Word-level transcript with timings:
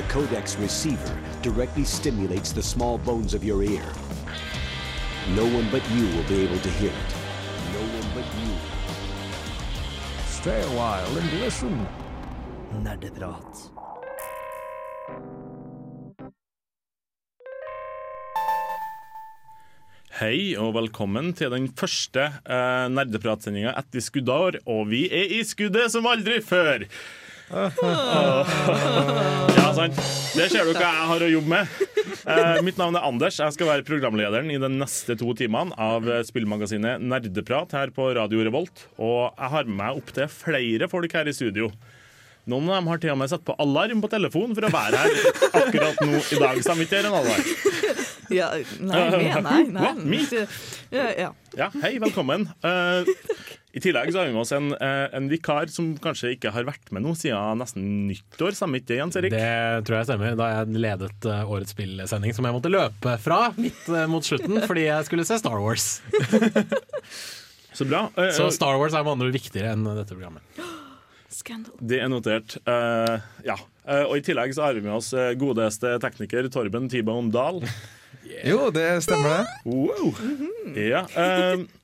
The 0.00 0.08
Codex 0.08 0.56
receiver 0.56 1.14
directly 1.42 1.84
stimulates 1.84 2.52
the 2.52 2.62
small 2.62 2.96
bones 2.96 3.34
of 3.34 3.44
your 3.44 3.62
ear. 3.62 3.84
No 5.36 5.44
one 5.44 5.68
but 5.70 5.84
you 5.90 6.06
will 6.16 6.24
be 6.24 6.40
able 6.40 6.58
to 6.58 6.70
hear 6.80 6.88
it. 6.88 7.12
No 7.74 7.82
one 7.98 8.08
but 8.16 8.24
you. 8.40 8.54
Stay 10.24 10.62
a 10.62 10.70
while 10.78 11.18
and 11.18 11.40
listen. 11.44 11.86
Nerdeprat. 12.80 13.68
Hei 20.16 20.56
og 20.56 20.78
velkommen 20.80 21.34
til 21.36 21.52
den 21.52 21.68
første 21.76 22.30
eh, 22.40 22.88
nerdepratsendinga 22.88 23.76
etter 23.76 24.00
skuddår. 24.00 24.62
Og 24.64 24.86
vi 24.94 25.10
er 25.12 25.36
i 25.36 25.44
skuddet 25.44 25.92
som 25.92 26.08
aldri 26.08 26.40
før! 26.40 26.88
Ja, 29.60 29.70
sant. 29.74 29.96
Det 30.36 30.46
ser 30.52 30.64
du 30.68 30.72
hva 30.74 30.82
jeg 30.86 31.06
har 31.10 31.22
å 31.24 31.28
jobbe 31.30 31.50
med. 31.50 31.66
Eh, 32.30 32.58
mitt 32.66 32.78
navn 32.78 32.94
er 32.98 33.06
Anders. 33.08 33.38
Jeg 33.42 33.54
skal 33.56 33.66
være 33.70 33.86
programlederen 33.86 34.50
i 34.54 34.58
de 34.60 34.68
neste 34.70 35.16
to 35.18 35.32
timene 35.38 35.74
av 35.80 36.06
eh, 36.10 36.20
spillmagasinet 36.26 37.02
Nerdeprat 37.02 37.72
her 37.76 37.90
på 37.94 38.10
Radio 38.18 38.44
Revolt. 38.46 38.84
Og 39.02 39.30
jeg 39.34 39.50
har 39.54 39.64
med 39.70 39.78
meg 39.80 39.98
opptil 40.02 40.28
flere 40.30 40.88
folk 40.92 41.10
her 41.16 41.30
i 41.30 41.34
studio. 41.34 41.70
Noen 42.50 42.70
av 42.70 42.74
dem 42.80 42.88
har 42.90 42.98
til 43.02 43.12
og 43.12 43.18
med 43.20 43.30
satt 43.30 43.44
på 43.46 43.54
alarm 43.62 44.00
på 44.02 44.08
telefonen 44.10 44.54
for 44.56 44.66
å 44.66 44.70
være 44.72 45.02
her 45.02 45.10
akkurat 45.60 45.98
nå 46.06 46.22
i 46.22 46.38
dag. 46.40 46.62
Ikke 46.62 47.02
en 47.02 47.10
alarm 47.10 47.44
Ja, 48.30 48.46
nei, 48.78 49.02
nei, 49.10 49.40
nei, 49.42 49.62
nei. 49.74 49.90
Ja, 50.94 51.06
ja. 51.18 51.30
Ja, 51.58 51.66
hei, 51.82 51.96
velkommen. 52.02 52.46
Eh, 52.62 53.10
I 53.70 53.80
tillegg 53.80 54.10
så 54.10 54.18
har 54.18 54.26
vi 54.26 54.32
med 54.34 54.42
oss 54.42 54.50
en, 54.52 54.72
eh, 54.74 55.06
en 55.14 55.28
vikar 55.30 55.70
som 55.70 55.92
kanskje 56.02 56.32
ikke 56.34 56.50
har 56.50 56.66
vært 56.66 56.90
med 56.90 57.04
nå 57.04 57.12
siden 57.18 57.60
nesten 57.60 57.84
nyttår. 58.08 58.56
Stemmer 58.58 58.80
ikke 58.80 58.90
det, 58.90 58.98
Jens 58.98 59.18
Erik? 59.20 59.34
Det 59.34 59.84
tror 59.86 60.00
jeg 60.00 60.08
stemmer. 60.08 60.34
Da 60.38 60.48
jeg 60.50 60.80
ledet 60.82 61.28
eh, 61.30 61.52
årets 61.54 61.76
spillsending 61.76 62.34
som 62.34 62.48
jeg 62.48 62.56
måtte 62.56 62.72
løpe 62.72 63.14
fra 63.22 63.52
midt 63.54 63.86
eh, 63.86 64.08
mot 64.10 64.26
slutten 64.26 64.58
fordi 64.70 64.88
jeg 64.88 65.06
skulle 65.06 65.26
se 65.28 65.38
Star 65.38 65.62
Wars. 65.62 66.00
Så 67.78 67.86
bra. 67.86 68.08
Så 68.34 68.50
Star 68.52 68.74
Wars 68.80 68.92
er 68.92 69.06
med 69.06 69.14
andre 69.14 69.30
ord 69.30 69.38
viktigere 69.38 69.70
enn 69.76 69.86
dette 69.86 70.16
programmet. 70.16 70.42
Scandal. 71.30 71.78
Det 71.78 72.00
er 72.02 72.10
notert. 72.10 72.56
Uh, 72.66 73.22
ja. 73.46 73.54
Uh, 73.86 74.02
og 74.10 74.16
i 74.18 74.24
tillegg 74.26 74.50
så 74.52 74.66
har 74.66 74.74
vi 74.74 74.82
med 74.82 74.96
oss 74.96 75.12
godeste 75.38 75.94
tekniker 76.02 76.50
Torben 76.50 76.90
T-Bone 76.90 77.30
Dahl. 77.32 77.62
Jo, 78.44 78.70
det 78.72 79.02
stemmer 79.04 79.28
det. 79.28 79.44
Wow. 79.64 80.14
Ja. 80.76 81.02
eh, 81.14 81.56
det 81.58 81.79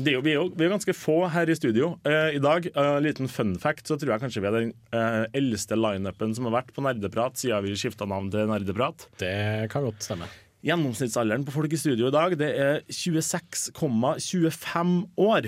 er 0.00 0.14
jo, 0.16 0.22
vi, 0.24 0.30
er 0.32 0.38
jo, 0.38 0.46
vi 0.56 0.64
er 0.64 0.70
ganske 0.72 0.94
få 0.96 1.28
her 1.32 1.50
i 1.52 1.54
studio 1.56 1.98
eh, 2.08 2.30
i 2.38 2.40
dag. 2.42 2.66
Uh, 2.76 2.98
liten 3.04 3.28
fun 3.28 3.58
fact, 3.60 3.86
så 3.88 3.96
tror 4.00 4.12
jeg 4.14 4.22
kanskje 4.22 4.42
vi 4.42 4.48
er 4.48 4.56
den 4.56 4.72
eh, 4.96 5.24
eldste 5.36 5.74
lineupen 5.76 6.34
som 6.36 6.44
har 6.48 6.54
vært 6.60 6.72
på 6.72 6.82
Nerdeprat 6.84 7.34
siden 7.40 7.64
vi 7.66 7.76
skifta 7.76 8.04
navn 8.08 8.30
til 8.32 8.48
Nerdeprat. 8.48 8.98
Det 9.20 9.68
kan 9.72 9.82
godt 9.84 10.02
stemme. 10.06 10.26
Gjennomsnittsalderen 10.62 11.44
på 11.44 11.54
folk 11.56 11.72
i 11.74 11.80
studio 11.80 12.06
i 12.06 12.14
dag 12.14 12.36
Det 12.38 12.50
er 12.54 12.76
26,25 12.86 14.92
år. 15.18 15.42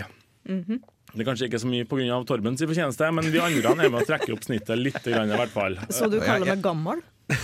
Det 1.15 1.23
er 1.23 1.29
kanskje 1.29 1.47
ikke 1.49 1.63
så 1.63 1.69
mye 1.71 1.87
pga. 1.89 2.19
Torbens 2.27 2.65
fortjeneste, 2.67 3.05
men 3.15 3.25
vi 3.31 3.39
andre 3.41 3.71
er 3.79 3.87
med 3.87 4.03
å 4.03 4.09
trekke 4.09 4.33
opp 4.35 4.45
snittet 4.45 4.79
litt, 4.81 5.05
grann, 5.07 5.31
i 5.31 5.39
hvert 5.39 5.55
fall. 5.55 5.79
Så 5.89 6.09
du 6.11 6.19
kaller 6.21 6.47
meg 6.51 6.63
gammel? 6.65 6.99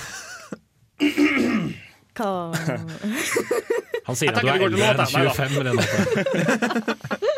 Hva 2.20 2.52
Han 4.10 4.16
sier 4.18 4.34
at 4.34 4.42
du 4.42 4.48
er 4.50 4.64
eldre 4.66 4.70
enn 4.70 4.98
låta. 4.98 5.06
Nei 5.14 5.24
da. 5.26 5.34
25. 5.36 5.60
Renate. 5.68 6.96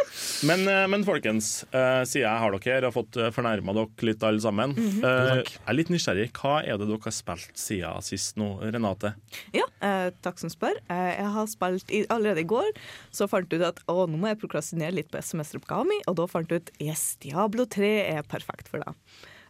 Men, 0.43 0.65
eh, 0.67 0.85
men 0.91 1.05
folkens, 1.07 1.63
uh, 1.71 2.03
siden 2.03 2.25
jeg 2.25 2.41
har 2.43 2.55
dere 2.65 2.89
og 2.89 2.95
fått 2.97 3.17
fornærma 3.35 3.75
dere 3.77 4.07
litt 4.09 4.25
alle 4.27 4.43
sammen 4.43 4.75
eh, 4.75 5.39
Jeg 5.39 5.61
er 5.71 5.77
litt 5.77 5.93
nysgjerrig. 5.93 6.25
Hva 6.35 6.57
er 6.67 6.81
det 6.81 6.89
dere 6.89 6.99
har 7.05 7.15
spilt 7.15 7.59
siden 7.59 8.03
sist 8.03 8.39
nå, 8.41 8.49
Renate? 8.75 9.15
Ja, 9.55 9.69
uh, 9.85 10.11
takk 10.25 10.43
som 10.43 10.51
spør. 10.53 10.81
Eh, 10.91 11.13
jeg 11.15 11.31
har 11.37 11.49
spilt 11.51 11.95
i, 11.95 12.03
Allerede 12.13 12.43
i 12.43 12.49
går 12.49 12.73
så 13.15 13.29
fant 13.31 13.55
jeg 13.55 13.63
ut 13.63 13.69
at 13.71 13.81
å, 13.87 14.03
nå 14.11 14.19
må 14.19 14.33
jeg 14.33 14.41
prokrastinere 14.43 14.97
litt 14.99 15.13
på 15.13 15.23
semesteroppgaven 15.23 15.93
min, 15.93 16.05
og 16.11 16.19
da 16.19 16.27
fant 16.31 16.51
jeg 16.51 16.65
ut 16.65 16.75
yes, 16.83 17.13
Diablo 17.23 17.69
3 17.71 17.93
er 18.17 18.27
perfekt 18.27 18.71
for 18.73 18.83
deg. 18.83 18.99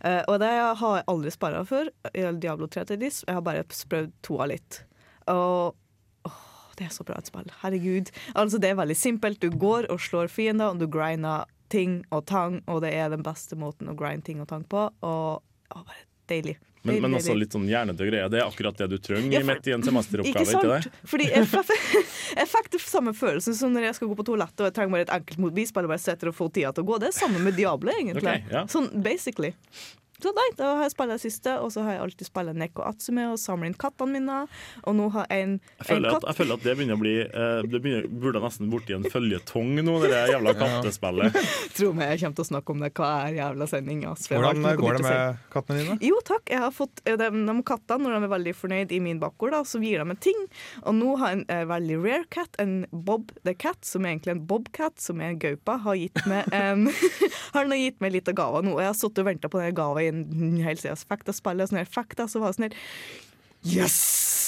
Eh, 0.04 0.22
og 0.28 0.40
det 0.42 0.52
har 0.52 0.96
jeg 0.98 1.08
aldri 1.08 1.32
spara 1.32 1.64
før. 1.66 1.92
Diablo 2.12 2.68
3 2.68 2.90
til 2.92 3.00
dis. 3.00 3.22
Jeg 3.26 3.38
har 3.38 3.44
bare 3.46 3.64
prøvd 3.64 4.32
av 4.36 4.50
litt. 4.52 4.82
Og 5.30 6.28
åh, 6.28 6.42
det 6.78 6.88
er 6.88 6.94
så 6.94 7.06
bra 7.06 7.18
et 7.20 7.30
spill. 7.30 7.50
Herregud. 7.62 8.12
Altså, 8.34 8.60
det 8.62 8.72
er 8.72 8.80
veldig 8.80 8.98
simpelt. 8.98 9.42
Du 9.42 9.50
går 9.50 9.90
og 9.92 10.02
slår 10.02 10.32
fiender, 10.32 10.72
og 10.72 10.82
du 10.82 10.88
grinder 10.90 11.46
ting 11.72 12.02
og 12.12 12.26
tang, 12.28 12.60
og 12.68 12.82
det 12.84 12.92
er 12.96 13.12
den 13.12 13.24
beste 13.24 13.56
måten 13.56 13.88
å 13.88 13.96
grinde 13.96 14.26
ting 14.28 14.42
og 14.44 14.50
tang 14.50 14.66
på. 14.68 14.88
Og 15.00 15.40
å, 15.40 15.84
bare 15.86 16.04
deilig. 16.30 16.58
Men, 16.82 16.98
men 16.98 17.14
også 17.14 17.34
litt 17.38 17.54
sånn 17.54 17.68
hjernete 17.70 18.06
greier. 18.08 18.30
Det 18.32 18.40
er 18.40 18.48
akkurat 18.48 18.78
det 18.80 18.88
du 18.90 18.96
trenger 18.98 19.36
Ja, 19.36 19.42
midt 19.46 19.68
i 19.70 19.74
en 19.74 19.84
semesteroppgave. 19.86 20.42
Ikke 20.42 20.50
sant? 20.50 20.66
det? 20.66 21.06
Fordi 21.06 21.28
jeg, 21.30 21.46
jeg 22.40 22.50
fikk 22.50 22.70
det 22.74 22.80
samme 22.82 23.14
følelsen 23.14 23.54
som 23.54 23.74
når 23.74 23.86
jeg 23.86 23.98
skal 24.00 24.10
gå 24.10 24.18
på 24.18 24.26
toalettet 24.32 24.64
og 24.64 24.66
jeg 24.66 24.76
trenger 24.78 24.96
bare 24.96 25.06
et 25.06 25.14
enkelt 25.20 25.42
motbevis. 25.44 25.74
Bare 25.76 25.90
bare 25.92 26.02
setter 26.02 26.32
og 26.32 26.38
får 26.38 26.50
tida 26.58 26.72
til 26.74 26.82
å 26.82 26.90
gå. 26.90 26.98
Det 27.04 27.12
er 27.12 27.14
samme 27.14 27.42
med 27.44 27.54
Diablo, 27.58 27.94
egentlig. 27.94 28.24
Okay, 28.26 28.42
ja. 28.50 28.64
Sånn 28.72 28.90
basically. 29.04 29.52
Så 30.22 30.30
nei, 30.36 30.48
da 30.58 30.68
har 30.78 30.86
jeg 30.86 30.94
spilt 30.94 31.12
det 31.12 31.18
siste, 31.22 31.54
og 31.58 31.72
så 31.74 31.82
har 31.86 31.96
jeg 31.96 32.02
alltid 32.04 32.28
spilt 32.28 32.58
Neko 32.58 32.84
Atsume 32.86 33.24
og 33.32 33.38
samler 33.42 33.70
inn 33.70 33.76
kattene 33.78 34.20
mine. 34.20 34.36
Og 34.86 34.96
nå 34.98 35.08
har 35.16 35.26
jeg 35.30 35.46
en, 35.46 35.54
Jeg 35.82 35.96
en 35.96 36.06
katt. 36.06 36.22
at, 36.22 36.28
jeg 36.30 36.38
føler 36.40 36.58
at 36.58 36.66
det 36.66 36.74
begynner 36.78 36.98
å 36.98 37.02
bli 37.02 37.14
eh, 37.22 37.62
Det 37.66 37.80
begynner, 37.82 38.06
burde 38.22 38.42
nesten 38.44 38.70
borti 38.72 38.94
en 38.96 39.06
føljetong 39.10 39.72
nå, 39.82 39.96
det 40.04 40.12
der 40.12 40.32
jævla 40.36 40.54
kattespillet. 40.60 41.38
Tro 41.76 41.90
meg, 41.96 42.12
jeg 42.12 42.22
kommer 42.22 42.38
til 42.38 42.46
å 42.46 42.48
snakke 42.52 42.76
om 42.76 42.84
det 42.84 42.92
hver 42.98 43.38
jævla 43.38 43.68
sending. 43.70 44.04
Altså. 44.12 44.36
Hvordan 44.36 44.78
går 44.82 44.98
det 44.98 45.04
med 45.08 45.42
kattene 45.54 45.80
dine? 45.82 45.98
Jo 46.06 46.20
takk, 46.28 46.44
jeg 46.54 46.62
har 46.62 46.74
fått 46.76 47.02
eh, 47.06 47.18
de, 47.18 47.30
de 47.48 47.56
kattene 47.72 48.06
Når 48.06 48.16
de 48.16 48.28
er 48.28 48.34
veldig 48.36 48.54
fornøyd 48.58 48.94
i 48.94 49.02
min 49.02 49.20
bakgård, 49.22 49.56
da, 49.56 49.62
så 49.66 49.82
gir 49.82 50.02
de 50.02 50.14
en 50.14 50.22
ting. 50.28 50.46
Og 50.86 50.96
nå 50.98 51.16
har 51.22 51.36
en 51.36 51.44
eh, 51.50 51.64
veldig 51.70 51.98
rare 52.04 52.28
cat, 52.32 52.60
en 52.62 52.82
Bob 52.92 53.34
the 53.42 53.56
Cat, 53.58 53.80
som 53.86 54.06
er 54.06 54.14
egentlig 54.14 54.36
en 54.36 54.44
bobcat, 54.46 54.94
som 55.02 55.20
er 55.22 55.32
en 55.32 55.42
gaupa, 55.42 55.78
har 55.82 55.98
gitt 55.98 56.22
meg 56.30 56.46
en 56.54 56.86
har 57.54 57.68
gitt 57.76 58.00
meg 58.02 58.14
litt 58.14 58.30
av 58.30 58.36
gava 58.38 58.62
nå. 58.64 58.76
Og 58.76 58.82
jeg 58.84 58.90
har 58.92 58.98
sittet 58.98 59.22
og 59.24 59.28
venta 59.30 59.50
på 59.52 59.60
den 59.62 59.76
gava 59.76 60.02
i 60.04 60.11
en 60.12 60.60
helt 60.64 60.82
siden 60.82 60.92
jeg 60.92 61.02
og. 61.02 61.70
Sånn 61.70 61.80
fikk 61.82 62.28
så 62.28 62.42
var 62.42 62.52
det 62.52 62.58
sånn 62.60 62.68
her 62.70 62.78
Yes! 63.62 64.41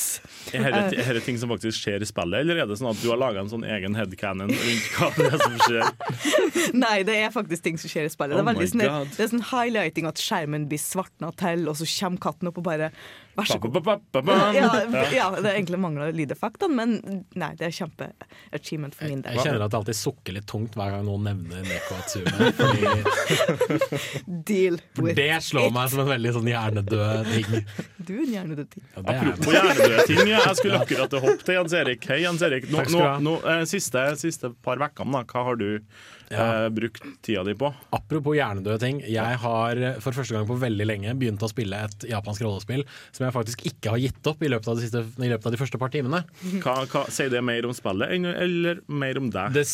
Er 0.54 0.70
dette, 0.74 0.98
er 1.02 1.12
dette 1.18 1.24
ting 1.26 1.38
som 1.40 1.50
faktisk 1.50 1.80
skjer 1.82 2.04
i 2.04 2.08
spillet, 2.08 2.40
eller 2.44 2.62
er 2.62 2.68
det 2.70 2.76
sånn 2.78 2.90
at 2.92 3.00
du 3.02 3.08
har 3.10 3.18
laga 3.20 3.42
en 3.42 3.50
sånn 3.50 3.64
egen 3.66 3.96
headcanon 3.98 4.52
rundt 4.52 4.86
hva 4.98 5.10
det 5.18 5.26
er 5.32 5.42
som 5.42 5.58
skjer? 5.64 5.84
Nei, 6.84 6.94
det 7.08 7.16
er 7.24 7.34
faktisk 7.34 7.64
ting 7.66 7.78
som 7.80 7.90
skjer 7.92 8.08
i 8.08 8.12
spillet. 8.12 8.36
Det 8.38 8.44
Oh 8.44 8.62
er 8.62 8.70
sånn, 8.70 8.84
her- 8.86 9.10
det 9.16 9.26
er 9.26 9.32
sånn 9.34 9.46
highlighting 9.50 10.06
at 10.10 10.20
skjermen 10.22 10.68
blir 10.70 10.80
svartna 10.82 11.32
til, 11.40 11.66
og 11.70 11.76
så 11.80 11.88
kommer 11.98 12.22
katten 12.30 12.50
opp 12.52 12.62
og 12.62 12.66
bare 12.70 12.92
Vær 13.34 13.48
så 13.50 13.56
god. 13.58 13.74
Ja, 14.54 14.68
ja, 15.10 15.24
det 15.34 15.48
er 15.50 15.56
egentlig 15.56 15.78
mangler 15.82 16.12
lydeffektene, 16.14 16.70
men 16.78 17.24
nei, 17.34 17.48
det 17.58 17.66
er 17.66 17.72
kjempe-achievement 17.74 18.94
for 18.94 19.10
min 19.10 19.24
del. 19.24 19.34
Jeg 19.34 19.48
kjenner 19.48 19.64
at 19.66 19.72
det 19.72 19.78
alltid 19.80 19.98
sukker 19.98 20.36
litt 20.36 20.46
tungt 20.46 20.76
hver 20.78 20.92
gang 20.94 21.02
noen 21.08 21.26
nevner 21.26 21.64
Neko 21.66 21.96
Atsume. 21.98 22.52
Fordi 22.54 23.74
Deal 24.46 24.78
with 25.02 25.16
det 25.18 25.42
slår 25.42 25.66
it. 25.66 25.74
meg 25.74 25.90
som 25.90 26.04
en 26.04 26.10
veldig 26.12 26.32
sånn 26.36 26.48
hjernedød 26.52 27.32
ting. 27.32 27.66
Du 28.04 28.12
er 28.14 28.22
en 28.22 28.32
hjernedød 28.36 28.70
ting. 28.76 28.86
Ja, 28.94 29.02
det 29.02 29.16
er 29.16 29.20
Apropos 29.24 29.56
hjernedøde 29.58 30.06
ting, 30.12 30.30
ja, 30.30 30.43
jeg 30.44 30.60
skulle 30.60 30.80
akkurat 30.80 31.16
hoppe 31.24 31.46
til 31.46 31.58
Jens 31.58 31.76
Erik. 31.78 32.08
Hei, 32.10 32.20
Jens 32.24 32.44
Erik. 32.44 32.68
Nå, 32.72 32.84
nå, 32.92 33.04
nå, 33.24 33.34
eh, 33.50 33.64
siste, 33.70 34.04
siste 34.20 34.52
par 34.64 34.82
ukene, 34.82 35.24
hva 35.30 35.46
har 35.48 35.60
du 35.60 35.68
eh, 36.30 36.68
brukt 36.74 37.04
tida 37.24 37.44
di 37.46 37.54
på? 37.58 37.70
Apropos 37.96 38.36
hjernedøde 38.36 38.78
ting. 38.82 39.00
Jeg 39.08 39.40
har 39.44 39.80
eh, 39.80 39.98
for 40.04 40.16
første 40.16 40.36
gang 40.36 40.46
på 40.48 40.58
veldig 40.60 40.86
lenge 40.88 41.14
begynt 41.20 41.42
å 41.44 41.50
spille 41.50 41.84
et 41.86 42.06
japansk 42.10 42.44
rollespill 42.46 42.84
som 43.14 43.26
jeg 43.26 43.36
faktisk 43.36 43.64
ikke 43.70 43.94
har 43.94 44.02
gitt 44.02 44.30
opp 44.30 44.44
i 44.44 44.50
løpet 44.52 44.70
av 44.70 44.78
de, 44.78 44.86
siste, 44.86 45.04
i 45.20 45.30
løpet 45.32 45.50
av 45.50 45.56
de 45.56 45.60
første 45.60 45.80
par 45.80 45.92
timene. 45.94 46.24
Hva, 46.64 46.76
hva, 46.90 47.04
sier 47.12 47.32
det 47.32 47.42
mer 47.44 47.68
om 47.68 47.74
spillet 47.76 48.14
eller 48.14 48.80
mer 48.88 49.20
om 49.20 49.30
deg? 49.32 49.54
Det, 49.56 49.66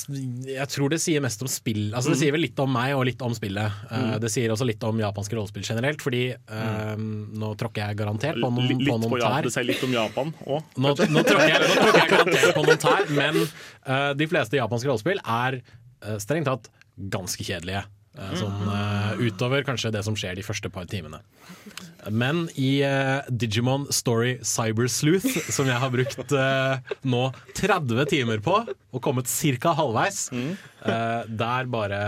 jeg 0.50 0.68
tror 0.74 0.92
det 0.92 1.00
sier 1.02 1.24
mest 1.24 1.42
om 1.44 1.50
spill. 1.50 1.90
Altså 1.94 2.14
Det 2.14 2.20
sier 2.22 2.34
vel 2.34 2.44
litt 2.46 2.58
om 2.62 2.70
meg 2.74 2.96
og 2.96 3.06
litt 3.08 3.22
om 3.24 3.34
spillet. 3.36 3.80
Mm. 3.90 4.12
det 4.22 4.30
sier 4.32 4.52
også 4.52 4.66
litt 4.68 4.82
om 4.86 5.00
japanske 5.00 5.36
rollespill 5.36 5.64
generelt, 5.66 6.02
fordi 6.04 6.24
eh, 6.34 6.94
nå 6.98 7.52
tråkker 7.60 7.84
jeg 7.84 7.98
garantert 8.00 8.40
på 8.40 8.50
noen, 8.50 8.68
Litt 8.70 8.88
på 8.88 8.98
noen 8.98 9.14
på 9.14 9.20
tær. 9.20 9.46
det 9.46 9.52
sier 9.54 9.66
litt 9.68 9.82
om 9.86 9.94
Japan 9.94 10.32
òg. 10.46 10.76
Nå, 10.80 10.94
nå, 11.14 11.24
tråkker 11.26 11.52
jeg, 11.52 11.66
nå 11.66 11.76
tråkker 11.76 12.00
jeg 12.00 12.12
garantert 12.14 12.56
på 12.56 12.64
noen 12.66 12.80
tær, 12.84 13.12
men 13.16 13.38
uh, 13.42 14.10
de 14.18 14.28
fleste 14.30 14.58
japanske 14.58 14.90
rollespill 14.90 15.20
er 15.22 15.60
eh, 15.60 15.76
strengt 16.22 16.48
tatt 16.50 16.70
ganske 16.96 17.44
kjedelige. 17.46 17.84
Eh, 18.18 18.32
sånn 18.34 18.70
eh, 18.74 19.20
utover 19.28 19.62
kanskje 19.62 19.92
det 19.94 20.02
som 20.02 20.16
skjer 20.18 20.34
de 20.34 20.42
første 20.42 20.70
par 20.72 20.88
timene. 20.90 21.20
Men 22.10 22.46
i 22.58 22.80
uh, 22.82 23.20
Digimon 23.28 23.84
Story 23.92 24.38
Cyber 24.46 24.88
Sleuth, 24.90 25.28
som 25.52 25.68
jeg 25.68 25.78
har 25.82 25.92
brukt 25.92 26.32
uh, 26.32 26.80
nå 27.04 27.22
30 27.58 28.08
timer 28.10 28.40
på, 28.42 28.56
og 28.66 29.02
kommet 29.04 29.28
ca. 29.28 29.74
halvveis, 29.76 30.24
uh, 30.32 31.28
der 31.28 31.68
bare 31.70 32.00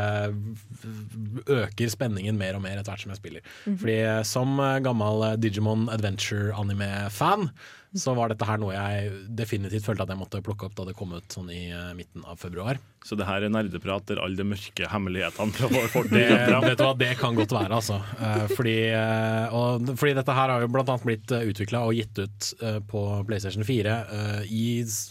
øker 1.46 1.90
spenningen 1.92 2.38
mer 2.38 2.56
og 2.56 2.64
mer 2.64 2.78
etter 2.78 2.92
hvert 2.92 3.04
som 3.04 3.12
jeg 3.12 3.20
spiller. 3.20 3.52
Fordi 3.66 3.98
eh, 4.02 4.22
som 4.26 4.58
eh, 4.60 4.80
gammel 4.84 5.26
eh, 5.28 5.38
Digimon 5.42 5.88
Adventure-anime-fan, 5.92 7.48
så 7.92 8.14
var 8.16 8.32
dette 8.32 8.46
her 8.48 8.60
noe 8.60 8.72
jeg 8.72 9.10
definitivt 9.36 9.84
følte 9.84 10.06
at 10.06 10.12
jeg 10.12 10.20
måtte 10.20 10.40
plukke 10.44 10.68
opp 10.68 10.76
da 10.78 10.86
det 10.88 10.96
kom 10.96 11.12
ut 11.12 11.34
sånn 11.34 11.50
i 11.52 11.66
uh, 11.74 11.92
midten 11.96 12.24
av 12.28 12.40
februar. 12.40 12.80
Så 13.04 13.18
det 13.18 13.26
her 13.26 13.42
er 13.42 13.50
nerdeprat 13.52 14.06
der 14.08 14.20
alle 14.22 14.38
de 14.38 14.46
mørke 14.46 14.88
hemmelighetene 14.88 15.56
fra 15.56 15.68
vår 15.72 15.88
fortid 15.92 16.16
vet 16.16 16.78
du 16.78 16.84
hva, 16.84 16.92
det 16.96 17.10
kan 17.20 17.36
godt 17.36 17.52
være, 17.52 17.80
altså. 17.80 17.98
Uh, 18.16 18.46
fordi, 18.54 18.76
uh, 18.94 19.56
og, 19.58 19.92
fordi 19.98 20.14
dette 20.16 20.36
her 20.38 20.54
har 20.54 20.64
jo 20.64 20.70
blant 20.72 20.92
annet 20.92 21.06
blitt 21.08 21.34
utvikla 21.42 21.82
og 21.88 21.96
gitt 21.98 22.22
ut 22.22 22.48
på 22.88 23.02
PlayStation 23.28 23.64
4 23.66 23.92
eh, 24.16 24.52
i 24.52 24.66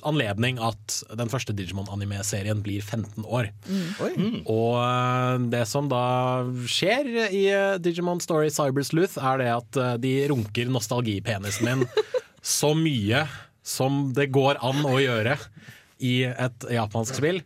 anledning 0.07 0.59
at 0.63 0.97
den 1.17 1.29
første 1.31 1.53
Digimon-anime-serien 1.55 2.61
blir 2.63 2.83
15 2.83 3.25
år. 3.25 3.49
Oi. 4.03 4.11
Og 4.49 4.77
eh, 4.81 5.45
det 5.53 5.63
som 5.69 5.89
da 5.91 6.03
skjer 6.69 7.09
i 7.27 7.43
Digimon 7.83 8.21
Story 8.23 8.51
Cyber 8.53 8.85
Sleuth, 8.87 9.19
er 9.19 9.41
det 9.41 9.51
at 9.53 9.81
de 10.03 10.15
runker 10.31 10.71
nostalgipenisen 10.71 11.67
min 11.67 11.87
så 12.41 12.73
mye 12.77 13.25
som 13.63 14.09
det 14.15 14.31
går 14.33 14.61
an 14.65 14.85
å 14.89 14.97
gjøre 15.01 15.37
i 16.01 16.23
et 16.29 16.71
japansk 16.73 17.21
spill. 17.21 17.43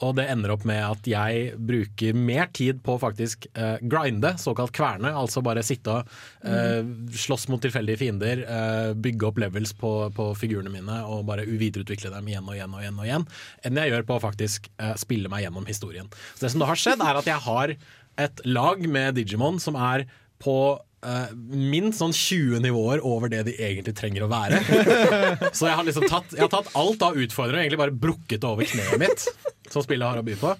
Og 0.00 0.14
det 0.16 0.24
ender 0.32 0.54
opp 0.54 0.62
med 0.68 0.80
at 0.80 1.08
jeg 1.08 1.58
bruker 1.60 2.16
mer 2.16 2.48
tid 2.56 2.78
på 2.84 2.94
å 2.94 3.00
faktisk 3.02 3.44
eh, 3.52 3.76
grinde, 3.84 4.32
såkalt 4.40 4.72
kverne. 4.76 5.12
Altså 5.12 5.42
bare 5.44 5.64
sitte 5.66 5.98
og 5.98 6.14
eh, 6.48 6.80
slåss 7.12 7.50
mot 7.52 7.60
tilfeldige 7.60 8.00
fiender, 8.00 8.40
eh, 8.40 8.92
bygge 8.96 9.28
opp 9.28 9.42
levels 9.42 9.74
på, 9.76 9.92
på 10.16 10.30
figurene 10.40 10.72
mine 10.72 11.02
og 11.04 11.26
bare 11.28 11.44
videreutvikle 11.44 12.14
dem 12.14 12.32
igjen 12.32 12.48
og 12.48 12.56
igjen 12.56 12.76
og 12.76 12.84
igjen, 12.84 13.00
og 13.00 13.10
igjen 13.10 13.28
enn 13.68 13.82
jeg 13.82 13.92
gjør 13.92 14.08
på 14.08 14.16
å 14.16 14.24
faktisk 14.24 14.70
spille 15.00 15.28
meg 15.32 15.44
gjennom 15.44 15.68
historien. 15.68 16.08
Så 16.32 16.46
det 16.46 16.54
som 16.54 16.64
da 16.64 16.70
har 16.70 16.80
skjedd, 16.80 17.04
er 17.04 17.20
at 17.20 17.28
jeg 17.28 17.44
har 17.50 17.76
et 18.24 18.44
lag 18.48 18.80
med 18.88 19.20
Digimon 19.20 19.60
som 19.60 19.76
er 19.76 20.08
på 20.40 20.56
eh, 21.06 21.30
minst 21.36 22.00
sånn 22.02 22.14
20 22.16 22.62
nivåer 22.64 23.04
over 23.06 23.32
det 23.32 23.44
de 23.48 23.56
egentlig 23.56 23.94
trenger 23.98 24.26
å 24.26 24.30
være. 24.32 24.60
Så 25.56 25.68
jeg 25.68 25.78
har 25.78 25.86
liksom 25.86 26.08
tatt, 26.10 26.34
jeg 26.36 26.44
har 26.46 26.52
tatt 26.52 26.72
alt 26.78 27.06
av 27.06 27.18
utfordrere 27.20 27.60
og 27.60 27.64
egentlig 27.64 27.82
bare 27.82 27.98
brukket 28.06 28.42
det 28.42 28.50
over 28.50 28.70
kneet 28.70 29.00
mitt. 29.02 29.26
Som 29.70 29.84
spillet 29.86 30.06
har 30.06 30.20
å 30.20 30.26
by 30.26 30.36
på. 30.40 30.54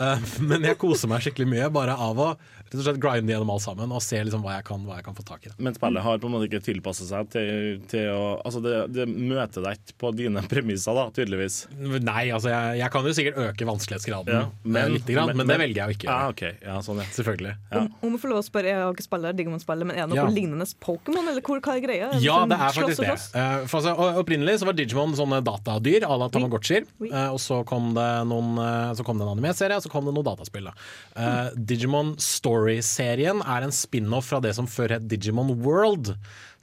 Uh, 0.00 0.18
men 0.48 0.66
jeg 0.66 0.78
koser 0.80 1.10
meg 1.10 1.24
skikkelig 1.24 1.48
mye 1.52 1.72
bare 1.72 1.94
av 1.94 2.22
å 2.22 2.30
rett 2.66 2.80
og 2.80 2.82
slett 2.82 2.98
grinde 3.00 3.32
gjennom 3.32 3.50
alt 3.54 3.62
sammen 3.62 3.92
og 3.94 4.02
se 4.02 4.18
liksom 4.18 4.42
hva, 4.42 4.56
jeg 4.58 4.66
kan, 4.66 4.82
hva 4.86 4.98
jeg 4.98 5.06
kan 5.06 5.16
få 5.16 5.24
tak 5.26 5.46
i. 5.46 5.52
Men 5.62 5.76
spillet 5.76 6.02
har 6.02 6.18
på 6.18 6.26
en 6.26 6.34
måte 6.34 6.48
ikke 6.48 6.62
tilpasset 6.66 7.10
seg 7.10 7.28
til, 7.30 7.78
til 7.90 8.10
å 8.10 8.24
Altså, 8.46 8.60
det, 8.62 8.74
det 8.94 9.06
møter 9.06 9.64
deg 9.64 9.78
ikke 9.78 9.94
på 10.02 10.10
dine 10.18 10.42
premisser, 10.50 10.94
da, 10.96 11.06
tydeligvis. 11.14 11.60
Nei, 11.76 12.28
altså 12.34 12.50
jeg, 12.50 12.80
jeg 12.80 12.92
kan 12.92 13.06
jo 13.06 13.14
sikkert 13.16 13.38
øke 13.42 13.66
vanskelighetsgraden 13.68 14.34
Ja, 14.34 14.42
men, 14.62 14.96
litt, 14.96 15.08
grann, 15.08 15.32
men, 15.38 15.48
det 15.48 15.56
velger 15.60 15.80
jeg 15.80 15.86
jo 15.86 15.96
ikke 15.96 16.08
Ja, 16.10 16.18
okay. 16.30 16.52
ok. 16.56 16.66
Ja, 16.66 16.76
sånn, 16.84 17.00
ja. 17.02 17.06
Selvfølgelig. 17.16 17.54
Ja. 17.70 17.80
Om, 17.80 17.88
om 18.08 18.16
jeg 18.16 18.22
får 18.22 18.32
lov 18.32 18.40
å 18.42 18.46
spørre, 18.46 18.72
jeg 18.72 18.82
har 18.82 18.96
ikke 18.96 19.06
spillet 19.06 19.40
Digimon-spillet, 19.40 19.88
men 19.88 19.96
er 19.96 20.04
det 20.04 20.10
noe 20.12 20.20
Ja. 20.20 20.26
lignende 20.36 20.68
Pokémon, 20.82 21.30
eller 21.32 21.46
hvor, 21.46 21.62
hva 21.62 21.76
er 21.76 21.84
greia? 21.84 22.10
Ja, 22.22 22.40
Sånn 22.42 22.52
det 22.52 22.58
er 22.58 22.76
faktisk 22.80 23.04
det. 23.04 23.16
Eh, 23.42 23.56
for 23.70 23.80
altså, 23.80 24.10
opprinnelig 24.22 24.58
så 24.60 24.70
var 24.70 24.78
Digimon 24.78 25.16
sånne 25.18 25.40
datadyr 25.46 26.06
à 26.06 26.18
la 26.18 26.30
Tamagotchier. 26.32 26.86
Oui. 27.02 27.10
Eh, 27.12 27.28
og 27.32 27.40
så 27.42 27.62
kom 27.68 27.92
det 27.96 28.08
noen 28.30 28.55
eh, 28.62 28.94
Så 28.96 29.04
kom 29.06 29.18
det 29.18 29.26
en 29.26 29.34
anime-serie, 29.36 29.78
og 29.78 29.84
så 29.84 29.92
kom 29.92 30.08
det 30.08 30.14
noe 30.16 30.26
dataspill. 30.26 30.70
Da. 30.70 30.74
Eh, 31.16 31.54
Digimon 31.56 32.14
Story-serien 32.22 33.42
er 33.44 33.66
en 33.66 33.74
spin-off 33.74 34.32
fra 34.32 34.42
det 34.44 34.56
som 34.58 34.68
før 34.70 34.96
het 34.96 35.08
Digimon 35.10 35.54
World. 35.64 36.14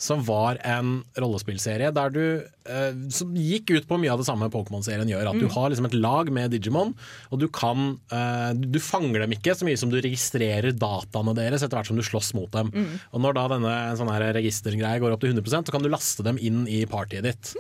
Som 0.04 0.24
var 0.25 0.57
en 0.68 1.04
rollespillserie 1.16 1.92
der 1.95 2.10
du 2.12 2.24
uh, 2.42 2.95
Som 3.13 3.36
gikk 3.38 3.69
ut 3.72 3.86
på 3.88 4.00
mye 4.01 4.12
av 4.12 4.19
det 4.19 4.25
samme 4.28 4.50
Pokémon-serien 4.51 5.07
gjør. 5.07 5.30
At 5.30 5.40
du 5.40 5.45
har 5.54 5.69
liksom 5.69 5.88
et 5.88 5.95
lag 5.95 6.31
med 6.34 6.51
Digimon, 6.51 6.92
og 7.30 7.40
du 7.40 7.45
kan 7.54 7.94
uh, 8.12 8.51
Du 8.57 8.81
fanger 8.84 9.24
dem 9.24 9.38
ikke 9.38 9.54
så 9.56 9.68
mye 9.68 9.80
som 9.80 9.94
du 9.94 10.00
registrerer 10.04 10.75
dataene 10.75 11.38
deres 11.38 11.63
etter 11.63 11.78
hvert 11.78 11.92
som 11.92 12.01
du 12.01 12.04
slåss 12.04 12.34
mot 12.36 12.51
dem. 12.51 12.74
Og 13.13 13.24
når 13.24 13.38
da 13.38 13.48
denne 13.54 13.74
en 13.94 14.01
sånn 14.01 14.12
her 14.12 14.34
går 14.34 15.13
opp 15.13 15.24
til 15.24 15.31
100% 15.31 15.69
så 15.69 15.75
kan 15.75 15.86
du 15.86 15.92
laste 15.94 16.25
dem 16.25 16.42
inn 16.42 16.66
i 16.68 16.84
partyet 16.89 17.30
ditt. 17.30 17.54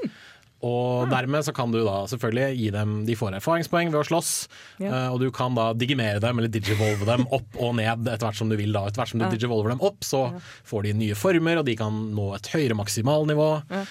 Og 0.63 1.09
dermed 1.11 1.43
så 1.43 1.51
kan 1.55 1.71
du 1.73 1.81
da 1.83 2.03
selvfølgelig 2.07 2.55
gi 2.59 2.69
dem 2.71 2.93
De 3.07 3.15
får 3.19 3.35
erfaringspoeng 3.39 3.89
ved 3.91 3.99
å 3.99 4.05
slåss, 4.07 4.31
Ja. 4.79 4.87
eh, 4.89 5.07
og 5.13 5.19
du 5.19 5.27
kan 5.35 5.53
da 5.57 5.73
digimere 5.75 6.21
dem 6.23 6.39
eller 6.39 6.49
digivolve 6.51 7.05
dem 7.09 7.25
opp 7.35 7.57
og 7.59 7.75
ned 7.75 8.07
etter 8.07 8.23
hvert 8.27 8.39
som 8.39 8.49
du 8.49 8.55
vil. 8.59 8.71
da 8.71 8.85
Etter 8.87 9.03
hvert 9.03 9.11
som 9.13 9.19
du 9.19 9.25
digivolver 9.33 9.73
dem 9.75 9.81
opp, 9.83 9.99
så 10.07 10.23
får 10.69 10.83
de 10.87 10.93
nye 10.93 11.15
former, 11.19 11.59
og 11.59 11.65
de 11.67 11.75
kan 11.79 11.91
nå 12.15 12.29
et 12.37 12.47
høyere 12.53 12.77
maksimalnivå. 12.79 13.49
Ja. 13.73 13.83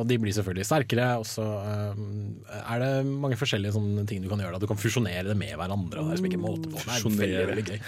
og 0.00 0.06
de 0.08 0.18
blir 0.18 0.32
selvfølgelig 0.32 0.66
sterkere, 0.68 1.08
og 1.20 1.26
så 1.28 1.44
eh, 1.44 2.62
er 2.72 2.82
det 2.82 2.92
mange 3.08 3.36
forskjellige 3.40 3.74
sånne 3.76 4.06
ting 4.08 4.22
du 4.24 4.28
kan 4.32 4.40
gjøre. 4.40 4.56
da 4.56 4.62
Du 4.64 4.66
kan 4.70 4.80
fusjonere 4.80 5.26
det 5.28 5.36
med 5.36 5.54
hverandre. 5.60 6.00
Og 6.00 6.08
det 6.08 6.16
er 6.16 6.16
liksom 6.16 6.30
ikke 6.32 6.42
måte 6.42 6.72
på. 6.72 6.80
Det 6.80 6.96
er 6.96 7.04
veldig, 7.04 7.46
veldig 7.52 7.66
gøy. 7.68 7.78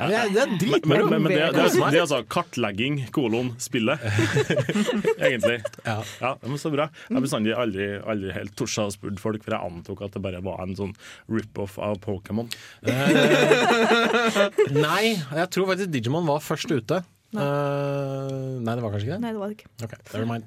Ja, 0.00 0.08
det 0.08 0.16
er, 0.16 0.32
det 0.32 0.42
er 0.42 0.86
Men, 0.86 1.08
men, 1.10 1.22
men 1.22 1.32
det, 1.32 1.38
det, 1.52 1.66
er, 1.66 1.90
det 1.92 2.00
er 2.00 2.04
altså 2.06 2.22
kartlegging, 2.28 3.02
kolon, 3.12 3.52
spillet. 3.62 4.00
Egentlig. 5.18 5.60
Ja. 5.84 6.02
Ja, 6.20 6.36
men 6.42 6.58
Så 6.58 6.70
bra. 6.72 6.88
Jeg 7.08 7.16
har 7.18 7.24
bestandig 7.24 7.54
aldri, 7.66 7.86
aldri 8.02 8.32
helt 8.36 8.54
tort 8.58 8.78
å 8.82 8.84
spørre 8.94 9.20
folk, 9.20 9.44
for 9.44 9.52
jeg 9.56 9.64
antok 9.70 9.98
at 10.06 10.12
det 10.16 10.22
bare 10.24 10.40
var 10.46 10.58
en 10.64 10.76
sånn 10.78 10.94
rip-off 11.32 11.74
av 11.82 11.94
Pokémon. 12.04 12.48
Nei, 14.86 15.06
jeg 15.16 15.46
tror 15.52 15.64
faktisk 15.72 15.90
Digimon 15.92 16.28
var 16.28 16.40
først 16.44 16.70
ute. 16.72 16.96
Eh, 17.36 18.32
nei, 18.62 18.74
det 18.76 18.82
var 18.84 18.90
kanskje 18.94 19.06
ikke 19.08 19.16
det? 19.16 19.22
Nei, 19.24 19.32
det 19.34 19.40
var 19.42 19.48
det 19.50 19.56
ikke. 19.58 19.70
Ok, 19.84 19.92
never 20.14 20.28
mind. 20.30 20.44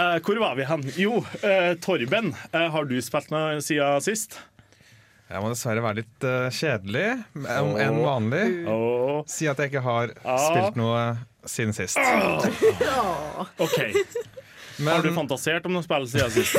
Uh, 0.00 0.16
hvor 0.24 0.36
var 0.40 0.52
vi 0.58 0.64
hen? 0.66 0.82
Jo, 0.98 1.12
uh, 1.44 1.72
Torben, 1.84 2.26
eh, 2.50 2.68
har 2.74 2.84
du 2.88 2.96
spilt 3.04 3.30
noe 3.30 3.60
siden 3.62 4.00
sist? 4.02 4.32
Jeg 5.32 5.40
må 5.40 5.48
dessverre 5.48 5.80
være 5.80 6.02
litt 6.02 6.24
eh, 6.28 6.52
kjedelig 6.52 7.04
enn 7.40 7.70
enn 7.80 7.94
vanlig. 8.04 8.42
Åh, 8.68 9.22
Si 9.32 9.46
at 9.48 9.56
jeg 9.62 9.70
ikke 9.70 9.80
har 9.86 10.10
spilt 10.12 10.76
noe 10.76 11.16
siden 11.50 11.72
sist. 11.76 11.98
OK. 13.58 13.78
Har 14.82 15.02
du 15.04 15.10
fantasert 15.14 15.66
om 15.68 15.74
noe 15.76 15.84
spill 15.84 16.06
siden 16.10 16.30
sist? 16.32 16.56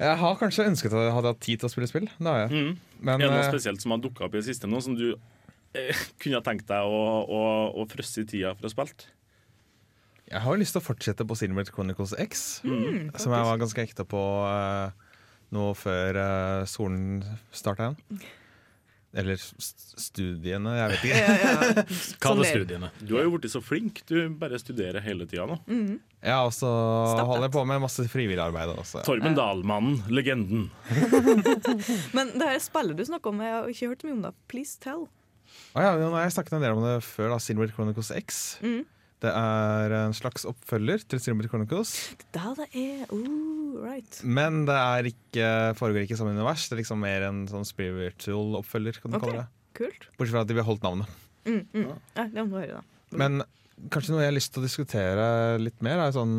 jeg 0.00 0.16
har 0.22 0.36
kanskje 0.40 0.66
ønsket 0.70 0.94
at 0.94 1.04
jeg 1.08 1.14
hadde 1.16 1.32
hatt 1.34 1.42
tid 1.44 1.60
til 1.62 1.68
å 1.68 1.72
spille 1.72 1.88
spill. 1.90 2.06
Det 2.16 2.28
har 2.30 2.44
jeg. 2.46 2.50
Mm. 2.54 2.78
Men 3.04 3.14
Er 3.14 3.24
det 3.26 3.32
noe 3.34 3.42
eh, 3.44 3.50
spesielt 3.52 3.82
som 3.84 3.94
har 3.94 4.00
dukka 4.04 4.26
opp 4.28 4.34
i 4.36 4.40
det 4.40 4.46
siste 4.48 4.70
nå, 4.70 4.80
som 4.84 4.96
du 4.98 5.10
eh, 5.12 6.04
kunne 6.22 6.40
tenkt 6.46 6.66
deg 6.70 6.86
å, 6.88 7.02
å, 7.24 7.42
å 7.82 7.86
frøsse 7.90 8.24
i 8.24 8.28
tida 8.30 8.54
for 8.58 8.70
å 8.70 8.74
spille? 8.76 9.10
jeg 10.24 10.40
har 10.40 10.56
lyst 10.56 10.72
til 10.72 10.80
å 10.80 10.84
fortsette 10.86 11.24
på 11.28 11.34
Silver 11.36 11.66
Chronicles 11.68 12.14
X, 12.18 12.44
Mm. 12.64 13.10
som 13.20 13.34
jeg 13.36 13.44
var 13.44 13.58
ganske 13.60 13.82
ekte 13.84 14.06
på 14.08 14.20
eh, 14.48 14.88
nå 15.52 15.66
før 15.76 16.16
eh, 16.22 16.62
solen 16.66 17.20
starta 17.54 17.90
igjen. 17.90 18.22
Eller 19.14 19.38
studiene, 19.38 20.72
jeg 20.74 20.90
vet 20.90 21.04
ikke. 21.06 21.84
Kall 22.24 22.34
Sånn 22.34 22.40
det 22.42 22.48
er- 22.48 22.56
studiene. 22.58 22.90
Du 22.98 23.12
har 23.14 23.26
jo 23.28 23.34
blitt 23.36 23.52
så 23.52 23.60
flink. 23.62 24.00
Du 24.10 24.16
bare 24.40 24.58
studerer 24.58 24.98
hele 25.04 25.26
tida 25.30 25.46
nå. 25.50 25.58
Ja, 26.24 26.40
og 26.46 26.52
så 26.56 26.66
holder 27.20 27.46
jeg 27.46 27.54
på 27.54 27.62
med 27.68 27.82
masse 27.84 28.06
frivillig 28.10 28.42
arbeid 28.42 28.72
også. 28.74 29.02
Torben 29.06 29.36
Dahlmannen, 29.38 30.00
legenden. 30.10 30.66
Men 32.16 32.32
det 32.38 32.48
her 32.48 32.62
spillet 32.64 32.96
du 32.98 33.04
snakker 33.06 33.30
om, 33.34 33.42
jeg 33.44 33.54
har 33.54 33.68
ikke 33.70 33.90
hørt 33.92 34.04
mye 34.08 34.16
om 34.16 34.24
det. 34.26 34.32
Please 34.50 34.78
tell. 34.82 35.06
Ah, 35.74 35.84
ja, 35.84 35.92
nå 36.00 36.10
har 36.14 36.24
jeg 36.26 36.34
snakket 36.34 36.56
en 36.58 36.64
del 36.64 36.74
om 36.78 36.82
det 36.86 36.96
før, 37.06 37.30
da, 37.34 37.38
Silver 37.42 37.70
Chronicles 37.74 38.10
X. 38.18 38.40
Mm. 38.64 38.82
Det 39.24 39.32
er 39.32 39.94
en 40.02 40.14
slags 40.16 40.44
oppfølger 40.48 41.04
til 41.08 41.20
Streamer 41.22 41.48
Chronicles. 41.48 41.94
Da 42.34 42.52
det 42.58 42.68
er 42.76 43.04
oh, 43.14 43.80
right. 43.80 44.20
Men 44.22 44.64
det 44.68 44.76
ikke, 45.14 45.48
foregår 45.78 46.04
ikke 46.04 46.16
i 46.16 46.20
samme 46.20 46.34
univers. 46.36 46.66
Det 46.68 46.76
er 46.76 46.82
liksom 46.82 47.00
mer 47.04 47.24
en 47.30 47.44
sånn 47.50 47.64
spiritual 47.68 48.58
oppfølger. 48.60 49.00
kan 49.00 49.14
du 49.14 49.18
okay. 49.18 49.30
kalle 49.30 49.44
det 49.44 49.50
Kult. 49.74 50.06
Bortsett 50.14 50.36
fra 50.36 50.44
at 50.44 50.50
de 50.50 50.54
beholdt 50.54 50.84
navnet. 50.86 51.14
Mm, 51.48 51.64
mm. 51.72 51.88
Ja, 52.14 52.26
det 52.30 52.44
må 52.44 52.52
du 52.52 52.60
høre, 52.60 52.78
da. 52.78 53.16
Men 53.18 53.42
kanskje 53.90 54.14
noe 54.14 54.22
jeg 54.22 54.30
har 54.30 54.36
lyst 54.36 54.52
til 54.54 54.62
å 54.62 54.66
diskutere 54.68 55.26
litt 55.58 55.80
mer, 55.84 56.04
er 56.04 56.14
sånn 56.14 56.36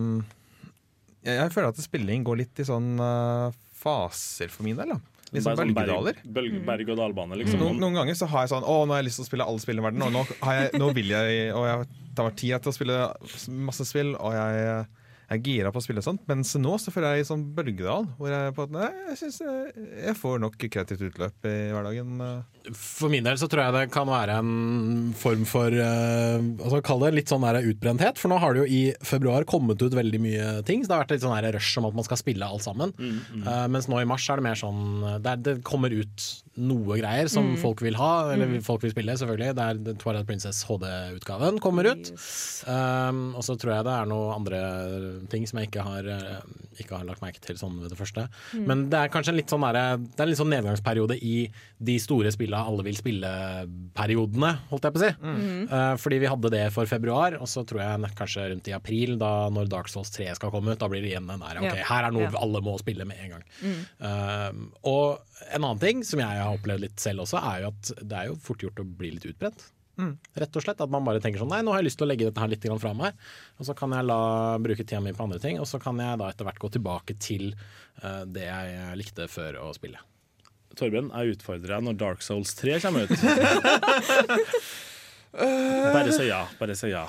Jeg, 1.26 1.36
jeg 1.36 1.52
føler 1.52 1.74
at 1.74 1.82
spilling 1.84 2.24
går 2.26 2.40
litt 2.44 2.62
i 2.62 2.68
sånn 2.68 2.96
uh, 3.02 3.50
faser 3.76 4.54
for 4.54 4.68
min 4.68 4.80
del. 4.80 4.96
da 4.96 5.15
Litt 5.36 5.46
sånn 5.46 5.60
Bare 5.60 5.76
bølgedaler. 5.76 6.20
Berg, 6.38 6.58
berg 6.66 6.92
og 6.94 7.00
dalbane, 7.02 7.40
liksom. 7.42 7.62
Noen, 7.62 7.80
noen 7.84 8.00
ganger 8.00 8.18
så 8.18 8.30
har 8.32 8.46
jeg 8.46 8.54
sånn 8.56 8.66
Å, 8.66 8.76
nå 8.88 8.96
har 8.96 9.04
jeg 9.04 9.10
lyst 9.10 9.22
til 9.22 9.28
å 9.28 9.30
spille 9.30 9.48
alle 9.52 9.64
spill 9.64 9.82
i 9.82 9.86
verden. 9.86 10.06
Og 10.08 10.14
nå, 10.16 10.26
har 10.48 10.60
jeg, 10.62 10.74
nå 10.80 10.92
vil 10.96 11.12
jeg 11.14 11.50
Og 11.56 11.66
jeg 11.70 11.88
tar 12.16 12.30
meg 12.30 12.38
tid 12.40 12.56
til 12.64 12.72
å 12.72 12.76
spille 12.76 13.00
masse 13.68 13.88
spill, 13.90 14.14
og 14.16 14.36
jeg, 14.38 14.86
jeg 15.26 15.40
er 15.40 15.44
gira 15.46 15.72
på 15.74 15.82
å 15.82 15.84
spille 15.84 16.04
sånt. 16.06 16.22
Mens 16.30 16.54
nå 16.62 16.76
så 16.82 16.94
føler 16.94 17.16
jeg 17.16 17.26
i 17.26 17.28
sånn 17.30 17.46
bølgedal, 17.58 18.06
hvor 18.20 18.30
jeg 18.30 18.54
på 18.56 18.66
at 18.68 18.74
Nei, 18.76 18.90
jeg 19.10 19.18
syns 19.24 19.40
jeg, 19.42 19.86
jeg 20.04 20.18
får 20.20 20.42
nok 20.44 20.58
kreativt 20.62 21.06
utløp 21.08 21.48
i 21.50 21.56
hverdagen. 21.74 22.22
For 22.76 23.14
min 23.14 23.26
del 23.26 23.40
så 23.42 23.50
tror 23.50 23.64
jeg 23.64 23.76
det 23.76 23.84
kan 23.94 24.10
være 24.10 24.38
en 24.42 25.14
form 25.18 25.46
for 25.50 25.74
uh, 25.74 26.38
altså 26.38 26.82
Kall 26.86 27.06
det 27.06 27.14
litt 27.16 27.34
sånn 27.34 27.46
der 27.46 27.62
utbrenthet. 27.66 28.22
For 28.22 28.32
nå 28.32 28.40
har 28.42 28.54
det 28.54 28.66
jo 28.66 28.70
i 28.70 28.84
februar 29.06 29.48
kommet 29.50 29.82
ut 29.82 29.98
veldig 29.98 30.22
mye 30.22 30.50
ting. 30.68 30.84
Så 30.84 30.92
det 30.92 30.98
har 30.98 31.06
vært 31.06 31.16
litt 31.16 31.26
sånn 31.26 31.38
der 31.38 31.58
rush 31.58 31.80
om 31.82 31.90
at 31.90 31.98
man 31.98 32.08
skal 32.08 32.22
spille 32.22 32.46
alt 32.46 32.66
sammen. 32.66 32.94
Eh, 33.00 33.66
mens 33.72 33.90
nå 33.90 34.02
i 34.02 34.10
mars 34.10 34.28
er 34.30 34.42
det 34.42 34.46
mer 34.46 34.60
sånn 34.60 34.84
det, 35.24 35.32
er, 35.32 35.42
det 35.42 35.56
kommer 35.66 35.94
ut 35.94 36.30
noe 36.56 36.96
greier 37.02 37.28
som 37.28 37.50
folk 37.60 37.82
vil 37.84 37.98
ha, 38.00 38.32
eller 38.32 38.62
folk 38.64 38.84
vil 38.86 38.94
spille, 38.94 39.12
selvfølgelig. 39.20 39.56
Det 39.58 39.64
er 39.66 39.98
Twilight 40.00 40.28
Princess 40.30 40.62
HD-utgaven 40.70 41.60
kommer 41.64 41.90
ut. 41.92 42.12
Um, 42.68 43.34
og 43.36 43.44
så 43.44 43.58
tror 43.60 43.74
jeg 43.76 43.88
det 43.88 43.96
er 43.96 44.08
noen 44.08 44.32
andre 44.38 44.62
ting 45.32 45.44
som 45.50 45.60
jeg 45.60 45.68
ikke 45.70 45.84
har, 45.84 46.08
eh, 46.08 46.40
ikke 46.80 46.96
har 46.96 47.04
lagt 47.10 47.22
merke 47.24 47.42
til 47.44 47.60
sånn 47.60 47.76
ved 47.82 47.92
det 47.92 48.00
første. 48.00 48.28
Men 48.56 48.86
det 48.92 49.02
er 49.02 49.12
kanskje 49.12 49.34
en 49.34 49.40
litt 49.42 49.52
sånn, 49.52 49.66
der, 49.68 49.98
det 50.00 50.16
er 50.20 50.24
en 50.28 50.32
litt 50.32 50.40
sånn 50.42 50.54
nedgangsperiode 50.56 51.18
i 51.20 51.36
de 51.92 51.98
store 52.00 52.32
spilla 52.32 52.64
alle 52.66 52.86
vil 52.88 52.96
spille-periodene, 53.02 54.52
holdt 54.72 54.88
jeg 54.88 54.96
på 54.96 55.02
å 55.02 55.04
si. 55.04 55.12
Uh, 55.72 55.94
fordi 56.02 56.20
vi 56.24 56.30
hadde 56.32 56.52
det 56.56 56.64
for 56.76 56.88
februar, 56.90 57.38
og 57.42 57.50
så 57.52 57.66
tror 57.68 57.84
jeg 57.84 58.14
kanskje 58.18 58.48
rundt 58.54 58.72
i 58.72 58.76
april, 58.78 59.18
da 59.22 59.34
når 59.54 59.70
Dark 59.72 59.92
Souls 59.92 60.12
3 60.16 60.32
skal 60.40 60.54
komme 60.54 60.72
ut, 60.74 60.80
da 60.82 60.90
blir 60.92 61.04
det 61.04 61.12
igjen 61.14 61.28
den 61.30 61.44
der 61.44 61.60
ok, 61.62 61.70
Ja. 61.82 61.86
her 61.92 62.08
er 62.10 62.16
noe 62.16 62.30
Ja. 62.30 62.34
alle 62.40 62.62
må 62.64 62.78
spille 62.80 63.06
med 63.06 63.18
en 63.24 63.36
gang. 63.36 63.46
Uh, 64.00 64.52
og 64.88 65.20
en 65.52 65.62
annen 65.64 65.80
ting 65.82 66.04
som 66.08 66.20
jeg 66.20 66.45
har 66.48 66.60
opplevd 66.60 66.86
litt 66.86 67.02
selv 67.02 67.26
også, 67.26 67.42
er 67.42 67.64
jo 67.66 67.72
at 67.74 67.94
det 68.02 68.20
er 68.20 68.30
jo 68.30 68.38
fort 68.42 68.64
gjort 68.66 68.82
å 68.82 68.88
bli 68.88 69.16
litt 69.16 69.28
utbrent. 69.30 69.68
Rett 70.36 70.58
og 70.60 70.64
slett 70.66 70.82
At 70.84 70.92
man 70.92 71.06
bare 71.08 71.22
tenker 71.24 71.40
sånn 71.40 71.54
Nei, 71.54 71.62
nå 71.64 71.72
har 71.72 71.80
jeg 71.80 71.88
lyst 71.88 71.96
til 72.02 72.04
å 72.04 72.10
legge 72.10 72.26
dette 72.28 72.42
her 72.42 72.52
litt 72.52 72.66
fra 72.82 72.92
meg. 72.98 73.16
Og 73.60 73.68
så 73.68 73.76
kan 73.78 73.94
jeg 73.96 74.08
la 74.10 74.20
bruke 74.60 74.84
tida 74.84 75.00
mi 75.00 75.14
på 75.16 75.24
andre 75.24 75.40
ting, 75.40 75.60
og 75.62 75.68
så 75.70 75.80
kan 75.80 76.00
jeg 76.02 76.20
da 76.20 76.28
etter 76.32 76.48
hvert 76.48 76.60
gå 76.60 76.72
tilbake 76.76 77.16
til 77.16 77.54
uh, 78.04 78.24
det 78.28 78.44
jeg 78.44 79.00
likte 79.00 79.30
før 79.32 79.62
å 79.64 79.70
spille. 79.78 80.02
Torben, 80.76 81.08
jeg 81.16 81.38
utfordrer 81.38 81.78
deg 81.78 81.86
når 81.88 82.00
Dark 82.02 82.26
Souls 82.26 82.52
3 82.60 82.82
kommer 82.84 83.08
ut. 83.08 83.16
Bare 85.96 86.12
si 86.16 86.28
ja. 86.28 86.42
Bare 86.60 86.76
si 86.76 86.92
ja. 86.92 87.06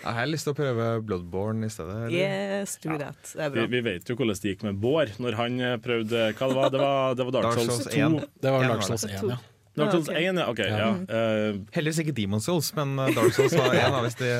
Jeg 0.00 0.16
har 0.16 0.28
lyst 0.30 0.46
til 0.48 0.54
å 0.54 0.56
prøve 0.56 0.84
Bloodborne 1.04 1.66
i 1.68 1.72
stedet. 1.72 1.96
eller? 2.06 2.14
Yes, 2.16 2.76
do 2.80 2.96
that. 2.96 3.18
Det 3.34 3.42
er 3.44 3.50
Vi, 3.52 3.60
bra. 3.60 3.66
vi 3.74 3.80
vet 3.90 4.08
jo 4.08 4.16
hvordan 4.16 4.40
det 4.40 4.54
gikk 4.54 4.62
med 4.64 4.78
Bård 4.80 5.12
når 5.20 5.36
han 5.36 5.60
eh, 5.60 5.76
prøvde 5.84 6.22
Hva 6.38 6.48
det 6.48 6.56
var 6.56 6.70
det? 6.72 6.80
Var, 6.80 7.14
det 7.18 7.26
var 7.28 7.36
Dark, 7.36 7.44
Dark 7.50 7.58
Souls 7.60 7.82
Souls 7.84 7.94
2. 7.94 8.20
1. 8.24 8.28
Det 8.40 8.54
var 8.54 8.68
Dark. 8.70 8.86
Souls 8.88 9.04
1, 9.04 9.28
ja. 9.34 9.38
Dark 9.78 9.92
Souls 9.94 10.08
1, 10.10 10.36
ja. 10.36 10.46
Okay, 10.50 10.66
Ja. 10.66 10.88
Eh, 11.08 11.58
Heldigvis 11.72 12.00
ikke 12.02 12.12
Demon 12.16 12.40
Souls, 12.42 12.72
men 12.74 12.96
uh, 12.98 13.06
Dark 13.14 13.32
Souls 13.36 13.52
var 13.54 13.70
én. 13.78 13.94
Hvis 14.02 14.16
de, 14.18 14.30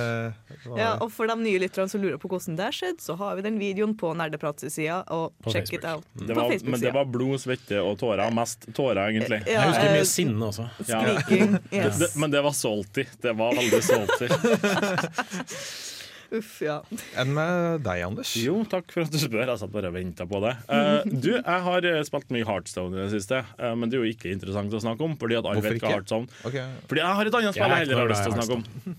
var, 0.67 0.79
Ja, 0.81 0.89
og 1.01 1.13
for 1.15 1.31
de 1.31 1.37
nye 1.39 1.61
lytterne 1.63 1.89
som 1.89 2.03
lurer 2.03 2.19
på 2.19 2.29
hvordan 2.33 2.57
det 2.59 2.65
har 2.67 2.75
skjedd, 2.75 2.99
så 3.01 3.15
har 3.21 3.37
vi 3.39 3.45
den 3.47 3.59
videoen 3.63 3.95
på 4.01 4.11
Nerdeprat-sida, 4.19 5.05
og 5.15 5.31
På 5.45 5.53
check 5.55 5.71
Facebook. 5.71 5.85
it 5.85 5.87
out. 5.93 6.05
det 6.27 6.35
på 6.35 6.41
Facebook-sida. 6.41 6.71
men 6.75 6.81
det 6.81 6.93
var 6.99 7.05
blod, 7.15 7.39
svette 7.41 7.79
og 7.81 7.95
tårer. 8.03 8.27
Mest 8.35 8.67
tårer, 8.75 9.03
egentlig. 9.07 9.41
Ja, 9.47 9.61
Jeg 9.63 9.71
husker 9.71 9.87
eh, 9.87 9.95
mye 10.01 10.11
sinne 10.17 10.51
også. 10.51 10.69
Ja. 10.91 11.01
Skriking. 11.07 11.57
Det, 11.71 11.77
Yes. 11.87 11.99
det, 12.03 12.11
men 12.17 12.31
det 12.35 12.43
var 12.43 12.53
salty. 12.53 13.05
Det 13.23 13.33
var 13.39 13.55
veldig 13.55 13.83
salty. 13.87 14.29
Uff, 16.31 16.61
ja. 16.63 16.77
Enn 17.19 17.33
med 17.35 17.81
deg, 17.83 18.05
Anders? 18.07 18.37
Jo, 18.39 18.61
takk 18.71 18.93
for 18.95 19.03
at 19.03 19.11
du 19.11 19.19
spør. 19.19 19.49
Jeg 19.49 19.59
satt 19.59 19.73
bare 19.75 19.91
og 19.91 19.97
venta 19.97 20.27
på 20.31 20.39
det. 20.45 20.53
Uh, 20.71 21.03
du, 21.25 21.33
jeg 21.41 21.65
har 21.67 21.89
eh, 21.91 21.99
spilt 22.07 22.31
mye 22.35 22.47
Heartstone 22.47 22.95
i 22.95 23.01
det 23.03 23.09
siste, 23.17 23.41
uh, 23.59 23.73
men 23.75 23.91
det 23.91 23.99
er 23.99 24.05
jo 24.05 24.13
ikke 24.15 24.31
interessant 24.31 24.77
å 24.77 24.83
snakke 24.83 25.07
om. 25.07 25.17
Fordi 25.19 25.41
at 25.41 25.49
alle 25.51 25.65
vet 25.65 25.83
hva? 25.83 25.97
Heartstone 25.97 26.31
okay. 26.47 26.69
Fordi 26.87 27.03
jeg 27.03 27.19
har 27.19 27.31
et 27.33 27.39
annet 27.41 27.59
spill 27.59 27.67
Jeg 27.67 27.75
er 27.75 27.83
heller 27.83 28.03
har 28.05 28.13
lyst 28.13 28.27
til 28.27 28.33
å 28.33 28.39
snakke 28.39 28.61
om. 28.61 28.95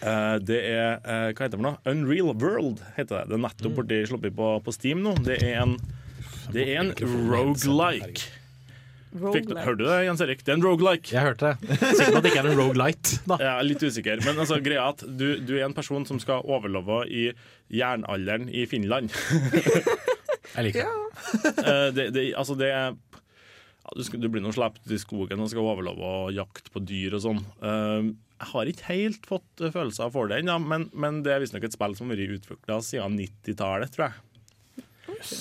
Uh, 0.00 0.34
det 0.48 0.62
er 0.70 0.90
uh, 1.04 1.28
Hva 1.34 1.44
heter 1.44 1.52
det 1.52 1.60
for 1.60 1.68
noe? 1.68 1.76
Unreal 1.92 2.32
World 2.32 2.82
heter 2.96 3.20
det. 3.20 3.22
Det 3.28 3.36
er 3.36 3.44
nettopp 3.44 3.82
mm. 3.84 3.94
sluppet 4.14 4.40
på, 4.40 4.50
på 4.64 4.76
Steam 4.78 5.04
nå. 5.04 5.18
Det 5.28 5.40
er 5.44 5.62
en 5.66 5.76
Det 6.54 6.64
er 6.64 6.86
en 6.86 6.94
rogelike. 7.28 8.37
Fikk, 9.08 9.52
hørte 9.56 9.78
du 9.80 9.86
det, 9.86 9.98
Jens 10.04 10.20
Erik? 10.24 10.42
Det 10.44 10.52
er 10.52 10.58
en 10.58 10.64
rogelike. 10.66 11.12
Jeg 11.14 11.24
hørte 11.24 11.54
det. 11.54 11.78
Sikkert 11.80 12.18
at 12.18 12.26
det 12.26 12.32
ikke 12.32 12.42
er 12.42 12.50
en 12.50 12.60
rogelight, 12.60 13.12
da. 13.24 13.38
Jeg 13.40 13.50
er 13.50 13.66
litt 13.66 13.84
usikker, 13.88 14.22
men 14.26 14.42
altså, 14.44 14.58
greia 14.64 14.90
at 14.92 15.04
du, 15.08 15.26
du 15.40 15.54
er 15.56 15.64
en 15.66 15.76
person 15.76 16.04
som 16.08 16.20
skal 16.22 16.44
overleve 16.44 17.00
i 17.08 17.24
jernalderen 17.72 18.48
i 18.52 18.66
Finland. 18.68 19.12
Jeg 20.54 20.70
liker 20.70 20.86
det. 20.86 20.94
Eh, 21.28 21.88
det, 21.92 22.04
det, 22.14 22.22
altså 22.38 22.54
det 22.56 22.68
er 22.72 22.92
ja, 23.88 23.90
du, 23.96 24.04
skal, 24.06 24.20
du 24.22 24.28
blir 24.32 24.40
nå 24.40 24.52
sluppet 24.54 24.92
i 24.94 24.98
skogen 25.00 25.42
og 25.42 25.50
skal 25.50 25.66
overleve 25.66 26.04
og 26.04 26.30
jakte 26.32 26.72
på 26.72 26.80
dyr 26.86 27.16
og 27.18 27.24
sånn. 27.24 27.40
Eh, 27.58 28.08
jeg 28.38 28.50
har 28.52 28.70
ikke 28.70 28.88
helt 28.92 29.28
fått 29.28 29.62
eh, 29.64 29.72
følelser 29.74 30.12
for 30.14 30.30
det 30.30 30.42
ennå, 30.42 30.56
men, 30.62 30.86
men 30.94 31.22
det 31.26 31.34
er 31.34 31.42
visstnok 31.42 31.66
et 31.66 31.74
spill 31.76 31.96
som 31.98 32.08
har 32.08 32.20
vært 32.20 32.38
utvikla 32.38 32.78
siden 32.86 33.18
90-tallet, 33.18 33.92
tror 33.96 34.08
jeg. 34.08 35.38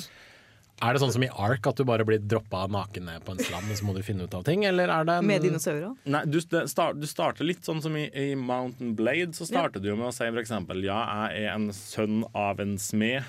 Er 0.78 0.94
det 0.94 1.02
sånn 1.02 1.14
som 1.14 1.24
i 1.26 1.30
Ark, 1.42 1.66
at 1.66 1.80
du 1.80 1.86
bare 1.90 2.06
blir 2.06 2.22
droppa 2.22 2.68
naken 2.70 3.08
ned 3.10 3.24
på 3.26 3.34
en 3.34 3.42
strand, 3.42 3.66
og 3.66 3.80
så 3.80 3.86
må 3.88 3.96
du 3.96 4.04
finne 4.06 4.28
ut 4.28 4.36
av 4.38 4.44
ting, 4.46 4.62
eller 4.70 4.92
er 4.94 5.08
det 5.10 5.16
en 5.18 5.26
Med 5.26 5.42
dinosaurer. 5.42 5.96
Nei, 6.06 6.22
du, 6.30 6.38
start, 6.40 7.00
du 7.02 7.08
starter 7.10 7.48
litt 7.50 7.66
sånn 7.66 7.82
som 7.82 7.98
i, 7.98 8.06
i 8.14 8.36
Mountain 8.38 8.94
Blade. 8.98 9.34
Så 9.34 9.50
starter 9.50 9.82
du 9.82 9.90
jo 9.90 9.98
med 9.98 10.12
å 10.12 10.14
si 10.14 10.30
eksempel 10.30 10.86
Ja, 10.86 11.00
jeg 11.34 11.48
er 11.48 11.56
en 11.56 11.72
sønn 11.74 12.22
av 12.38 12.62
en 12.62 12.78
smed. 12.78 13.26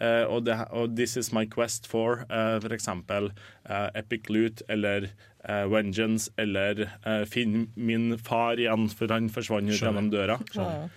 Eh, 0.00 0.24
og, 0.24 0.46
det, 0.48 0.56
og 0.74 0.96
This 0.96 1.18
is 1.20 1.30
my 1.36 1.44
quest 1.46 1.84
for 1.86 2.24
uh, 2.26 2.56
for 2.64 2.74
eksempel 2.74 3.28
eh, 3.68 3.92
Epic 4.00 4.26
Loot 4.26 4.64
eller 4.66 5.06
uh, 5.46 5.68
Vengeance 5.70 6.32
eller 6.40 6.88
uh, 7.04 7.22
Finn 7.30 7.68
min 7.76 8.16
far 8.18 8.58
igjen, 8.58 8.88
for 8.90 9.12
han 9.14 9.28
forsvant 9.30 9.70
ut 9.70 9.78
gjennom 9.78 10.10
døra. 10.10 10.40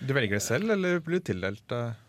Du 0.00 0.16
velger 0.16 0.40
det 0.40 0.44
selv, 0.48 0.72
eller 0.74 0.98
blir 1.04 1.20
du 1.20 1.28
tildelt 1.30 1.76
uh, 1.76 1.92
Eh, 1.92 2.07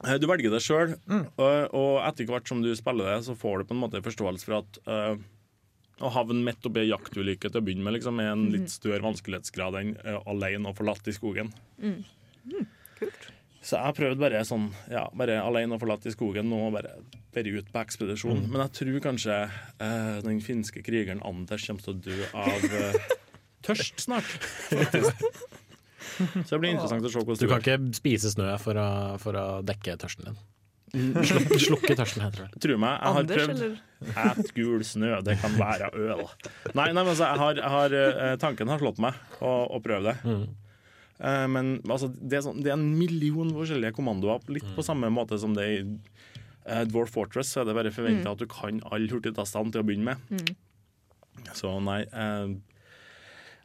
Du 0.00 0.24
velger 0.30 0.52
det 0.54 0.62
sjøl, 0.64 0.94
og, 1.10 1.74
og 1.76 1.90
etter 2.06 2.28
hvert 2.30 2.48
som 2.48 2.62
du 2.64 2.70
spiller 2.78 3.10
det, 3.10 3.18
så 3.26 3.34
får 3.36 3.60
du 3.60 3.68
på 3.68 3.76
en 3.76 3.82
måte 3.82 4.00
forståelse 4.04 4.48
for 4.48 4.60
at 4.62 4.78
uh, 4.88 5.20
å 6.00 6.12
havne 6.14 6.40
midt 6.46 6.64
oppi 6.64 6.86
ei 6.86 6.88
jaktulykke 6.88 7.50
til 7.50 7.60
å 7.60 7.64
begynne 7.66 7.84
med 7.84 7.98
liksom, 7.98 8.22
er 8.22 8.32
en 8.32 8.46
litt 8.54 8.72
større 8.72 9.04
vanskelighetsgrad 9.04 9.76
enn 9.82 9.92
uh, 10.00 10.22
alene 10.30 10.72
og 10.72 10.78
forlatt 10.80 11.10
i 11.10 11.16
skogen. 11.16 11.52
Kult. 12.96 13.28
Så 13.60 13.76
jeg 13.76 13.84
har 13.84 13.96
prøvd 13.96 14.20
bare 14.22 14.40
sånn, 14.48 14.70
ja, 14.88 15.04
bare 15.12 15.36
alene 15.44 15.76
og 15.76 15.82
forlatt 15.82 16.06
i 16.08 16.14
skogen 16.14 16.48
nå, 16.48 16.62
bare 16.72 16.94
være 17.34 17.60
ut 17.60 17.68
på 17.72 17.82
ekspedisjon. 17.82 18.46
Men 18.48 18.64
jeg 18.64 18.76
tror 18.78 19.00
kanskje 19.04 19.36
uh, 19.52 20.16
den 20.24 20.40
finske 20.44 20.80
krigeren 20.84 21.20
Anders 21.28 21.66
kommer 21.68 21.84
til 21.84 21.92
å 21.92 22.00
dø 22.08 22.18
av 22.40 22.64
eh, 22.80 23.10
tørst 23.66 24.00
snart, 24.06 24.32
faktisk. 24.72 25.28
Så 26.46 26.54
det 26.54 26.62
blir 26.62 26.72
interessant 26.74 27.04
å 27.04 27.12
se 27.12 27.20
hvordan 27.22 27.42
Du 27.42 27.50
kan 27.50 27.62
ikke 27.64 27.98
spise 27.98 28.32
snø 28.32 28.54
for 28.62 28.78
å, 28.80 28.88
for 29.22 29.36
å 29.38 29.46
dekke 29.66 29.98
tørsten 30.00 30.30
din. 30.30 30.40
Sluk, 31.30 31.52
slukke 31.62 31.94
tørsten, 31.94 32.24
heter 32.24 32.48
det. 32.48 32.60
Tro 32.64 32.76
meg, 32.82 32.96
jeg 32.96 33.14
har 33.14 33.20
Anders, 33.22 33.44
prøvd. 33.44 33.76
Et 34.24 34.48
gul 34.56 34.80
snø, 34.86 35.12
det 35.26 35.36
kan 35.38 35.54
være 35.54 35.92
øl. 35.94 36.24
Nei, 36.72 36.88
nei 36.90 37.04
men 37.04 37.04
altså, 37.04 37.28
jeg 37.28 37.42
har, 37.44 37.60
jeg 37.60 37.74
har, 37.76 37.94
eh, 38.00 38.32
tanken 38.42 38.72
har 38.72 38.82
slått 38.82 38.98
meg 39.02 39.38
å, 39.38 39.52
å 39.70 39.78
prøve 39.84 40.10
det. 40.10 40.34
Eh, 41.20 41.46
men 41.52 41.76
altså, 41.84 42.08
det, 42.16 42.40
er 42.40 42.46
sånn, 42.46 42.62
det 42.64 42.72
er 42.72 42.78
en 42.78 42.88
million 42.96 43.52
forskjellige 43.54 43.94
kommandoer, 43.98 44.42
litt 44.50 44.66
på 44.76 44.84
samme 44.86 45.12
måte 45.14 45.38
som 45.40 45.54
det 45.56 45.68
i 45.68 45.78
eh, 45.84 46.82
Dwarf 46.88 47.14
Fortress. 47.14 47.52
Så 47.52 47.62
er 47.62 47.70
det 47.70 47.76
bare 47.76 47.94
forventa 47.94 48.34
at 48.34 48.42
du 48.42 48.48
kan 48.50 48.80
alle 48.90 49.10
hurtigtastene 49.12 49.74
til 49.74 49.84
å 49.84 49.86
begynne 49.86 50.16
med. 50.16 50.50
Så 51.56 51.76
nei 51.84 52.02
eh, 52.08 52.56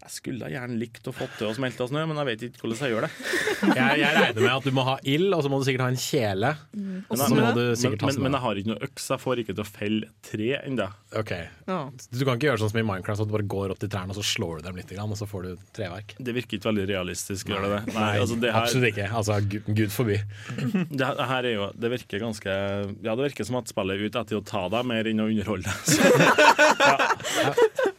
Jeg 0.06 0.14
skulle 0.20 0.50
gjerne 0.54 0.76
likt 0.78 1.08
å 1.10 1.12
få 1.16 1.26
til 1.40 1.48
å 1.50 1.54
smelte 1.58 1.88
snø, 1.90 2.04
men 2.06 2.20
jeg 2.22 2.28
vet 2.30 2.44
ikke 2.46 2.62
hvordan 2.62 2.82
jeg 2.86 2.94
gjør 2.94 3.06
det. 3.08 3.12
Jeg, 3.76 3.96
jeg 4.04 4.14
regner 4.20 4.44
med 4.44 4.52
at 4.52 4.66
du 4.68 4.74
må 4.76 4.84
ha 4.86 4.94
ild, 5.10 5.32
og 5.34 5.40
så 5.42 5.50
må 5.50 5.58
du 5.58 5.64
sikkert 5.66 5.82
ha 5.86 5.88
en 5.90 5.98
kjele. 5.98 6.50
Mm. 6.76 6.90
Men, 7.08 7.18
så 7.18 7.30
må 7.32 7.48
du 7.56 7.62
Men, 7.64 7.96
men, 7.96 8.12
snø. 8.14 8.22
men 8.26 8.36
jeg 8.36 8.42
har 8.44 8.60
ikke 8.62 8.70
noe 8.70 8.84
øks, 8.86 9.06
jeg 9.10 9.22
får 9.24 9.42
ikke 9.42 9.56
til 9.56 9.64
å 9.64 9.66
felle 9.68 10.10
et 10.10 10.30
tre 10.30 10.50
ennå. 10.60 10.86
Okay. 11.22 11.48
Ja. 11.66 11.78
Du 12.12 12.22
kan 12.28 12.38
ikke 12.38 12.50
gjøre 12.52 12.62
sånn 12.62 12.72
som 12.76 12.82
i 12.82 12.86
Minecraft, 12.86 13.24
at 13.24 13.32
du 13.32 13.34
bare 13.34 13.48
går 13.56 13.74
opp 13.74 13.82
til 13.82 13.90
trærne 13.96 14.14
og 14.14 14.20
så 14.20 14.26
slår 14.28 14.60
du 14.62 14.68
dem 14.68 14.78
litt, 14.78 14.94
og 15.02 15.16
så 15.18 15.28
får 15.32 15.48
du 15.48 15.64
treverk. 15.80 16.14
Det 16.20 16.36
virker 16.38 16.60
ikke 16.60 16.70
veldig 16.70 16.86
realistisk, 16.92 17.50
gjør 17.50 17.66
det 17.66 17.72
det? 17.74 17.82
Nei, 17.98 18.12
altså 18.22 18.38
det 18.44 18.52
her, 18.54 18.62
absolutt 18.68 18.92
ikke. 18.92 19.10
Altså, 19.22 19.40
gud, 19.56 19.72
gud 19.82 19.96
forby. 19.96 20.20
Det, 20.60 21.02
her- 21.02 21.18
det 21.18 21.30
her 21.32 21.50
er 21.50 21.54
jo 21.56 21.68
Det 21.82 21.92
virker 21.96 22.22
ganske 22.28 22.54
Ja, 23.06 23.16
det 23.16 23.30
virker 23.32 23.48
som 23.50 23.58
at 23.64 23.72
spillet 23.72 23.98
er 23.98 24.06
ute 24.12 24.22
etter 24.26 24.38
å 24.42 24.46
ta 24.46 24.68
deg 24.76 24.86
mer 24.92 25.10
enn 25.10 25.24
å 25.26 25.30
underholde 25.32 25.72
deg. 25.72 25.78
Så, 25.96 26.04
ja. 27.42 27.95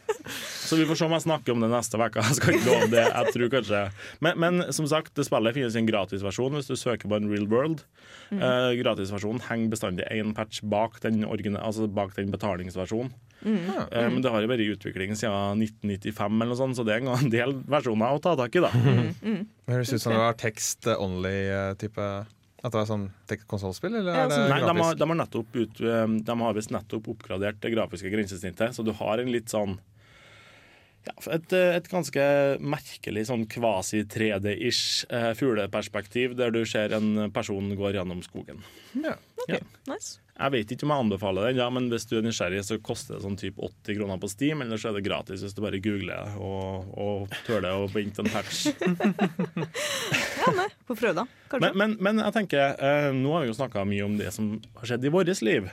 Så 0.66 0.78
vi 0.78 0.86
får 0.88 0.98
se 0.98 1.06
om 1.06 1.14
jeg 1.16 1.24
snakker 1.26 1.54
om 1.54 1.62
det 1.64 1.70
neste 1.72 2.00
uke. 2.00 2.24
Jeg 2.26 2.38
skal 2.40 2.56
ikke 2.56 2.70
love 2.70 2.88
det. 2.92 3.04
Jeg 3.06 3.34
tror 3.36 3.52
kanskje 3.56 3.82
men, 4.24 4.38
men 4.42 4.64
som 4.74 4.88
sagt, 4.90 5.14
det 5.18 5.26
spillet 5.28 5.54
finnes 5.56 5.76
i 5.76 5.80
en 5.82 5.88
gratisversjon 5.88 6.56
hvis 6.58 6.70
du 6.70 6.74
søker 6.78 7.10
på 7.10 7.18
en 7.20 7.30
real 7.30 7.46
world. 7.50 7.84
Eh, 8.34 8.72
gratisversjonen 8.80 9.44
henger 9.46 9.72
bestandig 9.72 10.08
én 10.10 10.34
patch 10.36 10.62
bak 10.66 10.98
den, 11.04 11.22
origine, 11.28 11.60
altså 11.62 11.86
bak 11.86 12.14
den 12.18 12.32
betalingsversjonen. 12.34 13.12
Eh, 13.46 14.08
men 14.10 14.22
det 14.24 14.32
har 14.32 14.42
jo 14.42 14.50
vært 14.50 14.64
i 14.64 14.70
utvikling 14.72 15.12
siden 15.18 15.62
1995, 15.62 16.38
eller 16.40 16.52
noe 16.52 16.58
sånt, 16.58 16.78
så 16.78 16.86
det 16.86 16.96
er 16.96 17.04
en 17.06 17.30
del 17.36 17.54
versjoner 17.70 18.16
å 18.16 18.22
ta 18.22 18.34
tak 18.38 18.56
i. 18.58 18.64
da 18.64 18.72
Det 18.74 19.74
høres 19.76 19.92
ut 19.92 20.02
som 20.02 20.16
det 20.16 20.22
var 20.22 20.38
tekst 20.40 20.88
only-type 20.96 22.06
At 22.66 22.72
det 22.72 22.80
var 22.80 22.88
sånn 22.88 23.10
konsollspill, 23.46 24.00
eller 24.00 24.22
er 24.24 24.30
det 24.32 24.38
Nei, 24.40 24.48
Nei, 24.48 24.60
de 24.62 24.66
har, 24.66 24.78
grafisk? 24.80 25.02
de 25.02 25.10
har 25.12 25.20
nettopp 25.20 25.60
ut, 25.60 25.82
eh, 25.84 26.06
De 26.30 26.38
har 26.42 26.56
visst 26.56 26.72
nettopp 26.74 27.12
oppgradert 27.14 27.60
det 27.62 27.74
grafiske 27.76 28.10
grensesnittet, 28.12 28.74
så 28.74 28.86
du 28.86 28.94
har 28.96 29.22
en 29.22 29.30
litt 29.34 29.52
sånn 29.52 29.76
ja, 31.06 31.14
et, 31.36 31.52
eh, 31.54 31.76
et 31.78 31.88
ganske 31.90 32.26
merkelig 32.58 33.26
sånn 33.28 33.46
kvasi-3D-ish 33.50 35.06
eh, 35.14 35.32
fugleperspektiv, 35.38 36.34
der 36.38 36.54
du 36.54 36.64
ser 36.66 36.94
en 36.96 37.28
person 37.34 37.70
går 37.78 38.00
gjennom 38.00 38.22
skogen. 38.26 38.62
Ja. 38.94 39.14
Ja. 39.46 39.60
Nice. 39.86 40.18
Jeg 40.36 40.52
vet 40.52 40.72
ikke 40.74 40.84
om 40.84 40.92
jeg 40.92 41.04
anbefaler 41.04 41.46
den, 41.48 41.60
ja, 41.62 41.66
men 41.72 41.86
hvis 41.88 42.04
du 42.10 42.18
er 42.18 42.24
nysgjerrig, 42.26 42.60
så 42.66 42.76
koster 42.84 43.16
det 43.16 43.22
sånn 43.24 43.38
typ 43.40 43.56
80 43.62 43.96
kroner 44.00 44.18
på 44.20 44.28
Steam, 44.28 44.60
eller 44.64 44.80
så 44.80 44.90
er 44.90 44.98
det 44.98 45.06
gratis 45.06 45.44
hvis 45.46 45.54
du 45.56 45.62
bare 45.64 45.80
googler 45.80 46.34
og, 46.36 46.90
og 46.92 47.38
tøler 47.46 47.78
å 47.78 47.86
binte 47.92 48.24
en 48.24 48.32
patch. 48.32 48.66
Ja, 50.36 50.52
nei, 50.54 50.68
på 50.86 50.94
fredag, 50.94 51.30
kanskje. 51.50 51.72
Men, 51.72 51.78
men, 51.80 51.96
men 52.04 52.20
jeg 52.22 52.34
tenker, 52.36 52.76
eh, 52.76 53.08
nå 53.16 53.32
har 53.32 53.46
vi 53.46 53.48
jo 53.50 53.56
snakka 53.56 53.86
mye 53.88 54.04
om 54.04 54.18
det 54.20 54.28
som 54.34 54.52
har 54.76 54.92
skjedd 54.92 55.08
i 55.08 55.10
vårt 55.14 55.32
liv. 55.42 55.70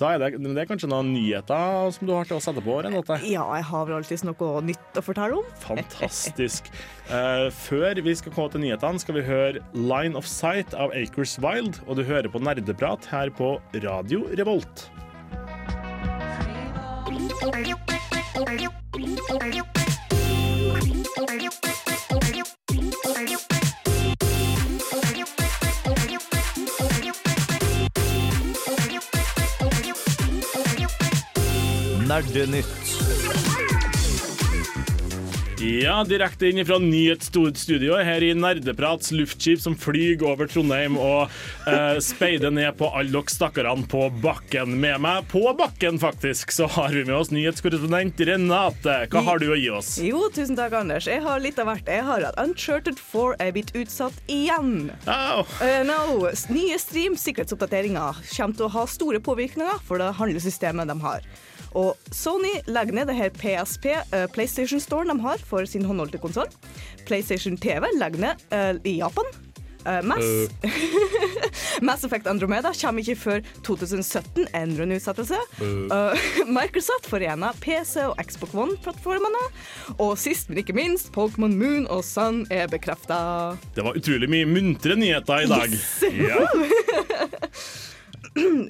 Da 0.00 0.14
er 0.14 0.22
det, 0.22 0.30
men 0.40 0.56
det 0.56 0.64
er 0.64 0.68
kanskje 0.70 0.88
noen 0.90 1.12
nyheter 1.14 1.90
som 1.94 2.08
du 2.08 2.14
har 2.16 2.28
til 2.28 2.38
å 2.38 2.42
sette 2.42 2.62
på, 2.64 2.78
Renate? 2.84 3.18
Ja, 3.28 3.44
jeg 3.58 3.66
har 3.68 3.86
vel 3.88 3.98
alltid 3.98 4.24
noe 4.28 4.62
nytt 4.64 4.98
å 4.98 5.04
fortelle 5.04 5.38
om. 5.40 5.52
Fantastisk. 5.62 6.72
Uh, 7.10 7.48
før 7.62 8.00
vi 8.04 8.16
skal 8.18 8.34
komme 8.34 8.54
til 8.54 8.64
nyhetene, 8.64 9.02
skal 9.02 9.18
vi 9.18 9.26
høre 9.26 9.62
'Line 9.74 10.18
of 10.18 10.26
Sight' 10.28 10.74
av 10.74 10.94
Acres 10.96 11.38
Wild. 11.42 11.82
Og 11.86 12.00
du 12.00 12.04
hører 12.08 12.28
på 12.32 12.42
Nerdeprat 12.42 13.06
her 13.12 13.30
på 13.30 13.56
Radio 13.84 14.26
Revolt. 14.38 14.88
Nerdenytt. 32.12 32.66
Ja, 35.62 36.02
direkte 36.04 36.50
inn 36.50 36.58
fra 36.66 36.76
nyhetsstudioet 36.82 38.04
her 38.04 38.24
i 38.26 38.32
Nerdeprats 38.36 39.14
luftskip 39.14 39.62
som 39.62 39.76
flyr 39.78 40.20
over 40.26 40.50
Trondheim 40.50 40.98
og 41.00 41.30
eh, 41.70 41.96
speider 42.04 42.52
ned 42.52 42.74
på 42.76 42.90
alle 42.90 43.14
dere 43.14 43.32
stakkarene 43.32 43.88
på 43.88 44.10
bakken. 44.20 44.74
Med 44.82 45.00
meg 45.00 45.30
på 45.30 45.40
bakken, 45.56 45.96
faktisk, 46.02 46.52
så 46.52 46.66
har 46.74 46.92
vi 46.92 47.06
med 47.06 47.14
oss 47.16 47.30
nyhetskorrespondent 47.32 48.20
Renate. 48.28 48.96
Hva 49.14 49.22
har 49.30 49.40
du 49.40 49.46
å 49.54 49.56
gi 49.56 49.70
oss? 49.72 49.94
Jo, 50.02 50.26
tusen 50.34 50.58
takk, 50.58 50.76
Anders. 50.82 51.08
Jeg 51.08 51.24
har 51.24 51.40
litt 51.40 51.62
av 51.62 51.70
hvert. 51.70 51.88
Jeg 51.88 52.04
har 52.10 52.26
at 52.28 52.42
Uncharted 52.42 53.00
4 53.00 53.38
er 53.46 53.54
blitt 53.56 53.72
utsatt 53.78 54.18
igjen. 54.28 54.90
Oh. 55.06 55.46
Uh, 55.62 55.80
no. 55.88 56.28
Nye 56.52 56.76
stream-sikkerhetsoppdateringer 56.82 58.20
kommer 58.34 58.60
til 58.60 58.68
å 58.68 58.74
ha 58.76 58.84
store 58.98 59.22
påvirkninger 59.24 59.80
for 59.88 60.02
det 60.02 60.12
handlesystemet 60.20 60.92
de 60.92 60.98
har. 61.06 61.32
Og 61.78 61.96
Sony 62.14 62.52
legger 62.68 62.96
ned 62.96 63.08
det 63.10 63.18
her 63.18 63.32
PSP, 63.36 63.92
uh, 64.12 64.26
PlayStation-storen 64.34 65.12
de 65.12 65.18
har 65.24 65.42
for 65.48 65.68
sin 65.68 65.86
håndholdte 65.88 66.20
konsoll. 66.22 66.50
PlayStation 67.08 67.56
TV 67.56 67.88
legger 67.98 68.28
ned 68.28 68.44
uh, 68.52 68.76
i 68.84 68.98
Japan. 68.98 69.32
Uh, 69.82 69.98
Mass. 70.06 70.50
Mass 71.82 72.04
Effect 72.04 72.26
Andromeda 72.30 72.70
kommer 72.80 73.02
ikke 73.02 73.16
før 73.18 73.40
2017, 73.66 74.44
enda 74.54 74.84
en 74.84 74.94
utsettelse. 74.94 75.38
Microsoft 76.58 77.08
forener 77.10 77.56
PC 77.64 78.04
og 78.06 78.20
Xbox 78.22 78.54
One-plattformene. 78.54 79.42
Og 79.96 80.14
sist, 80.22 80.52
men 80.52 80.62
ikke 80.62 80.76
minst, 80.76 81.10
Pokémon 81.16 81.56
Moon 81.58 81.88
og 81.90 82.04
Sun 82.06 82.44
er 82.50 82.70
bekrefta. 82.70 83.56
Det 83.74 83.82
var 83.82 83.98
utrolig 83.98 84.30
mye 84.30 84.46
muntre 84.46 84.94
nyheter 85.00 85.48
i 85.48 85.50
dag. 85.50 85.80
Ja. 86.20 86.44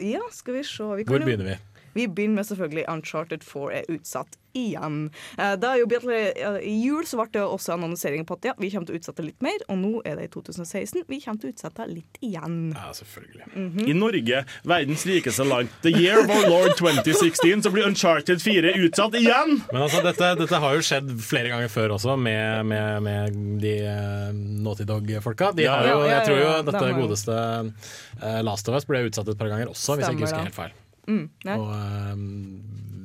Ja, 0.03 0.19
skal 0.35 0.57
vi 0.57 0.65
se 0.67 0.83
vi 0.83 1.05
kan 1.05 1.13
Hvor 1.13 1.23
begynner 1.23 1.47
vi? 1.53 1.57
Vi 1.95 2.07
begynner 2.09 2.41
med 2.43 2.49
selvfølgelig 2.49 2.87
Uncharted 2.89 3.43
4 3.45 3.83
er 3.83 3.91
utsatt 3.97 4.39
igjen. 4.53 5.07
Eh, 5.41 5.55
Da 5.57 5.71
er 5.73 5.79
jo 5.81 5.87
bedre, 5.89 6.17
eh, 6.37 6.59
I 6.69 6.75
jul 6.85 7.05
så 7.09 7.17
ble 7.17 7.27
det 7.33 7.41
også 7.41 7.73
annonsering 7.73 8.27
på 8.29 8.35
at 8.37 8.45
ja, 8.51 8.53
vi 8.61 8.69
kommer 8.71 8.87
til 8.91 8.97
å 8.97 9.01
utsette 9.01 9.25
litt 9.25 9.41
mer, 9.45 9.57
og 9.73 9.79
nå 9.81 10.03
er 10.05 10.17
det 10.21 10.27
i 10.27 10.33
2016. 10.35 11.05
Vi 11.09 11.21
kommer 11.25 11.41
til 11.41 11.49
å 11.51 11.53
utsette 11.55 11.87
litt 11.89 12.19
igjen. 12.21 12.59
Ja, 12.77 12.91
selvfølgelig. 12.93 13.89
I 13.89 13.95
Norge, 13.97 14.43
verdens 14.69 15.07
rikeste 15.09 15.47
land, 15.49 15.69
the 15.83 15.91
year 15.97 16.21
of 16.21 16.29
our 16.31 16.49
lord 16.51 16.77
2016, 16.77 17.63
så 17.65 17.73
blir 17.73 17.87
Uncharted 17.89 18.43
4 18.45 18.75
utsatt 18.85 19.17
igjen! 19.17 19.63
Men 19.73 19.83
altså, 19.87 20.03
dette, 20.05 20.35
dette 20.43 20.61
har 20.67 20.77
jo 20.77 20.85
skjedd 20.85 21.09
flere 21.25 21.49
ganger 21.55 21.73
før 21.73 21.97
også, 21.97 22.19
med, 22.21 22.67
med, 22.69 23.03
med 23.09 23.41
de 23.65 23.75
uh, 23.89 24.29
Naughty 24.37 24.85
Dog-folka. 24.85 25.53
De 25.57 25.65
Ja, 25.65 25.79
har 25.81 25.89
jo, 25.89 25.99
ja, 26.05 26.11
ja, 26.11 26.19
jeg 26.19 26.29
tror 26.29 26.39
jo 26.43 26.53
dette 26.69 26.85
De 26.87 26.95
godeste 27.01 27.41
uh, 28.21 28.41
Last 28.45 28.69
of 28.69 28.77
Us 28.77 28.85
ble 28.85 29.07
utsatt 29.09 29.29
et 29.33 29.39
par 29.41 29.49
ganger 29.49 29.73
også, 29.73 29.97
hvis 29.97 30.07
jeg 30.11 30.19
ikke 30.21 30.29
husker 30.29 30.45
helt 30.51 30.61
feil. 30.61 30.79
Mm. 31.09 31.29
Og, 31.47 31.71
eh, 31.75 32.17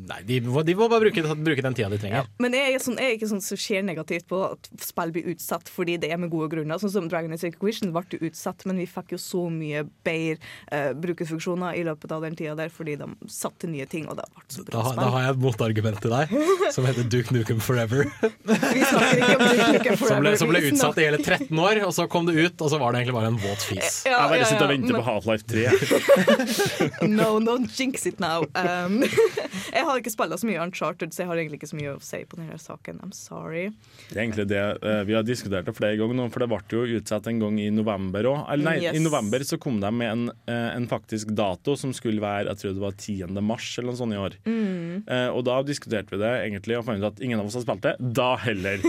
nei, 0.07 0.19
de, 0.27 0.39
må- 0.45 0.63
de 0.65 0.75
må 0.77 0.87
bare 0.91 1.03
bruke, 1.05 1.23
bruke 1.43 1.63
den 1.65 1.75
tida 1.77 1.89
de 1.93 1.99
trenger. 2.01 2.27
Men 2.43 2.53
jeg 2.57 2.75
er, 2.77 2.81
sånn, 2.83 2.97
jeg 3.01 3.11
er 3.11 3.17
ikke 3.17 3.29
sånn 3.31 3.43
som 3.43 3.59
ser 3.61 3.83
negativt 3.87 4.27
på 4.29 4.39
at 4.51 4.69
spill 4.83 5.11
blir 5.15 5.27
utsatt 5.33 5.69
fordi 5.71 5.97
det 6.01 6.09
er 6.13 6.19
med 6.21 6.31
gode 6.33 6.49
grunner. 6.53 6.79
Sånn 6.81 6.93
som 6.93 7.07
Dragon 7.11 7.33
Age 7.35 7.49
Inquisition 7.51 7.91
ble 7.95 8.03
jo 8.15 8.21
utsatt, 8.29 8.63
men 8.69 8.79
vi 8.81 8.87
fikk 8.89 9.13
jo 9.15 9.19
så 9.21 9.43
mye 9.51 9.83
bedre 10.07 10.37
uh, 10.71 10.93
brukerfunksjoner 10.97 11.77
i 11.79 11.83
løpet 11.87 12.11
av 12.15 12.23
den 12.25 12.35
tida 12.39 12.55
der 12.59 12.71
fordi 12.73 12.95
de 12.99 13.07
satte 13.31 13.67
nye 13.69 13.85
ting, 13.89 14.07
og 14.09 14.17
det 14.19 14.25
ble 14.33 14.43
så 14.53 14.63
bra 14.67 14.81
da 14.81 14.91
spill. 14.93 15.11
har 15.15 15.25
jeg 15.27 15.35
et 15.35 15.41
motargument 15.43 16.01
til 16.03 16.13
deg, 16.15 16.35
som 16.75 16.87
heter 16.87 17.09
Duke 17.11 17.35
Nukem 17.35 17.59
Forever. 17.63 18.05
Vi 18.07 18.83
snakker 18.87 19.21
ikke 19.21 19.37
om 19.37 19.45
Duke 19.47 19.69
Nukem 19.77 19.97
Som 19.97 20.07
ble, 20.07 20.07
Forever, 20.07 20.37
som 20.41 20.51
ble 20.53 20.63
utsatt 20.71 21.01
i 21.01 21.07
hele 21.09 21.19
13 21.23 21.63
år, 21.67 21.81
og 21.87 21.93
så 21.97 22.07
kom 22.11 22.27
det 22.29 22.37
ut, 22.39 22.61
og 22.63 22.71
så 22.73 22.79
var 22.81 22.93
det 22.95 23.03
egentlig 23.03 23.17
bare 23.19 23.31
en 23.33 23.39
våt 23.43 23.67
fis. 23.67 24.01
Ja, 24.07 24.17
Jeg 24.23 24.33
bare 24.33 24.39
ja, 24.41 24.49
sitter 24.51 24.65
og 24.65 24.71
ja, 24.71 24.75
venter 24.77 24.93
men- 24.93 25.01
på 25.01 25.07
Half-Life 25.11 25.45
3. 25.51 27.07
No, 27.07 27.39
no, 27.39 27.57
jinx 27.77 28.05
it 28.05 28.19
now. 28.19 28.43
Um, 28.55 29.01
jeg 29.75 29.83
har 29.87 29.96
ikke 30.01 30.13
spilt 30.13 30.39
så 30.39 30.47
mye 30.49 30.61
Uncharted, 30.63 31.11
så 31.13 31.23
jeg 31.23 31.27
har 31.31 31.35
egentlig 31.41 31.59
ikke 31.61 31.69
så 31.71 31.77
mye 31.79 31.93
å 31.95 32.01
si 32.01 32.19
på 32.25 32.37
denne 32.39 32.57
saken. 32.61 32.99
I'm 33.03 33.13
sorry. 33.13 33.69
Det 34.09 34.17
er 34.17 34.23
egentlig 34.25 34.47
det 34.49 34.61
eh, 34.83 35.03
Vi 35.07 35.13
har 35.17 35.23
diskutert 35.23 35.65
det 35.65 35.75
flere 35.77 35.97
ganger 35.99 36.15
nå, 36.19 36.27
for 36.31 36.39
det 36.43 36.49
ble 36.51 36.59
jo 36.69 36.99
utsatt 36.99 37.27
en 37.27 37.39
gang 37.39 37.59
i 37.59 37.69
november 37.73 38.23
òg. 38.31 38.45
Eller 38.53 38.63
nei, 38.71 38.75
Yes. 38.87 38.95
i 38.95 38.99
november 39.03 39.39
så 39.47 39.57
kom 39.59 39.79
de 39.81 39.91
med 39.91 40.11
en, 40.11 40.25
eh, 40.47 40.69
en 40.75 40.87
faktisk 40.87 41.33
dato 41.35 41.75
som 41.75 41.93
skulle 41.93 42.21
være 42.21 42.47
jeg 42.53 42.57
tror 42.61 42.73
det 42.77 42.83
var 42.83 42.91
10. 42.97 43.41
mars 43.41 43.77
eller 43.79 43.91
noe 43.91 43.97
sånt 43.99 44.13
i 44.13 44.21
år. 44.21 44.37
Mm. 44.45 45.03
Eh, 45.07 45.27
og 45.29 45.43
da 45.45 45.61
diskuterte 45.63 46.11
vi 46.13 46.17
det 46.21 46.33
egentlig 46.47 46.77
og 46.77 46.85
fant 46.85 47.01
ut 47.01 47.11
at 47.13 47.19
ingen 47.21 47.39
av 47.39 47.45
oss 47.49 47.55
har 47.55 47.65
spilt 47.65 47.81
det. 47.81 47.95
Da 48.13 48.35
heller. 48.37 48.77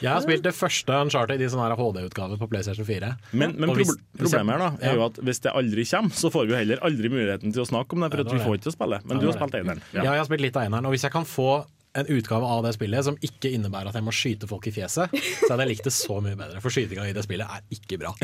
Jeg 0.00 0.08
har 0.14 0.22
spilt 0.24 0.40
det 0.46 0.54
første 0.56 0.94
Uncharted 1.04 1.42
i 1.44 1.48
sånn 1.52 1.60
HD-utgave 1.76 2.38
på 2.40 2.46
PlayStation 2.48 2.86
4. 2.88 3.10
Men, 3.36 3.52
men 3.60 3.68
hvis- 3.76 3.92
problemet 4.16 4.56
her 4.56 4.58
da 4.58 4.68
er 4.80 4.86
Ja. 4.88 4.94
jo 4.96 5.04
at 5.10 5.16
hvis 5.20 5.40
det 5.44 5.52
aldri 5.52 5.84
kommer, 5.84 6.08
så 6.16 6.30
får 6.32 6.46
vi 6.46 6.52
jo 6.54 6.56
heller 6.56 6.78
aldri 6.80 7.08
muligheten 7.12 7.52
til 7.52 7.60
å 7.62 7.68
snakke 7.68 7.92
om 7.92 8.00
det, 8.00 8.10
for 8.10 8.16
Ja, 8.16 8.24
at 8.24 8.30
det 8.30 8.38
vi 8.38 8.44
får 8.48 8.56
ikke 8.56 8.72
å 8.72 8.76
spille. 8.78 9.00
Men 9.04 9.16
Ja, 9.16 9.20
du 9.20 9.26
har 9.28 9.36
det 9.52 9.60
spilt 9.62 9.68
eneren. 9.68 9.84
Ja. 9.92 10.06
jeg 10.06 10.22
har 10.22 10.30
spilt 10.30 10.46
litt 10.46 10.58
av 10.58 10.66
eneren, 10.68 10.88
og 10.88 10.94
hvis 10.94 11.06
jeg 11.06 11.14
kan 11.14 11.28
få 11.28 11.50
en 11.98 12.06
utgave 12.06 12.46
av 12.46 12.62
det 12.62 12.72
spillet 12.76 13.06
som 13.06 13.16
ikke 13.18 13.50
innebærer 13.50 13.90
at 13.90 13.96
jeg 13.98 14.06
må 14.06 14.14
skyte 14.14 14.46
folk 14.50 14.68
i 14.70 14.72
fjeset, 14.74 15.10
så 15.10 15.50
hadde 15.50 15.64
jeg 15.64 15.72
likt 15.72 15.88
det 15.88 15.94
så 15.94 16.20
mye 16.22 16.38
bedre. 16.38 16.62
For 16.62 16.74
skytinga 16.74 17.08
i 17.10 17.16
det 17.16 17.24
spillet 17.26 17.50
er 17.50 17.64
ikke 17.74 17.98
bra. 18.02 18.14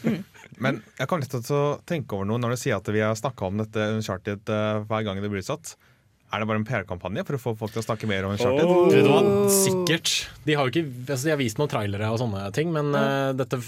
Men 0.64 0.80
jeg 0.96 1.10
kommer 1.10 1.26
litt 1.26 1.36
til 1.36 1.58
å 1.58 1.76
tenke 1.88 2.16
over 2.16 2.28
noe 2.30 2.40
når 2.40 2.56
du 2.56 2.62
sier 2.62 2.80
at 2.80 2.88
vi 2.88 3.04
har 3.04 3.16
snakka 3.18 3.50
om 3.50 3.60
dette 3.60 3.90
Uncharted 3.98 4.52
eh, 4.52 4.82
hver 4.88 5.04
gang 5.06 5.20
det 5.20 5.32
blir 5.32 5.44
utsatt. 5.44 5.74
Er 6.30 6.42
det 6.42 6.46
bare 6.46 6.60
en 6.60 6.66
PR-kampanje 6.66 7.24
for 7.26 7.36
å 7.36 7.42
få 7.42 7.52
folk 7.58 7.74
til 7.74 7.82
å 7.82 7.86
snakke 7.88 8.08
mer 8.08 8.24
om 8.24 8.36
Uncharted? 8.36 8.64
Oh. 8.64 8.86
Du 8.88 9.02
hva? 9.04 9.20
Sikkert. 9.52 10.12
De 10.46 10.56
har 10.56 10.68
jo 10.68 10.72
ikke 10.72 10.86
altså 11.10 11.26
de 11.26 11.34
har 11.34 11.40
vist 11.40 11.60
noen 11.60 11.72
trailere 11.72 12.10
og 12.14 12.20
sånne 12.22 12.44
ting, 12.56 12.70
men 12.72 12.94
uh, 12.94 13.32
dette, 13.36 13.58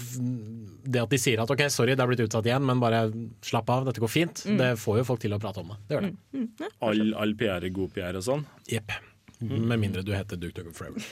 det 0.83 1.01
at 1.03 1.11
de 1.13 1.19
sier 1.21 1.39
at 1.43 1.51
OK, 1.53 1.63
sorry, 1.71 1.95
det 1.95 2.03
har 2.03 2.11
blitt 2.11 2.23
utsatt 2.25 2.47
igjen, 2.47 2.65
men 2.67 2.81
bare 2.83 3.05
slapp 3.45 3.71
av, 3.71 3.87
dette 3.87 4.03
går 4.03 4.11
fint, 4.11 4.43
det 4.59 4.73
får 4.81 5.01
jo 5.01 5.07
folk 5.07 5.23
til 5.23 5.35
å 5.35 5.39
prate 5.41 5.63
om 5.63 5.73
det. 5.73 5.79
Det 5.87 5.97
gjør 5.97 6.07
det. 6.09 6.69
All, 6.83 7.03
all 7.23 7.35
PR 7.39 7.63
er 7.63 7.75
god 7.75 7.93
PR 7.95 8.19
og 8.19 8.25
sånn. 8.27 8.47
Jepp. 8.71 8.95
Med 9.43 9.79
mindre 9.79 10.03
du 10.07 10.13
heter 10.15 10.39
Duke 10.39 10.63
Nukem 10.63 10.75
Forever. 10.75 11.03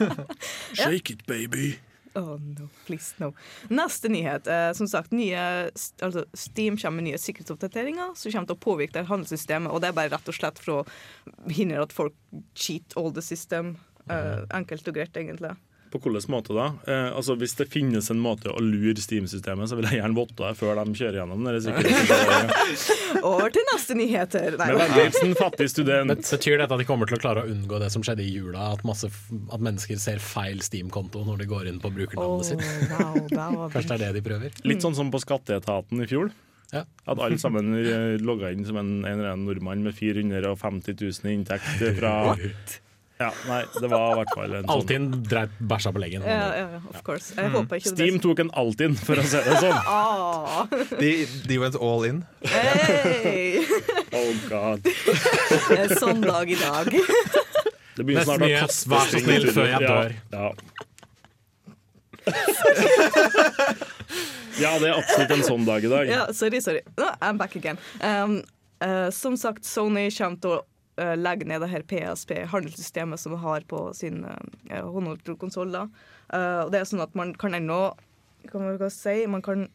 Shake 0.76 1.14
it, 1.14 1.26
baby. 1.26 1.74
Oh 2.14 2.36
no, 2.38 2.68
please 2.86 3.14
no. 3.18 3.32
Neste 3.72 4.08
nyhet. 4.12 4.46
Eh, 4.46 4.72
som 4.72 4.88
sagt, 4.88 5.12
nye, 5.16 5.70
altså 6.04 6.24
Steam 6.36 6.76
kommer 6.78 7.00
med 7.00 7.08
nye 7.08 7.18
sikkerhetsoppdateringer 7.18 8.12
som 8.14 8.30
kommer 8.34 8.50
til 8.50 8.58
å 8.58 8.62
påvirke 8.62 8.98
det 8.98 9.08
handelssystemet. 9.08 9.72
Og 9.72 9.82
det 9.82 9.90
er 9.90 9.96
bare 9.96 10.12
rett 10.12 10.30
og 10.30 10.36
slett 10.36 10.60
for 10.62 10.82
å 10.82 11.50
hindre 11.50 11.82
at 11.82 11.94
folk 11.96 12.14
cheat 12.54 12.94
all 13.00 13.10
the 13.14 13.24
system. 13.24 13.74
Eh, 14.06 14.44
enkelt 14.54 14.92
og 14.92 14.98
greit, 15.00 15.16
egentlig. 15.18 15.54
På 15.94 16.00
hvilken 16.02 16.32
måte 16.32 16.54
da? 16.56 16.64
Eh, 16.90 17.16
altså 17.16 17.36
Hvis 17.38 17.52
det 17.54 17.68
finnes 17.70 18.08
en 18.10 18.18
måte 18.18 18.50
å 18.50 18.58
lure 18.58 18.98
Steam-systemet, 18.98 19.68
så 19.70 19.76
vil 19.78 19.86
jeg 19.86 20.00
gjerne 20.00 20.16
votte 20.16 20.40
det 20.40 20.56
før 20.58 20.80
de 20.80 20.94
kjører 20.98 21.20
gjennom. 21.20 21.44
Over 23.30 23.52
til 23.54 23.66
neste 23.70 23.94
nyheter. 23.98 24.56
Nei, 24.58 24.68
Med 24.72 24.80
vennlig 24.82 25.04
hilsen 25.04 25.36
fattig 25.38 25.68
student. 25.70 26.16
Betyr 26.18 26.58
dette 26.58 26.74
at 26.74 26.82
de 26.82 26.88
kommer 26.88 27.06
til 27.10 27.20
å 27.20 27.22
klare 27.22 27.44
å 27.44 27.52
unngå 27.52 27.78
det 27.78 27.92
som 27.94 28.02
skjedde 28.02 28.26
i 28.26 28.32
jula? 28.32 28.72
At, 28.74 28.82
masse, 28.88 29.06
at 29.06 29.62
mennesker 29.62 30.00
ser 30.02 30.18
feil 30.18 30.58
Steam-konto 30.66 31.22
når 31.28 31.44
de 31.44 31.50
går 31.54 31.70
inn 31.70 31.78
på 31.78 31.92
oh, 31.92 31.94
brukernavnet 32.00 32.50
sitt? 32.50 32.66
wow, 32.96 33.20
det 33.30 33.70
Kanskje 33.76 33.86
det 33.92 33.94
er 33.94 34.04
det 34.08 34.12
de 34.18 34.26
prøver? 34.26 34.62
Litt 34.66 34.82
sånn 34.82 34.98
som 34.98 35.14
på 35.14 35.22
Skatteetaten 35.22 36.02
i 36.02 36.10
fjor. 36.10 36.34
Ja. 36.74 36.82
At 37.06 37.20
alle 37.22 37.38
sammen 37.38 37.70
eh, 37.78 38.16
logga 38.18 38.50
inn 38.50 38.66
som 38.66 38.80
en, 38.80 38.96
en 39.04 39.12
eller 39.12 39.36
annen 39.36 39.46
nordmann 39.46 39.86
med 39.86 39.94
450 39.94 40.98
000 40.98 41.30
i 41.30 41.36
inntekt 41.38 41.84
fra 42.00 42.16
Ja, 43.20 43.28
nei, 43.46 43.60
det 43.80 43.88
var 43.92 44.08
i 44.10 44.14
hvert 44.18 44.32
fall 44.34 44.54
en 44.58 44.64
sånn 44.64 44.70
Altinn 44.74 45.04
dreit 45.30 45.52
bæsja 45.70 45.92
på 45.94 46.00
leggen. 46.02 46.24
ja, 46.26 46.48
ja, 46.58 46.80
of 46.90 47.02
course. 47.06 47.30
Jeg 47.38 47.52
håper 47.54 47.78
ikke 47.78 47.92
Steam 47.92 48.16
tok 48.24 48.40
en 48.42 48.50
Altinn, 48.58 48.96
for 48.98 49.20
å 49.22 49.26
si 49.26 49.38
det 49.46 49.58
sånn. 49.62 49.78
Ah, 49.94 50.66
De, 50.98 51.12
de 51.46 51.58
went 51.62 51.76
all 51.78 52.02
in. 52.08 52.24
hey. 52.42 53.62
Oh 54.18 54.34
god. 54.50 54.82
Det 54.86 55.78
er 55.84 55.94
sånn 55.98 56.20
dag 56.26 56.50
i 56.50 56.58
dag. 56.58 56.90
Det 57.94 58.02
begynner 58.06 58.26
snart 58.26 58.42
å 58.46 58.50
koste 58.64 58.90
vær 58.90 59.08
så 59.10 59.22
snill, 59.22 59.46
før 59.54 59.70
jeg 59.70 59.80
dør. 59.86 60.14
Ja. 60.34 60.50
ja, 64.60 64.70
det 64.78 64.88
er 64.90 64.94
absolutt 64.98 65.32
en 65.34 65.42
sånn 65.46 65.64
dag 65.66 65.84
i 65.84 65.90
dag. 65.92 66.10
Ja, 66.10 66.26
sorry, 66.36 66.60
sorry. 66.64 66.82
No, 66.98 67.10
I'm 67.22 67.38
back 67.40 67.56
again. 67.58 67.78
Um, 68.00 68.38
uh, 68.84 69.10
som 69.14 69.36
sagt, 69.40 69.66
Sony 69.66 70.06
kommer 70.14 70.40
til 70.42 70.56
å 70.58 70.60
eh, 71.00 71.14
legge 71.16 71.46
ned 71.48 71.62
det 71.64 71.70
her 71.72 71.84
PSP-handelssystemet 71.90 73.20
som 73.20 73.34
vi 73.34 73.40
har 73.42 73.66
på 73.70 73.86
sin 73.96 74.24
uh, 74.24 74.36
håndholdte 74.70 75.34
uh, 75.34 76.60
og 76.64 76.72
det 76.72 76.80
er 76.80 76.88
sånn 76.88 77.04
at 77.04 77.14
man 77.18 77.34
kan 77.38 77.56
ennå 77.56 77.80
Hva 78.50 78.60
man 78.60 78.76
ikke 78.76 78.90
si? 78.92 79.24
Man 79.30 79.42
kan 79.44 79.68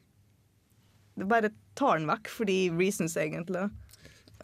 Det 1.18 1.28
bare 1.30 1.50
ta 1.76 1.96
den 1.98 2.08
vekk 2.10 2.30
fordi 2.32 2.58
reasons, 2.70 3.18
egentlig. 3.18 3.70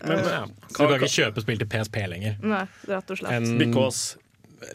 Men, 0.04 0.20
Ja. 0.26 0.44
Så 0.68 0.84
du 0.84 0.90
kan 0.90 1.00
ikke 1.00 1.14
kjøpe 1.14 1.44
spill 1.44 1.60
til 1.62 1.70
PSP 1.72 2.02
lenger. 2.12 2.38
Nei, 2.44 2.66
rett 2.90 3.12
og 3.12 3.20
slett. 3.20 3.32
En, 3.32 3.58
Because 3.62 4.18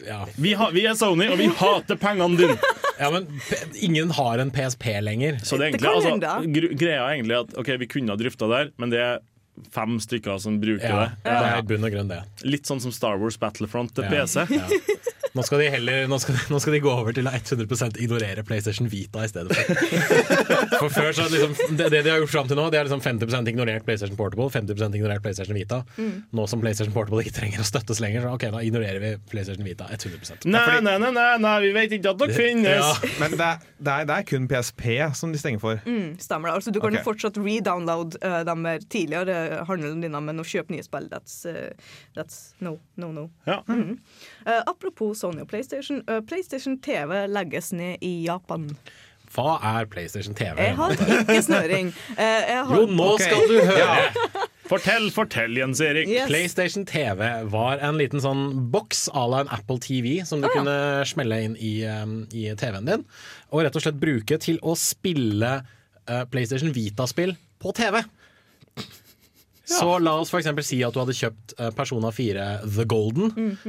ja. 0.07 0.23
vi, 0.37 0.53
har, 0.53 0.71
vi 0.71 0.85
er 0.85 0.95
Sony, 0.97 1.27
og 1.29 1.37
vi 1.37 1.49
hater 1.61 1.99
pengene 2.01 2.37
dine! 2.39 2.57
ja, 2.99 3.09
men 3.13 3.27
ingen 3.73 4.13
har 4.17 4.41
en 4.41 4.51
PSP 4.53 4.87
lenger. 5.01 5.39
Så 5.43 5.57
det 5.57 5.71
Det 5.71 5.81
egentlig, 5.81 6.17
kan 6.17 6.21
altså, 6.31 6.77
greia 6.77 7.03
er 7.03 7.13
egentlig 7.15 7.37
at 7.39 7.53
ok, 7.57 7.73
vi 7.81 7.89
kunne 7.91 8.13
ha 8.13 8.19
drifta 8.19 8.49
der, 8.49 8.71
men 8.81 8.93
det 8.93 9.01
er 9.01 9.21
fem 9.71 9.99
stykker 9.99 10.39
som 10.41 10.59
bruker 10.61 10.89
Ja, 10.89 10.99
det. 11.05 11.11
det 11.23 11.51
er 11.51 11.61
bunn 11.69 11.83
og 11.87 11.91
grunn 11.93 12.07
det. 12.11 12.21
Litt 12.43 12.65
sånn 12.69 12.81
som 12.81 12.91
Star 12.91 13.17
Wars 13.21 13.37
Battlefront 13.37 13.93
til 13.95 14.03
Ja. 14.05 14.09
PC. 14.25 14.45
Nå 15.37 15.43
skal 15.47 15.61
de 15.63 15.67
heller 15.71 16.07
nå 16.11 16.17
skal, 16.19 16.35
nå 16.51 16.59
skal 16.59 16.75
de 16.75 16.81
gå 16.83 16.91
over 16.91 17.15
til 17.15 17.27
å 17.29 17.31
100% 17.31 17.99
ignorere 18.03 18.43
PlayStation 18.47 18.89
Vita 18.91 19.23
i 19.23 19.29
stedet 19.31 19.55
for. 19.55 19.79
For 20.81 20.91
før 20.91 21.11
så 21.15 21.27
det 21.29 21.39
liksom, 21.39 21.77
det, 21.77 21.87
det 21.93 22.01
de 22.05 22.11
har 22.11 22.19
gjort 22.23 22.33
fram 22.33 22.49
til 22.49 22.57
nå, 22.57 22.65
det 22.73 22.79
er 22.79 22.87
liksom 22.87 23.03
50% 23.03 23.51
ignorert 23.51 23.85
PlayStation 23.87 24.17
Portable, 24.19 24.49
50% 24.51 24.97
ignorert 24.97 25.23
PlayStation 25.23 25.55
Vita. 25.55 25.81
Nå 26.35 26.47
som 26.51 26.63
PlayStation 26.63 26.93
Portable 26.95 27.23
ikke 27.23 27.35
trenger 27.37 27.63
å 27.63 27.67
støttes 27.67 28.01
lenger, 28.03 28.25
så 28.25 28.33
ok, 28.35 28.47
da 28.55 28.63
ignorerer 28.65 29.03
vi 29.03 29.11
PlayStation 29.31 29.67
Vita 29.67 29.87
100 29.91 30.49
Nei, 30.51 30.79
nei, 30.83 30.97
nei, 30.99 31.11
nei, 31.15 31.27
nei, 31.45 31.55
vi 31.63 31.71
vet 31.75 31.95
ikke 31.97 32.15
at 32.15 32.21
dere 32.23 32.35
finnes! 32.35 32.81
Ja. 32.81 32.91
Men 33.21 33.37
det 33.37 33.47
er, 33.47 33.63
det, 33.77 33.93
er, 33.93 34.09
det 34.09 34.17
er 34.17 34.27
kun 34.33 34.49
PSP 34.51 34.85
som 35.17 35.35
de 35.35 35.41
stenger 35.41 35.63
for. 35.63 35.79
Mm, 35.85 36.17
stemmer 36.21 36.49
det. 36.49 36.57
Altså, 36.59 36.73
du 36.73 36.81
kan 36.83 36.91
okay. 36.91 37.05
fortsatt 37.05 37.39
redownload 37.41 38.17
uh, 38.25 38.41
de 38.47 38.75
tidligere 38.91 39.63
handlene 39.69 40.03
dine, 40.03 40.23
men 40.25 40.41
å 40.41 40.47
kjøpe 40.47 40.73
nye 40.75 40.85
spill, 40.85 41.07
that's, 41.11 41.41
uh, 41.47 41.69
that's 42.17 42.41
no, 42.63 42.75
no, 42.99 43.11
no. 43.15 43.27
Ja. 43.47 43.61
Uh, 43.69 44.59
apropos 44.65 45.20
Sony 45.21 45.45
og 45.45 45.49
PlayStation. 45.51 46.01
Uh, 46.09 46.19
PlayStation 46.25 46.79
TV 46.81 47.23
legges 47.31 47.71
ned 47.77 48.01
i 48.05 48.15
Japan. 48.25 48.69
Hva 49.31 49.55
er 49.63 49.87
PlayStation 49.87 50.35
TV? 50.35 50.57
Jeg 50.59 50.75
har 50.75 50.95
ikke 50.97 51.41
snøring. 51.45 51.91
Uh, 52.17 52.23
jeg 52.23 52.63
har, 52.67 52.73
Jo, 52.75 52.87
nå 52.89 53.13
okay. 53.13 53.29
skal 53.29 53.47
du 53.47 53.61
høre! 53.69 54.47
Fortell, 54.71 55.09
fortell, 55.11 55.57
Jens 55.59 55.81
Erik. 55.83 56.07
Yes. 56.07 56.29
PlayStation 56.29 56.85
TV 56.87 57.25
var 57.51 57.81
en 57.83 57.97
liten 57.99 58.21
sånn 58.23 58.69
boks 58.71 59.09
à 59.11 59.25
la 59.27 59.41
en 59.43 59.51
Apple 59.51 59.81
TV 59.83 60.21
som 60.27 60.39
du 60.39 60.47
ja. 60.47 60.53
kunne 60.55 60.75
smelle 61.09 61.41
inn 61.43 61.57
i, 61.59 61.73
um, 61.83 62.21
i 62.31 62.45
TV-en 62.55 62.87
din, 62.87 63.03
og 63.51 63.65
rett 63.65 63.75
og 63.75 63.83
slett 63.83 63.99
bruke 63.99 64.39
til 64.39 64.61
å 64.63 64.77
spille 64.79 65.57
uh, 65.59 66.23
PlayStation 66.31 66.71
Vita-spill 66.75 67.35
på 67.59 67.75
TV. 67.75 67.99
Så 69.71 69.99
la 70.03 70.13
oss 70.19 70.29
eksempel 70.41 70.63
si 70.67 70.77
at 70.83 70.93
du 70.93 70.99
hadde 71.01 71.13
kjøpt 71.15 71.53
uh, 71.59 71.69
Persona 71.75 72.09
4 72.13 72.47
The 72.65 72.85
Golden, 72.89 73.27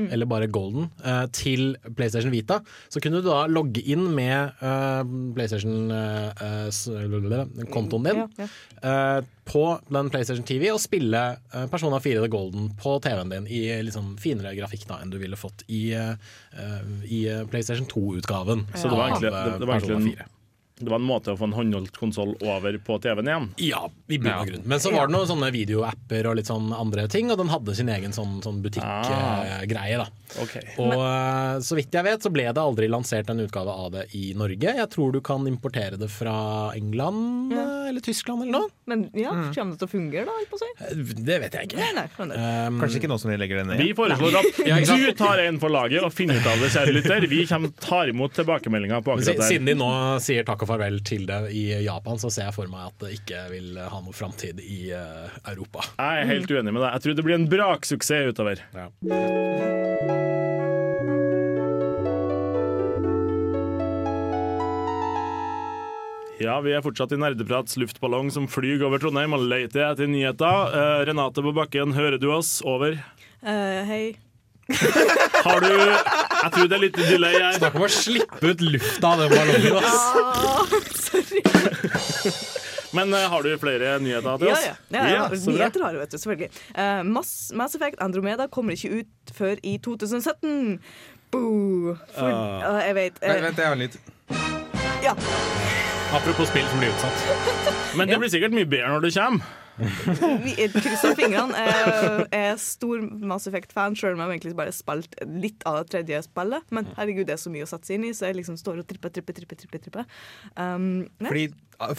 eller 0.09 0.27
bare 0.31 0.47
Golden, 0.53 0.85
uh, 1.05 1.27
til 1.35 1.77
PlayStation 1.97 2.33
Vita. 2.35 2.61
Så 2.91 3.01
kunne 3.03 3.21
du 3.23 3.27
da 3.29 3.47
logge 3.51 3.81
inn 3.93 4.05
med 4.17 4.39
uh, 4.63 5.03
PlayStation-kontoen 5.37 8.03
din 8.09 8.17
Ja, 8.23 8.27
ja. 8.39 8.47
eh, 8.83 9.21
på 9.45 9.79
den 9.89 10.11
PlayStation 10.11 10.45
TV 10.47 10.71
og 10.73 10.81
spille 10.81 11.37
eh, 11.53 11.67
Persona 11.71 11.99
4 12.01 12.21
The 12.23 12.29
Golden 12.31 12.69
på 12.79 12.99
TV-en 13.03 13.29
din 13.33 13.47
i 13.51 13.65
liksom 13.83 14.15
finere 14.23 14.55
grafikk 14.59 14.87
da 14.89 15.01
enn 15.03 15.11
du 15.13 15.19
ville 15.23 15.37
fått 15.39 15.63
i, 15.69 15.93
eh, 15.99 16.15
eh, 16.55 16.83
i 17.11 17.25
eh, 17.31 17.43
PlayStation 17.51 17.87
2-utgaven. 17.91 18.67
Så 18.75 18.89
det 18.89 18.97
var 18.97 19.07
egentlig, 19.11 19.33
det, 19.33 19.59
det 19.59 19.67
var 19.67 19.75
egentlig 19.81 19.97
en, 19.97 20.03
4. 20.23 20.27
det 20.85 20.93
var 20.93 21.01
en 21.01 21.09
måte 21.09 21.35
å 21.35 21.39
få 21.39 21.49
en 21.49 21.57
håndholdt 21.57 21.97
konsoll 21.99 22.35
over 22.41 22.79
på 22.85 22.99
TV-en 23.03 23.31
igjen. 23.31 23.49
Ja, 23.63 23.85
i 24.09 24.19
bunn 24.19 24.33
og 24.35 24.51
grunn. 24.51 24.67
Men 24.69 24.83
så 24.83 24.93
var 24.95 25.09
det 25.09 25.17
noen 25.17 25.31
sånne 25.31 25.53
videoapper 25.55 26.29
og 26.31 26.39
litt 26.39 26.51
sånn 26.51 26.73
andre 26.77 27.07
ting, 27.13 27.31
og 27.33 27.41
den 27.41 27.53
hadde 27.53 27.77
sin 27.79 27.91
egen 27.93 28.15
sånn, 28.17 28.41
sånn 28.45 28.61
Ah. 28.83 29.63
da. 30.03 30.07
Okay. 30.43 30.63
Og 30.81 30.93
Men... 30.95 31.63
så 31.65 31.77
vidt 31.77 31.93
jeg 31.93 32.07
vet, 32.07 32.25
så 32.25 32.31
ble 32.33 32.47
det 32.49 32.63
aldri 32.63 32.89
lansert 32.89 33.29
en 33.31 33.43
utgave 33.43 33.73
av 33.73 33.91
det 33.93 34.05
i 34.17 34.33
Norge. 34.39 34.75
Jeg 34.79 34.89
tror 34.93 35.13
du 35.13 35.21
kan 35.25 35.45
importere 35.49 35.99
det 36.01 36.09
fra 36.13 36.73
England 36.77 37.53
ja. 37.53 37.67
eller 37.91 38.05
Tyskland 38.05 38.45
eller 38.47 38.57
noe. 38.57 38.71
Men 38.89 39.05
ja, 39.19 39.35
kommer 39.53 39.75
det 39.77 39.83
til 39.83 39.89
å 39.89 39.93
fungere, 39.93 40.25
da? 40.29 40.47
på? 40.49 40.61
Eh, 40.89 41.03
Det 41.23 41.39
vet 41.45 41.59
jeg 41.59 41.71
ikke. 41.71 41.81
Nei, 41.83 41.91
nei. 41.99 42.07
Um, 42.33 42.81
Kanskje 42.81 43.03
ikke 43.03 43.13
nå 43.13 43.19
som 43.21 43.33
de 43.33 43.39
legger 43.41 43.61
det 43.61 43.67
ned. 43.73 43.83
Vi 43.83 43.93
foreslår 43.99 44.41
at 44.41 44.61
Ja, 44.71 44.81
du 44.81 45.13
tar 45.19 45.43
en 45.45 45.61
for 45.63 45.73
laget 45.73 46.07
og 46.07 46.13
finner 46.15 46.41
ut 46.41 46.49
av 46.49 46.63
det, 46.63 46.73
kjære 46.75 46.97
lytter. 46.97 47.29
Vi 47.33 47.45
kommer, 47.51 47.75
tar 47.83 48.13
imot 48.13 48.37
tilbakemeldinger 48.39 49.05
på 49.05 49.17
akkurat 49.17 49.43
det. 49.43 49.51
Siden 49.51 49.69
de 49.69 49.77
nå 49.79 49.91
sier 50.25 50.47
takk 50.49 50.65
og 50.65 50.72
farvel 50.73 51.01
til 51.05 51.27
det 51.29 51.41
i 51.57 51.67
Japan, 51.85 52.21
så 52.21 52.31
ser 52.33 52.49
jeg 52.49 52.57
for 52.57 52.73
meg 52.73 52.89
at 52.91 53.05
det 53.05 53.15
ikke 53.21 53.45
vil 53.53 53.77
ha 53.81 54.01
noe 54.03 54.17
framtid 54.17 54.63
i 54.65 54.81
eh, 54.97 55.39
Europa. 55.53 55.85
Jeg 55.99 56.23
er 56.25 56.31
helt 56.33 56.53
uenig 56.53 56.73
med 56.73 56.85
deg. 56.85 56.91
Jeg 56.97 57.07
tror 57.07 57.19
det 57.19 57.27
blir 57.29 57.39
en 57.41 57.51
braksuksess 57.53 58.33
utover. 58.33 58.65
Ja. 58.77 58.89
Ja, 66.43 66.57
vi 66.65 66.73
er 66.75 66.83
fortsatt 66.83 67.13
i 67.15 67.19
Nerdeprats 67.21 67.77
luftballong 67.79 68.33
som 68.35 68.49
flyr 68.51 68.83
over 68.89 68.99
Trondheim 68.99 69.37
og 69.37 69.45
leter 69.47 69.85
etter 69.93 70.11
nyheter. 70.11 70.75
Uh, 70.75 71.05
Renate 71.07 71.45
på 71.45 71.55
bakken, 71.55 71.95
hører 71.95 72.19
du 72.19 72.33
oss? 72.35 72.57
Over. 72.67 72.99
Uh, 73.45 73.83
hei. 73.87 74.05
Har 75.45 75.61
du 75.61 75.69
Jeg 75.73 76.51
tror 76.55 76.69
det 76.71 76.77
er 76.77 76.83
litt 76.85 76.97
delay 76.97 77.35
her. 77.39 77.53
Snakk 77.59 77.75
om 77.79 77.85
å 77.87 77.91
slippe 77.93 78.53
ut 78.53 78.61
lufta 78.65 79.13
av 79.15 79.23
den 79.25 79.31
ballongen. 79.35 79.77
ass. 79.83 81.07
Sorry. 81.09 81.43
Men 82.93 83.15
eh, 83.17 83.25
har 83.33 83.43
du 83.47 83.51
flere 83.59 83.95
nyheter 84.05 84.37
til 84.39 84.49
Ja, 84.51 84.55
oss? 84.55 84.65
ja. 84.67 84.75
ja, 84.93 85.05
ja. 85.09 85.29
så 85.33 85.47
bra. 85.49 85.55
Nyheter 85.57 85.85
har 85.87 85.95
jeg, 85.97 86.01
vet 86.03 86.11
du, 86.13 86.19
selvfølgelig. 86.21 86.51
Eh, 86.77 87.03
Mass, 87.09 87.31
Mass 87.57 87.75
Effect 87.79 88.03
Andromeda 88.05 88.47
kommer 88.53 88.77
ikke 88.77 89.01
ut 89.03 89.33
før 89.37 89.57
i 89.65 89.79
2017. 89.81 90.79
Boo. 91.33 91.95
For, 92.13 92.29
Ah. 92.29 92.81
eh, 92.83 92.87
jeg 92.91 92.95
vet. 93.01 93.21
Vent, 93.23 93.33
eh, 93.33 93.43
vent, 93.49 93.57
jeg 93.59 93.67
har 93.67 93.77
litt 93.81 93.97
ja. 95.03 95.15
Apropos 96.13 96.49
spill 96.49 96.67
som 96.69 96.79
blir 96.79 96.93
utsatt. 96.93 97.23
Men 97.97 98.09
det 98.09 98.19
blir 98.21 98.29
sikkert 98.29 98.53
mye 98.53 98.69
bedre 98.69 98.91
når 98.93 99.07
det 99.07 99.13
kommer. 99.17 99.47
Vi 100.45 100.67
krysser 100.75 101.15
fingrene. 101.17 101.57
Jeg 101.57 102.27
er 102.37 102.59
stor 102.61 103.01
Mass 103.25 103.49
Effect-fan, 103.49 103.97
sjøl 103.97 104.19
om 104.19 104.21
jeg 104.21 104.35
egentlig 104.35 104.53
bare 104.59 104.75
spilt 104.77 105.17
litt 105.25 105.65
av 105.69 105.79
det 105.81 105.95
tredje 105.95 106.21
spillet. 106.27 106.69
Men 106.77 106.91
herregud, 106.99 107.25
det 107.31 107.39
er 107.39 107.41
så 107.41 107.53
mye 107.55 107.65
å 107.65 107.71
sette 107.71 107.89
seg 107.89 107.97
inn 107.97 108.07
i, 108.11 108.13
så 108.17 108.29
jeg 108.29 108.43
liksom 108.43 108.61
står 108.61 108.83
og 108.83 108.91
tripper, 108.93 109.15
tripper, 109.15 109.39
tripper. 109.41 109.63
tripper, 109.63 109.85
tripper. 109.87 110.21
Um. 110.61 111.09
Fordi, 111.25 111.49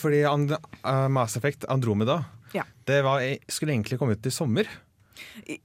fordi 0.03 0.21
And 0.29 0.53
uh, 0.59 1.09
Mass 1.09 1.37
Effect 1.39 1.65
Andromeda 1.73 2.21
Ja. 2.53 2.67
Det 2.85 3.01
var, 3.01 3.25
skulle 3.49 3.73
egentlig 3.73 3.97
komme 3.97 4.13
ut 4.13 4.29
i 4.29 4.33
sommer. 4.33 4.69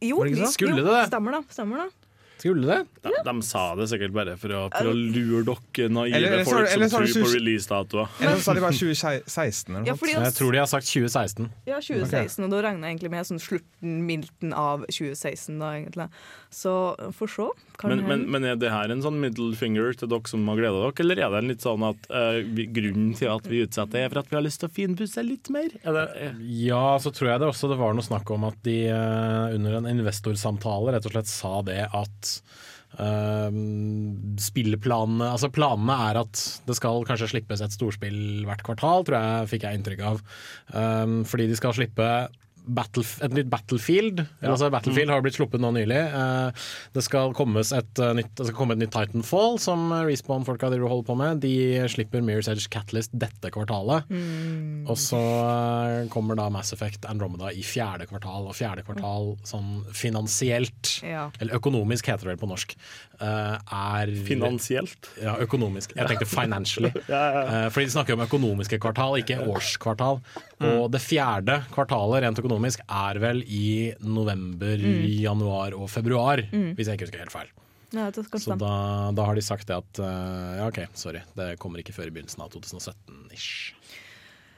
Jo, 0.00 0.22
det, 0.24 0.38
det 0.38 0.46
jo? 0.46 0.52
Stemmer 0.56 1.36
det. 1.36 1.44
Stemmer 1.52 1.84
det. 1.84 1.90
Skulle 2.38 2.66
det? 2.70 2.78
De, 3.02 3.12
de 3.26 3.34
sa 3.42 3.62
det 3.78 3.88
sikkert 3.90 4.12
bare 4.14 4.36
for 4.38 4.54
å, 4.54 4.60
for 4.72 4.90
å 4.90 4.94
lure 4.94 5.42
dere 5.48 5.88
naive 5.90 6.14
Eller- 6.16 6.32
eller 6.38 6.44
folk 6.46 6.68
eller 6.70 6.88
som 6.88 7.02
tror 7.02 7.06
det 7.08 7.14
på 7.22 7.28
sus- 7.28 7.34
releasedatoer. 7.38 8.08
Eller 8.20 8.36
så 8.38 8.42
sa 8.48 8.54
de 8.54 8.60
bare 8.64 8.78
2016 8.78 9.74
eller 9.74 9.84
noe. 9.84 9.96
sånt. 9.98 10.14
han 10.14 10.24
Jeg 10.28 10.36
tror 10.38 10.52
de 10.52 10.58
har 10.62 10.70
sagt 10.70 10.86
2016. 10.92 11.50
Ja, 11.66 11.80
2016, 11.80 12.44
og 12.44 12.50
da 12.54 12.62
regner 12.68 12.88
jeg 12.88 12.96
egentlig 12.98 13.10
med 13.16 13.26
sånn 13.28 13.42
slutten, 13.42 13.96
milten 14.06 14.52
av 14.54 14.84
2016, 14.88 15.58
da, 15.58 15.72
egentlig. 15.78 16.08
Så 16.50 16.72
får 17.18 17.28
se. 17.34 17.48
Men, 17.84 18.00
men, 18.08 18.22
men 18.30 18.44
er 18.44 18.56
det 18.58 18.70
her 18.72 18.90
en 18.90 19.02
sånn 19.04 19.18
middle 19.20 19.54
finger 19.58 19.92
til 19.98 20.08
dere 20.10 20.26
som 20.30 20.46
har 20.48 20.56
gleda 20.58 20.78
dere, 20.80 20.94
eller 21.04 21.20
er 21.26 21.30
det 21.34 21.42
en 21.42 21.50
litt 21.52 21.62
sånn 21.66 21.84
at 21.86 22.08
uh, 22.10 22.38
vi, 22.42 22.66
grunnen 22.74 23.12
til 23.18 23.28
at 23.30 23.46
vi 23.46 23.60
utsetter, 23.66 24.06
er 24.06 24.08
for 24.10 24.22
at 24.22 24.30
vi 24.32 24.38
har 24.38 24.44
lyst 24.46 24.62
til 24.62 24.70
å 24.70 24.74
finpusse 24.74 25.22
litt 25.26 25.50
mer? 25.54 25.70
Er 25.84 25.92
det, 25.98 26.06
eh, 26.16 26.40
Ja, 26.68 26.96
så 27.02 27.12
tror 27.14 27.30
jeg 27.32 27.42
det 27.42 27.50
også 27.52 27.70
det 27.70 27.78
var 27.78 27.94
noe 27.94 28.06
snakk 28.06 28.30
om 28.34 28.48
at 28.48 28.58
de 28.66 28.78
uh, 28.90 29.54
under 29.54 29.78
en 29.82 29.90
investorsamtale 29.92 30.96
rett 30.96 31.06
og 31.06 31.14
slett 31.14 31.30
sa 31.30 31.60
det 31.66 31.82
at 31.92 32.27
eh, 32.98 33.58
spilleplanene 34.44 35.30
Altså 35.32 35.50
planene 35.54 35.96
er 36.08 36.20
at 36.22 36.42
det 36.68 36.76
skal 36.78 37.06
kanskje 37.08 37.30
slippes 37.34 37.62
et 37.64 37.74
storspill 37.74 38.20
hvert 38.48 38.64
kvartal, 38.66 39.06
tror 39.06 39.18
jeg 39.18 39.50
fikk 39.54 39.68
jeg 39.68 39.80
inntrykk 39.80 40.04
av. 40.12 40.22
Um, 40.72 41.20
fordi 41.28 41.48
de 41.50 41.58
skal 41.58 41.76
slippe 41.76 42.08
Battle, 42.68 43.04
et 43.24 43.32
nytt 43.34 43.48
Battlefield. 43.50 44.22
Ja. 44.42 44.52
altså 44.52 44.68
Battlefield 44.72 45.10
har 45.12 45.22
blitt 45.24 45.38
sluppet 45.38 45.60
nå 45.62 45.70
nylig. 45.74 45.98
Eh, 45.98 46.66
det, 46.94 47.02
skal 47.06 47.32
et, 47.32 47.98
eh, 48.02 48.14
nytt, 48.18 48.34
det 48.36 48.46
skal 48.48 48.56
komme 48.56 48.76
et 48.76 48.82
nytt 48.82 48.92
Titanfall, 48.94 49.58
som 49.62 49.88
Respawn-folka 49.92 50.68
holder 50.68 51.06
på 51.08 51.16
med. 51.18 51.40
De 51.40 51.54
slipper 51.88 52.20
Mirror's 52.24 52.50
Edge 52.50 52.68
Catalyst 52.70 53.10
dette 53.16 53.50
kvartalet. 53.54 54.04
Og 54.88 54.96
så 55.00 55.18
eh, 55.20 56.08
kommer 56.12 56.36
da 56.38 56.48
Mass 56.52 56.72
Effect 56.76 57.04
Andromeda 57.08 57.50
i 57.52 57.62
fjerde 57.66 58.06
kvartal. 58.10 58.48
Og 58.48 58.56
fjerde 58.56 58.84
kvartal 58.86 59.34
sånn 59.48 59.84
finansielt, 59.92 61.02
Ja. 61.02 61.30
eller 61.40 61.54
økonomisk 61.58 62.06
heter 62.06 62.28
det 62.28 62.36
vel 62.36 62.42
på 62.44 62.50
norsk, 62.50 62.74
eh, 62.76 63.07
er 63.20 64.12
finansielt? 64.26 65.08
Ja, 65.22 65.36
økonomisk. 65.42 65.94
Jeg 65.96 66.10
tenkte 66.12 66.28
financially. 66.30 66.92
Eh, 67.08 67.68
Fordi 67.72 67.86
de 67.88 67.92
snakker 67.92 68.14
om 68.16 68.22
økonomiske 68.24 68.78
kvartal, 68.82 69.16
ikke 69.22 69.38
årskvartal. 69.48 70.18
Og 70.68 70.90
det 70.92 71.00
fjerde 71.02 71.60
kvartalet 71.72 72.22
rent 72.24 72.40
økonomisk 72.42 72.82
er 72.84 73.18
vel 73.22 73.40
i 73.46 73.92
november, 74.04 74.76
januar 75.08 75.74
og 75.78 75.88
februar, 75.92 76.42
hvis 76.50 76.86
jeg 76.90 76.98
ikke 76.98 77.08
husker 77.08 77.24
helt 77.24 77.34
feil. 77.34 77.50
Ja, 77.96 78.10
Så 78.12 78.52
da, 78.60 78.72
da 79.16 79.24
har 79.24 79.34
de 79.38 79.40
sagt 79.44 79.68
det 79.70 79.78
at 79.78 80.00
eh, 80.04 80.56
ja, 80.58 80.66
OK, 80.68 80.82
sorry, 80.98 81.22
det 81.38 81.54
kommer 81.62 81.80
ikke 81.80 81.94
før 81.96 82.10
i 82.10 82.12
begynnelsen 82.12 82.42
av 82.44 82.50
2017-ish. 82.52 83.72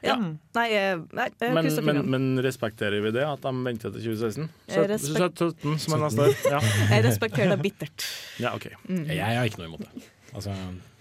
Ja. 0.03 0.15
Nei, 0.17 0.69
nei, 1.13 1.27
Men, 1.53 1.67
men, 1.85 1.99
men 2.11 2.29
respekterer 2.45 3.03
vi 3.05 3.11
det, 3.13 3.25
at 3.27 3.43
de 3.45 3.51
venter 3.67 3.93
til 3.93 4.01
2016? 4.07 4.47
Jeg 4.73 4.89
respek- 4.89 5.43
17, 5.45 5.79
som 5.83 5.97
er 5.99 6.05
neste 6.07 6.25
år. 6.25 6.37
Ja. 6.55 6.61
Jeg 6.95 7.05
respekterer 7.05 7.53
det 7.57 7.61
bittert. 7.67 8.07
ja, 8.41 8.55
OK. 8.57 8.71
Mm. 8.89 9.05
Jeg 9.13 9.37
har 9.41 9.45
ikke 9.51 9.61
noe 9.61 9.69
imot 9.73 9.85
det. 9.85 10.07
Altså, 10.35 10.55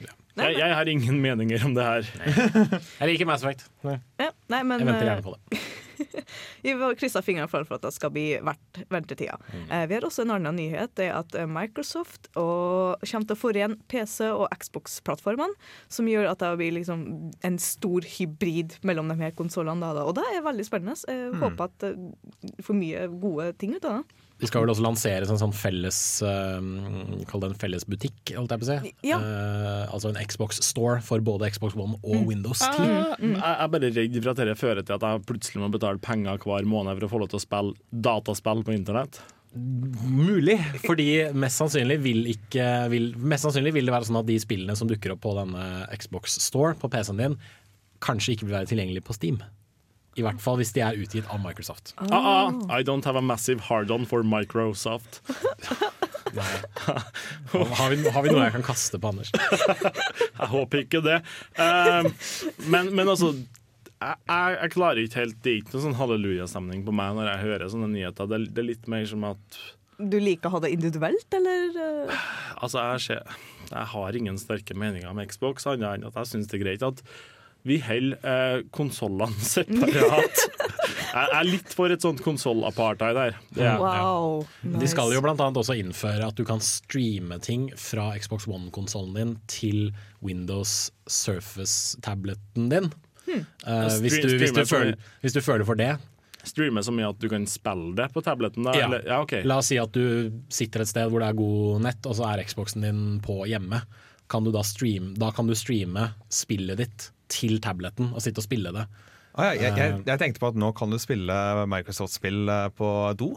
ja. 0.03 0.15
Jeg, 0.39 0.55
jeg 0.59 0.75
har 0.75 0.87
ingen 0.87 1.17
meninger 1.23 1.63
om 1.67 1.73
det 1.75 1.83
her. 1.83 2.05
Jeg 2.99 3.07
liker 3.13 3.27
Mass 3.27 3.43
Effect. 3.43 3.65
Jeg 3.83 3.99
Ja, 4.19 4.29
nei, 4.51 4.61
men 4.63 4.83
venter 4.87 5.03
eh, 5.03 5.09
gjerne 5.13 5.25
på 5.25 5.35
det. 5.35 5.59
Vi 6.65 6.75
kryssa 6.99 7.21
fingrene 7.25 7.49
for 7.51 7.65
at 7.75 7.85
det 7.85 7.91
skal 7.95 8.13
bli 8.13 8.25
verdt 8.45 8.81
ventetida. 8.91 9.37
Eh, 9.69 9.85
vi 9.89 9.97
har 9.97 10.05
også 10.07 10.25
en 10.25 10.35
annen 10.37 10.57
nyhet. 10.59 10.93
Det 10.99 11.09
er 11.09 11.17
at 11.19 11.35
eh, 11.37 11.49
Microsoft 11.49 12.29
og, 12.35 13.01
kommer 13.03 13.29
til 13.29 13.37
å 13.37 13.39
forene 13.39 13.79
PC- 13.91 14.31
og 14.31 14.47
Xbox-plattformene, 14.55 15.57
som 15.91 16.09
gjør 16.09 16.31
at 16.31 16.43
det 16.43 16.53
blir 16.61 16.75
liksom 16.77 17.05
en 17.45 17.59
stor 17.61 18.07
hybrid 18.17 18.79
mellom 18.87 19.11
de 19.11 19.19
her 19.21 19.35
konsollene. 19.37 19.93
Og 20.03 20.15
det 20.17 20.25
er 20.33 20.45
veldig 20.45 20.67
spennende. 20.67 20.97
Jeg 21.09 21.35
håper 21.41 21.69
at 21.69 21.89
eh, 21.89 21.99
vi 22.57 22.65
får 22.65 22.79
mye 22.79 23.05
gode 23.19 23.51
ting 23.61 23.75
ut 23.77 23.85
av 23.85 23.99
det. 24.01 24.25
De 24.39 24.47
skal 24.47 24.63
vel 24.63 24.71
også 24.71 24.83
lanseres 24.85 25.31
en 25.31 25.39
sånn 25.41 25.53
felles 25.55 25.97
uh, 26.23 26.59
Kall 27.27 27.43
det 27.43 27.49
en 27.51 27.57
felles 27.59 27.83
butikk, 27.89 28.33
holdt 28.37 28.53
jeg 28.53 28.61
på 28.61 28.67
å 28.67 28.69
si. 28.69 28.93
Ja. 29.09 29.19
Uh, 29.19 29.83
altså 29.91 30.13
en 30.13 30.19
Xbox 30.23 30.61
Store 30.63 31.01
for 31.03 31.23
både 31.25 31.49
Xbox 31.51 31.75
One 31.75 31.99
og 31.99 32.29
Windows 32.29 32.63
10. 32.63 32.85
Jeg 32.85 33.33
jeg 33.35 33.51
er 33.51 33.73
bare 33.73 33.91
redd 33.95 34.15
for 34.21 34.31
at 34.31 34.39
dette 34.39 34.59
fører 34.59 34.85
til 34.85 34.95
at 34.95 35.03
jeg 35.05 35.25
plutselig 35.27 35.63
må 35.63 35.71
betale 35.73 36.01
penger 36.03 36.39
hver 36.45 36.67
måned 36.69 36.95
for 36.95 37.09
å 37.09 37.11
få 37.11 37.21
lov 37.23 37.33
til 37.33 37.41
å 37.41 37.43
spille 37.43 37.75
dataspill 38.07 38.63
på 38.63 38.75
internett. 38.77 39.19
Mulig, 39.49 40.59
fordi 40.85 41.07
mest 41.33 41.57
sannsynlig 41.57 41.97
vil, 42.03 42.25
ikke, 42.29 42.65
vil, 42.91 43.11
mest 43.17 43.47
sannsynlig 43.47 43.73
vil 43.79 43.89
det 43.89 43.95
være 43.95 44.07
sånn 44.07 44.19
at 44.21 44.27
de 44.29 44.37
spillene 44.41 44.75
som 44.77 44.89
dukker 44.89 45.15
opp 45.15 45.23
på 45.25 45.33
denne 45.39 45.63
Xbox 45.97 46.37
Store 46.43 46.75
på 46.77 46.89
PC-en 46.93 47.23
din, 47.23 47.39
kanskje 48.03 48.35
ikke 48.35 48.47
vil 48.47 48.59
være 48.59 48.69
tilgjengelig 48.69 49.03
på 49.07 49.17
Steam. 49.17 49.41
I 50.19 50.23
hvert 50.25 50.41
fall 50.43 50.57
hvis 50.59 50.73
de 50.75 50.81
er 50.83 50.97
utgitt 50.99 51.29
av 51.31 51.39
Microsoft. 51.43 51.93
Ah, 52.09 52.19
ah, 52.19 52.49
I 52.75 52.83
don't 52.83 53.05
have 53.07 53.15
a 53.19 53.23
massive 53.23 53.63
hard-on 53.69 54.03
for 54.09 54.23
Microsoft. 54.27 55.21
Har 57.79 57.89
vi, 57.89 58.09
har 58.13 58.21
vi 58.21 58.29
noe 58.29 58.43
jeg 58.45 58.53
kan 58.53 58.65
kaste 58.67 58.99
på 59.01 59.09
Anders? 59.09 59.31
Jeg 60.39 60.49
håper 60.51 60.83
ikke 60.83 60.99
det. 61.01 61.15
Um, 61.57 62.09
men, 62.69 62.91
men 62.95 63.09
altså 63.09 63.31
jeg, 63.33 64.13
jeg, 64.29 64.53
jeg 64.61 64.71
klarer 64.75 65.01
ikke 65.01 65.19
helt 65.23 65.39
Det 65.43 65.51
er 65.51 65.57
ikke 65.63 65.73
noe 65.73 65.83
sånn 65.87 65.97
hallelujastemning 65.99 66.83
på 66.87 66.93
meg 66.95 67.17
når 67.17 67.31
jeg 67.31 67.41
hører 67.47 67.71
sånne 67.73 67.89
nyheter. 67.95 68.29
Det, 68.31 68.39
det 68.53 68.61
er 68.63 68.67
litt 68.69 68.85
mer 68.93 69.07
som 69.09 69.25
at 69.27 69.57
Du 69.99 70.19
liker 70.21 70.47
å 70.51 70.53
ha 70.55 70.61
det 70.67 70.71
individuelt, 70.77 71.27
eller? 71.35 71.81
eh? 72.13 72.29
Altså, 72.61 72.85
jeg, 72.93 73.03
ser, 73.09 73.33
jeg 73.73 73.89
har 73.95 74.19
ingen 74.21 74.37
sterke 74.39 74.77
meninger 74.77 75.09
om 75.11 75.19
Xbox, 75.27 75.65
annet 75.67 75.97
enn 75.97 76.07
at 76.13 76.21
jeg 76.21 76.31
syns 76.35 76.47
det 76.53 76.59
er 76.61 76.65
greit 76.67 76.85
at 76.87 77.03
vi 77.67 77.79
holder 77.83 78.19
eh, 78.23 78.61
konsollene 78.71 79.35
separat. 79.43 80.43
jeg 81.13 81.31
er 81.35 81.47
litt 81.47 81.73
for 81.75 81.91
et 81.91 82.03
sånt 82.03 82.21
konsollapartheid 82.23 83.17
der. 83.17 83.39
Wow, 83.57 84.45
ja. 84.45 84.69
nice. 84.69 84.83
De 84.85 84.91
skal 84.93 85.11
jo 85.13 85.23
annet 85.23 85.59
også 85.59 85.75
innføre 85.79 86.29
at 86.31 86.39
du 86.39 86.45
kan 86.47 86.63
streame 86.63 87.39
ting 87.43 87.67
fra 87.79 88.13
Xbox 88.19 88.47
One-konsollen 88.47 89.17
din 89.17 89.35
til 89.51 89.89
Windows 90.23 90.93
Surface-tableten 91.09 92.71
din. 92.71 92.89
Eh, 93.29 93.99
hvis, 94.01 94.21
du, 94.23 94.31
hvis, 94.39 94.55
du 94.55 94.63
føler, 94.65 94.95
hvis 95.21 95.35
du 95.35 95.43
føler 95.43 95.67
for 95.67 95.79
det. 95.79 95.93
Streame 96.47 96.81
så 96.85 96.93
mye 96.95 97.11
at 97.11 97.19
du 97.19 97.27
kan 97.29 97.43
spille 97.51 97.91
det 97.99 98.07
på 98.15 98.23
tableten? 98.23 98.63
Da, 98.63 98.73
Ja. 98.79 98.87
Eller, 98.87 99.03
ja, 99.05 99.19
okay. 99.21 99.43
La 99.43 99.59
oss 99.59 99.69
si 99.73 99.77
at 99.77 99.91
du 99.93 100.31
sitter 100.47 100.85
et 100.85 100.89
sted 100.91 101.11
hvor 101.11 101.19
det 101.19 101.33
er 101.33 101.37
god 101.37 101.83
nett, 101.83 102.07
og 102.07 102.15
så 102.15 102.31
er 102.31 102.47
Xboxen 102.47 102.87
din 102.87 103.03
på 103.25 103.43
hjemme. 103.51 103.83
Kan 104.31 104.47
du 104.47 104.53
da, 104.55 104.63
stream, 104.63 105.11
da 105.19 105.33
kan 105.35 105.49
du 105.49 105.57
streame 105.57 106.13
spillet 106.31 106.79
ditt 106.79 107.09
til 107.29 107.59
tableten 107.63 108.11
og 108.13 108.21
sitte 108.25 108.41
og 108.43 108.47
spille 108.49 108.73
det. 108.75 108.87
Ah, 109.39 109.53
ja, 109.53 109.69
jeg, 109.69 109.77
jeg, 109.77 109.99
jeg 110.09 110.19
tenkte 110.19 110.41
på 110.41 110.49
at 110.51 110.57
nå 110.59 110.71
kan 110.75 110.89
du 110.91 110.97
spille 110.99 111.35
Microsoft-spill 111.69 112.49
eh, 112.49 112.65
på 112.75 112.89
do. 113.19 113.29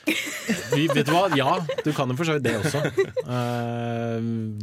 Vi, 0.72 0.86
vet 0.88 1.04
du 1.06 1.12
hva? 1.12 1.26
Ja, 1.36 1.58
du 1.84 1.90
kan 1.92 2.08
jo 2.08 2.14
for 2.16 2.24
så 2.24 2.38
vidt 2.38 2.46
det 2.46 2.54
også. 2.62 2.80
Eh, 3.28 4.20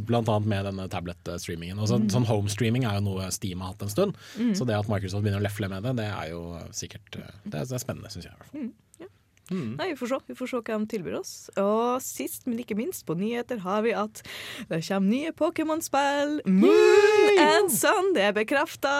blant 0.08 0.28
annet 0.32 0.48
med 0.50 0.66
denne 0.66 0.88
tablet-streamingen. 0.90 1.78
Og 1.78 1.88
så- 1.88 2.00
Sånn 2.10 2.26
Homestreaming 2.26 2.84
er 2.88 2.98
jo 2.98 3.04
noe 3.06 3.28
Steam 3.32 3.60
har 3.62 3.72
hatt 3.72 3.82
en 3.86 3.92
stund. 3.92 4.16
Så 4.56 4.66
det 4.66 4.74
at 4.76 4.88
Microsoft 4.90 5.22
begynner 5.22 5.40
å 5.40 5.46
lefle 5.46 5.68
med 5.70 5.82
det, 5.86 5.94
det 6.00 6.08
er 6.10 6.30
jo 6.32 6.42
sikkert 6.72 7.16
eh, 7.20 7.30
Det 7.44 7.54
er, 7.60 7.64
det 7.70 7.76
er 7.78 7.84
spennende, 7.84 8.10
syns 8.10 8.24
jeg. 8.26 8.34
i 8.34 8.38
hvert 8.40 8.52
fall. 8.52 8.70
Nei, 9.50 9.90
vi 9.92 9.96
får 9.96 10.10
se. 10.12 10.18
Vi 10.28 10.36
får 10.38 10.50
se 10.50 10.60
hva 10.60 10.76
de 10.78 10.88
tilbyr 10.92 11.18
oss. 11.20 11.32
Og 11.60 12.02
sist, 12.04 12.46
men 12.48 12.60
ikke 12.62 12.76
minst, 12.78 13.04
på 13.08 13.16
nyheter 13.18 13.62
har 13.64 13.82
vi 13.86 13.94
at 13.96 14.22
det 14.68 14.82
kommer 14.86 15.08
nye 15.08 15.32
Pokémon-spill. 15.36 16.38
Moon 16.46 17.40
and 17.44 17.72
Sun, 17.72 18.12
det 18.16 18.26
er 18.28 18.34
bekrefta. 18.36 18.94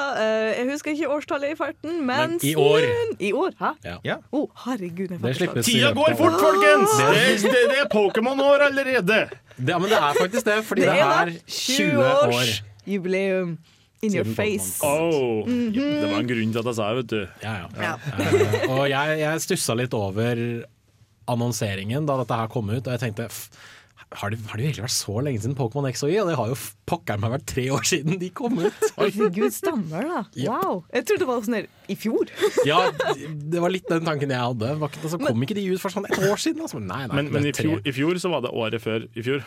jeg 0.57 0.69
husker 0.71 0.95
ikke 0.95 1.11
årstallet 1.19 1.55
i 1.55 1.59
farten, 1.59 2.01
men, 2.07 2.39
Men 2.39 2.39
i 2.43 2.55
år. 2.55 2.89
I 3.19 3.33
år, 3.33 3.53
hæ? 3.61 3.73
Ja. 3.85 3.97
Ja. 4.05 4.17
Oh, 4.33 4.49
herregud. 4.65 5.13
Jeg 5.13 5.21
fikk 5.21 5.41
slippes 5.43 5.67
Tida 5.67 5.93
går 5.97 6.17
fort, 6.19 6.39
folkens! 6.41 6.97
Det, 6.99 7.51
det, 7.53 7.65
det 7.73 7.81
er 7.85 7.91
Pokémon-år 7.93 8.69
allerede! 8.71 9.21
Det, 9.59 9.73
ja, 9.73 9.79
men 9.79 9.91
det 9.91 9.99
er 9.99 10.15
faktisk 10.21 10.47
det, 10.47 10.65
fordi 10.65 10.87
det, 10.87 11.01
er 11.01 11.33
20 11.47 12.05
år. 12.05 12.55
Jubileum 12.87 13.59
in 14.03 14.15
your 14.15 14.25
face. 14.25 14.79
face. 14.79 15.47
mm 15.47 15.73
-hmm. 15.73 16.01
Det 16.01 16.11
var 16.11 16.21
en 16.21 16.27
grunn 16.27 16.53
til 16.53 16.59
at 16.59 16.65
jeg 16.67 16.75
sa 16.75 16.95
det, 16.95 16.97
vet 16.97 17.11
du. 17.11 17.29
Ja, 17.43 17.55
ja. 17.55 17.67
Ja. 17.83 17.95
uh, 17.95 18.79
og 18.79 18.89
jeg, 18.91 19.19
jeg 19.19 19.41
stussa 19.41 19.75
litt 19.75 19.95
over 19.95 20.65
annonseringen 21.27 22.07
da 22.07 22.17
dette 22.17 22.35
her 22.35 22.47
kom 22.49 22.71
ut, 22.71 22.87
og 22.87 22.93
jeg 22.93 23.01
tenkte 23.01 23.27
f 23.27 23.51
har 24.17 24.31
det, 24.33 24.39
har 24.49 24.57
det 24.57 24.65
virkelig 24.65 24.85
vært 24.87 24.95
så 24.95 25.21
lenge 25.21 25.41
siden 25.43 25.57
Pokémon 25.57 25.89
X 25.91 26.03
og 26.07 26.09
Y? 26.09 26.17
Og 26.23 26.31
det 26.31 26.37
har 26.39 26.49
jo 26.49 26.55
pokker 26.89 27.19
meg 27.21 27.33
vært 27.35 27.45
tre 27.51 27.67
år 27.77 27.85
siden 27.85 28.17
de 28.21 28.31
kom 28.33 28.57
ut! 28.57 28.87
Gud, 29.37 29.51
stammer 29.53 30.07
da. 30.09 30.23
Wow. 30.49 30.85
Jeg 30.95 31.05
trodde 31.05 31.21
det 31.21 31.29
var 31.29 31.43
sånn 31.45 31.59
her 31.59 31.69
i 31.93 31.97
fjor. 31.99 32.33
Ja, 32.69 32.79
det 33.21 33.61
var 33.61 33.73
litt 33.73 33.89
den 33.91 34.09
tanken 34.09 34.33
jeg 34.33 34.41
hadde. 34.41 34.73
Var 34.81 34.97
altså, 35.03 35.21
kom 35.21 35.45
ikke 35.45 35.59
de 35.59 35.67
ut 35.75 35.83
for 35.83 35.93
sånn 35.93 36.09
et 36.09 36.17
år 36.25 36.41
siden? 36.41 36.65
Altså? 36.65 36.81
Nei, 36.81 37.05
nei, 37.05 37.21
Men, 37.21 37.29
men 37.37 37.51
i, 37.51 37.53
fjor, 37.53 37.85
i 37.85 37.93
fjor 37.93 38.21
så 38.23 38.33
var 38.33 38.47
det 38.47 38.55
året 38.57 38.85
før 38.85 39.05
i 39.13 39.27
fjor. 39.27 39.45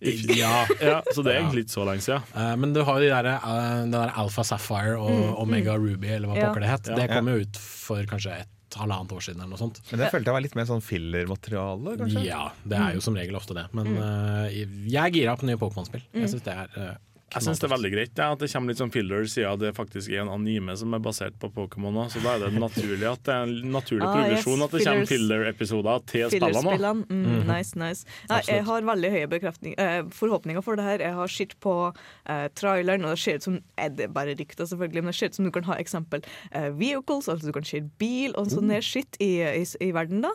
Ja. 0.00 0.66
Ja, 0.80 1.00
så 1.12 1.22
det 1.22 1.34
er 1.34 1.42
egentlig 1.42 1.66
ikke 1.66 1.74
så 1.76 1.84
lenge 1.88 2.04
siden. 2.04 2.22
Uh, 2.34 2.54
men 2.60 2.72
du 2.76 2.80
har 2.86 2.96
jo 3.00 3.04
de 3.04 3.10
der, 3.12 3.28
uh, 3.42 3.82
den 3.82 3.92
der 3.92 4.14
Alpha 4.16 4.44
Sapphire 4.46 4.96
og 5.00 5.36
Omega 5.42 5.74
Ruby, 5.76 6.08
eller 6.16 6.30
hva 6.30 6.38
Ja. 6.38 6.48
pokker 6.48 6.64
det 6.64 6.70
het. 6.72 6.88
Ja. 6.88 6.96
Det 7.02 7.10
kom 7.12 7.28
jo 7.28 7.36
ut 7.44 7.60
for 7.60 8.08
kanskje 8.08 8.38
et 8.40 8.78
halvannet 8.80 9.12
år 9.12 9.20
siden 9.26 9.42
eller 9.42 9.50
noe 9.56 9.58
sånt. 9.60 9.80
Men 9.90 10.00
det 10.04 10.10
følte 10.14 10.30
jeg 10.30 10.36
var 10.38 10.44
litt 10.46 10.54
mer 10.56 10.68
sånn 10.70 10.82
fillermateriale, 10.86 11.96
kanskje? 12.00 12.24
Ja, 12.24 12.50
det 12.64 12.78
er 12.78 12.94
jo 12.96 13.00
som 13.04 13.16
regel 13.18 13.36
ofte 13.36 13.56
det. 13.58 13.66
Men 13.76 13.92
uh, 13.98 14.48
jeg 14.48 15.00
er 15.02 15.10
gira 15.18 15.36
på 15.36 15.48
nye 15.50 15.58
Pokémon-spill. 15.60 16.04
Jeg 16.14 16.32
syns 16.32 16.46
det 16.46 16.54
er 16.54 16.98
Jeg 17.30 17.44
syns 17.46 17.60
det 17.62 17.68
er 17.68 17.72
veldig 17.74 17.90
greit 17.92 18.18
ja, 18.18 18.30
at 18.34 18.40
det 18.42 18.48
kommer 18.50 18.72
litt 18.72 18.80
sånn 18.80 18.90
filler 18.90 19.26
siden 19.30 19.60
det 19.62 19.70
faktisk 19.76 20.10
er 20.10 20.24
en 20.24 20.32
anime 20.32 20.74
som 20.78 20.94
er 20.96 21.02
basert 21.02 21.36
på 21.38 21.50
Pokémon. 21.54 22.00
Så 22.10 22.22
da 22.24 22.34
er 22.34 22.46
det 22.46 22.58
naturlig 22.58 23.06
at 23.06 23.22
det 23.26 23.36
er 23.36 23.46
en 23.46 23.74
naturlig 23.76 24.06
Ah, 24.10 24.24
yes, 24.26 24.46
at 24.46 24.72
det 24.74 24.82
kommer 24.82 25.06
filler-episoder 25.06 26.02
til 26.10 26.32
spillene. 26.32 26.76
Mm, 26.80 27.04
mm 27.06 27.26
-hmm. 27.26 27.52
Nice, 27.52 27.78
nice. 27.78 28.06
Ja, 28.28 28.40
jeg 28.48 28.64
har 28.64 28.82
veldig 28.82 29.10
høye 29.10 29.74
eh, 29.78 30.04
forhåpninger 30.10 30.60
for 30.60 30.76
det 30.76 30.84
her. 30.84 30.98
Jeg 31.00 31.14
har 31.14 31.26
sett 31.26 31.54
på 31.60 31.92
eh, 32.26 32.48
traileren, 32.54 33.04
og 33.04 33.10
det 33.10 33.18
ser 33.18 33.34
ut 33.34 33.42
som 33.42 33.58
er 33.76 33.88
det 33.88 34.14
bare 34.14 34.34
rykter, 34.34 34.64
selvfølgelig, 34.64 35.02
men 35.02 35.12
det 35.12 35.14
ser 35.14 35.26
ut 35.26 35.34
som 35.34 35.44
du 35.44 35.50
kan 35.50 35.64
ha 35.64 35.74
eksempel 35.74 36.22
eh, 36.52 36.70
vehicles, 36.78 37.28
altså 37.28 37.46
du 37.46 37.52
kan 37.52 37.64
se 37.64 37.80
bil 37.98 38.34
og 38.36 38.50
sånn 38.50 38.68
der 38.68 38.80
shit 38.80 39.16
i, 39.20 39.42
i, 39.42 39.64
i 39.80 39.92
verden 39.92 40.22
da. 40.22 40.30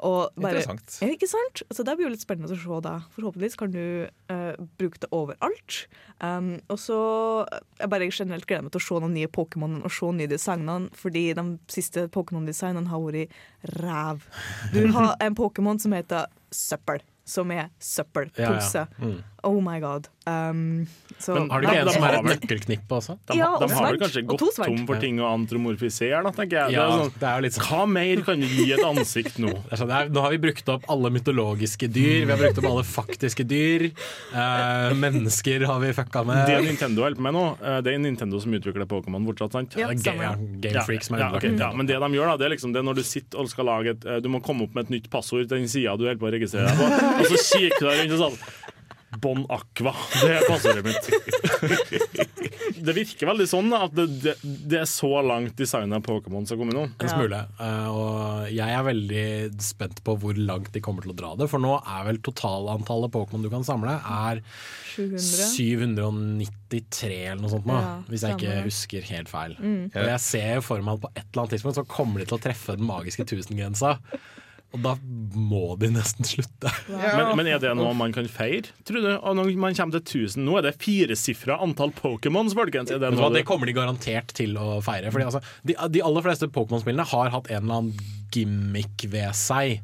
Bare, 0.00 0.30
Interessant. 0.56 0.96
Ja, 1.02 1.10
ikke 1.12 1.28
sant? 1.30 1.62
Så 1.70 1.84
det 1.86 1.94
blir 1.96 2.08
jo 2.08 2.14
litt 2.14 2.24
spennende 2.24 2.54
å 2.54 2.58
se 2.58 2.80
da. 2.84 2.94
Forhåpentligvis 3.14 3.58
kan 3.60 3.74
du 3.74 3.82
uh, 4.32 4.54
bruke 4.80 5.00
det 5.02 5.10
overalt. 5.16 5.82
Um, 6.24 6.54
og 6.72 6.80
så 6.80 6.98
jeg 7.80 7.92
bare 7.92 8.10
generelt 8.10 8.48
gleder 8.48 8.66
meg 8.66 8.74
til 8.74 8.82
å 8.82 8.86
se 8.86 9.00
noen 9.04 9.16
nye 9.16 9.30
Pokémon 9.32 9.78
og 9.84 9.94
se 9.94 10.10
nye 10.16 10.30
designene, 10.30 10.90
fordi 10.96 11.26
de 11.36 11.46
siste 11.72 12.06
Pokémon-designene 12.14 12.90
har 12.90 13.04
vært 13.04 13.38
ræv. 13.80 14.26
Du 14.74 14.82
har 14.96 15.16
en 15.20 15.36
Pokémon 15.38 15.80
som 15.80 15.96
heter 15.96 16.30
Søppel, 16.54 17.02
som 17.30 17.52
er 17.54 17.68
søppelpose. 17.78 18.86
Ja, 18.86 18.88
ja. 18.98 19.04
Mm. 19.06 19.20
Oh 19.42 19.60
my 19.64 19.78
god. 19.80 20.08
Um, 20.26 20.86
så, 21.18 21.34
Men 21.34 21.50
Har 21.50 21.62
du 21.62 21.66
ikke 21.66 21.80
en 21.80 21.88
de 21.88 21.92
som 21.94 22.04
er 22.04 22.16
et 22.18 22.26
nøkkelknippe 22.28 22.96
også? 22.98 23.14
De, 23.30 23.36
Ja, 23.38 23.48
de 23.56 23.64
og 23.64 23.72
har 23.72 23.86
vel 23.86 24.00
kanskje 24.02 24.22
gått 24.28 24.42
tom 24.58 24.82
for 24.86 25.00
ting 25.00 25.20
å 25.22 25.30
antromorfisere? 25.32 26.20
da, 26.26 26.32
tenker 26.36 26.58
jeg. 26.58 26.74
Ja, 26.76 26.84
det 26.84 26.92
er 26.92 27.00
sånn, 27.00 27.14
det 27.22 27.28
er 27.30 27.44
litt 27.46 27.56
sånn 27.56 27.66
hva 27.70 27.86
mer 27.88 28.22
kan 28.26 28.42
du 28.42 28.46
gi 28.46 28.66
et 28.76 28.84
ansikt 28.84 29.40
nå? 29.40 29.52
Det 29.54 29.72
er 29.72 29.80
sånn, 29.80 29.90
det 29.90 29.96
er, 29.96 30.12
nå 30.12 30.24
har 30.26 30.34
vi 30.34 30.40
brukt 30.44 30.68
opp 30.74 30.84
alle 30.92 31.12
mytologiske 31.16 31.88
dyr, 31.88 32.26
vi 32.26 32.34
har 32.34 32.42
brukt 32.42 32.60
opp 32.60 32.68
alle 32.70 32.84
faktiske 32.90 33.46
dyr. 33.48 33.86
Eh, 33.88 34.92
mennesker 35.00 35.64
har 35.70 35.80
vi 35.86 35.94
fucka 35.96 36.24
med. 36.28 36.42
Det 36.50 36.60
Nintendo 36.68 37.06
hjelper 37.06 37.26
med 37.30 37.36
nå, 37.38 37.46
eh, 37.64 37.80
det 37.86 37.94
er 37.94 38.04
Nintendo 38.04 38.42
som 38.44 38.58
utvikler 38.60 38.88
Pokémon 38.90 39.24
fortsatt, 39.30 39.56
sant? 39.56 39.78
Ja, 39.80 39.88
Det 39.88 40.04
er 40.04 40.20
game, 40.20 40.60
Game 40.60 40.84
freaks 40.84 41.10
ja, 41.10 41.32
okay, 41.36 41.56
ja, 41.56 41.72
men 41.72 41.88
det 41.88 41.96
de 42.00 42.12
gjør 42.18 42.34
da, 42.34 42.36
det 42.42 42.50
er 42.50 42.54
liksom 42.58 42.76
det 42.76 42.84
når 42.84 43.00
du 43.00 43.04
sitter 43.08 43.40
og 43.40 43.48
skal 43.50 43.66
lage 43.68 43.96
et 43.96 44.04
eh, 44.04 44.20
Du 44.20 44.28
må 44.32 44.42
komme 44.44 44.68
opp 44.68 44.76
med 44.76 44.88
et 44.88 44.94
nytt 44.98 45.10
passord 45.12 45.48
til 45.48 45.56
den 45.56 45.68
sida 45.70 45.96
du 45.96 46.04
holder 46.04 46.20
på 46.20 46.28
å 46.28 46.34
registrere 46.36 46.68
deg 46.68 46.78
på, 46.78 47.19
og 47.20 47.28
så 47.30 47.44
kikker 47.44 47.84
du 47.86 47.92
rundt 47.92 48.16
og 48.16 48.24
sånn 48.26 48.40
Bon 49.18 49.40
Aqua, 49.50 49.90
det 50.22 50.36
er 50.36 50.44
passordet 50.46 50.84
mitt. 50.86 51.08
Det 52.80 52.92
virker 52.94 53.26
veldig 53.26 53.46
sånn 53.50 53.72
at 53.74 53.90
det, 53.96 54.04
det, 54.22 54.34
det 54.70 54.78
er 54.78 54.86
så 54.88 55.10
langt 55.26 55.56
designet 55.58 55.98
av 55.98 56.04
Pokémon 56.06 56.46
som 56.46 56.60
kommer 56.60 56.76
nå. 56.76 56.84
En 56.94 57.10
smule. 57.10 57.40
Eh, 57.58 57.88
og 57.90 58.52
jeg 58.54 58.76
er 58.76 58.86
veldig 58.86 59.24
spent 59.66 59.98
på 60.06 60.14
hvor 60.22 60.38
langt 60.38 60.70
de 60.76 60.82
kommer 60.84 61.02
til 61.04 61.12
å 61.12 61.18
dra 61.18 61.32
det. 61.40 61.50
For 61.50 61.58
nå 61.62 61.74
er 61.80 62.06
vel 62.06 62.20
totalantallet 62.22 63.12
Pokémon 63.12 63.42
du 63.44 63.50
kan 63.52 63.66
samle, 63.66 63.98
er 63.98 64.44
700. 64.94 65.26
793 65.58 67.20
eller 67.32 67.42
noe 67.42 67.52
sånt 67.52 67.66
nå. 67.68 67.80
Ja, 67.82 67.92
hvis 68.08 68.24
jeg 68.28 68.38
ikke 68.38 68.58
husker 68.68 69.10
helt 69.10 69.32
feil. 69.32 69.58
Og 69.90 70.04
jeg 70.14 70.22
ser 70.22 70.52
jo 70.60 70.66
for 70.70 70.86
meg 70.86 71.00
at 71.00 71.02
på 71.08 71.12
et 71.16 71.24
eller 71.26 71.42
annet 71.42 71.56
tidspunkt 71.58 71.82
så 71.82 71.88
kommer 71.98 72.22
de 72.22 72.30
til 72.30 72.38
å 72.38 72.44
treffe 72.46 72.78
den 72.78 72.86
magiske 72.88 73.26
tusengrensa. 73.34 73.96
Og 74.70 74.82
da 74.84 74.92
må 75.34 75.74
de 75.80 75.88
nesten 75.90 76.26
slutte. 76.26 76.70
Men, 76.90 77.32
men 77.40 77.48
er 77.50 77.58
det 77.62 77.72
noe 77.78 77.90
man 77.98 78.14
kan 78.14 78.28
feire, 78.30 78.70
tror 78.86 79.02
du? 79.02 79.08
Og 79.16 79.34
når 79.38 79.50
man 79.58 79.74
kommer 79.74 79.98
til 79.98 80.24
1000 80.30 80.44
Nå 80.46 80.58
er 80.60 80.68
det 80.68 80.76
firesifra 80.78 81.58
antall 81.64 81.90
Pokémons, 81.96 82.54
folkens. 82.54 82.92
Er 82.94 83.02
det 83.02 83.10
noe 83.16 83.32
det 83.34 83.42
kommer 83.48 83.66
de 83.66 83.74
garantert 83.74 84.34
til 84.38 84.54
å 84.60 84.78
feire. 84.84 85.10
Fordi 85.10 85.26
altså, 85.26 85.42
de, 85.66 85.74
de 85.96 86.04
aller 86.06 86.26
fleste 86.26 86.50
Pokémon-spillene 86.54 87.08
har 87.10 87.34
hatt 87.34 87.50
en 87.50 87.64
eller 87.64 87.80
annen 87.80 88.12
gimmick 88.30 89.08
ved 89.10 89.34
seg. 89.38 89.80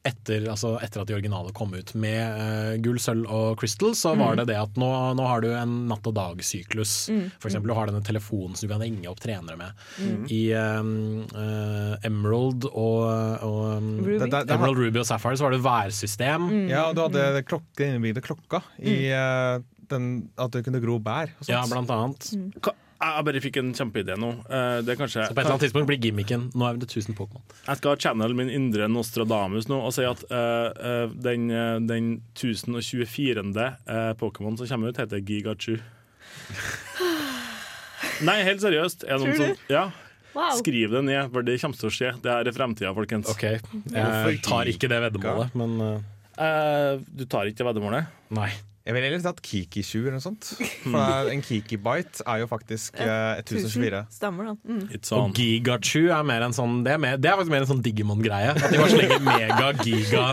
Etter, 0.00 0.46
altså, 0.48 0.78
etter 0.80 1.02
at 1.02 1.08
de 1.10 1.12
originale 1.12 1.50
kom 1.52 1.74
ut. 1.76 1.90
Med 2.00 2.20
uh, 2.40 2.76
gull, 2.80 2.96
sølv 3.02 3.26
og 3.28 3.58
crystal 3.60 3.92
så 3.98 4.14
var 4.16 4.38
det 4.38 4.46
det 4.48 4.56
at 4.56 4.78
nå, 4.80 4.88
nå 5.18 5.26
har 5.28 5.42
du 5.44 5.50
en 5.52 5.74
natt 5.90 6.06
og 6.08 6.14
dag-syklus. 6.16 6.94
For 7.36 7.50
eksempel 7.50 7.68
du 7.68 7.74
har 7.76 7.90
denne 7.90 8.00
telefonen 8.06 8.56
som 8.56 8.64
du 8.64 8.72
kan 8.72 8.80
ringe 8.80 9.10
opp 9.12 9.20
trenere 9.20 9.58
med. 9.60 9.84
I 10.32 10.40
um, 10.56 10.94
uh, 11.36 11.98
Emerald 12.08 12.64
og, 12.70 13.04
og 13.44 13.60
um, 13.76 13.90
Ruby. 14.00 14.16
Det- 14.22 14.30
det- 14.32 14.46
det 14.48 14.56
Emerald 14.56 14.80
Ruby 14.80 15.02
og 15.02 15.08
Sapphire 15.10 15.36
så 15.36 15.44
var 15.50 15.52
det 15.58 15.60
værsystem. 15.68 16.48
Ja, 16.72 16.86
og 16.88 16.96
du 16.96 17.04
hadde 17.04 17.44
klokke, 17.44 17.90
innebygde 17.90 18.24
klokka 18.24 18.62
i 18.80 18.96
uh, 19.12 19.60
den, 19.92 20.30
at 20.40 20.50
du 20.56 20.62
kunne 20.64 20.80
gro 20.80 20.96
bær. 21.02 21.28
Og 21.36 21.44
sånt. 21.44 21.52
Ja, 21.52 21.66
blant 21.68 21.92
annet. 21.92 22.30
Hva- 22.64 22.76
Jeg 23.00 23.24
bare 23.24 23.40
fikk 23.40 23.56
en 23.56 23.70
kjempeidé 23.72 24.12
nå. 24.20 24.28
Eh, 24.44 24.82
Det 24.84 24.92
er 24.92 24.98
kanskje 25.00 25.22
Så 25.24 25.32
på 25.32 25.40
et 25.40 25.46
eller 25.46 25.54
annet 25.54 25.62
tidspunkt 25.64 25.88
blir 25.88 26.00
gimmicken 26.04 26.42
Nå 26.52 26.66
er 26.68 26.76
det 26.82 26.88
1000 26.90 27.16
Pokémon. 27.16 27.40
Jeg 27.66 27.76
skal 27.80 27.96
channel 27.96 28.34
min 28.36 28.50
indre 28.52 28.88
Nostradamus 28.92 29.70
nå 29.70 29.78
og 29.80 29.94
si 29.96 30.04
at 30.04 30.20
eh, 30.28 30.68
eh, 30.90 31.06
den, 31.24 31.48
den 31.88 32.10
1024. 32.36 33.40
Uh, 33.88 34.12
Pokémon 34.20 34.58
som 34.60 34.68
kommer 34.68 34.92
ut, 34.92 35.00
heter 35.00 35.24
Gigachu. 35.24 35.78
Nei, 38.28 38.36
helt 38.44 38.60
seriøst. 38.60 39.06
Er 39.08 39.16
noen 39.22 39.36
som, 39.38 39.56
ja, 39.72 39.86
Wow. 40.30 40.52
skriv 40.60 40.92
det 40.94 41.00
ned, 41.08 41.26
for 41.32 41.42
det 41.42 41.56
kommer 41.58 41.74
til 41.80 41.88
å 41.88 41.90
skje. 41.90 42.10
Det 42.22 42.30
her 42.30 42.46
er 42.46 42.54
fremtida, 42.54 42.92
folkens. 42.94 43.26
Ok, 43.32 43.42
Jeg 43.90 44.36
tar 44.46 44.68
ikke 44.70 44.86
det 44.92 45.00
veddemålet, 45.08 45.56
men 45.58 45.72
uh, 45.82 45.96
Eh, 46.40 46.96
du 47.12 47.26
tar 47.28 47.44
ikke 47.50 47.60
det 47.60 47.66
veddemålet? 47.68 48.06
nei. 48.32 48.46
Jeg 48.90 48.96
ville 48.96 49.06
heller 49.06 49.20
tatt 49.22 49.38
Kiki-sju 49.46 49.98
eller 50.00 50.16
noe 50.16 50.22
sånt. 50.24 50.48
For 50.82 51.28
en 51.30 51.42
Kiki-bite 51.46 52.24
er 52.26 52.40
jo 52.42 52.48
faktisk 52.50 52.96
eh, 52.98 53.38
1024. 53.38 54.00
Stemmer, 54.16 54.48
da. 54.50 54.54
Mm. 54.66 54.80
It's 54.96 55.12
Og 55.14 55.28
on. 55.28 55.34
Gigachu 55.36 56.08
er 56.10 56.24
mer 56.26 56.42
en 56.42 56.56
sånn 56.56 56.80
Det 56.82 56.96
er, 56.96 56.98
mer, 57.04 57.20
det 57.22 57.30
er 57.30 57.36
faktisk 57.38 57.54
mer 57.54 57.62
en 57.62 57.68
sånn 57.70 57.84
Digimon-greie. 57.84 58.50
At 58.56 58.74
de 58.74 58.80
bare 58.80 58.90
slenger 58.90 59.22
mega, 59.28 59.68
giga, 59.86 60.24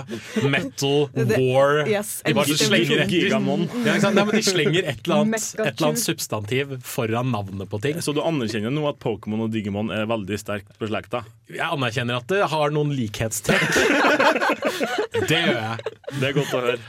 metal, 0.50 0.98
Det- 1.14 1.38
war 1.38 1.84
yes, 1.86 2.16
De 2.26 2.34
bare 2.34 2.50
elsker 2.50 2.72
slenger 2.72 3.04
et, 3.06 3.14
Gigamon. 3.14 3.68
ja, 3.86 3.94
ikke 3.94 4.06
sant? 4.08 4.18
Nei, 4.18 4.26
men 4.32 4.40
de 4.40 4.44
slenger 4.50 4.82
et 4.96 5.06
eller, 5.06 5.22
annet, 5.28 5.48
et 5.54 5.72
eller 5.76 5.88
annet 5.92 6.04
substantiv 6.08 6.74
foran 6.88 7.30
navnet 7.36 7.70
på 7.70 7.82
ting. 7.86 8.02
Så 8.02 8.16
du 8.18 8.24
anerkjenner 8.26 8.74
nå 8.74 8.88
at 8.90 8.98
Pokémon 9.06 9.46
og 9.46 9.54
Digimon 9.54 9.94
er 9.94 10.10
veldig 10.10 10.42
sterkt 10.42 10.74
beslekta? 10.82 11.22
Jeg 11.54 11.62
anerkjenner 11.70 12.24
at 12.24 12.32
det 12.34 12.42
har 12.50 12.74
noen 12.74 12.90
likhetstrekk. 12.98 13.70
Det 15.28 15.38
gjør 15.42 15.58
jeg. 15.58 15.94
Det 16.22 16.28
er 16.30 16.34
godt 16.38 16.54
å 16.56 16.60
høre. 16.64 16.80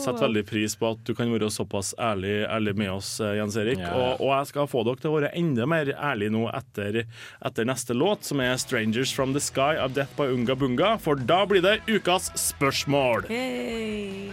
Setter 0.00 0.26
veldig 0.26 0.44
pris 0.48 0.74
på 0.78 0.90
at 0.94 1.02
du 1.06 1.12
kan 1.16 1.30
være 1.32 1.50
såpass 1.52 1.92
ærlig, 2.00 2.44
ærlig 2.48 2.74
med 2.78 2.92
oss, 2.96 3.12
eh, 3.20 3.36
Jens 3.38 3.58
Erik. 3.60 3.82
Ja. 3.82 3.92
Og, 3.94 4.24
og 4.24 4.32
jeg 4.34 4.50
skal 4.50 4.70
få 4.70 4.84
dere 4.86 5.02
til 5.02 5.12
å 5.12 5.18
være 5.18 5.32
enda 5.38 5.68
mer 5.70 5.92
ærlige 5.94 6.34
nå 6.34 6.46
etter, 6.54 7.04
etter 7.44 7.68
neste 7.68 7.96
låt, 7.96 8.24
som 8.24 8.40
er 8.40 8.56
'Strangers 8.56 9.14
From 9.14 9.36
The 9.36 9.42
Sky' 9.44 9.78
av 9.78 9.94
Death 9.94 10.16
by 10.16 10.30
Unga 10.32 10.54
Bunga. 10.56 10.96
For 10.98 11.14
da 11.14 11.44
blir 11.46 11.62
det 11.62 11.80
ukas 11.86 12.32
spørsmål. 12.38 13.28
Hey. 13.28 14.30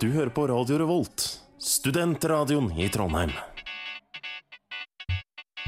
Du 0.00 0.10
hører 0.12 0.30
på 0.30 0.48
Radio 0.48 0.78
Revolt, 0.78 1.40
studentradioen 1.58 2.72
i 2.78 2.88
Trondheim. 2.92 3.32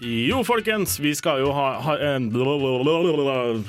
Jo, 0.00 0.38
folkens, 0.48 0.94
vi 1.02 1.10
skal 1.16 1.42
jo 1.42 1.50
ha, 1.52 1.74
ha 1.84 1.94
en. 2.14 2.30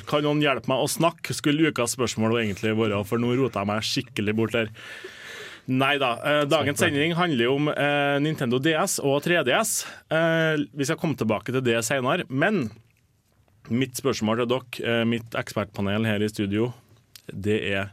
Kan 0.08 0.24
noen 0.24 0.44
hjelpe 0.44 0.70
meg 0.72 0.84
å 0.84 0.88
snakke? 0.88 1.36
Skulle 1.36 1.74
ukas 1.74 1.98
spørsmål 1.98 2.38
egentlig 2.39 2.72
være, 2.78 3.02
for 3.08 3.20
nå 3.20 3.34
rota 3.36 3.65
jeg 3.65 3.70
meg 3.72 3.88
skikkelig 3.88 4.36
bort 4.38 4.56
der. 4.56 4.72
Nei 5.72 5.98
da. 6.02 6.13
Eh, 6.24 6.44
dagens 6.50 6.80
sending 6.82 7.13
handler 7.20 7.46
jo 7.46 7.58
om 7.60 7.67
eh, 7.74 8.15
Nintendo 8.24 8.62
DS 8.63 9.00
og 9.04 9.20
3DS. 9.26 9.74
Eh, 10.08 10.63
vi 10.72 10.88
skal 10.88 11.00
komme 11.02 11.20
tilbake 11.20 11.52
til 11.52 11.63
det 11.67 11.78
senere, 11.86 12.24
men 12.32 12.63
mitt 13.67 14.00
spørsmål 14.00 14.41
til 14.41 14.50
dere, 14.56 14.88
eh, 14.88 15.04
mitt 15.08 15.36
ekspertpanel 15.38 16.08
her 16.08 16.24
i 16.24 16.32
studio, 16.32 16.72
det 17.28 17.60
er 17.74 17.91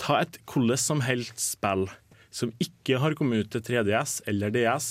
ta 0.00 0.22
et 0.22 0.38
hvordan 0.50 0.80
som 0.80 1.02
helst 1.06 1.42
spill 1.42 1.88
som 2.34 2.50
ikke 2.62 2.98
har 2.98 3.14
kommet 3.18 3.44
ut 3.44 3.52
til 3.54 3.62
3DS 3.62 4.20
eller 4.30 4.50
DS, 4.54 4.88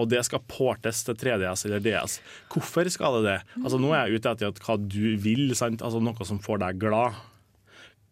og 0.00 0.08
det 0.08 0.22
skal 0.26 0.40
portes 0.48 1.02
til 1.06 1.14
3DS 1.20 1.66
eller 1.68 1.82
DS. 1.84 2.20
Hvorfor 2.52 2.88
skal 2.90 3.18
det 3.20 3.24
det? 3.28 3.36
Altså 3.62 3.78
Nå 3.78 3.92
er 3.94 4.06
jeg 4.08 4.20
ute 4.22 4.32
etter 4.32 4.64
hva 4.64 4.76
du 4.80 5.16
vil, 5.20 5.52
sant? 5.58 5.82
Altså 5.84 6.00
noe 6.02 6.24
som 6.26 6.40
får 6.42 6.62
deg 6.64 6.80
glad. 6.82 7.18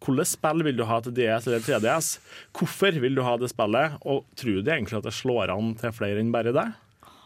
Hvilket 0.01 0.31
spill 0.31 0.63
vil 0.65 0.77
du 0.79 0.85
ha 0.89 0.97
til 1.05 1.13
DS 1.13 1.45
eller 1.49 1.61
3DS? 1.65 2.07
Hvorfor 2.57 2.95
vil 3.03 3.17
du 3.17 3.21
ha 3.25 3.35
det 3.37 3.51
spillet? 3.51 3.97
Og 4.09 4.23
tror 4.39 4.61
du 4.61 4.71
egentlig 4.71 4.97
at 4.97 5.05
det 5.09 5.13
slår 5.13 5.51
an 5.53 5.75
til 5.81 5.93
flere 5.93 6.21
enn 6.23 6.31
bare 6.33 6.53
deg? 6.55 6.71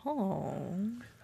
Det 0.06 0.12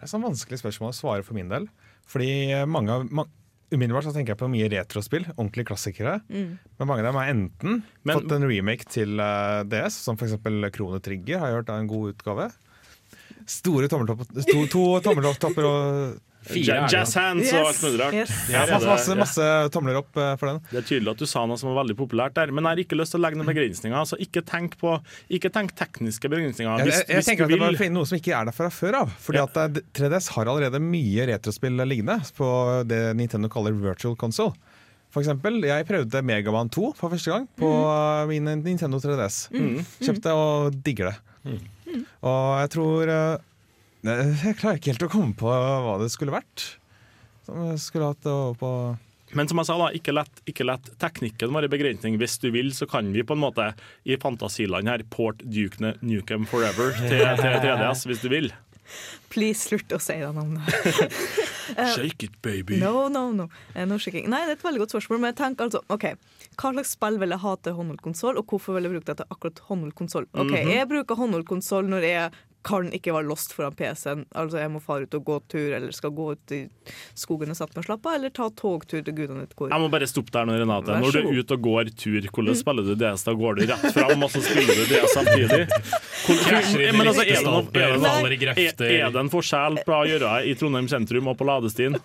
er 0.02 0.08
et 0.08 0.12
sånn 0.12 0.24
vanskelig 0.26 0.62
spørsmål 0.62 0.94
å 0.94 0.98
svare 0.98 1.26
for 1.28 1.38
min 1.38 1.52
del. 1.52 1.67
Fordi 2.12 2.32
mange 2.70 2.96
av 2.98 3.28
Umiddelbart 3.72 4.04
så 4.04 4.12
tenker 4.12 4.34
jeg 4.34 4.39
på 4.41 4.50
mye 4.52 4.65
retrospill, 4.67 5.24
ordentlige 5.38 5.70
klassikere. 5.70 6.17
Men 6.28 6.88
mange 6.89 7.00
av 7.00 7.06
dem 7.08 7.15
har 7.22 7.30
enten 7.32 7.78
Men- 8.04 8.17
fått 8.17 8.34
en 8.36 8.44
remake 8.44 8.84
til 8.91 9.15
eh, 9.24 9.62
DS, 9.63 9.96
som 10.04 10.17
f.eks. 10.20 10.34
Krone 10.76 11.00
Trigger 11.00 11.39
har 11.39 11.48
jeg 11.48 11.56
hørt 11.62 11.70
er 11.72 11.80
en 11.80 11.88
god 11.88 12.10
utgave. 12.12 12.50
Store 13.52 13.90
tommeltopper 13.92 14.44
to, 14.48 14.60
to 14.72 14.84
tommeltopper 15.04 15.68
og 15.68 16.20
Fire. 16.42 16.88
Jazz 16.90 17.14
hands 17.20 17.52
og 17.54 17.68
alt 17.70 17.82
mulig 17.86 18.00
rart. 18.02 18.16
Yes. 18.18 18.32
ja, 18.50 18.64
masse, 18.66 18.88
masse, 18.90 19.18
masse 19.20 19.48
tomler 19.74 20.00
opp 20.00 20.18
eh, 20.18 20.32
for 20.42 20.50
den. 20.50 20.62
Det 20.72 20.80
er 20.80 20.88
tydelig 20.88 21.12
at 21.14 21.22
du 21.22 21.30
sa 21.30 21.44
noe 21.46 21.62
som 21.62 21.70
var 21.70 21.84
veldig 21.84 21.96
populært 22.00 22.34
der, 22.38 22.50
men 22.50 22.66
jeg 22.66 22.74
har 22.74 22.82
ikke 22.82 22.98
lyst 22.98 23.14
til 23.14 23.22
å 23.22 23.24
legge 23.28 23.38
noen 23.38 23.50
begrensninger. 23.52 23.98
Altså, 23.98 24.18
ikke 24.22 24.42
tenk 24.48 24.78
på 24.82 24.96
Ikke 25.38 25.52
tenk 25.54 25.76
tekniske 25.78 26.32
begrensninger. 26.32 26.82
Jeg, 26.82 26.88
Hvis, 26.90 26.98
jeg, 26.98 27.08
jeg 27.12 27.20
hvis 27.20 27.30
tenker 27.30 27.46
du 27.46 27.54
at 27.54 27.54
det 27.54 27.62
må 27.62 27.70
finne 27.78 28.00
noe 28.00 28.10
som 28.10 28.18
ikke 28.18 28.34
er 28.40 28.50
der 28.50 28.58
fra 28.58 28.72
før 28.74 29.04
av. 29.04 29.14
Fordi 29.22 29.42
Ja. 29.42 29.46
at 29.46 29.62
eh, 29.62 29.84
3DS 30.00 30.32
har 30.34 30.50
allerede 30.50 30.82
mye 30.82 31.28
retrospill 31.30 31.86
liggende 31.86 32.18
på 32.38 32.50
det 32.90 33.04
Nintendo 33.20 33.52
kaller 33.52 33.78
virtual 33.78 34.18
console. 34.18 34.58
For 35.12 35.22
eksempel, 35.22 35.60
jeg 35.68 35.86
prøvde 35.86 36.24
Megaman 36.26 36.72
2 36.72 36.94
for 36.98 37.12
første 37.12 37.36
gang 37.36 37.46
på 37.60 37.70
mm. 37.70 38.32
min 38.32 38.50
Nintendo 38.64 38.98
3DS. 39.04 39.44
Kjøpte 40.02 40.34
og 40.34 40.78
digger 40.82 41.12
det. 41.12 41.60
Og 42.22 42.50
jeg 42.62 42.72
tror 42.76 43.12
eh, 43.14 44.42
Jeg 44.44 44.58
klarer 44.60 44.80
ikke 44.80 44.94
helt 44.94 45.06
å 45.08 45.12
komme 45.14 45.38
på 45.38 45.52
hva 45.52 45.96
det 46.02 46.10
skulle 46.14 46.34
vært. 46.36 46.68
Som 47.46 47.64
jeg 47.72 47.80
skulle 47.84 48.12
hatt 48.14 48.28
over 48.30 48.58
på 48.62 48.72
Men 49.38 49.48
som 49.48 49.62
jeg 49.62 49.70
sa, 49.70 49.78
da, 49.80 49.92
ikke 49.96 50.14
lett, 50.16 50.42
ikke 50.50 50.66
lett 50.68 50.90
teknikken 51.02 51.54
være 51.56 51.70
begrensning. 51.72 52.18
Hvis 52.22 52.36
du 52.44 52.50
vil, 52.54 52.74
så 52.76 52.88
kan 52.90 53.12
vi 53.16 53.24
på 53.24 53.38
en 53.38 53.44
måte 53.46 53.70
i 54.04 54.18
fantasiland 54.20 54.90
her 54.92 55.06
port 55.14 55.40
Duke 55.46 55.94
Nukem 56.04 56.44
Forever 56.52 56.92
til, 57.00 57.24
til 57.40 57.56
3DS, 57.64 58.04
hvis 58.10 58.24
du 58.26 58.28
vil. 58.34 58.52
Please, 59.32 59.62
slutt 59.64 59.94
å 59.96 60.00
si 60.02 60.18
det 60.20 60.30
navnet. 60.36 60.68
Shake 61.96 62.28
it, 62.28 62.38
baby. 62.44 62.80
No, 62.82 63.08
no, 63.12 63.30
no. 63.36 63.48
Eh, 63.74 63.86
no 63.88 63.98
shaking. 64.02 64.28
Nei, 64.32 64.44
det 64.48 64.58
er 64.58 64.60
et 64.60 64.66
veldig 64.66 64.84
godt 64.84 64.96
spørsmål, 64.96 65.22
men 65.24 65.32
jeg 65.32 65.40
tenker 65.40 65.70
altså 65.70 65.84
OK. 65.94 66.08
Hva 66.60 66.74
slags 66.76 66.94
spill 66.98 67.20
vil 67.22 67.36
jeg 67.36 67.44
ha 67.46 67.54
til 67.64 67.78
håndholdt 67.78 68.04
konsoll, 68.04 68.40
og 68.42 68.52
hvorfor 68.52 68.76
vil 68.76 68.88
jeg 68.88 68.96
bruke 68.98 69.08
det 69.08 69.22
til 69.22 69.36
akkurat 69.36 69.62
håndholdt 69.70 69.98
konsoll? 69.98 70.28
OK, 70.36 70.56
jeg 70.58 70.90
bruker 70.92 71.20
håndholdt 71.22 71.48
konsoll 71.50 71.88
når 71.92 72.08
jeg 72.10 72.42
kan 72.63 72.91
ikke 72.93 73.13
være 73.15 73.26
lost 73.26 73.54
foran 73.58 73.74
PC-en. 73.78 74.26
Altså 74.38 74.60
jeg 74.62 74.69
må 74.74 74.82
fare 74.84 75.08
ut 75.08 75.15
og 75.17 75.24
gå 75.26 75.38
tur, 75.50 75.71
eller 75.78 75.91
skal 75.95 76.12
gå 76.13 76.28
ut 76.36 76.54
i 76.54 76.60
skogen 77.17 77.50
og 77.50 77.58
sette 77.58 77.74
meg 77.74 77.82
og 77.84 77.88
slappe 77.89 78.10
av, 78.12 78.17
eller 78.19 78.30
ta 78.38 78.50
togtur 78.54 79.02
til 79.02 79.15
gudene 79.17 79.43
vet 79.45 79.56
hvor. 79.58 79.71
Jeg 79.74 79.82
må 79.82 79.89
bare 79.93 80.10
stoppe 80.10 80.34
der 80.36 80.45
nå, 80.50 80.58
Renate. 80.62 81.00
Når 81.02 81.12
du 81.15 81.19
er 81.24 81.39
ute 81.41 81.58
og 81.58 81.65
går 81.65 81.91
tur, 81.97 82.19
hvordan 82.30 82.60
spiller 82.60 82.86
du 82.86 82.93
DS? 83.02 83.26
Da 83.28 83.34
går 83.34 83.60
du 83.62 83.65
rett 83.71 83.88
fram, 83.97 84.24
og 84.28 84.34
så 84.36 84.43
spiller 84.45 84.78
du 84.78 84.84
DS 84.93 85.15
samtidig? 85.17 85.62
Men 86.93 87.08
altså, 87.08 87.24
er 87.26 87.34
det 87.34 87.45
noe- 87.45 87.67
er 87.74 87.95
det 87.95 88.02
noe- 88.02 88.32
Er, 88.52 89.06
er 89.08 89.12
det 89.12 89.19
en 89.26 89.30
forskjell 89.34 89.82
på 89.88 89.95
å 89.97 90.04
gjøre 90.08 90.36
i 90.45 90.54
Trondheim 90.60 90.88
sentrum 90.91 91.28
og 91.32 91.38
på 91.39 91.47
ladestien? 91.50 91.97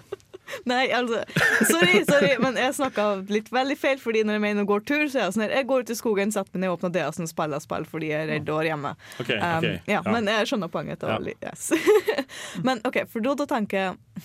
Nei, 0.71 0.87
altså, 0.95 1.23
sorry, 1.71 2.01
sorry, 2.09 2.33
men 2.43 2.59
jeg 2.61 2.75
snakka 2.79 3.07
litt 3.33 3.49
veldig 3.55 3.77
feil, 3.79 3.99
fordi 4.03 4.23
når 4.27 4.39
jeg 4.39 4.45
mener 4.45 4.67
å 4.67 4.71
gå 4.71 4.79
tur, 4.87 5.05
så 5.11 5.19
er 5.19 5.25
jeg 5.27 5.35
sånn 5.37 5.45
her, 5.47 5.55
jeg 5.59 5.69
går 5.71 5.85
ut 5.85 5.93
i 5.93 5.99
skogen, 5.99 6.33
setter 6.35 6.55
meg 6.55 6.65
ned, 6.65 6.75
åpner 6.77 6.93
DS-en 6.95 7.27
og 7.27 7.33
spiller 7.33 7.63
spill 7.65 7.87
fordi 7.91 8.11
jeg 8.13 8.25
er 8.27 8.31
redd 8.35 8.53
og 8.55 8.65
hjemme. 8.67 8.95
Ok, 9.21 9.33
Um, 9.37 9.59
ok, 9.59 9.67
ja, 9.91 9.99
ja. 9.99 10.01
Men 10.07 10.31
jeg 10.31 10.49
skjønner 10.49 10.71
poenget. 10.73 11.03
Ja. 11.05 11.19
Yes. 11.45 11.71
men 12.67 12.81
OK, 12.89 13.03
for 13.11 13.25
da, 13.25 13.35
da 13.37 13.47
tenker 13.51 13.83
jeg 13.83 14.25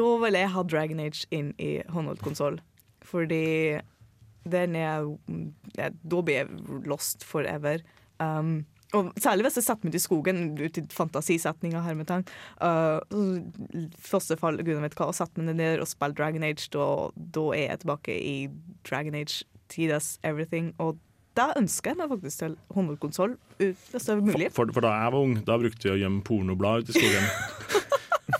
Da 0.00 0.08
vil 0.24 0.38
jeg 0.38 0.50
ha 0.54 0.62
Dragon 0.64 1.00
Age 1.04 1.26
inn 1.34 1.52
i 1.60 1.70
håndholdt 1.92 2.22
konsoll, 2.24 2.58
fordi 3.04 3.80
den 4.48 4.76
er 4.80 5.04
Da 5.76 6.22
blir 6.24 6.40
jeg 6.40 6.84
lost 6.88 7.24
forever. 7.28 7.82
Um, 8.18 8.64
Og 8.96 9.10
særlig 9.22 9.46
hvis 9.46 9.60
jeg 9.60 9.66
setter 9.68 9.86
meg 9.86 9.94
ut 9.94 9.98
i 9.98 10.02
skogen, 10.02 10.40
ut 10.58 10.80
i 10.80 10.84
fantasisetninger 10.90 11.84
her 11.84 11.98
med 11.98 12.08
tang. 12.10 12.24
Uh, 12.58 12.98
fosterfall, 14.02 14.58
gudene 14.64 14.82
vet 14.86 14.96
hva, 14.98 15.10
og 15.10 15.18
setter 15.18 15.44
meg 15.44 15.60
ned 15.60 15.82
og 15.82 15.90
spiller 15.90 16.16
Dragon 16.18 16.46
Age, 16.46 16.66
da, 16.74 16.88
da 17.36 17.44
er 17.54 17.68
jeg 17.68 17.84
tilbake 17.84 18.16
i 18.16 18.34
Dragon 18.88 19.18
Age, 19.20 19.44
Tidas 19.70 20.16
Everything. 20.26 20.72
Og 20.82 20.98
da 21.38 21.52
ønsker 21.58 21.92
jeg 21.92 22.00
meg 22.00 22.10
faktisk 22.10 22.42
til 22.42 22.56
håndholdkonsoll, 22.74 23.36
mulig. 24.24 24.50
For, 24.56 24.72
for 24.74 24.82
da 24.84 24.96
jeg 25.04 25.14
var 25.14 25.20
ung, 25.20 25.38
da 25.46 25.60
brukte 25.62 25.86
vi 25.86 25.94
å 25.94 26.00
gjemme 26.02 26.24
pornoblad 26.26 26.82
ute 26.82 26.96
i 26.96 26.98
skogen. 26.98 27.30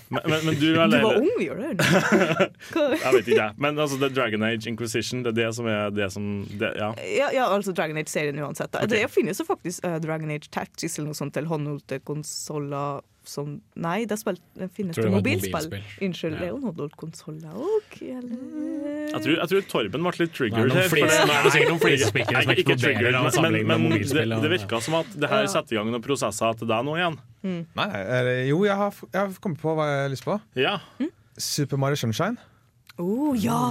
Men, 0.09 0.21
men, 0.25 0.45
men 0.45 0.55
du, 0.55 0.67
Du 0.71 0.77
var 0.77 1.17
ung, 1.19 1.29
gjør 1.41 1.61
du? 1.61 1.83
Jeg 3.03 3.13
vet 3.15 3.27
ikke, 3.27 3.37
jeg. 3.41 3.53
Men 3.57 3.79
altså, 3.79 3.97
det 3.99 4.09
er 4.11 4.15
Dragon 4.15 4.43
Age 4.47 4.69
Inquisition. 4.69 5.23
Det 5.25 5.33
er 5.33 5.37
det 5.41 5.49
som 5.57 5.67
er 5.67 5.93
det 5.95 6.07
som 6.13 6.27
det, 6.47 6.73
Ja. 6.79 6.91
Ja, 7.11 7.29
ja, 7.35 7.47
altså 7.51 7.73
Dragon 7.75 7.97
Age-serien 7.99 8.39
uansett. 8.39 8.71
Da. 8.73 8.85
Ok. 8.85 8.93
Det 8.93 9.05
finnes 9.11 9.39
jo 9.41 9.45
faktisk 9.47 9.85
uh, 9.87 9.97
Dragon 10.03 10.31
Age 10.31 10.51
Tactics 10.51 10.97
eller 10.99 11.11
noe 11.11 11.19
sånt 11.19 11.35
til 11.35 11.49
håndholdte 11.49 11.99
konsoller 12.07 13.01
som 13.23 13.61
Nei, 13.75 14.05
det, 14.09 14.17
spil, 14.19 14.37
finnes 14.73 14.95
det 14.97 15.05
mobilspill. 15.11 15.51
mobilspill. 15.53 15.83
Unnskyld, 16.07 16.37
det 16.39 16.47
er 16.47 16.49
jo 16.51 16.57
en 16.57 16.63
håndholdt 16.69 16.95
konsoller 16.97 17.53
òg, 17.53 17.97
eller? 18.01 18.37
Jeg 19.11 19.21
tror, 19.21 19.35
jeg 19.37 19.49
tror 19.51 19.61
Torben 19.69 20.01
ble 20.07 20.13
litt 20.19 20.33
triggered 20.33 20.71
her. 20.73 20.89
det- 20.89 21.27
nei, 21.29 21.37
det 21.43 21.45
er 21.45 21.53
sikkert 21.55 21.69
noen 21.69 21.83
flisespikkere 21.85 22.43
som 22.43 22.51
ikke 22.53 22.77
triggered, 22.81 23.13
men- 23.13 23.67
men 23.67 23.89
Det, 23.91 24.41
det 24.41 24.51
virka 24.51 24.81
som 24.81 24.95
at 24.95 25.07
det 25.19 25.29
her 25.29 25.45
setter 25.47 25.73
i 25.73 25.77
gang 25.77 25.91
noen 25.91 26.01
prosesser 26.01 26.57
til 26.57 26.67
deg 26.67 26.85
nå 26.85 26.95
igjen. 26.97 27.19
Mm. 27.43 27.65
nei, 27.75 27.89
er 27.89 28.47
jo, 28.49 28.63
jeg 28.65 28.75
har, 28.75 28.91
jeg 29.13 29.21
har 29.21 29.29
kommet 29.41 29.59
på 29.61 29.75
hva 29.75 29.85
jeg 29.85 30.01
har 30.01 30.09
lyst 30.09 30.25
på. 30.25 30.41
Ja. 30.55 30.79
Super 31.37 31.77
Mario 31.77 31.95
Sunshine. 31.95 32.37
Å 32.99 33.31
ja, 33.39 33.61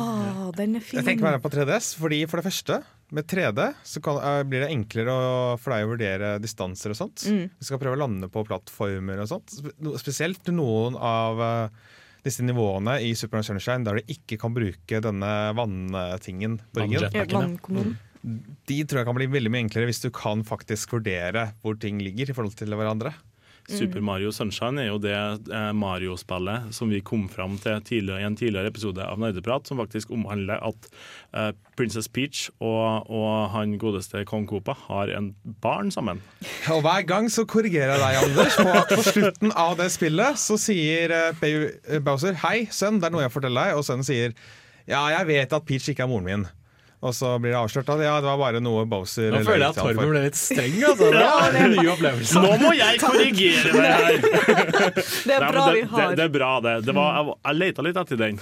den 0.56 0.78
er 0.78 0.84
fin. 0.84 1.00
Jeg 1.00 1.06
tenker 1.10 1.26
meg 1.26 1.42
på 1.44 1.52
3DS, 1.52 1.92
fordi 2.00 2.22
for 2.30 2.40
det 2.40 2.46
første, 2.48 2.80
med 3.14 3.26
3D 3.28 3.66
så 3.86 4.02
kan, 4.04 4.20
eh, 4.22 4.42
blir 4.48 4.64
det 4.64 4.70
enklere 4.72 5.12
å, 5.12 5.30
for 5.60 5.74
deg 5.74 5.84
å 5.84 5.90
vurdere 5.92 6.34
distanser 6.42 6.94
og 6.94 6.98
sånt. 6.98 7.24
Mm. 7.28 7.50
Du 7.58 7.66
skal 7.66 7.80
prøve 7.82 7.98
å 7.98 8.02
lande 8.04 8.30
på 8.32 8.44
plattformer 8.46 9.22
og 9.24 9.30
sånt. 9.32 9.56
Spesielt 10.00 10.46
noen 10.54 10.96
av 10.96 11.42
uh, 11.42 11.96
disse 12.24 12.44
nivåene 12.46 12.98
i 13.04 13.14
Super 13.18 13.38
Mario 13.38 13.50
Sunshine 13.50 13.86
der 13.86 14.00
du 14.00 14.14
ikke 14.14 14.38
kan 14.40 14.54
bruke 14.56 15.02
denne 15.04 15.32
vanntingen 15.58 16.60
på 16.72 16.86
ryggen. 16.86 17.96
De 18.20 18.76
tror 18.84 19.00
jeg 19.00 19.08
kan 19.08 19.16
bli 19.16 19.30
veldig 19.32 19.52
mye 19.52 19.64
enklere 19.64 19.88
hvis 19.88 20.02
du 20.04 20.10
kan 20.12 20.44
faktisk 20.44 20.92
vurdere 20.98 21.50
hvor 21.64 21.78
ting 21.80 22.02
ligger 22.04 22.30
i 22.30 22.36
forhold 22.36 22.58
til 22.58 22.76
hverandre. 22.76 23.14
Super 23.70 24.02
Mario 24.04 24.32
Sunshine 24.34 24.82
er 24.82 24.88
jo 24.90 24.98
det 25.02 25.14
eh, 25.14 25.70
Mario-spillet 25.76 26.70
som 26.74 26.90
vi 26.92 27.00
kom 27.04 27.28
fram 27.32 27.56
til 27.62 27.80
tidligere, 27.86 28.20
i 28.22 28.26
en 28.28 28.36
tidligere 28.38 28.70
episode 28.72 29.04
av 29.04 29.20
Nerdeprat, 29.22 29.68
som 29.68 29.80
faktisk 29.80 30.12
omhandler 30.14 30.60
at 30.66 30.88
eh, 31.36 31.50
Princess 31.78 32.10
Peach 32.10 32.48
og, 32.58 33.08
og 33.08 33.50
han 33.54 33.76
godeste 33.80 34.24
Kong 34.28 34.46
Koopa 34.50 34.74
har 34.88 35.12
en 35.16 35.32
barn 35.62 35.92
sammen. 35.94 36.22
Og 36.72 36.82
hver 36.84 37.06
gang 37.08 37.30
så 37.32 37.46
korrigerer 37.48 37.94
jeg 37.94 38.02
deg, 38.02 38.22
Anders, 38.24 38.58
på 38.58 38.78
at 38.82 38.94
på 38.94 39.06
slutten 39.06 39.54
av 39.54 39.76
det 39.80 39.90
spillet 39.94 40.40
så 40.40 40.58
sier 40.60 41.14
eh, 41.16 42.00
Bowser 42.04 42.38
'Hei, 42.40 42.66
sønn, 42.74 43.00
det 43.00 43.10
er 43.10 43.16
noe 43.16 43.26
jeg 43.26 43.36
forteller 43.36 43.70
deg', 43.70 43.80
og 43.80 43.86
sønnen 43.86 44.06
sier 44.06 44.34
'Ja, 44.88 45.06
jeg 45.14 45.28
vet 45.28 45.52
at 45.54 45.66
Peach 45.68 45.92
ikke 45.92 46.06
er 46.06 46.10
moren 46.10 46.26
min'. 46.26 46.50
Og 47.00 47.14
så 47.16 47.30
blir 47.40 47.54
det 47.54 47.56
avslørt 47.56 47.88
at 47.94 48.00
ja, 48.04 48.14
det 48.20 48.28
var 48.28 48.36
bare 48.36 48.60
noe 48.60 48.82
Bowser 48.84 49.30
Nå 49.32 49.38
føler 49.46 49.62
jeg 49.64 49.72
at. 49.72 49.78
Torben 49.80 50.10
ble 50.12 50.20
litt 50.26 50.36
streng. 50.36 50.74
Altså. 50.84 51.06
Det 51.14 51.22
er 51.24 51.54
en 51.62 51.70
ny 51.72 51.84
opplevelse. 51.94 52.42
Nå 52.44 52.50
må 52.60 52.72
jeg 52.76 52.98
korrigere 53.00 53.70
det 53.72 53.92
her! 53.94 54.18
Det 55.30 55.32
er 55.32 55.40
Nei, 55.40 55.48
bra 55.54 55.62
vi 55.72 55.80
har. 55.88 56.10
det, 56.10 56.16
det 56.20 56.24
er 56.26 56.32
bra, 56.34 56.50
det. 56.66 56.74
det 56.84 56.94
var, 56.98 57.16
jeg, 57.16 57.36
jeg 57.46 57.58
leta 57.62 57.84
litt 57.86 58.00
etter 58.02 58.20
den. 58.20 58.36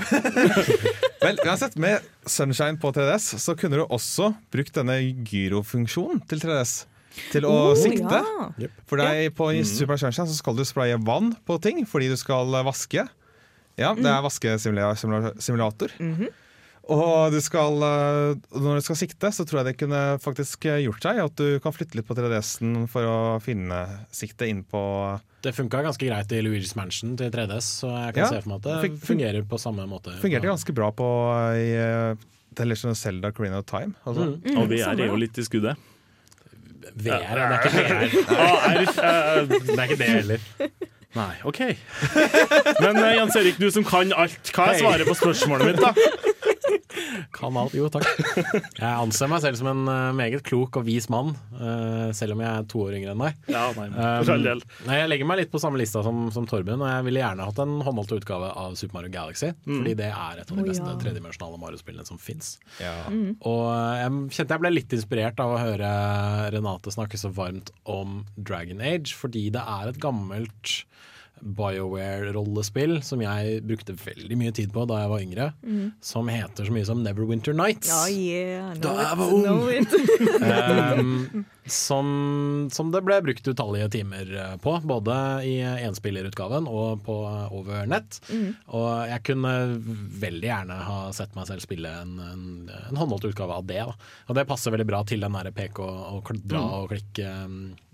Vel, 1.23 1.39
uansett, 1.47 1.77
med 1.83 2.03
Sunshine 2.31 2.81
på 2.83 2.91
3DS 2.97 3.29
så 3.43 3.55
kunne 3.59 3.79
du 3.79 3.85
også 3.87 4.33
brukt 4.55 4.75
denne 4.75 4.99
gyrofunksjonen 5.27 6.25
til 6.31 6.43
3DS. 6.43 6.75
Til 7.33 7.47
å 7.47 7.55
Oh, 7.71 7.73
sikte. 7.79 8.19
ja. 8.59 8.69
For 8.91 8.99
deg 9.01 9.33
på 9.39 9.49
Super 9.67 9.99
Sunshine 9.99 10.27
så 10.31 10.35
skal 10.39 10.59
du 10.59 10.63
spraye 10.67 10.99
vann 11.03 11.33
på 11.47 11.57
ting 11.63 11.85
fordi 11.87 12.11
du 12.13 12.19
skal 12.21 12.51
vaske. 12.67 13.07
Ja, 13.79 13.95
det 13.95 14.11
er 14.11 14.23
vaskesimulator. 14.27 15.95
Og 16.89 17.33
du 17.35 17.37
skal, 17.45 17.75
eh, 17.85 18.39
når 18.57 18.79
du 18.79 18.85
skal 18.87 18.97
sikte, 18.97 19.29
så 19.35 19.45
tror 19.45 19.61
jeg 19.61 19.67
det 19.71 19.79
kunne 19.83 19.99
faktisk 20.25 20.65
eh, 20.71 20.79
gjort 20.87 21.05
seg 21.05 21.19
at 21.21 21.35
du 21.37 21.59
kan 21.61 21.75
flytte 21.77 21.99
litt 21.99 22.07
på 22.09 22.17
3DS-en 22.17 22.87
for 22.89 23.05
å 23.05 23.17
finne 23.45 23.83
sikte 24.15 24.49
inn 24.49 24.63
på 24.65 24.81
Det 25.45 25.53
funka 25.55 25.83
ganske 25.85 26.09
greit 26.09 26.33
i 26.33 26.41
Luigi's 26.47 26.73
Mansion 26.79 27.13
til 27.21 27.29
3DS, 27.35 27.69
så 27.83 27.93
jeg 27.93 28.17
kan 28.17 28.23
Ja, 28.25 28.31
se 28.33 28.41
for 28.41 28.55
meg 28.55 28.63
at 28.63 28.65
det 28.71 28.79
fun- 28.87 28.97
fun- 28.97 29.07
fungerer 29.13 29.45
på 29.53 29.61
samme 29.61 29.85
måte. 29.91 30.17
Fungerte 30.23 30.49
ganske 30.49 30.75
bra 30.75 30.89
på 30.97 31.11
eh, 31.53 32.17
i 32.17 32.55
Television 32.57 32.89
The 32.89 32.97
of 32.97 32.99
Zelda 33.05 33.31
Carina 33.37 33.61
of 33.61 33.67
Time. 33.69 33.93
Altså. 34.09 34.33
Og 34.57 34.69
VR 34.73 34.97
er 34.97 35.07
jo 35.13 35.21
litt 35.21 35.37
i 35.39 35.45
skuddet. 35.45 35.77
VR, 36.97 37.37
det 37.37 37.45
er 37.45 37.59
ikke 37.59 37.73
VR. 37.77 38.01
Eh, 38.99 39.45
Det 39.47 39.77
er 39.77 39.85
ikke 39.85 39.99
det 40.01 40.09
heller. 40.09 40.41
Nei, 41.17 41.35
OK. 41.49 41.61
Men 42.83 42.99
eh, 43.05 43.15
Jens 43.21 43.37
Erik, 43.37 43.61
du 43.61 43.69
som 43.73 43.85
kan 43.87 44.11
alt, 44.17 44.51
hva 44.57 44.71
er 44.73 44.81
svaret 44.81 45.09
på 45.09 45.15
spørsmålet 45.21 45.75
mitt, 45.75 45.85
da? 45.85 45.93
Kan 47.37 47.59
alt. 47.61 47.77
Jo, 47.77 47.91
takk. 47.93 48.09
Jeg 48.79 48.89
anser 48.89 49.31
meg 49.31 49.45
selv 49.45 49.61
som 49.61 49.71
en 49.75 49.85
eh, 49.93 50.17
meget 50.17 50.45
klok 50.47 50.81
og 50.81 50.87
vis 50.89 51.11
mann, 51.13 51.35
eh, 51.59 52.09
selv 52.17 52.37
om 52.37 52.43
jeg 52.45 52.49
er 52.49 52.69
to 52.71 52.83
år 52.87 52.97
yngre 52.99 53.13
enn 53.13 53.27
deg. 53.27 53.39
Ja, 53.53 53.67
nei, 53.77 53.89
for 53.93 54.35
all 54.35 54.47
del. 54.47 54.65
Um, 54.65 54.89
nei, 54.89 55.01
jeg 55.03 55.13
legger 55.13 55.31
meg 55.31 55.43
litt 55.43 55.53
på 55.53 55.61
samme 55.63 55.81
lista 55.81 56.03
som, 56.07 56.27
som 56.35 56.49
Torben, 56.49 56.81
og 56.81 56.89
jeg 56.89 57.07
ville 57.11 57.23
gjerne 57.23 57.49
hatt 57.51 57.63
en 57.63 57.79
håndholdt 57.85 58.17
utgave 58.21 58.51
av 58.57 58.79
Super 58.81 59.01
Mario 59.01 59.13
Galaxy. 59.13 59.53
Mm. 59.67 59.77
Fordi 59.77 59.97
det 60.01 60.11
er 60.11 60.43
et 60.43 60.49
av 60.49 60.57
de 60.57 60.65
beste 60.65 60.79
beste 60.79 60.95
ja. 60.95 61.03
tredimensjonale 61.03 61.61
Mario-spillene 61.61 62.07
som 62.07 62.21
fins. 62.21 62.57
Ja. 62.83 62.95
Og 63.09 63.65
eh, 63.73 64.03
jeg 64.03 64.39
kjente 64.39 64.57
jeg 64.57 64.65
ble 64.65 64.75
litt 64.75 64.97
inspirert 64.97 65.43
av 65.43 65.55
å 65.55 65.61
høre 65.61 65.93
Renate 66.55 66.95
snakke 66.95 67.21
så 67.21 67.33
varmt 67.35 67.73
om 67.89 68.23
Dragon 68.37 68.83
Age, 68.85 69.15
fordi 69.17 69.49
det 69.55 69.63
er 69.63 69.93
et 69.93 70.03
gammelt 70.03 70.79
BioWare-rollespill 71.43 72.99
som 73.07 73.23
jeg 73.23 73.63
brukte 73.67 73.97
veldig 73.99 74.39
mye 74.41 74.55
tid 74.57 74.73
på 74.75 74.85
da 74.89 75.03
jeg 75.03 75.13
var 75.13 75.25
yngre, 75.25 75.49
mm. 75.63 75.87
som 76.05 76.29
heter 76.33 76.69
så 76.69 76.75
mye 76.75 76.89
som 76.89 77.03
Neverwinter 77.05 77.57
Nights. 77.57 77.91
Ja, 77.91 78.03
yeah. 78.13 78.73
Da 78.83 78.95
jeg 79.03 79.21
var 79.23 79.35
ung. 79.35 79.47
Um, 80.49 81.45
som, 81.69 82.69
som 82.73 82.91
det 82.93 83.03
ble 83.05 83.19
brukt 83.25 83.49
utallige 83.49 83.89
timer 83.93 84.31
eh, 84.33 84.55
på, 84.63 84.73
både 84.89 85.15
i 85.47 85.57
enspillerutgaven 85.85 86.69
og 86.71 87.03
på 87.07 87.17
over 87.55 87.89
nett. 87.91 88.21
Mm. 88.33 88.55
Og 88.79 88.89
jeg 89.11 89.25
kunne 89.29 89.53
veldig 90.23 90.49
gjerne 90.49 90.79
ha 90.89 91.01
sett 91.17 91.37
meg 91.37 91.49
selv 91.51 91.65
spille 91.65 91.93
en, 92.03 92.15
en, 92.25 92.47
en 92.73 93.01
håndholdt 93.01 93.29
utgave 93.33 93.59
av 93.61 93.69
det. 93.69 93.83
Da. 93.91 93.97
Og 94.29 94.39
det 94.39 94.47
passer 94.49 94.75
veldig 94.75 94.89
bra 94.89 95.03
til 95.09 95.25
den 95.25 95.37
derre 95.37 95.53
pek 95.55 95.83
og, 95.85 96.01
og 96.19 96.33
dra 96.45 96.65
Mhm. 96.65 96.73
og 96.79 96.89
klikke. 96.95 97.29
um, 97.45 97.61
eh, 97.69 97.77
eh, 97.77 97.88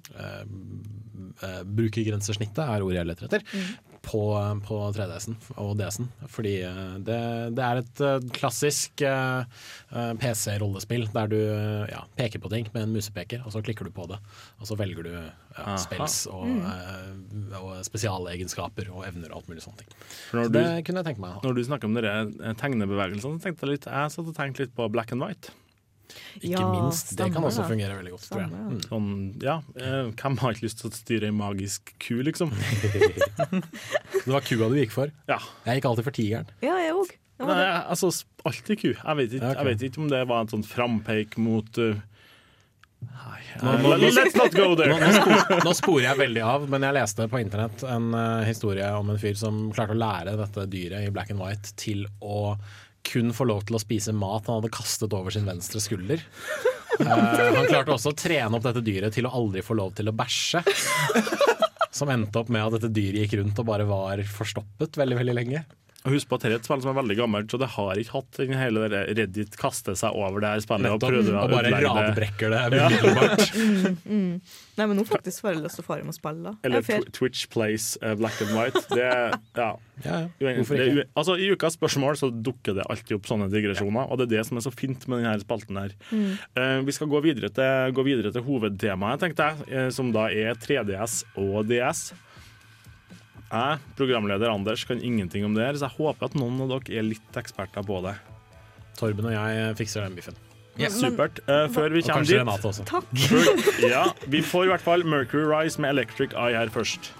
Brukergrensesnittet 1.65 2.63
er 2.63 2.85
ordet 2.85 3.01
jeg 3.01 3.09
leter 3.11 3.27
etter. 3.29 3.45
På, 4.05 4.21
på 4.67 4.77
3DS-en 4.93 5.35
og 5.63 5.71
DS-en. 5.79 6.11
Fordi 6.29 6.51
eh, 6.69 6.97
det, 7.07 7.17
det 7.57 7.63
er 7.65 7.79
et 7.81 8.03
eh, 8.05 8.27
klassisk 8.37 9.01
eh, 9.09 9.47
eh, 9.97 10.11
PC-rollespill 10.21 11.07
der 11.15 11.31
du 11.33 11.39
eh, 11.41 11.87
ja, 11.89 12.03
peker 12.19 12.43
på 12.45 12.51
ting 12.53 12.69
med 12.75 12.83
en 12.85 12.93
musepeker, 12.93 13.41
og 13.49 13.55
så 13.55 13.63
klikker 13.65 13.89
du 13.89 13.95
på 13.97 14.05
det. 14.13 14.19
Og 14.61 14.69
så 14.69 14.77
velger 14.77 15.09
du 15.09 15.13
ja, 15.15 15.79
spels 15.81 16.27
og, 16.29 16.45
Mm. 16.45 16.61
eh, 16.69 17.57
og 17.63 17.81
spesialegenskaper 17.89 18.93
og 18.93 19.07
evner 19.09 19.33
og 19.33 19.41
alt 19.41 19.49
mulig 19.55 19.65
sånne 19.65 19.81
ting. 19.81 19.97
Så 20.29 20.37
når 20.37 20.53
du- 20.53 20.59
det 20.61 20.85
kunne 20.85 21.01
jeg 21.01 21.09
tenke 21.09 21.25
meg. 21.25 21.41
Når 21.43 21.55
du 21.57 21.65
snakker 21.65 21.89
om 21.89 21.97
dere 21.97 22.15
eh, 22.29 22.53
tegnebevegelsene, 22.61 23.41
så 23.41 23.47
tenkte 23.49 23.65
jeg 23.65 23.73
litt 23.79 23.89
Jeg 23.89 24.13
satt 24.19 24.29
og 24.29 24.37
tenkte 24.37 24.67
litt 24.67 24.77
på 24.77 24.91
black 24.93 25.13
and 25.17 25.25
white. 25.25 25.49
Ikke 26.41 26.51
Ja, 26.53 26.65
minst. 26.71 27.15
Det 27.19 27.31
kan 27.35 27.43
også 27.47 27.63
det. 27.65 27.71
fungere 27.73 27.97
veldig 27.99 28.13
godt, 28.15 28.27
tror 28.31 28.43
jeg. 28.45 28.51
Mm. 28.53 28.79
Sånn, 28.87 29.09
ja, 29.43 29.57
eh, 29.81 30.11
Hvem 30.21 30.39
har 30.43 30.55
ikke 30.55 30.67
lyst 30.67 30.81
til 30.83 30.91
å 30.91 30.95
styre 30.95 31.31
ei 31.31 31.35
magisk 31.35 31.95
ku, 32.05 32.19
liksom? 32.27 32.53
Det 34.25 34.31
var 34.31 34.45
kua 34.47 34.69
du 34.73 34.79
gikk 34.79 34.93
for. 34.95 35.13
Ja. 35.31 35.39
Jeg 35.67 35.81
gikk 35.81 35.91
alltid 35.91 36.07
for 36.09 36.17
tigeren. 36.17 36.51
Ja, 36.65 36.77
jeg 36.83 36.95
òg. 36.97 37.13
Nei, 37.45 37.61
altså, 37.91 38.13
alltid 38.47 38.79
ku. 38.81 38.91
Jeg 38.95 39.17
vet, 39.19 39.33
ikke, 39.41 39.55
jeg 39.59 39.67
vet 39.73 39.83
ikke 39.89 40.03
om 40.05 40.11
det 40.13 40.21
var 40.31 40.45
en 40.45 40.53
sånn 40.53 40.63
frampeik 40.67 41.35
mot 41.43 41.81
uh, 41.83 41.97
Nei, 43.05 43.41
Nå- 43.61 43.99
let's 44.01 44.35
not 44.39 44.55
go 44.57 44.71
there! 44.79 44.95
Nå, 44.95 44.97
nå, 45.03 45.11
spor, 45.13 45.59
nå 45.67 45.73
sporer 45.77 46.07
jeg 46.07 46.19
veldig 46.23 46.41
av, 46.47 46.65
men 46.73 46.87
jeg 46.87 46.97
leste 46.97 47.27
på 47.31 47.41
internett 47.43 47.83
en 47.87 48.07
uh, 48.17 48.41
historie 48.47 48.87
om 48.97 49.11
en 49.13 49.21
fyr 49.21 49.37
som 49.39 49.59
klarte 49.77 49.93
å 49.95 49.99
lære 50.01 50.37
dette 50.41 50.65
dyret 50.73 51.05
i 51.07 51.13
black 51.15 51.31
and 51.35 51.43
white 51.43 51.75
til 51.79 52.07
å 52.25 52.55
kun 53.07 53.33
få 53.37 53.47
lov 53.49 53.67
til 53.69 53.79
å 53.79 53.83
spise 53.83 54.15
mat 54.17 54.49
han 54.49 54.61
hadde 54.61 54.73
kastet 54.75 55.15
over 55.17 55.35
sin 55.35 55.47
venstre 55.49 55.83
skulder. 55.83 56.25
Uh, 57.01 57.09
han 57.09 57.67
klarte 57.67 57.95
også 57.95 58.13
å 58.13 58.19
trene 58.19 58.57
opp 58.57 58.67
dette 58.67 58.85
dyret 58.85 59.17
til 59.17 59.29
å 59.29 59.35
aldri 59.35 59.65
få 59.67 59.77
lov 59.79 59.95
til 59.99 60.11
å 60.11 60.17
bæsje. 60.17 60.63
Som 61.95 62.11
endte 62.11 62.41
opp 62.41 62.51
med 62.51 62.65
at 62.65 62.77
dette 62.79 62.93
dyret 62.95 63.25
gikk 63.25 63.39
rundt 63.41 63.61
og 63.63 63.69
bare 63.69 63.87
var 63.87 64.23
forstoppet 64.27 64.99
veldig 64.99 65.19
veldig 65.21 65.37
lenge. 65.37 65.65
Og 66.05 66.13
Husk 66.13 66.29
på 66.29 66.37
at 66.37 66.43
dette 66.45 66.53
er 66.53 66.61
et 66.61 66.67
spill 66.69 66.83
som 66.85 66.91
er 66.93 66.97
veldig 66.99 67.15
gammelt, 67.17 67.49
så 67.49 67.57
det 67.63 67.71
har 67.79 67.97
ikke 67.97 68.13
hatt 68.19 68.37
den 68.37 68.59
hele 68.61 68.83
der 68.93 69.07
Reddit 69.17 69.55
kaste 69.57 69.95
seg 69.97 70.13
over 70.21 70.43
det 70.45 70.51
her 70.53 70.61
spillet 70.61 70.93
og 70.93 71.01
prøver 71.01 71.31
å 71.33 71.45
Og 71.47 71.55
bare 71.55 71.71
det. 71.73 71.79
radbrekker 71.87 72.53
det 72.53 72.61
Ja. 72.77 72.89
Mm, 73.55 73.97
mm. 74.05 74.41
Nei, 74.77 74.87
men 74.91 74.99
nå 74.99 75.05
faktisk 75.07 75.41
får 75.45 75.53
jeg 75.55 75.63
lyst 75.63 75.79
til 75.79 75.85
å 75.85 75.87
fare 75.87 76.05
med 76.05 76.17
spille. 76.17 76.53
Eller 76.67 76.83
Det 76.85 76.97
er 76.99 77.05
tw 77.07 77.13
Twitch 77.17 77.47
Plays 77.53 77.87
uh, 78.03 78.13
Black 78.19 78.37
and 78.43 78.53
White. 78.57 78.83
Det, 78.91 79.07
ja. 79.57 79.71
Hvorfor 80.43 80.77
Det 80.77 80.89
er 80.91 81.01
altså, 81.15 81.37
I 81.41 81.49
ukas 81.55 81.79
spørsmål 81.79 82.19
så 82.21 82.29
dukker 82.35 82.77
det 82.77 82.85
alltid 82.91 83.17
opp 83.17 83.31
sånne 83.31 83.49
digresjoner, 83.53 84.11
og 84.11 84.19
det 84.21 84.27
er 84.29 84.33
det 84.37 84.45
som 84.51 84.59
er 84.61 84.67
så 84.67 84.75
fint 84.75 85.07
med 85.09 85.23
denne 85.23 85.39
spalten. 85.41 85.79
her. 85.81 85.95
Mm. 86.11 86.35
Uh, 86.59 86.79
vi 86.89 86.97
skal 86.99 87.09
gå 87.13 87.23
videre 87.25 87.49
til, 87.55 87.95
gå 87.97 88.05
videre 88.11 88.35
til 88.35 88.45
hovedtemaet, 88.45 89.23
tenkte 89.25 89.49
jeg, 89.53 89.71
uh, 89.73 89.89
som 89.95 90.13
da 90.13 90.29
er 90.29 90.59
3DS 90.61 91.23
og 91.41 91.65
DS. 91.71 92.11
Jeg, 93.55 93.79
programleder 93.95 94.51
Anders, 94.51 94.83
kan 94.89 94.99
ingenting 94.99 95.45
om 95.47 95.55
det 95.55 95.63
her, 95.63 95.77
så 95.79 95.87
jeg 95.87 95.99
håper 96.01 96.27
at 96.27 96.35
noen 96.39 96.59
av 96.65 96.73
dere 96.73 96.99
er 96.99 97.07
litt 97.07 97.39
eksperter 97.39 97.87
på 97.87 98.01
det. 98.03 98.17
Torben 98.99 99.29
og 99.31 99.35
jeg 99.35 99.77
fikser 99.79 100.07
den 100.07 100.19
biffen. 100.19 100.39
Supert. 100.91 101.39
Uh, 101.47 101.69
før 101.71 101.95
vi 101.95 102.03
Og 102.03 102.09
kommer 102.09 102.25
kanskje 102.25 102.35
dit 102.35 102.41
Renate 102.41 102.67
også. 102.67 102.87
Takk. 102.91 103.07
Ja, 103.95 104.09
vi 104.27 104.43
får 104.43 104.67
i 104.67 104.73
hvert 104.73 104.83
fall 104.83 105.07
Mercury 105.07 105.47
Rise 105.47 105.79
med 105.81 105.95
Electric 105.95 106.35
Eye 106.35 106.59
her 106.59 106.73
først. 106.75 107.13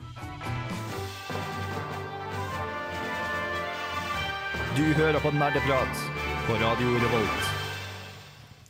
Du 4.75 4.83
hører 4.99 5.21
på 5.23 5.31
Nerdeprat 5.31 6.09
på 6.49 6.59
Radio 6.59 6.97
Revolt. 6.99 7.54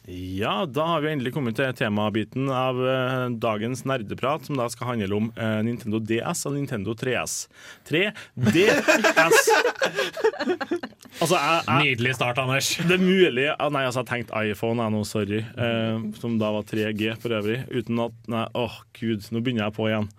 Ja, 0.06 0.66
da 0.66 0.84
har 0.84 1.00
vi 1.00 1.08
endelig 1.14 1.30
kommet 1.32 1.56
til 1.56 1.70
temabiten 1.78 2.50
av 2.52 2.76
eh, 2.76 3.22
dagens 3.40 3.86
nerdeprat, 3.88 4.44
som 4.44 4.58
da 4.60 4.66
skal 4.68 4.90
handle 4.90 5.16
om 5.16 5.30
eh, 5.32 5.60
Nintendo 5.64 5.96
DS 5.96 6.42
og 6.50 6.58
Nintendo 6.58 6.92
3S. 6.92 7.36
3DS! 7.88 8.12
altså, 11.22 11.38
jeg, 11.38 11.62
jeg, 11.64 11.78
Nydelig 11.78 12.12
start, 12.18 12.42
Anders. 12.42 12.74
Det 12.84 12.98
er 12.98 13.00
mulig 13.00 13.46
ah, 13.54 13.70
Nei, 13.72 13.86
altså, 13.88 14.02
jeg 14.02 14.10
tenkte 14.10 14.42
iPhone, 14.44 14.84
jeg 14.84 14.92
nå, 14.92 15.00
sorry. 15.08 15.40
Eh, 15.40 16.04
som 16.20 16.36
da 16.42 16.52
var 16.58 16.68
3G 16.68 17.16
for 17.22 17.38
øvrig. 17.38 17.62
Uten 17.72 18.04
at 18.04 18.28
Nei, 18.36 18.44
åh 18.60 18.76
gud, 19.00 19.24
nå 19.32 19.40
begynner 19.40 19.70
jeg 19.70 19.76
på 19.78 19.88
igjen. 19.88 20.12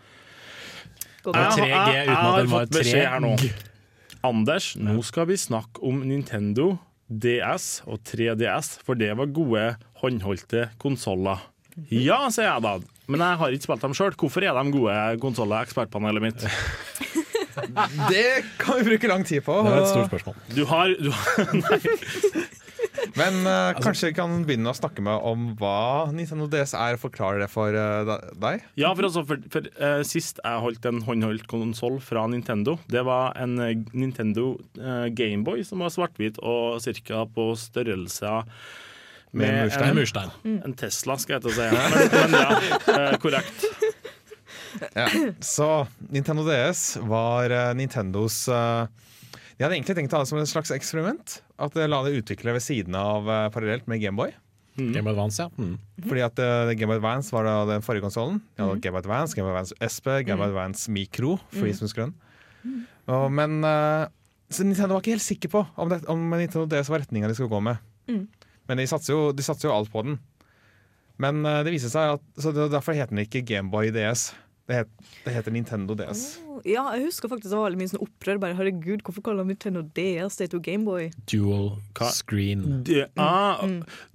Ja, 1.21 1.29
da. 1.29 1.45
3G 1.53 1.69
uten 1.69 2.15
at 2.15 2.25
har 2.25 2.41
den 2.41 2.51
var 2.55 2.65
fått 2.65 2.75
beskjed 2.79 3.05
her 3.05 3.21
nå. 3.21 3.35
3G. 3.37 3.53
Anders, 4.25 4.73
nå 4.81 4.97
skal 5.05 5.29
vi 5.29 5.37
snakke 5.37 5.85
om 5.85 6.01
Nintendo 6.09 6.71
DS 7.09 7.67
og 7.85 7.99
3DS, 8.07 8.79
for 8.85 8.97
det 8.97 9.11
var 9.17 9.29
gode 9.33 9.65
håndholdte 10.01 10.69
konsoller. 10.81 11.43
Ja, 11.91 12.21
sier 12.31 12.47
jeg 12.47 12.63
da, 12.63 12.77
men 13.11 13.21
jeg 13.21 13.39
har 13.41 13.53
ikke 13.55 13.67
spilt 13.67 13.83
dem 13.83 13.95
sjøl. 13.97 14.15
Hvorfor 14.17 14.45
er 14.47 14.55
de 14.57 14.71
gode 14.73 14.95
konsoller, 15.21 15.65
ekspertpanelet 15.67 16.23
mitt? 16.23 16.45
Det 18.09 18.25
kan 18.59 18.79
vi 18.79 18.89
bruke 18.89 19.07
lang 19.11 19.25
tid 19.27 19.43
på. 19.45 19.53
Det 19.65 19.71
er 19.73 19.81
et 19.83 19.91
stort 19.91 20.09
spørsmål. 20.09 20.35
Du 20.55 20.63
har, 20.69 20.95
du 20.99 21.11
har 21.11 21.53
Nei. 21.61 22.44
Men 23.15 23.37
uh, 23.47 23.51
Altså- 23.71 23.83
kanskje 23.85 24.09
vi 24.09 24.15
kan 24.17 24.33
begynne 24.47 24.71
å 24.71 24.75
snakke 24.75 25.03
med 25.05 25.23
om 25.23 25.45
hva 25.59 26.11
Nintendo 26.11 26.47
DS 26.51 26.73
er, 26.75 26.97
og 26.97 27.03
forklare 27.05 27.39
det 27.43 27.49
for 27.53 27.71
uh, 27.71 28.15
deg? 28.43 28.65
Ja, 28.79 28.89
for, 28.97 29.07
altså, 29.07 29.23
for, 29.27 29.39
for 29.53 29.69
uh, 29.79 30.01
Sist 30.07 30.41
jeg 30.43 30.63
holdt 30.65 30.87
en 30.89 30.99
håndholdt 31.07 31.45
konsoll 31.51 32.01
fra 32.03 32.25
Nintendo, 32.31 32.75
det 32.91 33.05
var 33.07 33.31
en 33.39 33.55
Nintendo 33.95 34.55
uh, 34.81 35.05
Gameboy 35.15 35.63
som 35.67 35.79
var 35.85 35.93
svart-hvit 35.95 36.41
og 36.43 36.83
ca. 36.83 37.23
på 37.35 37.47
størrelse 37.59 38.33
Med 39.35 39.47
med 39.47 39.63
murstein. 39.63 39.89
en, 39.89 39.95
Murstein. 39.95 40.59
en 40.67 40.75
Tesla, 40.79 41.17
skal 41.19 41.37
jeg 41.37 41.45
til 41.47 41.51
å 41.51 41.55
si. 41.55 41.71
Men, 41.71 42.11
men 42.13 42.37
ja, 42.39 43.17
korrekt. 43.19 43.65
Ja. 44.95 45.07
Så 45.43 45.67
Nintendo 46.11 46.43
DS 46.47 46.97
var 47.07 47.51
Nintendos 47.79 48.41
eh, 48.51 48.87
De 49.55 49.63
hadde 49.63 49.77
egentlig 49.77 49.95
tenkt 49.97 50.13
å 50.13 50.19
ha 50.19 50.25
det 50.25 50.31
som 50.31 50.39
et 50.41 50.51
slags 50.51 50.73
eksperiment. 50.75 51.37
At 51.61 51.75
de 51.77 51.85
la 51.87 52.01
det 52.03 52.17
utvikle 52.19 52.55
ved 52.57 52.63
siden 52.63 52.97
av 52.99 53.29
uh, 53.29 53.45
parallelt 53.53 53.87
med 53.91 54.03
Gameboy. 54.03 54.33
Game 54.75 55.07
Advance, 55.07 55.39
ja. 55.39 55.47
Mm. 55.55 55.77
Fordi 56.03 56.23
at 56.25 56.39
uh, 56.43 56.73
Game 56.75 56.91
Boy 56.91 56.99
Advance 56.99 57.31
var 57.31 57.47
da 57.47 57.55
den 57.69 57.85
forrige 57.85 58.03
konsollen. 58.03 58.41
Ja, 58.59 58.67
Game 58.73 58.91
Boy 58.91 59.05
Advance, 59.05 59.35
Game 59.35 59.47
Boy 59.47 59.55
Advance 59.55 59.75
SP, 59.79 60.09
Game 60.27 60.41
Boy 60.41 60.51
Advance 60.51 60.91
Micro. 60.91 61.37
For 61.53 61.63
mm. 61.63 61.93
grønn. 61.95 62.13
den. 62.65 62.81
Og, 63.05 63.29
men 63.31 63.61
uh, 63.63 64.11
så 64.51 64.65
Nintendo 64.65 64.97
var 64.97 65.03
ikke 65.03 65.15
helt 65.15 65.25
sikker 65.25 65.51
på 65.53 65.63
om, 65.63 65.91
det, 65.91 66.01
om 66.11 66.19
Nintendo 66.35 66.65
DS 66.69 66.91
var 66.91 67.05
retninga 67.05 67.29
de 67.31 67.37
skulle 67.37 67.53
gå 67.53 67.61
med. 67.63 67.79
Mm. 68.11 68.25
Men 68.67 68.81
de 68.81 68.87
satser 68.89 69.15
jo, 69.15 69.29
de 69.35 69.45
satser 69.45 69.69
jo 69.69 69.75
alt 69.77 69.91
på 69.93 70.03
den. 70.05 70.19
Men 71.21 71.39
uh, 71.47 71.61
det 71.63 71.71
viser 71.71 71.93
seg 71.93 72.17
at 72.17 72.41
Så 72.41 72.51
det, 72.51 72.67
derfor 72.73 72.97
heter 72.97 73.15
den 73.15 73.23
ikke 73.23 73.45
Gameboy 73.47 73.93
DS. 73.95 74.33
Det, 74.65 74.79
het, 74.79 75.09
det 75.21 75.33
heter 75.35 75.53
Nintendo 75.53 75.93
DS. 75.93 76.39
Ja, 76.65 76.87
jeg 76.95 77.05
husker 77.05 77.29
faktisk 77.29 77.51
det 77.51 77.57
var 77.57 77.67
veldig 77.67 77.79
mye 77.83 77.91
sånn 77.91 78.01
opprør. 78.01 78.39
Bare, 78.41 78.55
Herregud, 78.57 79.03
hvorfor 79.05 79.21
kaller 79.27 79.45
han 79.45 79.51
Nintendo 79.53 79.83
DS? 79.93 80.39
Det 80.39 80.47
er 80.47 80.55
jo 80.57 80.61
Gameboy. 80.65 81.11
Dual 81.29 81.67
Hva? 81.97 82.09
screen. 82.15 82.63
Det, 82.87 83.03
ah, 83.21 83.61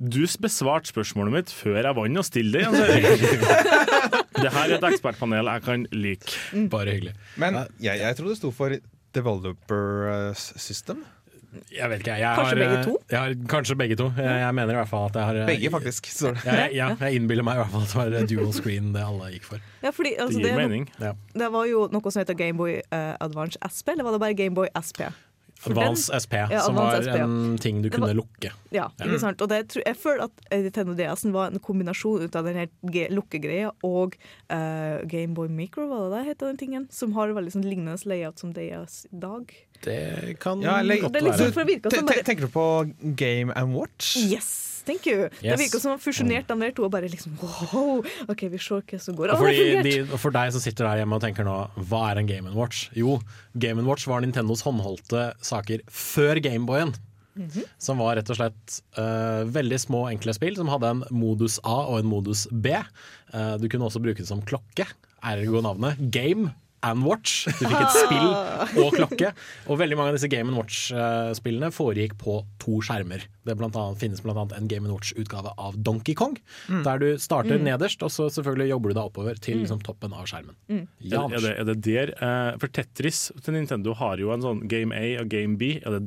du 0.02 0.24
besvarte 0.42 0.90
spørsmålet 0.90 1.36
mitt 1.36 1.54
før 1.54 1.78
jeg 1.84 1.98
vant 2.00 2.22
å 2.22 2.26
stille 2.26 2.58
det. 2.58 2.66
Altså. 2.66 4.16
Det 4.40 4.48
her 4.54 4.70
er 4.70 4.78
et 4.78 4.84
ekspertpanel 4.88 5.48
jeg 5.50 5.62
kan 5.66 5.82
like. 5.92 6.34
Bare 6.72 6.94
hyggelig. 6.96 7.12
Men 7.40 7.58
jeg, 7.82 8.00
jeg 8.00 8.16
tror 8.16 8.30
det 8.30 8.38
sto 8.38 8.50
for 8.54 8.72
Developer 9.14 10.06
eh, 10.10 10.38
System. 10.38 11.02
Jeg 11.70 11.88
vet 11.90 12.02
ikke, 12.04 12.16
jeg 12.20 12.36
Kanskje 12.38 12.50
har, 12.54 12.60
begge 12.62 12.76
eh, 12.78 12.84
to? 12.86 12.92
Jeg 13.10 13.18
har, 13.18 13.34
kanskje 13.50 13.76
begge 13.80 13.96
to. 13.98 14.06
Jeg, 14.16 14.36
jeg 14.44 14.54
mener 14.54 14.76
i 14.76 14.78
hvert 14.80 14.90
fall 14.92 15.08
at 15.10 15.16
jeg 15.18 15.28
har 15.30 15.40
eh, 15.40 15.46
Begge, 15.50 15.70
faktisk. 15.74 16.10
står 16.14 16.36
det. 16.36 16.44
Jeg, 16.46 16.74
ja, 16.78 16.90
jeg 17.00 17.18
innbiller 17.20 17.46
meg 17.46 17.58
i 17.58 17.62
hvert 17.64 17.72
fall 17.74 17.86
at 17.88 17.94
det 18.12 18.20
var 18.20 18.28
dual 18.34 18.52
screen 18.54 18.92
det 18.94 19.02
alle 19.06 19.32
gikk 19.34 19.48
for. 19.48 19.64
Ja, 19.82 19.90
fordi 19.96 20.14
altså, 20.18 20.38
Det 20.38 20.44
gir 20.46 20.54
det, 20.54 20.60
mening. 20.62 20.86
Ja. 21.02 21.14
det 21.42 21.50
var 21.56 21.66
jo 21.70 21.88
noe 21.90 22.12
som 22.14 22.22
heter 22.22 22.38
Gameboy 22.38 22.78
uh, 22.92 23.16
Advance 23.20 23.58
SP, 23.66 23.92
eller 23.96 24.06
var 24.06 24.14
det 24.18 24.22
bare 24.26 24.38
Gameboy 24.38 24.70
SP? 24.78 25.02
Den- 25.60 25.76
Advance 25.76 26.08
SP, 26.16 26.32
Ja, 26.48 26.60
som 26.64 26.78
Advance 26.78 26.96
var 26.96 27.02
SP, 27.04 27.18
ja. 27.18 27.24
en 27.24 27.58
ting 27.60 27.82
du 27.82 27.88
Det 27.90 27.96
kunne 27.98 28.06
var- 28.06 28.14
lukke. 28.16 28.52
Ja, 28.72 28.86
ikke 29.04 29.18
sant? 29.20 29.42
Og 29.44 29.48
det, 29.50 29.76
jeg 29.76 29.96
føler 29.96 30.24
at 30.24 30.32
eh, 30.50 30.62
Nintendo 30.64 30.94
DS-en 30.96 31.34
var 31.34 31.50
en 31.50 31.58
kombinasjon 31.60 32.22
ut 32.24 32.36
av 32.36 32.44
den 32.48 32.70
lukkegreia 33.12 33.70
og 33.84 34.16
uh, 34.48 35.02
Gameboy 35.04 35.48
Micro, 35.52 35.84
var 35.90 36.06
det 36.08 36.16
det 36.16 36.26
het, 36.30 36.38
den 36.46 36.56
tingen? 36.56 36.86
Som 36.90 37.12
har 37.12 37.28
veldig 37.36 37.52
sånn 37.52 37.66
lignende 37.68 37.98
layout 38.08 38.38
som 38.40 38.54
DS 38.56 39.02
i 39.12 39.20
dag. 39.20 39.52
Det 39.84 40.38
kan 40.40 40.60
Ja, 40.62 40.78
eller- 40.80 41.00
godt 41.00 41.12
Det 41.12 41.22
liksom, 41.24 41.46
være. 41.46 41.52
for 41.52 41.64
det 41.64 41.74
virker 41.74 41.90
Te- 41.90 41.96
som 41.96 42.06
te- 42.06 42.14
bare 42.14 42.24
Tenker 42.24 42.46
du 42.46 42.52
på 42.52 42.66
Game 43.16 43.52
and 43.56 43.74
Watch? 43.74 44.16
Yes, 44.16 44.82
thank 44.86 45.06
you! 45.06 45.28
Det 45.40 45.58
virker 45.58 45.80
som 45.80 45.98
fusjonert 45.98 46.46
de 46.48 46.56
der 46.60 46.70
to 46.76 46.84
og 46.84 46.90
bare 46.92 47.08
liksom 47.08 47.32
wow, 47.40 48.04
OK, 48.28 48.42
vi 48.52 48.58
ser 48.58 48.82
hva 48.82 49.00
som 49.00 49.16
går. 49.16 49.32
Og 49.32 49.38
fordi 49.38 49.82
de, 49.82 49.94
for 50.18 50.30
deg 50.30 50.52
som 50.52 50.60
sitter 50.60 50.84
der 50.88 51.02
hjemme 51.02 51.14
og 51.16 51.22
tenker 51.22 51.44
nå 51.44 51.70
Hva 51.88 52.10
er 52.12 52.18
en 52.20 52.26
Game 52.26 52.52
Watch? 52.54 52.88
Jo, 52.94 53.20
Game 53.58 53.82
Watch 53.86 54.06
var 54.06 54.20
Nintendos 54.20 54.62
håndholdte 54.62 55.32
saker 55.40 55.80
før 55.88 56.40
Gameboyen. 56.42 56.94
Som 57.80 57.96
var 58.02 58.16
rett 58.18 58.28
og 58.28 58.36
slett 58.36 58.80
uh, 58.98 59.46
veldig 59.48 59.78
små, 59.80 60.10
enkle 60.12 60.34
spill 60.36 60.56
som 60.58 60.68
hadde 60.68 60.90
en 60.90 61.04
modus 61.10 61.58
A 61.64 61.86
og 61.88 62.00
en 62.02 62.08
modus 62.10 62.46
B. 62.52 62.74
Uh, 63.32 63.56
du 63.56 63.64
kunne 63.70 63.86
også 63.88 64.02
bruke 64.02 64.18
det 64.20 64.26
som 64.28 64.42
klokke, 64.44 64.84
ergo 65.24 65.62
navnet 65.64 65.96
Game 66.12 66.50
and 66.82 67.04
Watch. 67.04 67.44
Du 67.58 67.66
fikk 67.66 67.80
et 67.80 67.96
spill 67.96 68.28
og 68.84 68.94
klokke. 68.96 69.32
Og 69.68 69.78
veldig 69.80 69.96
mange 69.98 70.12
av 70.14 70.16
disse 70.18 70.30
Game 70.32 70.52
Watch-spillene 70.56 71.70
foregikk 71.74 72.14
på 72.20 72.40
to 72.62 72.78
skjermer. 72.84 73.24
Det 73.46 73.56
blant 73.58 73.76
annet, 73.76 73.98
finnes 74.00 74.20
bl.a. 74.22 74.44
en 74.56 74.68
Game 74.70 74.88
Watch-utgave 74.90 75.52
av 75.60 75.76
Donkey 75.80 76.14
Kong, 76.18 76.36
der 76.84 77.00
du 77.02 77.06
starter 77.20 77.58
nederst, 77.60 78.02
og 78.06 78.12
så 78.12 78.28
selvfølgelig 78.32 78.70
jobber 78.72 78.92
du 78.92 78.94
deg 78.98 79.08
oppover 79.10 79.40
til 79.42 79.60
liksom, 79.62 79.80
toppen 79.84 80.12
av 80.16 80.26
skjermen. 80.30 80.56
Ja, 81.00 81.24
Er, 81.30 81.40
det, 81.44 81.52
er 81.60 81.68
det 81.70 81.76
der 81.84 82.12
eh, 82.16 82.56
For 82.60 82.68
Tetris 82.72 83.20
til 83.44 83.54
Nintendo 83.56 83.94
har 83.98 84.20
jo 84.20 84.30
en 84.34 84.42
sånn 84.44 84.60
Game 84.70 84.94
A 84.96 85.20
og 85.22 85.28
Game 85.32 85.56
B. 85.60 85.72
Er 85.84 85.96
det, 85.98 86.02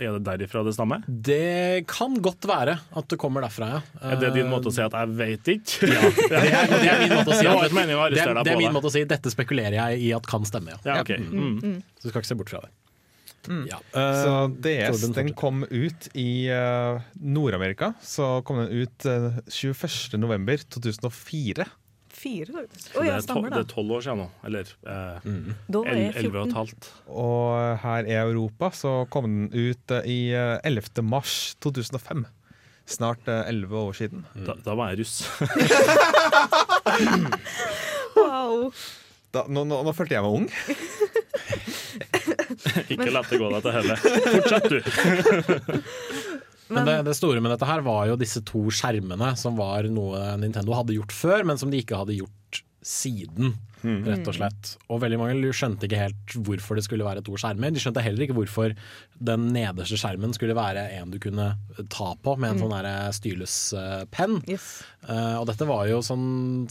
er 0.00 0.16
det 0.18 0.22
derifra 0.26 0.64
det 0.66 0.74
stammer? 0.76 1.04
Det 1.06 1.84
kan 1.90 2.16
godt 2.24 2.48
være 2.48 2.78
at 2.96 3.08
det 3.12 3.18
kommer 3.20 3.44
derfra, 3.44 3.68
ja. 3.76 3.80
Er 4.12 4.20
det 4.20 4.32
din 4.36 4.48
måte 4.50 4.68
å 4.70 4.74
si 4.74 4.82
at 4.84 4.92
'jeg 4.96 5.16
veit 5.20 5.44
ikke'? 5.56 5.88
Ja, 5.90 6.10
det 6.10 6.40
er, 6.40 6.66
det 6.70 6.90
er 6.90 7.00
min 7.04 7.16
måte 7.16 7.30
å 7.30 7.38
si 7.38 7.44
Det 7.50 7.50
at- 7.50 7.70
det, 8.10 8.20
er- 8.20 8.42
det 8.44 8.52
er 8.52 8.58
min 8.58 8.72
måte 8.74 8.88
å 8.88 8.92
si 8.92 9.04
dette 9.04 9.30
spekulerer 9.32 9.76
jeg 9.76 10.00
i 10.08 10.09
at 10.16 10.26
kan 10.28 10.44
stemme, 10.48 10.70
ja. 10.74 10.78
Ja, 10.84 11.00
okay. 11.04 11.18
Mm. 11.18 11.80
Så 11.98 12.02
du 12.06 12.10
skal 12.12 12.20
ikke 12.22 12.32
se 12.32 12.38
bort 12.40 12.52
fra 12.52 12.60
det. 12.66 12.72
Ja. 13.70 13.78
Så 13.94 14.32
eh, 14.60 14.90
DS 14.90 15.00
den 15.16 15.30
kom 15.38 15.56
ut 15.70 16.08
i 16.18 16.28
uh, 16.52 17.00
Nord-Amerika. 17.16 17.86
Så 18.04 18.42
kom 18.44 18.56
den 18.60 18.68
ut 18.84 18.98
uh, 19.08 19.38
21.11.2004. 19.48 21.64
Fire, 22.20 22.50
faktisk. 22.52 22.90
Så 22.92 23.00
det 23.00 23.06
ja, 23.08 23.14
er 23.16 23.20
stemmer 23.24 23.48
det 23.54 23.60
er 23.62 23.68
tolv 23.70 23.90
år 23.96 24.02
siden 24.04 24.18
nå. 24.20 24.26
Eller 24.44 24.64
eh, 24.82 25.18
el- 25.24 25.54
elleve 26.20 26.36
og 26.42 26.46
et 26.50 26.56
halvt. 26.58 26.82
Og 27.08 27.78
her 27.80 28.02
i 28.10 28.16
Europa 28.18 28.68
så 28.76 28.92
kom 29.14 29.24
den 29.30 29.46
ut 29.54 29.86
uh, 29.94 30.02
i 30.04 30.18
eh, 30.36 30.58
11. 30.68 31.00
mars 31.06 31.54
2005. 31.64 32.26
Snart 32.90 33.22
elleve 33.30 33.70
11 33.70 33.86
år 33.86 33.94
siden. 34.02 34.20
Da, 34.34 34.52
da 34.66 34.72
var 34.76 34.90
jeg 34.92 35.00
russ. 35.04 35.16
Wow. 38.16 38.72
Da, 39.30 39.44
nå, 39.46 39.62
nå, 39.68 39.76
nå 39.86 39.92
følte 39.94 40.14
jeg 40.16 40.24
meg 40.26 40.34
ung. 40.40 40.48
Ikke 42.92 43.10
la 43.14 43.20
det 43.26 43.38
gå 43.40 43.48
deg 43.52 43.62
til 43.62 43.72
helle. 43.76 43.94
Fortsett, 44.34 44.68
du. 44.70 44.78
Men 46.70 46.86
det, 46.86 46.96
det 47.08 47.14
store 47.18 47.40
med 47.42 47.50
dette 47.54 47.66
her 47.66 47.80
var 47.86 48.02
jo 48.10 48.16
disse 48.18 48.40
to 48.46 48.60
skjermene, 48.74 49.28
som 49.38 49.52
var 49.58 49.82
noe 49.90 50.18
Nintendo 50.38 50.72
hadde 50.78 50.94
gjort 50.98 51.12
før, 51.14 51.40
men 51.46 51.56
som 51.58 51.70
de 51.72 51.78
ikke 51.82 51.98
hadde 51.98 52.14
gjort 52.18 52.36
siden, 52.82 53.54
Mm. 53.80 54.04
rett 54.04 54.28
og 54.28 54.34
slett. 54.36 54.76
Og 54.92 55.00
veldig 55.00 55.16
mange 55.16 55.52
skjønte 55.56 55.86
ikke 55.88 55.96
helt 55.96 56.34
hvorfor 56.44 56.76
det 56.76 56.84
skulle 56.84 57.00
være 57.06 57.22
to 57.24 57.32
skjermer. 57.40 57.72
De 57.72 57.80
skjønte 57.80 58.02
heller 58.04 58.26
ikke 58.26 58.36
hvorfor 58.36 58.74
den 59.24 59.46
nederste 59.54 59.96
skjermen 59.96 60.34
skulle 60.36 60.52
være 60.54 60.82
en 60.98 61.10
du 61.10 61.18
kunne 61.18 61.56
ta 61.88 62.10
på 62.22 62.36
med 62.38 62.50
en 62.50 62.58
Mm. 62.58 62.60
sånn 62.60 62.82
der 62.82 63.10
stylus-penn. 63.16 64.42
Yes. 64.46 64.82
Uh, 65.08 65.40
og 65.40 65.46
dette 65.48 65.64
var 65.66 65.86
jo 65.88 66.00
sånn 66.04 66.68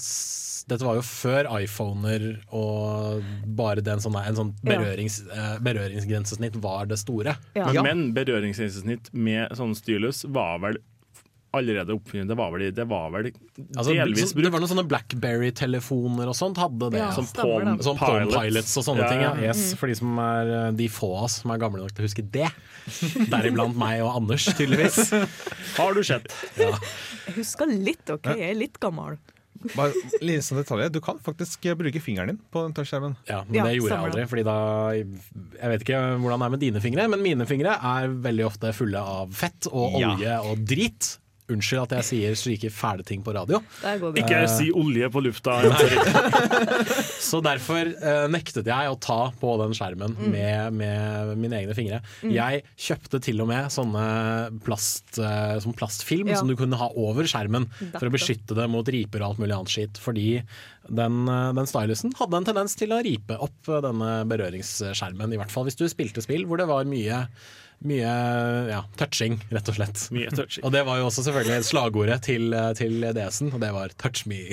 dette 0.69 0.85
var 0.85 0.99
jo 0.99 1.01
før 1.01 1.49
iPhoner 1.63 2.43
og 2.53 3.23
bare 3.57 3.81
den 3.81 3.97
sånne, 3.97 4.21
en 4.27 4.35
sånn 4.37 4.53
berørings, 4.63 5.23
uh, 5.33 5.57
berøringsgrensesnitt 5.65 6.61
var 6.61 6.85
det 6.85 6.99
store. 6.99 7.37
Ja. 7.55 7.71
Men 7.81 8.13
berøringsgrensesnitt 8.13 9.11
med 9.13 9.49
sånn 9.57 9.73
stylus 9.73 10.25
var 10.29 10.59
vel 10.59 10.77
allerede 11.55 11.95
oppfunnet. 11.95 12.27
Det 12.29 12.35
var 12.37 12.51
vel, 12.53 12.65
det 12.75 12.85
var 12.89 13.07
vel 13.13 13.29
Altså, 13.31 13.93
delvis 13.95 14.33
brukt. 14.35 14.45
det 14.45 14.51
var 14.53 14.61
noen 14.61 14.69
sånne 14.69 14.85
Blackberry-telefoner 14.91 16.29
og 16.29 16.35
sånt 16.37 16.59
hadde 16.61 16.91
det. 16.93 16.99
Ja, 17.01 17.09
som 17.15 17.25
Palm, 17.33 17.71
det. 17.77 17.83
som 17.87 17.97
Palm 17.97 18.27
Pilots. 18.27 18.37
Pilots 18.43 18.75
og 18.81 18.85
sånne 18.89 19.05
Ja, 19.05 19.09
ting. 19.09 19.23
Ja. 19.25 19.31
ja. 19.39 19.47
Yes, 19.53 19.73
for 19.79 19.89
de 19.89 19.95
som 19.97 20.19
er 20.23 20.53
eh, 20.59 20.69
de 20.77 20.87
få 20.93 21.09
av 21.17 21.23
oss 21.29 21.39
som 21.41 21.51
er 21.55 21.61
gamle 21.61 21.81
nok 21.81 21.95
til 21.95 22.05
å 22.05 22.09
huske 22.09 22.25
det. 22.35 22.49
Deriblant 23.31 23.75
meg 23.79 24.03
og 24.05 24.13
Anders, 24.19 24.45
tydeligvis. 24.57 25.09
Har 25.79 25.97
du 25.97 26.03
sett? 26.05 26.29
Ja. 26.59 26.71
Jeg 27.27 27.35
husker 27.41 27.69
litt, 27.69 28.05
OK? 28.13 28.29
Jeg 28.35 28.53
er 28.53 28.57
litt 28.59 28.79
gammel. 28.81 29.17
Bare 29.75 29.91
litt 30.23 30.45
sånn 30.45 30.61
detalj. 30.61 30.85
Du 30.95 31.01
kan 31.03 31.17
faktisk 31.19 31.65
eh, 31.67 31.75
bruke 31.75 31.99
fingeren 31.99 32.31
din 32.31 32.37
på 32.53 32.61
den 32.63 32.75
touchskjermen. 32.77 33.17
Ja, 33.27 33.41
men 33.47 33.57
Ja, 33.59 33.65
det 33.67 33.73
gjorde 33.75 33.97
jeg 33.97 34.05
aldri. 34.07 34.27
Fordi 34.31 34.43
da 34.47 34.55
Jeg 34.95 35.73
vet 35.73 35.83
ikke 35.83 36.03
hvordan 36.23 36.39
det 36.39 36.47
er 36.47 36.53
med 36.53 36.63
dine 36.63 36.83
fingre, 36.85 37.07
men 37.11 37.25
mine 37.25 37.47
fingre 37.49 37.73
er 37.75 38.13
veldig 38.23 38.45
ofte 38.47 38.71
fulle 38.77 39.01
av 39.01 39.33
fett 39.35 39.67
og 39.73 39.97
Ja. 39.99 40.13
olje 40.13 40.37
og 40.53 40.63
drit. 40.69 41.09
Unnskyld 41.49 41.83
at 41.87 41.95
jeg 41.99 42.07
sier 42.09 42.37
slike 42.39 42.69
fæle 42.73 43.05
ting 43.07 43.23
på 43.25 43.33
radio. 43.35 43.61
Ikke 43.81 44.09
jeg. 44.11 44.23
Ikke 44.23 44.41
si 44.51 44.69
olje 44.75 45.09
på 45.13 45.23
lufta. 45.25 45.57
Så 47.29 47.41
derfor 47.45 47.89
uh, 47.99 48.25
nektet 48.31 48.67
jeg 48.69 48.91
å 48.91 48.97
ta 49.01 49.19
på 49.39 49.55
den 49.61 49.75
skjermen 49.77 50.15
med, 50.31 50.77
med 50.79 51.33
mine 51.39 51.59
egne 51.61 51.75
fingre. 51.77 52.01
Jeg 52.25 52.63
kjøpte 52.79 53.21
til 53.25 53.41
og 53.43 53.49
med 53.51 53.69
sånne 53.73 54.05
plast, 54.65 55.17
uh, 55.21 55.57
sånn 55.63 55.77
plastfilm 55.77 56.29
Ja. 56.29 56.37
som 56.39 56.49
du 56.49 56.55
kunne 56.59 56.77
ha 56.77 56.91
over 56.99 57.25
skjermen 57.29 57.65
for 57.95 58.05
å 58.09 58.13
beskytte 58.13 58.57
det 58.57 58.67
mot 58.69 58.85
riper 58.85 59.23
og 59.23 59.31
alt 59.33 59.41
mulig 59.41 59.55
annet 59.55 59.73
skitt. 59.73 59.97
Fordi 60.01 60.27
den, 60.89 61.27
eh, 61.29 61.53
den 61.53 61.67
stylusen 61.69 62.13
hadde 62.17 62.37
en 62.39 62.45
tendens 62.47 62.75
til 62.77 62.93
å 62.95 63.01
ripe 63.05 63.37
opp 63.41 63.69
eh, 63.69 63.81
denne 63.85 64.11
berøringsskjermen. 64.29 65.33
I 65.35 65.39
hvert 65.41 65.53
fall 65.53 65.67
hvis 65.67 65.77
du 65.79 65.85
spilte 65.91 66.23
spill 66.25 66.45
hvor 66.49 66.61
det 66.61 66.69
var 66.69 66.87
mye 66.89 67.25
mye 67.79 68.13
ja, 68.69 68.81
touching, 68.99 69.37
rett 69.53 69.69
og 69.71 69.77
slett. 69.77 70.01
Mye 70.11 70.31
touching. 70.33 70.65
Og 70.67 70.73
det 70.75 70.81
var 70.87 70.99
jo 70.99 71.05
også 71.07 71.23
selvfølgelig 71.29 71.67
slagordet 71.67 72.17
til, 72.27 72.53
eh, 72.53 72.71
til 72.75 73.05
DS-en, 73.15 73.53
og 73.55 73.61
det 73.61 73.71
var 73.73 73.93
'touch 73.95 74.27
me'. 74.27 74.51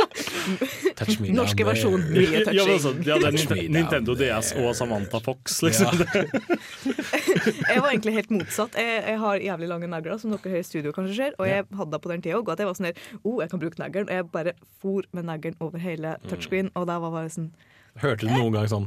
touch 1.00 1.20
me 1.20 1.32
Norske 1.32 1.64
versjon. 1.64 2.04
Mye 2.12 2.44
Ja, 2.52 2.64
men 2.64 2.74
altså, 2.76 2.92
touching. 2.92 3.04
det 3.04 3.14
er 3.14 3.20
down 3.24 3.72
Nintendo. 3.72 4.14
DS 4.14 4.52
og 4.52 4.76
Samantha 4.76 5.18
Fox, 5.24 5.62
liksom. 5.62 5.96
Jeg 7.70 7.80
var 7.80 7.88
egentlig 7.88 8.14
helt 8.14 8.30
motsatt. 8.30 8.74
Jeg, 8.76 9.02
jeg 9.06 9.18
har 9.18 9.36
jævlig 9.40 9.68
lange 9.68 9.88
negler, 9.88 10.18
som 10.18 10.30
dere 10.34 10.50
her 10.50 10.60
i 10.60 10.66
studio 10.66 10.92
kanskje 10.92 11.16
ser. 11.16 11.32
Og 11.38 11.48
jeg 11.48 11.64
hadde 11.76 11.92
det 11.92 12.00
på 12.02 12.12
den 12.12 12.22
tida 12.22 12.36
òg, 12.36 12.52
at 12.52 12.60
jeg 12.60 12.68
var 12.68 12.76
sånn 12.76 12.90
her 12.90 13.02
oh, 13.24 13.40
jeg 13.40 13.50
kan 13.50 13.62
bruke 13.62 13.80
neglen. 13.80 14.08
Og 14.10 14.14
jeg 14.14 14.28
bare 14.34 14.52
for 14.82 15.08
med 15.16 15.24
neglen 15.24 15.56
over 15.60 15.78
hele 15.80 16.16
touchscreen, 16.28 16.70
og 16.74 16.86
der 16.90 17.00
var 17.00 17.14
bare 17.14 17.32
sånn 17.32 17.52
Hørte 17.98 18.26
du 18.26 18.32
noen 18.32 18.54
gang 18.54 18.68
sånn 18.70 18.86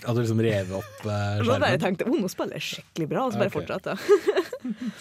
At 0.00 0.16
du 0.16 0.22
liksom 0.22 0.40
rev 0.40 0.72
opp 0.78 1.04
eh, 1.04 1.40
Så 1.40 1.44
bare 1.44 1.60
skjermen? 1.60 1.82
tenkte 1.82 2.06
jeg 2.06 2.14
oh, 2.14 2.20
nå 2.22 2.30
spiller 2.32 2.56
jeg 2.56 2.66
skikkelig 2.70 3.08
bra, 3.10 3.26
og 3.26 3.34
så 3.34 3.42
bare 3.42 3.52
okay. 3.52 3.58
fortsatte 3.60 3.96
jeg. 3.96 4.46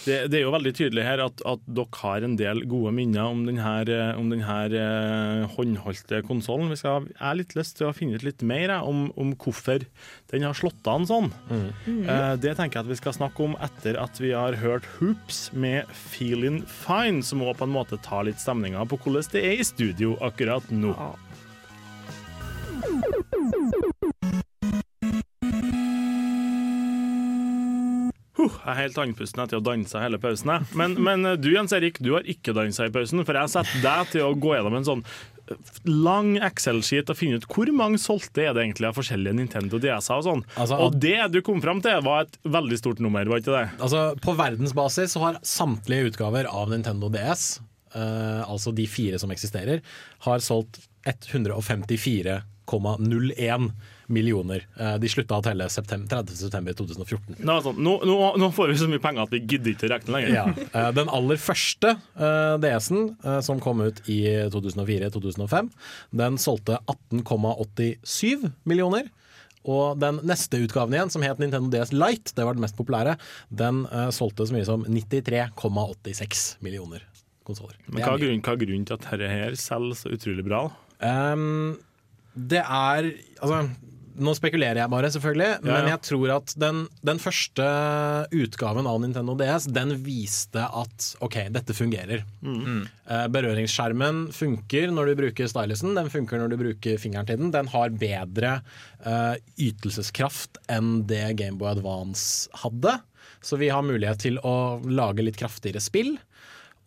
Det, 0.06 0.16
det 0.32 0.38
er 0.40 0.44
jo 0.46 0.52
veldig 0.54 0.72
tydelig 0.76 1.04
her 1.04 1.22
at, 1.22 1.42
at 1.48 1.64
dere 1.68 2.00
har 2.00 2.24
en 2.24 2.36
del 2.40 2.62
gode 2.72 2.94
minner 2.96 3.28
om 3.28 3.42
denne, 3.44 4.06
om 4.16 4.30
denne 4.32 4.56
eh, 4.72 5.44
håndholdte 5.52 6.22
konsollen. 6.26 6.72
Jeg 6.72 7.12
har 7.20 7.36
litt 7.38 7.56
lyst 7.58 7.76
til 7.78 7.90
å 7.90 7.94
finne 7.96 8.16
ut 8.16 8.24
litt 8.24 8.44
mer 8.48 8.72
jeg, 8.72 8.80
om, 8.88 9.10
om 9.20 9.34
hvorfor 9.36 9.84
den 10.32 10.48
har 10.48 10.56
slått 10.58 10.88
an 10.90 11.08
sånn. 11.10 11.28
Eh, 11.52 12.34
det 12.40 12.56
tenker 12.56 12.80
jeg 12.80 12.86
at 12.86 12.92
vi 12.94 13.00
skal 13.02 13.18
snakke 13.20 13.50
om 13.50 13.58
etter 13.60 14.00
at 14.00 14.24
vi 14.24 14.32
har 14.32 14.58
hørt 14.64 14.88
Hoops 14.98 15.50
med 15.52 15.92
'Feeling 15.92 16.64
Fine', 16.64 17.24
som 17.26 17.44
òg 17.44 17.58
på 17.60 17.68
en 17.68 17.76
måte 17.76 18.00
tar 18.06 18.30
litt 18.30 18.40
stemninga 18.40 18.88
på 18.88 19.02
hvordan 19.04 19.28
det 19.36 19.44
er 19.44 19.60
i 19.60 19.68
studio 19.68 20.16
akkurat 20.24 20.72
nå. 20.72 20.96
Huh, 28.40 28.54
jeg 28.64 28.72
er 28.72 28.78
helt 28.86 29.00
andpusten 29.04 29.42
etter 29.44 29.60
å 29.60 29.64
danse 29.64 30.00
hele 30.00 30.20
pausen. 30.22 30.54
jeg. 30.54 30.68
Men, 30.80 30.96
men 31.04 31.28
eh, 31.28 31.36
du 31.40 31.50
Jens 31.52 31.74
Erik, 31.76 32.00
du 32.00 32.14
har 32.16 32.28
ikke 32.30 32.56
dansa 32.56 32.88
i 32.88 32.94
pausen, 32.94 33.26
for 33.28 33.36
jeg 33.36 33.52
setter 33.52 33.84
deg 33.84 34.14
til 34.14 34.24
å 34.30 34.38
gå 34.40 34.54
gjennom 34.56 34.78
en 34.80 34.88
sånn 34.88 35.02
eh, 35.04 35.72
lang 35.90 36.38
Excel-skit 36.48 37.12
og 37.12 37.20
finne 37.20 37.42
ut 37.42 37.48
hvor 37.52 37.72
mange 37.76 38.00
solgte 38.00 38.46
er 38.46 38.56
det 38.56 38.64
egentlig 38.64 38.88
av 38.88 38.96
forskjellige 38.96 39.36
Nintendo 39.42 39.82
DS-er 39.84 40.22
og 40.22 40.28
sånn. 40.30 40.44
Altså, 40.56 40.80
og 40.86 40.96
det 41.04 41.18
du 41.34 41.42
kom 41.44 41.60
fram 41.64 41.84
til, 41.84 42.00
var 42.06 42.30
et 42.30 42.40
veldig 42.48 42.80
stort 42.80 43.04
nummer, 43.04 43.28
var 43.28 43.44
ikke 43.44 43.58
det? 43.58 43.66
Altså, 43.82 44.06
på 44.24 44.38
verdensbasis 44.40 45.18
så 45.18 45.26
har 45.26 45.42
samtlige 45.44 46.14
utgaver 46.14 46.48
av 46.48 46.72
Nintendo 46.72 47.12
DS, 47.12 47.50
eh, 47.92 48.42
altså 48.46 48.72
de 48.78 48.88
fire 48.88 49.20
som 49.20 49.36
eksisterer, 49.36 49.84
har 50.30 50.46
solgt 50.46 50.80
154,01 52.70 53.72
millioner. 54.10 54.66
Eh, 54.80 54.96
de 55.02 55.10
slutta 55.12 55.38
å 55.38 55.44
telle 55.46 55.68
septem 55.72 56.06
30.9.2014. 56.10 57.40
Nå, 57.46 57.56
er 57.56 57.66
sånn, 57.66 57.82
nå, 57.86 57.96
nå, 58.08 58.16
nå 58.42 58.50
får 58.56 58.72
vi 58.74 58.80
så 58.82 58.90
mye 58.90 59.02
penger 59.04 59.28
at 59.28 59.34
vi 59.36 59.42
gidder 59.44 59.74
ikke 59.76 59.90
å 59.90 59.92
regne 59.94 60.16
lenger. 60.16 60.34
Ja. 60.34 60.46
Eh, 60.70 60.90
Den 60.98 61.12
aller 61.14 61.42
første 61.42 61.96
eh, 61.98 62.56
DS-en, 62.64 63.14
som 63.46 63.62
kom 63.64 63.84
ut 63.86 64.02
i 64.10 64.20
2004-2005, 64.54 65.70
den 66.24 66.42
solgte 66.42 66.80
18,87 66.90 68.50
millioner. 68.70 69.10
Og 69.70 70.00
den 70.00 70.22
neste 70.26 70.62
utgaven 70.64 70.96
igjen, 70.96 71.12
som 71.14 71.24
het 71.26 71.42
Nintendo 71.42 71.70
DS 71.74 71.92
Lite, 71.94 72.34
det 72.38 72.46
var 72.48 72.56
den 72.56 72.64
mest 72.64 72.78
populære, 72.80 73.18
den 73.52 73.84
solgte 74.16 74.48
så 74.48 74.56
mye 74.56 74.66
som 74.66 74.86
93,86 74.88 76.56
millioner 76.64 77.04
konsoller. 77.46 77.76
Men 77.90 78.06
hva 78.06 78.16
er 78.16 78.24
grunnen, 78.24 78.42
hva 78.46 78.56
er 78.56 78.62
grunnen 78.64 78.88
til 78.88 78.96
at 78.96 79.06
dette 79.06 79.30
her 79.30 79.58
selger 79.60 80.00
så 80.00 80.14
utrolig 80.16 80.46
bra? 80.48 80.64
Um, 81.04 81.76
det 82.34 82.62
er 82.64 83.14
Altså, 83.40 83.64
nå 84.20 84.34
spekulerer 84.36 84.82
jeg 84.82 84.92
bare, 84.92 85.10
selvfølgelig, 85.14 85.50
Ja, 85.64 85.72
men 85.72 85.90
jeg 85.94 86.02
tror 86.04 86.32
at 86.36 86.54
den, 86.60 86.82
den 87.08 87.22
første 87.24 87.66
utgaven 88.36 88.88
av 88.90 89.00
Nintendo 89.02 89.36
DS, 89.40 89.70
den 89.72 89.94
viste 90.04 90.66
at 90.66 91.10
OK, 91.24 91.38
dette 91.56 91.76
fungerer. 91.78 92.26
Mm. 92.44 92.84
Eh, 92.84 93.26
berøringsskjermen 93.32 94.26
funker 94.36 94.92
når 94.92 95.12
du 95.12 95.22
bruker 95.24 95.52
stylusen, 95.52 95.96
den 95.98 96.12
funker 96.12 96.42
når 96.42 96.52
du 96.54 96.58
bruker 96.60 97.00
fingeren 97.02 97.30
til 97.30 97.40
den. 97.40 97.54
Den 97.56 97.72
har 97.72 97.96
bedre 98.02 98.58
uh, 99.06 99.36
ytelseskraft 99.56 100.60
enn 100.72 101.06
det 101.10 101.38
Gameboy 101.40 101.72
Advance 101.78 102.52
hadde. 102.64 103.00
Så 103.42 103.60
vi 103.62 103.72
har 103.72 103.86
mulighet 103.86 104.20
til 104.26 104.40
å 104.44 104.82
lage 104.84 105.24
litt 105.24 105.40
kraftigere 105.40 105.80
spill. 105.84 106.18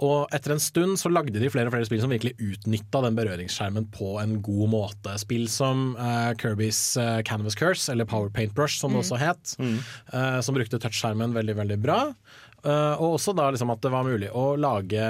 Og 0.03 0.32
etter 0.34 0.55
en 0.55 0.62
stund 0.62 0.98
så 0.98 1.11
lagde 1.12 1.38
de 1.38 1.50
flere 1.53 1.70
og 1.70 1.74
flere 1.76 1.86
spill 1.86 2.03
som 2.03 2.12
virkelig 2.12 2.34
utnytta 2.42 3.03
den 3.05 3.18
berøringsskjermen 3.18 3.86
på 3.94 4.16
en 4.22 4.38
god 4.44 4.70
måte. 4.72 5.14
Spill 5.22 5.46
som 5.50 5.92
uh, 5.98 6.32
Kirbys 6.40 6.80
uh, 6.98 7.20
Canvas 7.26 7.57
Curse, 7.59 7.86
eller 7.92 8.09
Power 8.09 8.32
Paintbrush 8.34 8.80
som 8.80 8.94
det 8.94 9.03
også 9.05 9.20
het, 9.20 9.55
eh, 9.62 10.38
som 10.42 10.57
brukte 10.57 10.80
touchskjermen 10.80 11.34
veldig, 11.36 11.55
veldig 11.61 11.78
bra. 11.82 12.00
Og 12.62 13.16
også 13.16 13.32
da 13.34 13.48
liksom 13.50 13.72
at 13.74 13.80
det 13.82 13.90
var 13.90 14.07
mulig 14.07 14.28
å 14.38 14.53
lage 14.55 15.07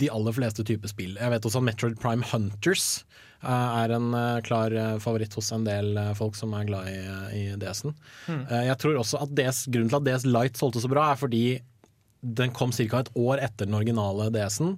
de 0.00 0.10
aller 0.12 0.34
fleste 0.36 0.64
typer 0.68 0.90
spill. 0.90 1.14
Jeg 1.16 1.32
vet 1.32 1.46
også 1.48 1.62
at 1.62 1.64
Metroid 1.64 1.96
Prime 2.00 2.26
Hunters 2.28 3.06
er 3.40 3.94
en 3.96 4.10
klar 4.44 4.74
favoritt 5.00 5.32
hos 5.38 5.48
en 5.56 5.64
del 5.64 5.96
folk 6.18 6.36
som 6.36 6.52
er 6.58 6.68
glad 6.68 6.90
i, 6.92 6.98
i 7.38 7.42
DS-en. 7.56 7.96
Eh, 8.28 8.66
jeg 8.68 8.76
tror 8.82 9.00
også 9.00 9.22
at 9.24 9.32
DS, 9.38 9.64
grunnen 9.72 9.88
til 9.88 10.00
at 10.02 10.08
DS 10.10 10.28
Lite 10.28 10.60
solgte 10.60 10.84
så 10.84 10.92
bra, 10.92 11.08
er 11.12 11.20
fordi 11.22 11.44
den 12.20 12.50
kom 12.50 12.72
ca. 12.74 13.00
et 13.00 13.10
år 13.14 13.38
etter 13.44 13.68
den 13.68 13.76
originale 13.78 14.28
DS-en. 14.34 14.74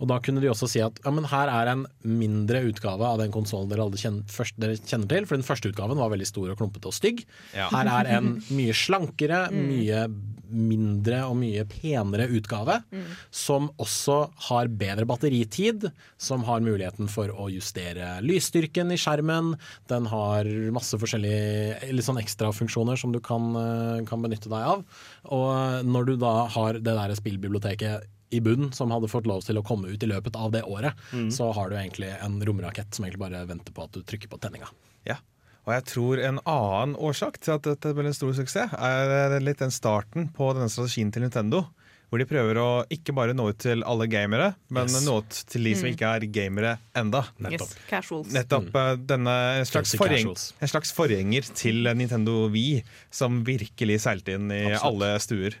Og 0.00 0.10
da 0.10 0.18
kunne 0.24 0.42
de 0.42 0.50
også 0.50 0.68
si 0.70 0.82
at 0.82 0.98
ja, 1.04 1.12
men 1.14 1.28
her 1.30 1.52
er 1.52 1.70
en 1.70 1.84
mindre 2.02 2.64
utgave 2.66 3.06
av 3.06 3.20
den 3.20 3.32
konsollen 3.34 3.70
dere, 3.70 3.86
kjenner, 3.94 4.26
først, 4.30 4.58
dere 4.60 4.78
kjenner 4.80 5.10
til. 5.12 5.28
For 5.28 5.38
den 5.38 5.46
første 5.46 5.70
utgaven 5.70 6.00
var 6.00 6.10
veldig 6.12 6.28
stor 6.28 6.50
og 6.50 6.58
klumpete 6.58 6.90
og 6.90 6.96
stygg. 6.96 7.22
Ja. 7.54 7.68
Her 7.70 7.92
er 7.94 8.10
en 8.18 8.32
mye 8.58 8.74
slankere, 8.76 9.46
mye 9.54 10.06
mindre 10.50 11.22
og 11.28 11.36
mye 11.40 11.64
penere 11.70 12.28
utgave. 12.28 12.80
Som 13.30 13.70
også 13.80 14.18
har 14.50 14.68
bedre 14.68 15.06
batteritid. 15.08 15.88
Som 16.20 16.44
har 16.48 16.60
muligheten 16.64 17.08
for 17.10 17.32
å 17.32 17.48
justere 17.52 18.18
lysstyrken 18.24 18.92
i 18.94 18.98
skjermen. 19.00 19.54
Den 19.90 20.06
har 20.10 20.48
masse 20.74 20.98
forskjellige 21.00 21.92
litt 21.94 22.06
sånn 22.06 22.20
ekstrafunksjoner 22.20 22.98
som 23.00 23.12
du 23.12 23.20
kan, 23.20 23.50
eh, 23.56 24.04
kan 24.04 24.22
benytte 24.22 24.50
deg 24.50 24.62
av. 24.74 24.84
Og 25.30 25.84
når 25.84 26.06
du 26.06 26.16
da 26.16 26.46
har 26.46 26.74
det 26.74 26.84
der 26.84 27.14
spillbiblioteket 27.14 28.08
i 28.30 28.40
bunn 28.40 28.72
som 28.72 28.90
hadde 28.94 29.10
fått 29.10 29.26
lov 29.26 29.42
til 29.42 29.58
å 29.58 29.64
komme 29.66 29.90
ut 29.90 30.02
i 30.02 30.06
løpet 30.06 30.36
av 30.36 30.52
det 30.54 30.62
året, 30.62 30.94
så 31.34 31.52
har 31.52 31.70
du 31.70 31.76
egentlig 31.76 32.12
en 32.22 32.40
romrakett 32.46 32.94
som 32.94 33.04
egentlig 33.04 33.24
bare 33.24 33.46
venter 33.46 33.74
på 33.74 33.82
at 33.84 33.92
du 33.92 34.02
trykker 34.02 34.30
på 34.30 34.38
tenninga. 34.38 34.68
Ja. 35.08 35.16
Og 35.68 35.74
jeg 35.76 35.84
tror 35.90 36.22
en 36.24 36.38
annen 36.48 36.94
årsak 36.96 37.36
til 37.44 37.52
at 37.58 37.66
dette 37.68 37.92
ble 37.94 38.06
en 38.08 38.16
stor 38.16 38.32
suksess, 38.38 38.72
er 38.74 39.36
litt 39.44 39.60
den 39.60 39.70
starten 39.74 40.30
på 40.34 40.52
denne 40.56 40.70
strategien 40.72 41.12
til 41.12 41.22
Nintendo. 41.26 41.66
Hvor 42.10 42.18
de 42.18 42.24
prøver 42.26 42.58
å 42.58 42.68
ikke 42.90 43.12
bare 43.14 43.36
nå 43.38 43.44
ut 43.52 43.58
til 43.62 43.84
alle 43.86 44.08
gamere, 44.10 44.48
men 44.74 44.88
Yes. 44.88 45.04
nå 45.06 45.18
ut 45.20 45.30
til 45.46 45.62
de 45.62 45.74
som 45.76 45.86
Mm. 45.86 45.92
ikke 45.94 46.08
er 46.16 46.26
gamere 46.26 46.72
enda. 46.96 47.20
Yes, 47.48 47.76
casuals. 47.88 48.32
Nettopp 48.34 48.72
mm. 48.74 49.06
denne 49.06 49.34
en 49.60 49.64
slags, 49.64 49.94
forgjeng, 49.94 50.26
casuals. 50.26 50.52
en 50.60 50.68
slags 50.72 50.90
forgjenger 50.92 51.54
til 51.54 51.84
Nintendo 51.94 52.48
Wii, 52.50 52.82
som 53.12 53.44
virkelig 53.44 54.00
seilte 54.00 54.34
inn 54.34 54.50
i 54.50 54.72
Absolutt. 54.72 54.82
alle 54.82 55.18
stuer. 55.20 55.54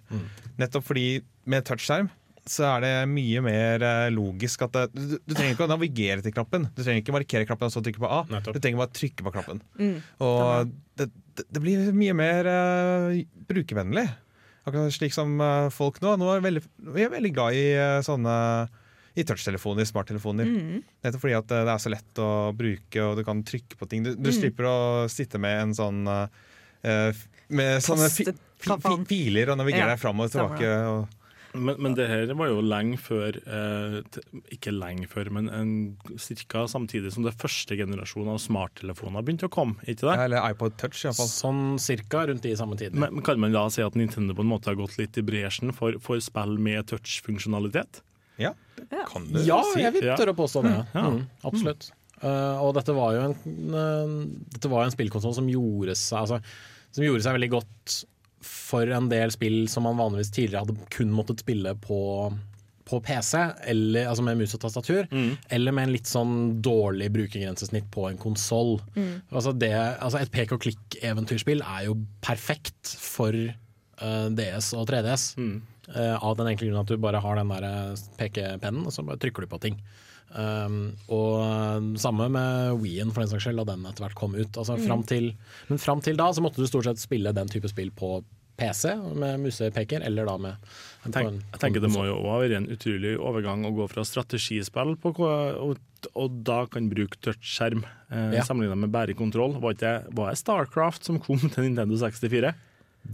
Nettopp 0.58 0.84
fordi 0.90 1.22
med 1.46 1.64
touchskjerm 1.64 2.10
så 2.48 2.64
er 2.70 2.84
det 2.84 2.92
mye 3.10 3.42
mer 3.44 3.82
eh, 3.84 4.06
logisk 4.14 4.62
at 4.66 4.72
det, 4.76 4.84
du, 4.94 5.16
du 5.20 5.34
trenger 5.34 5.54
ikke 5.56 5.66
å 5.66 5.70
navigere 5.72 6.22
til 6.24 6.32
knappen. 6.34 6.68
Du 6.72 6.80
trenger 6.82 7.02
ikke 7.02 7.14
markere 7.14 7.46
knappen 7.48 7.68
og 7.68 7.74
så 7.74 7.82
trykke 7.84 8.02
på 8.02 8.08
A. 8.10 8.22
Nettopp. 8.30 8.56
Du 8.56 8.62
trenger 8.64 8.80
bare 8.80 8.96
trykke 8.96 9.26
på 9.26 9.32
knappen. 9.34 9.60
Mm. 9.80 9.96
Og 10.24 10.72
det, 11.00 11.10
det, 11.42 11.60
blir 11.62 11.90
mye 11.96 12.16
mer 12.16 12.48
uh, 12.48 13.20
brukervennlig. 13.50 14.06
Akkurat 14.68 14.92
slik 14.96 15.14
som 15.16 15.36
uh, 15.40 15.68
folk 15.72 16.00
nå. 16.04 16.16
Nå 16.20 16.30
er 16.34 16.44
veldig, 16.44 16.64
vi 16.96 17.04
er 17.06 17.12
veldig 17.12 17.32
glad 17.36 17.56
i 17.58 17.66
uh, 17.76 18.00
sånne 18.04 18.34
i 19.18 19.24
touchtelefoner, 19.26 19.84
smarttelefoner. 19.88 20.46
Mm. 20.46 20.82
Nettopp 21.04 21.24
fordi 21.24 21.34
at 21.34 21.48
det 21.50 21.62
er 21.72 21.80
så 21.82 21.90
lett 21.90 22.20
å 22.22 22.28
bruke, 22.56 23.02
og 23.02 23.18
du 23.18 23.24
kan 23.26 23.40
trykke 23.44 23.76
på 23.80 23.88
ting. 23.90 24.04
Du, 24.06 24.12
du 24.14 24.30
Mm. 24.30 24.36
slipper 24.36 24.68
å 24.70 24.76
sitte 25.10 25.40
med 25.42 25.64
en 25.64 25.72
sånn 25.76 26.04
uh, 26.06 26.28
Med 27.50 27.82
sånne 27.82 28.06
fi, 28.14 28.24
fi, 28.62 28.76
fi, 28.80 28.92
filer 29.10 29.50
og 29.50 29.58
navigere 29.58 29.88
Ja, 29.88 29.94
deg 29.96 30.00
fram 30.00 30.22
og 30.22 30.30
tilbake. 30.30 30.70
Og, 30.94 31.16
Men, 31.52 31.80
men 31.82 31.94
det 31.98 32.04
her 32.06 32.30
var 32.38 32.46
jo 32.46 32.60
lenge 32.62 32.94
før 33.02 33.34
eh, 33.42 33.96
Ikke 34.54 34.70
lenge 34.70 35.08
før, 35.10 35.32
men 35.34 35.48
en, 35.50 35.70
cirka 36.22 36.62
samtidig 36.70 37.10
som 37.14 37.24
det 37.26 37.32
første 37.40 37.74
generasjonen 37.78 38.36
av 38.36 38.38
smarttelefoner 38.42 39.24
begynte 39.26 39.48
å 39.48 39.52
komme. 39.52 39.80
ikke 39.82 40.06
det? 40.06 40.14
eller 40.28 40.46
iPod 40.52 40.76
Touch, 40.78 41.00
iallfall. 41.04 41.30
Sånn 41.32 41.62
cirka 41.82 42.22
rundt 42.30 42.46
i 42.46 42.54
samme 42.58 42.78
tid. 42.78 42.94
Men, 42.94 43.16
men 43.16 43.26
Kan 43.26 43.42
man 43.42 43.56
da 43.56 43.64
si 43.72 43.82
at 43.82 43.98
Nintendo 43.98 44.36
på 44.38 44.44
en 44.46 44.52
måte 44.52 44.70
har 44.70 44.78
gått 44.78 44.94
litt 45.00 45.18
i 45.18 45.24
bresjen 45.26 45.74
for, 45.74 45.98
for 46.04 46.22
spill 46.22 46.54
med 46.62 46.86
touch-funksjonalitet? 46.92 48.02
Ja, 48.40 48.54
det 48.78 49.02
kan 49.10 49.26
du 49.28 49.40
Ja, 49.44 49.58
si. 49.72 49.82
jeg 49.82 49.92
vil 49.98 50.06
tørre 50.14 50.32
å 50.32 50.38
påstå 50.38 50.62
det. 50.64 50.76
Ja. 50.94 51.08
Mm, 51.10 51.24
absolutt. 51.50 51.90
Eh, 52.20 52.62
og 52.62 52.74
dette 52.76 52.94
var 52.96 53.14
jo 53.16 53.26
en, 53.26 53.36
uh, 53.74 54.14
dette 54.54 54.68
var 54.70 54.84
en 54.86 54.92
spillkonsoll 54.94 55.34
som 55.38 55.46
gjorde 55.48 55.94
seg 55.96 56.18
altså, 56.20 56.36
Som 56.92 57.06
gjorde 57.06 57.24
seg 57.24 57.32
veldig 57.38 57.48
godt 57.54 57.94
for 58.44 58.90
en 58.90 59.10
del 59.10 59.32
spill 59.34 59.64
som 59.68 59.84
man 59.88 59.98
vanligvis 60.00 60.32
tidligere 60.32 60.64
hadde 60.64 60.90
kun 60.94 61.12
måttet 61.12 61.44
spille 61.44 61.74
på 61.80 62.00
på 62.90 62.98
PC, 63.06 63.38
eller, 63.70 64.08
altså 64.10 64.22
med 64.26 64.40
mus 64.40 64.54
og 64.56 64.64
tastatur, 64.64 65.04
eller 65.54 65.74
med 65.76 65.84
en 65.86 65.92
litt 65.94 66.08
sånn 66.10 66.32
dårlig 66.58 67.12
brukergrensesnitt 67.14 67.86
på 67.94 68.08
en 68.08 68.18
konsoll. 68.18 68.80
Mm. 68.96 69.20
Altså 69.30 69.52
altså 69.54 70.18
et 70.18 70.32
pek 70.34 70.56
og 70.56 70.64
klikk-eventyrspill 70.64 71.62
er 71.62 71.84
jo 71.86 71.94
perfekt 72.26 72.96
for 72.98 73.30
uh, 73.36 74.26
DS 74.34 74.72
og 74.74 74.88
3DS. 74.90 75.28
Eh, 75.94 76.24
av 76.24 76.36
den 76.38 76.46
enkle 76.46 76.68
grunnen 76.68 76.84
at 76.84 76.90
du 76.90 77.00
bare 77.02 77.22
har 77.22 77.38
den 77.38 77.50
der 77.50 77.66
eh, 77.66 78.02
pekepennen, 78.18 78.84
og 78.86 78.94
så 78.94 79.02
bare 79.06 79.18
trykker 79.22 79.46
du 79.46 79.50
på 79.50 79.62
ting. 79.62 79.78
Um, 80.30 80.92
og 81.10 81.40
eh, 81.42 81.86
samme 81.98 82.28
med 82.30 82.76
Wien, 82.82 83.10
for 83.10 83.24
den 83.24 83.30
saks 83.32 83.42
skyld, 83.48 83.56
da 83.64 83.64
den 83.74 83.86
etter 83.90 84.04
hvert 84.06 84.14
kom 84.14 84.36
ut. 84.38 84.52
Altså, 84.54 84.76
Mm. 84.78 84.84
fram 84.86 85.02
til, 85.02 85.32
men 85.68 85.78
fram 85.82 86.00
til 86.00 86.16
da 86.16 86.28
så 86.30 86.40
måtte 86.44 86.56
du 86.62 86.66
stort 86.70 86.84
sett 86.86 87.02
spille 87.02 87.32
den 87.34 87.48
type 87.50 87.66
spill 87.68 87.90
på 87.90 88.22
PC 88.60 88.92
med 89.16 89.40
musepeker, 89.40 90.02
eller 90.04 90.26
da 90.28 90.36
med 90.38 90.56
Jeg, 91.04 91.12
tenk, 91.14 91.26
en- 91.32 91.42
jeg 91.52 91.60
tenker 91.60 91.80
Det 91.80 91.90
må 91.90 92.04
jo 92.06 92.16
også 92.20 92.40
være 92.44 92.56
en 92.58 92.66
utrolig 92.68 93.14
overgang 93.18 93.64
å 93.64 93.74
gå 93.74 93.88
fra 93.90 94.02
strategispill 94.04 94.96
på, 95.00 95.14
og, 95.18 95.78
og 96.14 96.42
da 96.44 96.66
kan 96.66 96.90
bruke 96.90 97.16
touchskjerm 97.24 97.82
eh, 98.12 98.34
Ja. 98.36 98.42
sammenlignet 98.44 98.78
med 98.78 98.92
bærekontroll. 98.92 99.58
Var 99.60 99.72
det, 99.80 99.94
var 100.14 100.30
det 100.30 100.38
Starcraft 100.38 101.04
som 101.04 101.18
kom 101.18 101.38
til 101.38 101.64
Nintendo 101.64 101.96
64? 101.96 102.54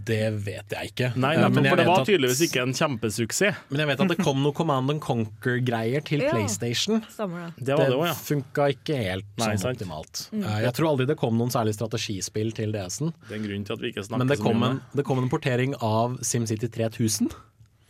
Det 0.07 0.33
vet 0.45 0.69
jeg 0.71 0.91
ikke. 0.91 1.07
Nei, 1.17 1.33
Eh, 1.35 1.39
nettopp, 1.41 1.53
men 1.55 1.63
jeg 1.63 1.71
for 1.71 1.77
det 1.77 1.85
var 1.87 1.99
at- 2.01 2.07
tydeligvis 2.07 2.41
ikke 2.47 2.61
en 2.61 2.73
kjempesuksess. 2.73 3.55
Men 3.69 3.79
jeg 3.79 3.87
vet 3.87 4.01
at 4.01 4.07
det 4.09 4.17
kom 4.19 4.43
noe 4.43 4.51
Command 4.53 4.89
and 4.91 5.01
Conquer-greier 5.01 6.03
til 6.03 6.21
Ja. 6.21 6.31
PlayStation. 6.31 7.01
Stemmer 7.09 7.47
det. 7.57 7.65
Det 7.65 7.77
det 7.77 7.89
ja. 7.89 8.13
funka 8.13 8.67
ikke 8.75 8.95
helt 8.95 9.25
Nei, 9.37 9.47
sånn 9.55 9.59
sant. 9.59 9.77
optimalt. 9.79 10.29
Mm. 10.31 10.43
Eh, 10.45 10.61
Jeg 10.67 10.73
tror 10.73 10.87
aldri 10.91 11.07
det 11.07 11.17
kom 11.17 11.37
noen 11.37 11.49
særlig 11.49 11.73
strategispill 11.75 12.53
til 12.53 12.71
DS-en. 12.71 13.13
Det 13.27 13.31
er 13.31 13.35
en 13.35 13.47
grunn 13.49 13.65
til 13.65 13.73
at 13.73 13.79
vi 13.79 13.91
ikke 13.91 14.05
snakker 14.07 14.17
Men 14.19 14.27
det 14.27 14.39
kom, 14.39 14.55
om 14.55 14.63
en, 14.63 14.81
det 14.95 15.05
kom 15.05 15.17
en 15.19 15.29
portering 15.29 15.73
av 15.81 16.19
SimCity 16.21 16.67
3000, 16.69 17.31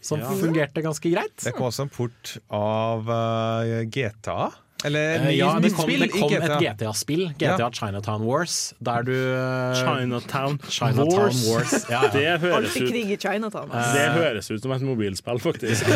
som 0.02 0.20
Ja. 0.20 0.30
fungerte 0.32 0.82
ganske 0.82 1.12
greit. 1.12 1.36
Det 1.44 1.54
kom 1.54 1.68
også 1.68 1.82
en 1.82 1.90
port 1.90 2.38
av 2.50 3.08
uh, 3.10 3.84
GTA. 3.86 4.54
Eller 4.86 5.16
Eh, 5.18 5.24
ny, 5.26 5.32
ja, 5.40 5.48
det 5.60 5.72
kom, 5.74 5.88
spill 5.88 6.04
det 6.04 6.10
kom 6.14 6.30
GTA. 6.30 6.38
et 6.38 6.52
GTA. 6.62 6.74
GTA-spill, 6.86 7.24
GTA 7.40 7.56
Ja. 7.58 7.70
Chinatown 7.74 8.22
Wars, 8.28 8.74
der 8.80 9.02
du 9.08 9.14
eh, 9.14 9.74
Chinatown, 9.80 10.60
Chinatown 10.70 11.14
Wars. 11.18 11.40
Wars. 11.50 11.74
Ja, 11.90 12.04
ja. 12.04 12.10
Det 12.14 12.26
høres 12.44 12.76
Alltid 12.76 12.92
krig 12.92 13.12
i 13.12 13.18
Chinatown. 13.18 13.72
altså. 13.72 13.94
det 13.98 14.06
høres 14.20 14.52
ut 14.52 14.62
som 14.62 14.72
et 14.76 14.82
mobilspill, 14.86 15.40
faktisk. 15.42 15.88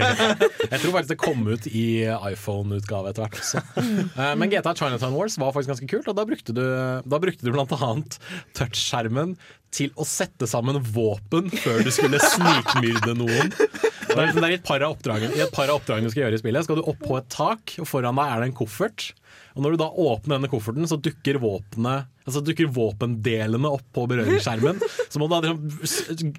Jeg 0.72 0.80
tror 0.82 0.92
faktisk 0.96 1.12
det 1.14 1.18
kom 1.22 1.46
ut 1.46 1.66
i 1.70 1.86
iPhone-utgave 2.32 3.12
etter 3.12 3.26
hvert 3.26 3.38
også. 3.38 3.62
Eh, 3.78 4.34
Men 4.42 4.50
GTA 4.50 4.74
Chinatown 4.74 5.14
Wars 5.14 5.38
var 5.38 5.52
faktisk 5.54 5.76
ganske 5.76 5.90
kult, 5.94 6.08
og 6.10 6.16
da 6.18 6.26
brukte 6.26 6.52
du, 6.56 6.64
da 7.06 7.22
brukte 7.22 7.46
du 7.46 7.52
blant 7.54 7.72
annet 7.78 8.18
touchskjermen 8.58 9.36
til 9.74 9.92
å 9.98 10.06
sette 10.08 10.48
sammen 10.48 10.78
våpen 10.80 11.50
før 11.52 11.82
du 11.84 11.90
skulle 11.94 12.20
snikmyrde 12.22 13.16
noen. 13.18 13.52
Det 13.52 14.14
er, 14.14 14.32
det 14.32 14.44
er 14.46 14.54
et 14.56 14.66
par 14.66 14.80
av 14.80 14.94
oppdragene 14.94 16.06
du 16.06 16.12
skal 16.12 16.26
gjøre 16.26 16.38
i 16.38 16.42
spillet, 16.42 16.66
skal 16.66 16.78
du 16.80 16.86
opp 16.86 17.00
på 17.02 17.18
et 17.18 17.28
tak, 17.32 17.76
og 17.82 17.88
foran 17.90 18.16
deg 18.16 18.32
er 18.32 18.42
det 18.42 18.50
en 18.50 18.58
koffert. 18.62 19.10
Og 19.56 19.64
Når 19.64 19.74
du 19.74 19.80
da 19.80 19.88
åpner 19.88 20.36
denne 20.36 20.52
kofferten, 20.52 20.86
så 20.88 21.00
dukker 21.00 21.40
våpenet 21.42 22.12
Altså 22.26 22.40
dukker 22.42 22.66
våpendelene 22.74 23.70
opp 23.70 23.84
på 23.94 24.02
berøringsskjermen. 24.10 24.80
Så 25.12 25.20
må 25.22 25.28
du 25.30 25.34
da 25.36 25.52
liksom 25.54 26.32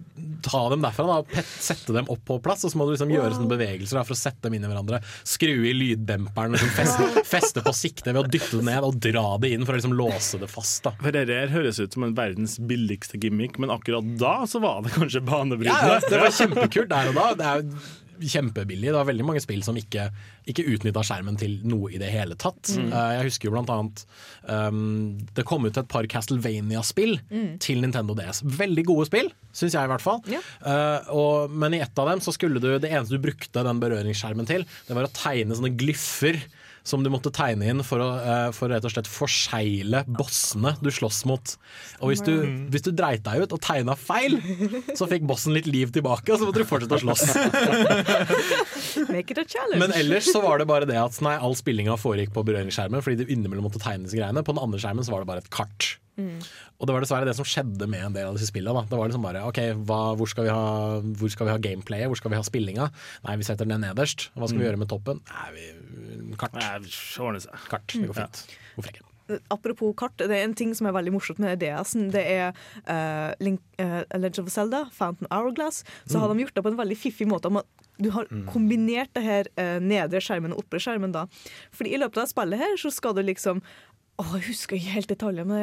ta 0.43 0.59
dem 0.73 0.81
derfra 0.83 1.05
da, 1.07 1.15
og 1.23 1.29
pet, 1.31 1.47
sette 1.63 1.95
dem 1.95 2.09
opp 2.11 2.25
på 2.27 2.35
plass. 2.43 2.65
Og 2.67 2.73
så 2.73 2.79
må 2.79 2.85
du 2.85 2.91
liksom 2.91 3.13
gjøre 3.13 3.37
sånne 3.37 3.47
bevegelser 3.53 3.95
da, 3.95 4.03
for 4.03 4.15
å 4.17 4.19
sette 4.19 4.43
dem 4.43 4.57
inn 4.57 4.65
i 4.67 4.69
hverandre. 4.69 4.99
Skru 5.27 5.63
i 5.63 5.71
lyddemperen, 5.71 6.57
liksom 6.57 6.73
feste, 6.75 7.23
feste 7.27 7.63
på 7.63 7.71
siktet 7.75 8.11
ved 8.11 8.19
å 8.19 8.27
dytte 8.27 8.59
det 8.59 8.67
ned 8.67 8.83
og 8.83 8.99
dra 9.03 9.23
det 9.39 9.53
inn 9.55 9.63
for 9.63 9.77
å 9.77 9.79
liksom 9.79 9.95
låse 9.97 10.41
det 10.41 10.49
fast. 10.51 10.81
da 10.85 10.91
For 10.99 11.15
dette 11.15 11.39
her 11.39 11.53
høres 11.55 11.79
ut 11.79 11.95
som 11.95 12.03
en 12.03 12.17
verdens 12.19 12.57
billigste 12.59 13.21
gimmick, 13.23 13.55
men 13.55 13.71
akkurat 13.71 14.11
da 14.19 14.41
så 14.49 14.59
var 14.63 14.83
det 14.83 14.91
kanskje 14.97 15.23
banebrytende. 15.23 16.01
ja, 16.01 16.03
det 16.03 16.19
var 16.25 16.35
kjempekult 16.41 16.91
der 16.91 17.13
og 17.13 17.21
da. 17.21 17.29
Det 17.39 17.47
er 17.47 17.63
jo 17.63 17.87
kjempebillig. 18.21 18.89
Det 18.89 18.95
var 18.97 19.07
veldig 19.09 19.25
mange 19.27 19.41
spill 19.43 19.63
som 19.65 19.77
ikke, 19.79 20.07
ikke 20.49 20.65
utnytta 20.73 21.03
skjermen 21.05 21.37
til 21.39 21.57
noe 21.67 21.91
i 21.93 21.99
det 22.01 22.09
hele 22.13 22.37
tatt. 22.39 22.73
Mm. 22.77 22.89
Uh, 22.93 23.09
jeg 23.17 23.27
husker 23.29 23.49
jo 23.49 23.53
blant 23.55 23.71
annet 23.73 24.03
um, 24.47 25.17
Det 25.37 25.45
kom 25.47 25.65
ut 25.67 25.77
et 25.77 25.89
par 25.91 26.07
Castlevania-spill 26.09 27.17
Mm. 27.27 27.57
til 27.63 27.81
Nintendo 27.83 28.15
DS. 28.17 28.41
Veldig 28.45 28.83
gode 28.87 29.07
spill, 29.09 29.29
syns 29.55 29.75
jeg 29.75 29.87
i 29.87 29.91
hvert 29.91 30.03
fall. 30.03 30.21
Ja. 30.31 30.39
Uh, 30.63 31.09
og, 31.13 31.51
men 31.51 31.75
i 31.75 31.81
ett 31.83 31.99
av 31.99 32.07
dem 32.11 32.21
så 32.23 32.31
skulle 32.35 32.61
du 32.63 32.69
Det 32.79 32.89
eneste 32.91 33.17
du 33.17 33.23
brukte 33.23 33.63
den 33.65 33.81
berøringsskjermen 33.81 34.47
til, 34.47 34.63
det 34.87 34.95
var 34.97 35.07
å 35.07 35.13
tegne 35.13 35.55
sånne 35.57 35.73
glyffer. 35.79 36.39
Som 36.87 37.03
du 37.03 37.09
måtte 37.11 37.31
tegne 37.35 37.67
inn 37.67 37.83
for 37.83 37.99
å, 37.99 38.07
eh, 38.21 38.49
for 38.55 38.71
rett 38.71 38.85
og 38.87 38.93
slett 38.93 39.09
forsegle 39.11 40.05
bossene 40.07 40.73
du 40.79 40.87
slåss 40.93 41.25
mot. 41.27 41.55
Og 41.99 42.13
hvis 42.13 42.23
du, 42.23 42.31
hvis 42.71 42.85
du 42.85 42.93
dreit 42.95 43.25
deg 43.25 43.43
ut 43.43 43.55
og 43.57 43.61
tegna 43.63 43.97
feil, 43.99 44.39
så 44.95 45.09
fikk 45.11 45.27
bossen 45.27 45.55
litt 45.57 45.67
liv 45.67 45.91
tilbake, 45.95 46.31
og 46.31 46.39
så 46.39 46.47
måtte 46.47 46.63
du 46.63 46.69
fortsette 46.69 46.95
å 46.95 47.03
slåss. 47.03 47.25
Make 49.13 49.35
it 49.35 49.43
a 49.43 49.45
challenge. 49.45 49.81
Men 49.83 49.95
ellers 49.99 50.31
så 50.31 50.41
var 50.45 50.63
det 50.63 50.69
bare 50.69 50.87
det 50.87 50.97
at 51.01 51.19
nei, 51.25 51.35
all 51.35 51.57
spillinga 51.59 51.99
foregikk 51.99 52.31
på 52.35 52.45
berøringsskjermen 52.47 53.03
fordi 53.03 53.23
du 53.25 53.31
innimellom 53.35 53.67
måtte 53.67 53.83
tegne 53.83 54.07
disse 54.07 54.19
greiene. 54.19 54.45
På 54.47 54.55
den 54.55 54.63
andre 54.63 54.79
skjermen 54.81 55.05
så 55.05 55.15
var 55.15 55.23
det 55.23 55.31
bare 55.31 55.43
et 55.43 55.51
kart. 55.53 55.97
Mm. 56.17 56.37
Og 56.79 56.87
det 56.89 56.93
var 56.95 57.03
dessverre 57.05 57.27
det 57.29 57.35
som 57.37 57.45
skjedde 57.45 57.87
med 57.89 58.05
en 58.07 58.13
del 58.15 58.27
av 58.31 58.37
disse 58.37 58.49
spillene. 58.49 58.81
Da. 58.81 58.89
Det 58.89 58.97
var 58.99 59.09
liksom 59.11 59.25
bare 59.27 59.43
OK, 59.45 59.59
hva, 59.85 59.99
hvor, 60.17 60.29
skal 60.31 60.47
vi 60.47 60.53
ha, 60.53 60.63
hvor 61.21 61.29
skal 61.33 61.45
vi 61.49 61.53
ha 61.53 61.59
gameplayet? 61.61 62.09
Hvor 62.09 62.17
skal 62.21 62.33
vi 62.33 62.39
ha 62.39 62.45
spillinga? 62.47 62.87
Nei, 63.27 63.35
vi 63.37 63.45
setter 63.47 63.69
den 63.69 63.81
nederst. 63.85 64.29
Hva 64.35 64.47
skal 64.49 64.57
vi 64.59 64.63
Mm. 64.65 64.69
gjøre 64.71 64.81
med 64.81 64.89
toppen? 64.89 65.21
Nei, 65.29 65.49
vi, 65.53 66.33
kart. 66.41 66.53
Nei. 66.57 66.79
Kart, 67.69 67.87
det 67.93 68.07
går 68.09 68.17
fint. 68.23 68.43
Hvorfor 68.75 68.91
ikke? 68.95 69.03
Apropos 69.51 69.91
kart, 69.99 70.13
det 70.17 70.31
er 70.31 70.45
en 70.45 70.53
ting 70.55 70.69
som 70.73 70.87
er 70.87 70.93
veldig 70.95 71.11
morsomt 71.11 71.39
med 71.43 71.59
DS-en. 71.59 72.05
Det 72.13 72.21
er 72.31 72.53
uh, 72.87 73.33
Link, 73.43 73.59
uh, 73.77 74.03
Legend 74.15 74.47
of 74.47 74.53
Zelda, 74.53 74.85
Fountain 74.95 75.27
Hourglass. 75.29 75.81
Så 76.07 76.21
har 76.21 76.31
de 76.31 76.45
gjort 76.45 76.55
det 76.55 76.63
på 76.63 76.71
en 76.71 76.79
veldig 76.79 76.95
fiffig 76.97 77.27
måte. 77.27 77.51
om 77.51 77.59
Du 77.99 78.07
har 78.15 78.29
kombinert 78.53 79.11
det 79.17 79.23
her 79.25 79.49
uh, 79.59 79.81
nedre 79.83 80.21
skjermen 80.23 80.53
og 80.55 80.63
oppre 80.63 80.79
skjermen. 80.79 81.11
da. 81.11 81.25
Fordi 81.75 81.91
i 81.91 81.99
løpet 81.99 82.23
av 82.23 82.31
spillet 82.31 82.57
her 82.63 82.77
så 82.79 82.89
skal 82.93 83.17
du 83.17 83.21
liksom 83.27 83.59
Åh, 84.17 84.31
jeg 84.39 84.47
husker 84.47 84.77
ikke 84.79 84.93
helt 84.95 85.09
detaljene, 85.11 85.45
men 85.45 85.59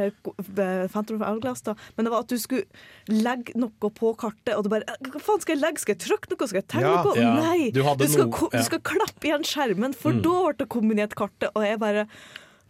da. 1.67 1.73
Men 1.97 2.07
det 2.07 2.13
var 2.13 2.21
at 2.23 2.31
du 2.31 2.37
skulle 2.39 2.63
legge 3.11 3.57
noe 3.59 3.91
på 3.91 4.13
kartet, 4.21 4.53
og 4.55 4.63
du 4.63 4.71
bare 4.71 4.87
Hva 5.11 5.23
faen 5.27 5.43
skal 5.43 5.57
jeg 5.57 5.63
legge? 5.65 5.83
Skal 5.83 5.97
jeg 5.97 6.03
trykke 6.05 6.31
noe? 6.31 6.47
Skal 6.53 6.61
jeg 6.61 6.69
tegne 6.71 6.93
Ja, 6.93 7.03
noe? 7.03 7.17
ja. 7.19 7.33
Nei! 7.41 7.71
Du 7.75 7.81
du, 7.83 8.07
skal, 8.13 8.29
no, 8.31 8.49
ja. 8.53 8.61
du 8.63 8.69
skal 8.69 8.83
klappe 8.87 9.27
igjen 9.31 9.43
skjermen, 9.51 9.97
for 9.99 10.15
Mm. 10.15 10.23
da 10.23 10.37
ble 10.45 10.55
det 10.63 10.69
kombinert 10.71 11.17
kartet, 11.19 11.51
og 11.55 11.67
jeg 11.67 11.81
bare 11.83 12.07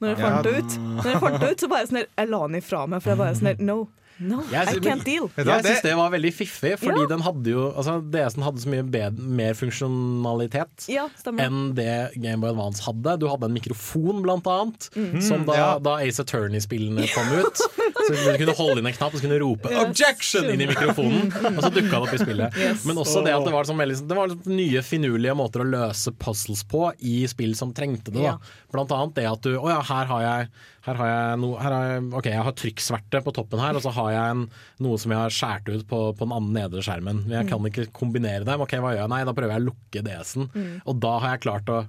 når 0.01 0.09
jeg 0.11 0.19
fant 0.25 0.43
det 0.45 0.55
ut, 0.59 0.73
Når 0.81 1.11
jeg 1.13 1.21
fant 1.21 1.41
det 1.41 1.51
ut, 1.53 1.61
så 1.61 1.69
bare 1.71 1.87
sånn 1.87 2.01
Jeg 2.03 2.29
la 2.29 2.41
den 2.49 2.57
ifra 2.59 2.87
meg, 2.89 3.03
for 3.05 3.11
jeg 3.13 3.19
bare 3.21 3.35
sånn 3.39 3.61
No. 3.61 3.77
No, 4.21 4.43
Jeg 4.51 4.77
I 4.77 4.79
can't 4.79 5.03
deal. 5.05 5.29
Jeg 5.37 5.65
syns 5.65 5.83
det 5.83 5.95
var 5.99 6.11
veldig 6.15 6.31
fiffig, 6.33 6.77
fordi 6.79 7.01
Ja. 7.03 7.07
den 7.11 7.21
hadde 7.27 7.51
jo 7.51 7.73
altså, 7.73 7.97
DS-en 8.13 8.45
hadde 8.47 8.61
så 8.63 8.69
mye 8.71 8.85
bedre, 8.89 9.19
mer 9.19 9.55
funksjonalitet 9.59 10.87
Ja, 10.93 11.09
enn 11.27 11.75
det 11.75 12.13
Game 12.23 12.41
Boy 12.41 12.51
Advance 12.53 12.83
hadde. 12.87 13.17
Du 13.19 13.27
hadde 13.29 13.49
en 13.49 13.55
mikrofon, 13.57 14.23
blant 14.23 14.47
annet, 14.47 14.89
Mm. 14.95 15.21
som 15.23 15.45
da, 15.47 15.55
ja. 15.59 15.79
da 15.79 15.97
Ace 15.99 16.21
Attorney-spillene 16.23 17.09
kom 17.13 17.33
ut. 17.41 17.57
Så 17.57 18.13
du 18.15 18.39
kunne 18.39 18.55
holde 18.57 18.79
inn 18.83 18.87
en 18.87 18.93
knapp 18.93 19.15
og 19.15 19.21
så 19.21 19.25
kunne 19.27 19.41
rope 19.41 19.69
'objection' 19.69 20.51
inn 20.53 20.61
i 20.61 20.67
mikrofonen, 20.67 21.33
og 21.57 21.63
så 21.65 21.71
dukka 21.73 21.91
det 21.91 22.03
opp 22.03 22.15
i 22.15 22.19
spillet. 22.25 22.57
Yes. 22.59 22.85
Men 22.87 22.97
også 22.97 23.25
det 23.25 23.33
at 23.35 23.45
det 23.45 23.53
var, 23.53 23.65
sånn 23.65 23.79
veldig, 23.81 24.07
det 24.09 24.17
var 24.17 24.29
liksom 24.29 24.57
nye, 24.57 24.83
finurlige 24.83 25.35
måter 25.37 25.61
å 25.65 25.69
løse 25.69 26.13
puzzles 26.13 26.63
på 26.65 26.93
i 27.01 27.27
spill 27.27 27.55
som 27.57 27.73
trengte 27.73 28.13
det. 28.13 28.23
Ja. 28.23 28.33
Da. 28.39 28.39
Blant 28.73 28.91
annet 28.91 29.15
det 29.15 29.25
at 29.31 29.41
du 29.43 29.55
Å 29.59 29.69
ja, 29.69 29.81
her 29.83 30.05
har 30.07 30.21
jeg 30.23 30.49
her 30.85 30.99
har 31.01 31.09
jeg 31.09 31.41
noe 31.41 31.61
her 31.63 31.73
har 31.73 31.87
jeg, 31.89 32.05
Ok, 32.19 32.29
jeg 32.29 32.45
har 32.45 32.57
trykksverte 32.61 33.23
på 33.25 33.33
toppen 33.37 33.63
her, 33.63 33.77
og 33.79 33.85
så 33.85 33.93
har 33.97 34.11
jeg 34.13 34.35
en, 34.35 34.47
noe 34.85 35.01
som 35.01 35.15
jeg 35.15 35.23
har 35.23 35.35
skåret 35.35 35.81
ut 35.81 35.87
på, 35.89 36.01
på 36.19 36.27
den 36.29 36.35
andre 36.37 36.61
nedre 36.61 36.85
skjermen. 36.85 37.23
Men 37.25 37.39
jeg 37.41 37.51
kan 37.51 37.69
ikke 37.71 37.87
kombinere 37.97 38.45
dem. 38.45 38.65
Ok, 38.65 38.77
hva 38.77 38.93
gjør 38.93 39.05
jeg? 39.05 39.13
Nei, 39.15 39.23
da 39.25 39.37
prøver 39.37 39.57
jeg 39.57 39.65
å 39.65 39.69
lukke 39.71 40.05
DS-en. 40.05 40.51
Og 40.85 40.99
da 41.05 41.15
har 41.25 41.37
jeg 41.37 41.45
klart 41.47 41.73
å 41.73 41.85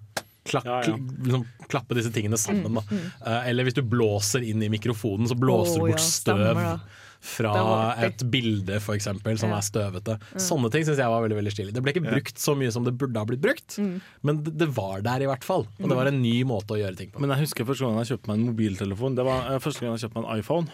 klak, 0.45 0.67
Ja, 0.69 0.79
ja. 0.85 0.95
Liksom, 0.95 1.45
klappe 1.71 1.97
disse 1.97 2.11
tingene 2.13 2.39
sammen. 2.39 2.77
Da. 2.79 2.83
Uh, 3.25 3.41
eller 3.49 3.67
hvis 3.67 3.77
du 3.77 3.83
blåser 3.85 4.45
inn 4.45 4.63
i 4.63 4.71
mikrofonen, 4.71 5.27
så 5.29 5.37
blåser 5.39 5.81
Å, 5.81 5.87
du 5.87 5.91
bort 5.91 5.99
ja, 5.99 6.05
støv. 6.05 6.45
stemmer. 6.45 7.03
Fra 7.25 7.95
et 8.05 8.21
bilde, 8.29 8.77
eksempel, 8.93 9.37
som 9.41 9.49
Ja. 9.49 9.57
er 9.57 9.65
støvete. 9.65 10.17
Sånne 10.37 10.69
ting 10.71 10.85
syns 10.85 10.99
jeg 11.01 11.09
var 11.09 11.23
veldig 11.25 11.39
veldig 11.39 11.53
stilig. 11.55 11.73
Det 11.73 11.81
ble 11.83 11.93
ikke 11.95 12.05
brukt 12.05 12.37
så 12.37 12.53
mye 12.55 12.71
som 12.71 12.85
det 12.85 12.93
burde 13.01 13.17
ha 13.17 13.25
blitt 13.25 13.41
brukt, 13.41 13.79
men 14.21 14.43
det, 14.45 14.53
det 14.61 14.67
var 14.77 15.01
der 15.01 15.25
i 15.25 15.29
hvert 15.29 15.43
fall. 15.43 15.65
Og 15.81 15.89
det 15.89 15.97
var 15.97 16.05
en 16.11 16.21
ny 16.21 16.43
måte 16.45 16.77
å 16.77 16.79
gjøre 16.79 16.95
ting 16.99 17.09
på. 17.11 17.19
Men 17.23 17.33
jeg 17.33 17.47
husker 17.47 17.65
første 17.65 17.87
gang 17.87 17.97
jeg 18.03 18.13
kjøpte 18.13 18.29
meg 18.29 18.37
en 18.39 18.47
mobiltelefon. 18.53 19.15
Det 19.17 19.25
var 19.25 19.49
eh, 19.55 19.59
første 19.63 19.81
gang 19.81 19.97
jeg 19.97 20.05
kjøpte 20.05 20.21
meg 20.21 20.29
en 20.29 20.39
iPhone. 20.45 20.67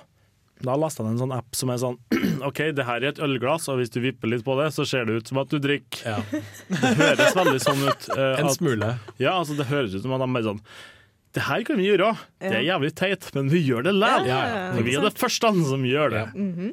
Da 0.62 0.76
lasta 0.78 1.02
jeg 1.02 1.08
ned 1.10 1.16
en 1.18 1.24
sånn 1.24 1.32
app 1.40 1.56
som 1.58 1.72
er 1.74 1.80
sånn 1.82 1.96
OK, 2.52 2.60
det 2.78 2.84
her 2.86 3.00
er 3.02 3.08
et 3.16 3.20
ølglass, 3.26 3.66
og 3.72 3.80
hvis 3.80 3.90
du 3.90 3.98
vipper 4.04 4.30
litt 4.30 4.44
på 4.46 4.54
det, 4.60 4.68
så 4.76 4.86
ser 4.86 5.08
det 5.10 5.16
ut 5.24 5.28
som 5.32 5.40
at 5.42 5.50
du 5.50 5.58
drikker. 5.58 6.04
Ja. 6.06 6.20
Det 6.70 6.92
høres 7.00 7.34
veldig 7.40 7.62
sånn 7.64 7.82
ut. 7.88 8.10
Uh, 8.14 8.36
En 8.44 8.46
at- 8.52 8.58
smule. 8.60 8.92
Ja, 9.18 9.40
altså 9.40 9.56
det 9.58 9.66
høres 9.72 9.96
ut 9.96 10.04
som 10.06 10.14
at 10.14 10.22
de 10.22 10.28
bare 10.36 10.46
sånn 10.52 10.62
Det 11.32 11.44
her 11.48 11.64
kan 11.64 11.78
vi 11.80 11.86
gjøre. 11.88 12.10
Det 12.44 12.52
er 12.58 12.66
jævlig 12.68 12.90
teit, 13.00 13.30
men 13.38 13.48
vi 13.52 13.62
gjør 13.64 13.86
det 13.88 13.94
likevel. 13.96 14.28
Ja, 14.28 14.40
ja. 14.76 14.82
Vi 14.84 14.96
er 15.00 15.06
det 15.06 15.14
første 15.20 15.52
som 15.70 15.86
gjør 15.88 16.12
det. 16.12 16.26
Ja. 16.36 16.72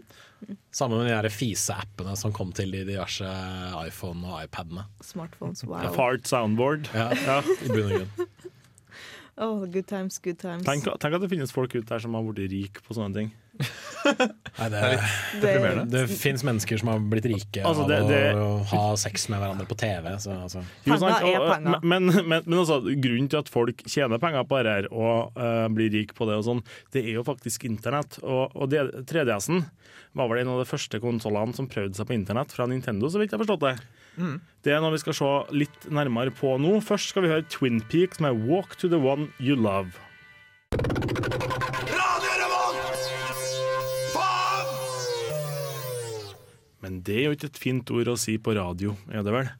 Sammen 0.75 1.01
med 1.03 1.09
de 1.11 1.15
der 1.17 1.29
fise-appene 1.35 2.15
som 2.19 2.33
kom 2.35 2.51
til 2.55 2.71
de 2.75 2.85
diverse 2.87 3.27
iPhone 3.87 4.23
og 4.27 4.45
iPadene. 4.47 4.85
Smartphones, 5.03 5.63
Ja, 5.67 5.71
wow. 5.71 5.95
Fart 5.95 6.27
soundboard. 6.31 6.91
Ja, 6.95 7.09
Ja. 7.15 7.41
i 7.43 7.69
bunn 7.69 7.87
og 7.87 7.99
grunn. 7.99 8.29
Oh, 9.39 9.61
good 9.71 9.87
times, 9.87 10.19
good 10.19 10.35
times. 10.41 10.65
Tenk, 10.67 10.83
tenk 10.99 11.15
at 11.15 11.21
det 11.23 11.29
finnes 11.31 11.53
folk 11.55 11.71
ute 11.77 11.87
der 11.87 12.01
som 12.03 12.15
har 12.19 12.25
blitt 12.27 12.51
rik 12.51 12.81
på 12.83 12.97
sånne 12.97 13.15
ting. 13.15 13.29
Nei, 14.59 14.69
det, 14.73 14.81
Det- 15.43 15.91
det 15.91 16.03
fins 16.11 16.43
mennesker 16.47 16.79
som 16.81 16.89
har 16.93 17.01
blitt 17.01 17.27
rike 17.29 17.63
Altså, 17.67 17.87
det- 17.89 17.99
av 18.01 18.39
å, 18.39 18.47
å 18.61 18.65
ha 18.71 18.97
sex 18.97 19.29
med 19.29 19.41
hverandre 19.43 19.67
på 19.69 19.77
TV. 19.77 20.15
Så, 20.23 20.33
altså. 20.35 20.63
Jo, 20.87 20.95
er 20.95 21.41
og- 21.41 21.83
Men, 21.85 22.07
men, 22.07 22.43
men 22.47 22.59
altså, 22.59 22.81
grunnen 23.01 23.29
til 23.29 23.39
at 23.43 23.49
folk 23.53 23.83
tjener 23.87 24.19
penger 24.23 24.45
på 24.49 24.63
dette 24.65 24.93
og 24.93 25.33
uh, 25.37 25.69
blir 25.69 25.91
rik 25.93 26.15
på 26.15 26.27
det, 26.31 26.39
og 26.39 26.45
sånn, 26.47 26.63
det 26.95 27.05
er 27.05 27.13
jo 27.19 27.25
faktisk 27.27 27.65
internett. 27.69 28.19
Og, 28.23 28.55
og 28.57 28.71
3DS-en 28.71 29.65
var 30.17 30.29
vel 30.31 30.41
en 30.43 30.49
av 30.55 30.63
de 30.65 30.71
første 30.71 30.99
konsollene 31.03 31.55
som 31.55 31.69
prøvde 31.69 31.95
seg 31.99 32.07
på 32.09 32.15
internett 32.17 32.51
fra 32.55 32.67
Nintendo, 32.67 33.07
så 33.13 33.21
vidt 33.21 33.31
jeg 33.33 33.39
har 33.39 33.45
forstått 33.45 33.67
det. 33.69 33.77
Det 34.65 34.73
er 34.75 34.81
noe 34.83 34.91
vi 34.91 34.99
skal 34.99 35.15
se 35.15 35.29
litt 35.55 35.85
nærmere 35.95 36.33
på 36.35 36.57
nå. 36.59 36.81
Først 36.83 37.13
skal 37.13 37.23
vi 37.23 37.29
høre 37.31 37.45
Twin 37.47 37.79
Peaks 37.87 38.19
med 38.19 38.35
'Walk 38.49 38.75
to 38.81 38.89
the 38.89 38.99
One 38.99 39.29
You 39.39 39.55
Love'. 39.55 39.95
Men 46.85 47.01
det 47.07 47.17
er 47.17 47.25
jo 47.29 47.37
ikke 47.37 47.51
et 47.51 47.59
fint 47.59 47.91
ord 47.95 48.13
å 48.13 48.19
si 48.21 48.37
på 48.39 48.55
radio, 48.59 48.95
er 49.11 49.25
det 49.27 49.35
vel? 49.35 49.51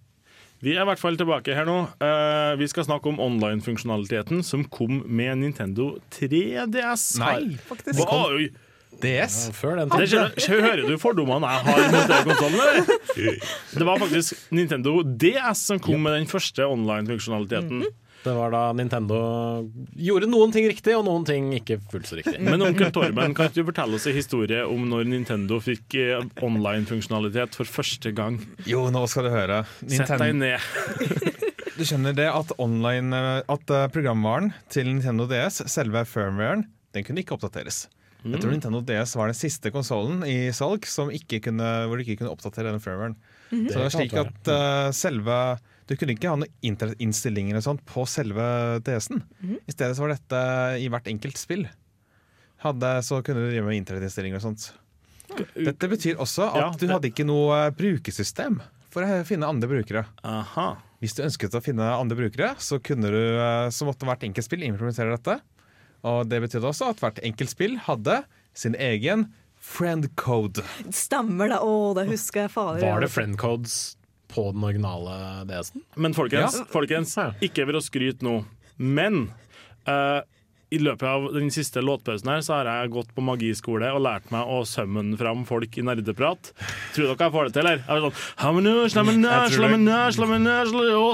Vi 0.63 0.73
er 0.75 0.83
i 0.83 0.87
hvert 0.89 0.99
fall 0.99 1.19
tilbake 1.19 1.55
her 1.55 1.67
nå. 1.69 1.77
Eh, 2.03 2.53
vi 2.59 2.67
skal 2.71 2.87
snakke 2.89 3.11
om 3.13 3.21
online-funksjonaliteten 3.23 4.43
som 4.47 4.65
kom 4.67 5.05
med 5.07 5.39
Nintendo 5.45 5.93
3DS. 6.17 7.05
Nei, 7.23 7.55
faktisk. 7.69 8.01
Hva? 8.03 8.25
Oi, 8.35 8.49
DS. 8.99 9.37
Ja, 9.47 9.55
Før 9.55 9.79
den 9.79 9.93
hører 9.93 10.83
du 10.89 10.97
fordommene 10.99 11.53
jeg 11.53 11.67
har 11.69 11.85
mot 11.95 12.11
den 12.11 12.33
konsollen? 12.33 12.91
Det 13.79 13.87
var 13.87 14.03
faktisk 14.03 14.51
Nintendo 14.55 14.97
DS 15.07 15.63
som 15.71 15.79
kom 15.83 16.03
med 16.03 16.17
den 16.19 16.27
første 16.31 16.67
online-funksjonaliteten. 16.67 17.87
Det 18.25 18.35
var 18.35 18.51
da 18.51 18.63
Nintendo 18.75 19.19
gjorde 19.95 20.29
noen 20.31 20.53
ting 20.55 20.67
riktig, 20.69 20.95
og 20.99 21.05
noen 21.07 21.25
ting 21.29 21.53
ikke 21.57 21.79
fullt 21.93 22.09
så 22.11 22.19
riktig. 22.19 22.39
Men 22.43 22.65
onkel 22.67 22.91
Torben, 22.95 23.35
kan 23.37 23.51
ikke 23.51 23.63
du 23.63 23.69
fortelle 23.71 23.99
oss 23.99 24.09
en 24.11 24.17
historie 24.17 24.65
om 24.67 24.89
når 24.91 25.07
Nintendo 25.13 25.61
fikk 25.63 25.97
eh, 26.01 26.25
online-funksjonalitet 26.45 27.59
for 27.59 27.71
første 27.79 28.13
gang? 28.17 28.41
Jo, 28.69 28.89
nå 28.95 29.05
skal 29.11 29.29
du 29.29 29.33
høre. 29.35 29.63
Sett 29.87 30.11
deg 30.19 30.35
ned. 30.41 30.59
du 31.79 31.85
skjønner 31.87 32.17
det 32.19 32.27
at, 32.33 32.51
online, 32.59 33.15
eh, 33.15 33.55
at 33.55 33.75
eh, 33.75 33.87
programvaren 33.95 34.51
til 34.73 34.91
Nintendo 34.91 35.29
DS, 35.31 35.63
selve 35.71 36.03
firmwaren, 36.09 36.67
den 36.97 37.07
kunne 37.07 37.23
ikke 37.23 37.39
oppdateres. 37.39 37.87
Jeg 38.27 38.43
tror 38.43 38.51
Nintendo 38.51 38.81
DS 38.83 39.15
var 39.15 39.31
den 39.31 39.39
siste 39.39 39.71
konsollen 39.71 40.25
i 40.27 40.51
salg 40.57 40.87
som 40.91 41.13
ikke 41.15 41.39
kunne, 41.45 41.67
hvor 41.87 41.97
du 41.97 42.03
ikke 42.03 42.19
kunne 42.19 42.33
oppdatere 42.35 42.73
den 42.75 42.83
firmwaren. 42.83 43.15
Så 43.49 43.71
det 43.71 43.79
var 43.79 43.95
slik 43.95 44.17
at 44.19 44.51
uh, 44.51 44.91
selve 44.93 45.37
Du 45.89 45.97
kunne 45.97 46.13
ikke 46.13 46.29
ha 46.29 46.37
noen 46.37 46.51
internettinnstillinger 46.69 47.63
sånt 47.65 47.81
på 47.89 48.05
selve 48.09 48.45
DS-en. 48.85 49.23
I 49.65 49.73
stedet 49.73 49.97
så 49.97 50.05
var 50.05 50.13
dette 50.13 50.43
i 50.85 50.91
hvert 50.93 51.09
enkelt 51.09 51.41
spill. 51.41 51.65
Hadde, 52.61 52.91
så 53.07 53.23
kunne 53.25 53.45
du 53.45 53.53
drive 53.53 53.65
med 53.65 53.79
internettinnstillinger 53.81 54.41
og 54.41 54.45
sånt. 54.51 54.69
Dette 55.57 55.89
betyr 55.89 56.21
også 56.21 56.49
at 56.51 56.61
Ja, 56.61 56.69
du 56.77 56.87
hadde 56.91 57.11
ikke 57.11 57.27
noe 57.29 57.57
eh, 57.69 57.73
brukersystem 57.77 58.59
for 58.93 59.05
å 59.05 59.25
finne 59.29 59.49
andre 59.49 59.69
brukere. 59.71 60.05
Aha. 60.27 60.71
Hvis 61.03 61.15
du 61.17 61.23
ønsket 61.25 61.55
å 61.55 61.63
finne 61.63 61.85
andre 61.93 62.17
brukere, 62.19 62.55
så, 62.61 62.81
kunne 62.83 63.13
du, 63.13 63.21
eh, 63.39 63.69
så 63.73 63.89
måtte 63.89 64.09
hvert 64.09 64.25
enkelt 64.27 64.49
spill 64.49 64.65
implementere 64.67 65.15
dette. 65.15 65.39
Og 66.09 66.25
det 66.31 66.41
betydde 66.45 66.69
også 66.69 66.93
at 66.93 67.03
hvert 67.03 67.21
enkelt 67.27 67.53
spill 67.53 67.77
hadde 67.89 68.23
sin 68.57 68.77
egen 68.79 69.29
friend 69.59 70.09
code. 70.21 70.65
Stemmer 70.95 71.53
det. 71.53 71.61
Å, 71.61 71.95
det 71.99 72.09
husker 72.13 72.47
jeg. 72.47 72.55
Fader. 72.55 72.85
Var 72.85 73.05
det 73.05 73.13
friend 73.13 73.37
friendcodes 73.39 73.79
på 74.29 74.49
den 74.55 74.65
originale 74.65 75.45
DS-en? 75.49 75.85
Men 75.97 76.15
folkens, 76.17 76.59
Ja. 76.61 76.65
folkens 76.73 77.15
ikke 77.45 77.65
for 77.69 77.79
å 77.81 77.85
skryte 77.85 78.23
nå, 78.27 78.41
men 78.79 79.31
uh, 79.89 80.21
i 80.69 80.77
løpet 80.85 81.09
av 81.09 81.31
den 81.33 81.49
siste 81.49 81.81
låtpausen 81.81 82.29
her 82.29 82.43
så 82.45 82.59
har 82.59 82.69
jeg 82.69 82.91
gått 82.93 83.15
på 83.17 83.23
magiskole 83.25 83.89
og 83.89 84.03
lært 84.05 84.27
meg 84.35 84.45
å 84.53 84.59
summon 84.69 85.15
fram 85.17 85.47
folk 85.49 85.79
i 85.81 85.85
nerdeprat. 85.87 86.51
Tror 86.93 87.09
dere 87.09 87.25
jeg 87.25 87.33
får 87.33 87.49
det 87.49 87.55
til, 87.57 87.63
eller? 87.65 87.79
Jeg 87.87 87.89
er 87.89 88.05
sånn 88.05 88.19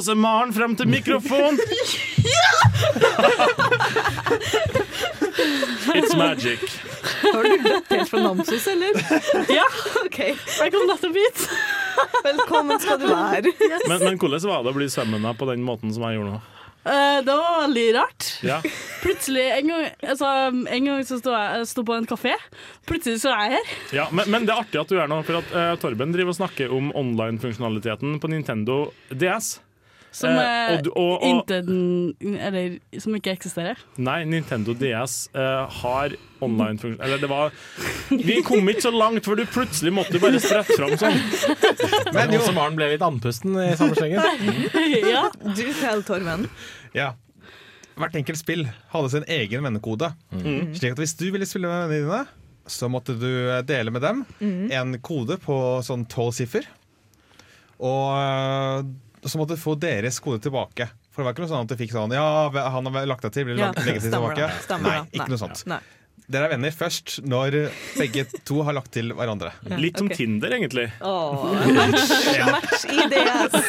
så 0.03 0.17
Maren 0.19 0.51
frem 0.57 0.75
til 0.75 0.91
mikrofon! 0.91 1.61
It's 5.95 6.17
magic. 6.17 6.61
Har 7.23 7.43
du 7.47 7.59
gått 7.63 7.91
helt 7.95 8.11
fra 8.11 8.21
Namsos, 8.25 8.67
eller? 8.67 8.99
Ja, 9.55 9.67
OK. 10.05 10.19
jeg 10.35 10.73
kom 10.75 10.87
nettopp 10.91 11.15
hit. 11.19 11.45
Velkommen 12.25 12.81
skal 12.83 13.01
du 13.01 13.09
være. 13.11 13.55
Men, 13.89 14.03
men 14.03 14.19
hvordan 14.19 14.49
var 14.49 14.65
det 14.65 14.73
å 14.73 14.77
bli 14.77 14.91
sømmende 14.93 15.35
på 15.39 15.49
den 15.51 15.65
måten 15.67 15.95
som 15.95 16.07
jeg 16.09 16.19
gjorde 16.19 16.37
nå? 16.37 16.43
Uh, 16.85 17.25
det 17.25 17.33
var 17.33 17.61
veldig 17.63 17.85
rart. 17.97 18.27
Ja. 18.45 18.59
Plutselig, 19.01 19.45
en 19.57 19.71
gang, 19.73 19.85
altså, 20.05 20.31
en 20.53 20.89
gang 20.91 21.05
så 21.09 21.17
sto 21.17 21.33
jeg 21.33 21.61
jeg 21.63 21.69
sto 21.71 21.85
på 21.89 21.97
en 21.97 22.09
kafé. 22.09 22.35
Plutselig 22.85 23.23
så 23.23 23.33
er 23.33 23.47
jeg 23.47 23.55
her. 23.57 23.71
Ja, 24.03 24.09
men, 24.13 24.29
men 24.33 24.45
det 24.45 24.53
er 24.53 24.61
artig 24.67 24.83
at 24.83 24.93
du 24.93 24.99
er 25.01 25.09
nå, 25.09 25.23
for 25.25 25.41
at 25.41 25.55
uh, 25.57 25.71
Torben 25.81 26.13
driver 26.13 26.35
og 26.35 26.41
snakker 26.43 26.75
om 26.77 26.93
online-funksjonaliteten 27.01 28.19
på 28.21 28.33
Nintendo 28.35 28.83
DS. 29.09 29.55
Som, 30.15 30.31
Eh, 30.31 30.75
eh, 30.75 30.77
og 30.79 30.87
og- 30.97 31.23
og- 31.23 31.25
Inten, 31.27 32.15
Eller 32.39 32.79
som 33.03 33.15
ikke 33.19 33.33
eksisterer. 33.35 33.77
Nei, 33.99 34.21
Nintendo 34.25 34.73
DS 34.79 35.29
eh, 35.35 35.67
har 35.81 36.13
online-funksjon 36.41 37.01
Eller 37.03 37.19
det 37.19 37.29
var 37.29 37.51
Vi 38.11 38.37
kom 38.47 38.69
ikke 38.71 38.85
så 38.85 38.93
langt, 38.95 39.25
for 39.27 39.35
du 39.35 39.43
plutselig 39.45 39.91
måtte 39.93 40.21
bare 40.23 40.39
sprette 40.39 40.77
fram 40.79 40.95
sånn. 41.01 41.19
Men 42.15 42.31
jo. 42.37 42.41
som 42.47 42.55
Maren 42.55 42.77
ble 42.79 42.93
litt 42.93 43.03
andpusten 43.03 43.57
i 43.59 43.75
samme 43.77 43.97
slengen. 43.99 44.23
ja. 45.15 45.25
Du 45.43 45.65
selv, 45.81 46.05
Torven. 46.07 46.47
Ja. 46.95 47.15
Hvert 47.99 48.15
enkelt 48.19 48.39
spill 48.39 48.65
hadde 48.93 49.11
sin 49.11 49.25
egen 49.27 49.63
vennekode. 49.67 50.13
Mm. 50.33 50.75
Slik 50.79 50.93
at 50.95 50.99
hvis 51.03 51.17
du 51.19 51.27
ville 51.35 51.47
spille 51.47 51.67
med 51.67 51.89
vennene 51.91 52.07
dine, 52.07 52.27
så 52.71 52.87
måtte 52.91 53.19
du 53.19 53.29
dele 53.67 53.91
med 53.91 54.03
dem 54.03 54.25
Mm. 54.41 54.71
en 54.73 54.99
kode 55.03 55.39
på 55.43 55.59
sånn 55.83 56.07
tolv 56.09 56.33
siffer. 56.39 56.63
Og 57.83 58.15
øh, 58.15 58.85
så 59.31 59.41
måtte 59.41 59.59
få 59.61 59.75
deres 59.81 60.21
kode 60.23 60.43
tilbake. 60.45 60.89
For 61.15 61.23
det 61.23 61.29
var 61.29 61.37
ikke 61.37 61.45
noe 61.45 61.53
sånn 61.53 61.67
at 61.67 61.75
du 61.75 61.79
fikk 61.79 61.93
sånn 61.95 62.15
Ja, 62.17 62.25
han 62.75 62.89
har 62.91 63.07
lagt 63.07 63.27
deg 63.27 63.37
til, 63.37 63.49
blir 63.49 63.61
lagt 63.61 63.79
Ja, 63.79 63.87
legge 63.87 64.03
til 64.03 64.11
stemmer 64.11 64.35
tilbake? 64.35 64.65
Stemmer 64.65 64.91
Nei, 64.91 65.05
ikke 65.13 65.23
Nei. 65.25 65.35
noe 65.35 65.43
sånt. 65.45 65.63
Nei. 65.71 65.83
Dere 66.25 66.47
er 66.47 66.55
venner 66.55 66.73
først 66.73 67.19
når 67.29 67.57
begge 67.99 68.23
to 68.49 68.63
har 68.65 68.73
lagt 68.77 68.95
til 68.97 69.13
hverandre. 69.13 69.51
Litt 69.83 70.01
som 70.01 70.09
okay. 70.09 70.23
Tinder, 70.23 70.55
egentlig. 70.57 70.87
Oh, 71.05 71.53
match, 71.77 72.15
match 72.49 72.87
ideas. 72.89 73.59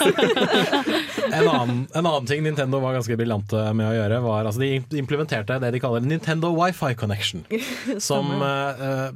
En 1.26 1.48
annen, 1.50 1.80
en 1.92 2.06
annen 2.06 2.28
ting 2.30 2.44
Nintendo 2.46 2.80
var 2.80 2.94
ganske 2.96 3.18
briljante 3.20 3.60
med 3.76 3.90
å 3.90 3.96
gjøre, 3.98 4.20
var 4.24 4.48
altså 4.48 4.62
de 4.62 5.00
implementerte 5.02 5.58
det 5.60 5.72
de 5.74 5.82
kaller 5.84 6.06
Nintendo 6.06 6.54
Wi-Fi 6.56 6.94
Connection. 6.96 7.44
Som 8.08 8.30
eh, 8.46 9.10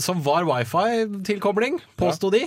som 0.00 0.22
var 0.24 0.46
wifi-tilkobling, 0.48 1.78
påsto 1.96 2.30
de. 2.34 2.44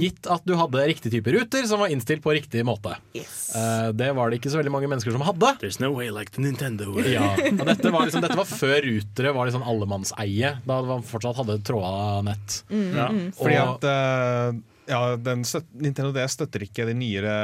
Gitt 0.00 0.26
at 0.30 0.44
du 0.48 0.54
hadde 0.58 0.86
riktig 0.88 1.12
type 1.14 1.34
ruter 1.34 1.66
som 1.68 1.82
var 1.82 1.92
innstilt 1.92 2.22
på 2.24 2.34
riktig 2.36 2.64
måte. 2.66 2.96
Eh, 3.14 3.88
det 3.96 4.10
var 4.16 4.30
det 4.30 4.40
ikke 4.40 4.52
så 4.52 4.60
veldig 4.60 4.74
mange 4.74 4.90
mennesker 4.92 5.14
som 5.14 5.24
hadde. 5.26 5.54
There's 5.62 5.80
no 5.82 5.92
way 5.94 6.10
like 6.14 6.34
the 6.34 6.44
Nintendo. 6.44 6.94
Ja, 7.06 7.34
og 7.60 7.64
dette 7.68 7.92
var, 7.92 8.08
liksom, 8.08 8.24
dette 8.24 8.38
var 8.38 8.48
før 8.48 8.80
rutere 8.88 9.36
var 9.36 9.48
liksom 9.48 9.64
allemannseie, 9.66 10.56
da 10.66 10.82
man 10.88 11.06
fortsatt 11.06 11.40
hadde 11.42 11.60
tråda 11.66 12.20
nett. 12.26 12.62
Ja. 12.70 13.08
Fordi 13.38 13.58
at 13.62 13.88
uh, 13.88 14.60
ja, 14.90 15.16
den 15.16 15.44
støt, 15.46 15.68
Nintendo 15.78 16.12
DS 16.14 16.36
støtter 16.36 16.64
ikke 16.66 16.86
de 16.88 16.96
nyere 16.98 17.36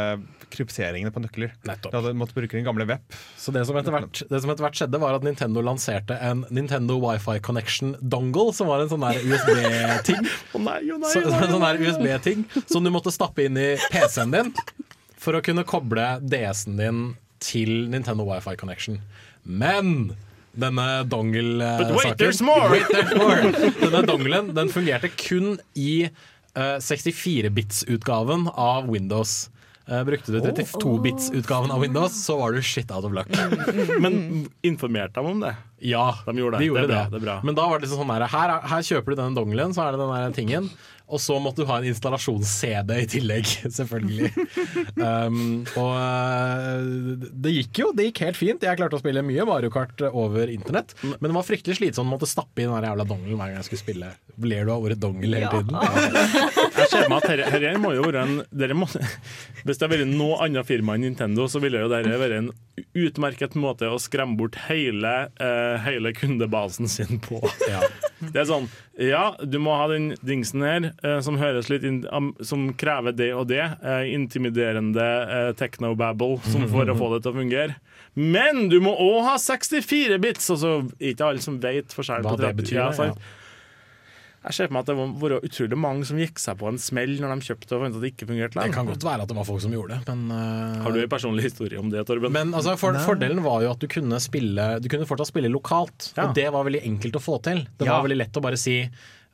krypteringene 0.52 1.12
på 1.14 1.22
nøkler. 1.22 1.54
Nettopp. 1.68 1.92
Du 1.92 1.98
hadde 1.98 2.14
måttet 2.18 2.38
bruke 2.38 2.56
den 2.56 2.66
gamle 2.66 2.86
web. 2.88 3.18
Så 3.38 3.54
det 3.54 3.64
som, 3.68 3.78
etter 3.80 3.94
hvert, 3.94 4.22
det 4.30 4.42
som 4.42 4.52
etter 4.52 4.66
hvert 4.66 4.80
skjedde, 4.80 5.00
var 5.02 5.18
at 5.18 5.26
Nintendo 5.26 5.62
lanserte 5.64 6.18
en 6.24 6.44
Nintendo 6.54 6.98
Wifi 7.02 7.38
Connection 7.44 7.94
dongle, 8.00 8.52
som 8.56 8.70
var 8.70 8.84
en 8.84 8.92
sånn 8.92 9.06
der 9.06 9.20
USB-ting. 9.24 10.28
Å 10.56 10.62
nei, 10.64 10.80
å 10.92 11.00
nei, 11.00 11.12
oh 11.12 11.30
nei, 11.32 11.50
sånn 11.52 11.66
der. 11.66 11.82
USB-ting 11.82 12.44
Som 12.66 12.86
du 12.86 12.92
måtte 12.94 13.12
stappe 13.14 13.44
inn 13.46 13.58
i 13.60 13.70
PC-en 13.92 14.34
din 14.34 14.54
for 15.18 15.34
å 15.34 15.42
kunne 15.44 15.64
koble 15.66 16.06
DS-en 16.22 16.78
din 16.78 17.02
til 17.42 17.88
Nintendo 17.90 18.26
Wifi 18.28 18.54
Connection. 18.58 19.00
Men 19.42 20.14
denne 20.58 20.86
dongle-saken 21.10 22.40
But 22.40 22.72
wait! 22.72 22.88
Wait. 23.52 23.78
Denne 23.82 24.02
donglen 24.06 24.52
den 24.56 24.72
fungerte 24.72 25.10
kun 25.14 25.58
i 25.78 26.08
eh, 26.08 26.78
64-bits-utgaven 26.82 28.48
av 28.54 28.88
Windows. 28.90 29.48
Eh, 29.88 30.02
brukte 30.04 30.32
du 30.32 30.40
32-bits-utgaven 30.40 31.70
av 31.72 31.80
Windows, 31.80 32.12
så 32.24 32.36
var 32.38 32.52
du 32.52 32.62
shit 32.62 32.90
out 32.92 33.04
of 33.08 33.12
luck. 33.16 33.28
Men 34.04 34.46
informerte 34.62 35.14
de 35.22 35.26
om 35.26 35.40
det? 35.40 35.54
Ja, 35.80 36.10
De 36.26 36.34
gjorde 36.38 36.58
det. 36.58 36.64
de 36.64 36.66
gjorde 36.68 36.86
det, 36.86 36.94
det. 36.94 37.10
det 37.16 37.20
bra. 37.24 37.38
Men 37.44 37.54
da 37.56 37.68
var 37.70 37.78
det 37.78 37.86
liksom 37.86 38.02
sånn 38.04 38.12
her, 38.12 38.26
er- 38.28 38.68
her 38.68 38.82
kjøper 38.84 39.14
du 39.14 39.20
den 39.22 39.34
dongelen, 39.38 39.72
så 39.72 39.86
er 39.86 39.96
det 39.96 40.02
den 40.02 40.12
der 40.12 40.36
tingen. 40.36 40.68
Og 41.08 41.20
så 41.22 41.38
måtte 41.40 41.64
du 41.64 41.70
ha 41.70 41.78
en 41.80 41.88
installasjons-CD 41.88 42.92
i 43.02 43.06
tillegg, 43.08 43.48
selvfølgelig. 43.78 44.28
um, 45.00 45.38
og 45.80 45.92
eh, 45.96 47.28
det 47.32 47.54
gikk 47.54 47.80
jo, 47.82 47.90
det 47.96 48.10
gikk 48.10 48.22
helt 48.26 48.40
fint. 48.40 48.66
Jeg 48.68 48.80
klarte 48.80 48.98
å 48.98 49.02
spille 49.02 49.24
mye 49.24 49.46
Mario 49.48 49.72
Kart 49.72 50.04
over 50.10 50.52
internett. 50.52 50.94
Men 51.04 51.30
det 51.30 51.36
var 51.38 51.48
fryktelig 51.48 51.78
slitsomt 51.80 52.06
å 52.08 52.14
måtte 52.16 52.28
stappe 52.28 52.64
inn 52.64 52.72
den 52.74 52.88
jævla 52.90 53.08
dongelen 53.08 53.40
hver 53.40 53.52
gang 53.52 53.62
jeg 53.62 53.70
skulle 53.70 53.84
spille. 53.84 54.12
Ler 54.44 54.68
du 54.68 54.74
av 54.74 54.84
ordet 54.84 55.00
dongel 55.02 55.38
hele 55.38 55.50
tiden? 55.50 55.74
Jeg 56.78 56.90
ser 56.92 57.08
meg 57.10 57.18
at 57.24 57.26
dette, 57.32 57.58
dette 57.58 57.80
må 57.82 57.90
jo 57.96 58.04
være 58.06 58.22
en 58.22 58.36
dere 58.54 58.76
må, 58.78 58.86
Hvis 59.64 59.80
det 59.80 59.88
hadde 59.88 59.96
vært 59.96 60.12
noe 60.12 60.38
annet 60.44 60.68
firma 60.68 60.94
enn 60.94 61.08
Nintendo, 61.08 61.48
så 61.50 61.60
ville 61.62 61.80
jo 61.82 61.90
dette 61.90 62.20
være 62.20 62.42
en 62.44 62.52
utmerket 62.98 63.56
måte 63.58 63.88
å 63.90 63.98
skremme 64.02 64.38
bort 64.38 64.58
hele, 64.68 65.14
uh, 65.40 65.76
hele 65.84 66.12
kundebasen 66.16 66.88
sin 66.90 67.20
på. 67.24 67.42
Ja. 67.68 67.82
Det 68.18 68.40
er 68.40 68.48
sånn 68.48 68.64
Ja, 68.98 69.36
du 69.46 69.60
må 69.62 69.76
ha 69.78 69.84
den 69.92 70.08
dingsen 70.26 70.64
her 70.66 70.88
uh, 71.04 71.20
som 71.22 71.38
høres 71.38 71.68
litt 71.70 71.84
in, 71.86 72.00
um, 72.10 72.32
Som 72.42 72.72
krever 72.74 73.14
det 73.14 73.30
og 73.36 73.46
det. 73.52 73.62
Uh, 73.84 74.02
intimiderende 74.10 75.04
eh, 75.04 75.50
technobabble 75.58 76.40
som 76.50 76.66
for 76.72 76.90
å 76.90 76.96
få 76.98 77.12
det 77.14 77.22
til 77.22 77.34
å 77.34 77.38
fungere. 77.38 77.78
Men 78.18 78.66
du 78.72 78.80
må 78.82 78.94
òg 78.98 79.20
ha 79.28 79.36
64 79.38 80.18
bits! 80.22 80.50
Altså, 80.50 80.80
ikke 80.98 81.28
alle 81.28 81.44
som 81.44 81.60
vet 81.62 81.94
forskjell 81.94 82.24
Hva 82.26 82.34
på 82.34 82.40
det 82.40 82.50
30. 82.50 82.62
betyr, 82.62 82.80
ja? 82.80 83.14
Jeg 84.48 84.56
ser 84.56 84.68
for 84.70 84.78
meg 84.78 84.86
at 84.86 84.88
det 84.88 84.96
var 85.20 85.34
utrolig 85.44 85.76
mange 85.76 86.06
som 86.08 86.16
gikk 86.20 86.40
seg 86.40 86.56
på 86.56 86.70
en 86.70 86.78
smell 86.80 87.10
når 87.20 87.34
de 87.36 87.46
kjøpte 87.50 87.74
og 87.76 87.82
fant 87.84 87.98
at 87.98 88.04
det 88.04 88.10
ikke 88.14 88.28
fungerte. 88.30 88.56
Det 88.64 88.72
kan 88.72 88.88
godt 88.88 89.04
være 89.04 89.26
at 89.26 89.28
det 89.28 89.36
var 89.36 89.44
folk 89.48 89.60
som 89.60 89.74
gjorde 89.76 89.98
det, 89.98 90.14
men 90.14 90.32
uh... 90.32 90.78
Har 90.86 90.94
du 90.96 91.00
en 91.02 91.12
personlig 91.12 91.44
historie 91.50 91.80
om 91.82 91.90
det, 91.92 92.06
Torben? 92.08 92.32
Men 92.32 92.54
altså, 92.56 92.72
for, 92.80 92.96
fordelen 93.04 93.42
var 93.44 93.66
jo 93.66 93.74
at 93.74 93.82
du 93.84 93.88
kunne 93.92 94.16
spille 94.24 94.68
Du 94.80 94.88
kunne 94.88 95.08
fortsatt 95.08 95.28
spille 95.34 95.52
lokalt, 95.52 96.12
Ja. 96.16 96.30
og 96.30 96.34
det 96.38 96.48
var 96.54 96.64
veldig 96.64 96.80
enkelt 96.88 97.20
å 97.20 97.22
få 97.22 97.36
til. 97.44 97.66
Det 97.76 97.86
Ja. 97.86 97.98
var 97.98 98.08
veldig 98.08 98.20
lett 98.24 98.40
å 98.40 98.44
bare 98.48 98.56
si 98.60 98.78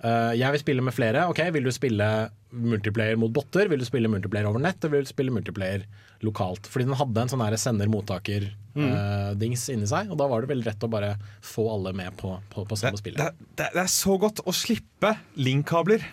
jeg 0.04 0.52
vil 0.52 0.60
spille 0.60 0.82
med 0.84 0.92
flere. 0.92 1.22
Ok, 1.32 1.38
Vil 1.54 1.64
du 1.64 1.70
spille 1.72 2.06
multiplayer 2.52 3.16
mot 3.16 3.32
botter? 3.32 3.70
Vil 3.72 3.80
du 3.80 3.86
spille 3.88 4.08
multiplayer 4.12 4.44
over 4.50 4.60
nett? 4.60 4.76
Eller 4.84 4.98
vil 4.98 5.06
du 5.06 5.10
spille 5.12 5.32
multiplayer 5.32 5.86
lokalt? 6.24 6.68
Fordi 6.70 6.86
den 6.90 6.98
hadde 6.98 7.22
en 7.24 7.30
sånn 7.32 7.44
sender-mottaker-dings 7.62 9.64
inni 9.72 9.88
seg, 9.90 10.12
og 10.12 10.18
da 10.20 10.28
var 10.30 10.44
det 10.44 10.50
veldig 10.52 10.68
rett 10.68 10.84
å 10.86 10.90
bare 10.92 11.14
få 11.44 11.64
alle 11.72 11.94
med 11.96 12.14
på, 12.20 12.34
på, 12.52 12.66
på 12.68 12.78
samme 12.78 12.98
Det, 12.98 13.02
spill. 13.02 13.16
det, 13.18 13.30
det, 13.58 13.70
det 13.74 13.82
er 13.84 13.90
så 13.92 14.18
godt 14.20 14.44
å 14.44 14.52
slippe 14.54 15.14
linkkabler. 15.40 16.04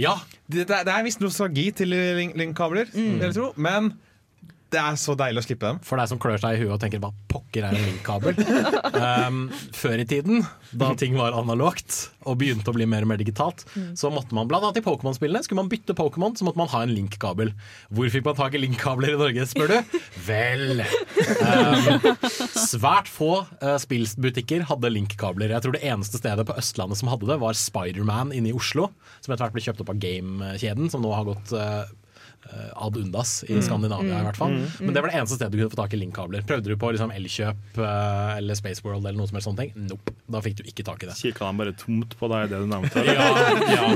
Ja, 0.00 0.14
Det, 0.46 0.64
det, 0.70 0.78
det 0.88 0.94
er 0.94 1.04
visst 1.04 1.20
nostalgi 1.20 1.66
til 1.82 1.90
link- 1.92 2.38
linkkabler, 2.40 2.88
mm. 2.94 3.52
men 3.60 3.90
det 4.72 4.80
er 4.80 4.96
så 5.00 5.14
deilig 5.18 5.42
å 5.42 5.46
slippe 5.46 5.68
dem. 5.68 5.80
For 5.84 6.00
deg 6.00 6.10
som 6.10 6.20
klør 6.22 6.40
seg 6.40 6.56
i 6.56 6.62
huet 6.62 6.74
og 6.74 6.80
tenker 6.82 7.02
hva 7.02 7.12
pokker 7.30 7.66
er 7.68 7.76
en 7.76 7.86
linkkabel? 7.90 8.38
um, 8.96 9.44
før 9.82 10.02
i 10.02 10.06
tiden, 10.08 10.46
da 10.78 10.92
ting 10.98 11.16
var 11.18 11.36
analogt 11.36 12.08
og 12.22 12.38
begynte 12.40 12.70
å 12.70 12.76
bli 12.76 12.86
mer 12.88 13.04
og 13.04 13.10
mer 13.10 13.20
digitalt, 13.20 13.64
så 13.98 14.10
måtte 14.14 14.36
man 14.36 14.48
blant 14.50 14.64
annet 14.64 14.78
i 14.78 14.84
Pokémon-spillene 14.86 15.42
Skulle 15.42 15.62
man 15.62 15.70
bytte 15.72 15.96
Pokémon, 15.98 16.36
så 16.38 16.46
måtte 16.46 16.60
man 16.60 16.70
ha 16.72 16.82
en 16.84 16.94
linkkabel. 16.94 17.52
Hvor 17.92 18.12
fikk 18.12 18.26
man 18.28 18.38
tak 18.38 18.56
i 18.56 18.62
linkkabler 18.62 19.14
i 19.14 19.20
Norge, 19.20 19.46
spør 19.50 19.74
du? 19.74 19.96
Vel 20.28 20.84
um, 20.84 22.12
Svært 22.56 23.10
få 23.10 23.32
uh, 23.62 23.76
spillbutikker 23.82 24.68
hadde 24.70 24.92
linkkabler. 24.94 25.52
Jeg 25.52 25.66
tror 25.66 25.76
det 25.76 25.84
eneste 25.88 26.20
stedet 26.22 26.46
på 26.48 26.56
Østlandet 26.58 27.00
som 27.00 27.10
hadde 27.12 27.28
det, 27.28 27.40
var 27.42 27.58
Spiderman 27.58 28.32
inne 28.34 28.52
i 28.52 28.56
Oslo, 28.56 28.88
som 29.20 29.34
etter 29.34 29.44
hvert 29.46 29.56
ble 29.56 29.66
kjøpt 29.66 29.82
opp 29.84 29.92
av 29.92 30.00
Game-kjeden, 30.02 30.92
som 30.92 31.04
nå 31.04 31.12
har 31.12 31.28
gått 31.28 31.52
uh, 31.56 31.84
ad 32.74 32.96
undas 33.00 33.44
i 33.48 33.56
Skandinavia 33.64 34.18
i 34.20 34.24
hvert 34.26 34.36
fall. 34.36 34.54
Men 34.80 34.92
det 34.92 35.00
var 35.02 35.12
det 35.12 35.18
eneste 35.20 35.38
stedet 35.38 35.54
du 35.54 35.60
kunne 35.62 35.72
få 35.72 35.78
tak 35.78 35.94
i 35.96 36.00
linkkabler. 36.00 36.42
Prøvde 36.48 36.72
du 36.72 36.76
på 36.80 36.90
liksom 36.92 37.12
Elkjøp 37.14 37.78
eh, 37.80 38.32
eller 38.38 38.58
Spaceworld 38.58 39.06
eller 39.06 39.18
noe 39.20 39.30
som 39.30 39.38
helst 39.38 39.48
sånne 39.48 39.64
ting? 39.66 39.86
Nope. 39.88 40.14
Da 40.32 40.42
fikk 40.44 40.58
du 40.60 40.64
ikke 40.68 40.84
tak 40.86 41.04
i 41.04 41.08
det. 41.10 41.16
Kikka 41.20 41.48
de 41.48 41.60
bare 41.62 41.74
tomt 41.78 42.16
på 42.18 42.30
deg, 42.32 42.50
det 42.52 42.62
du 42.64 42.68
nevnte? 42.70 43.04
Ja, 43.12 43.28
ja, 43.68 43.86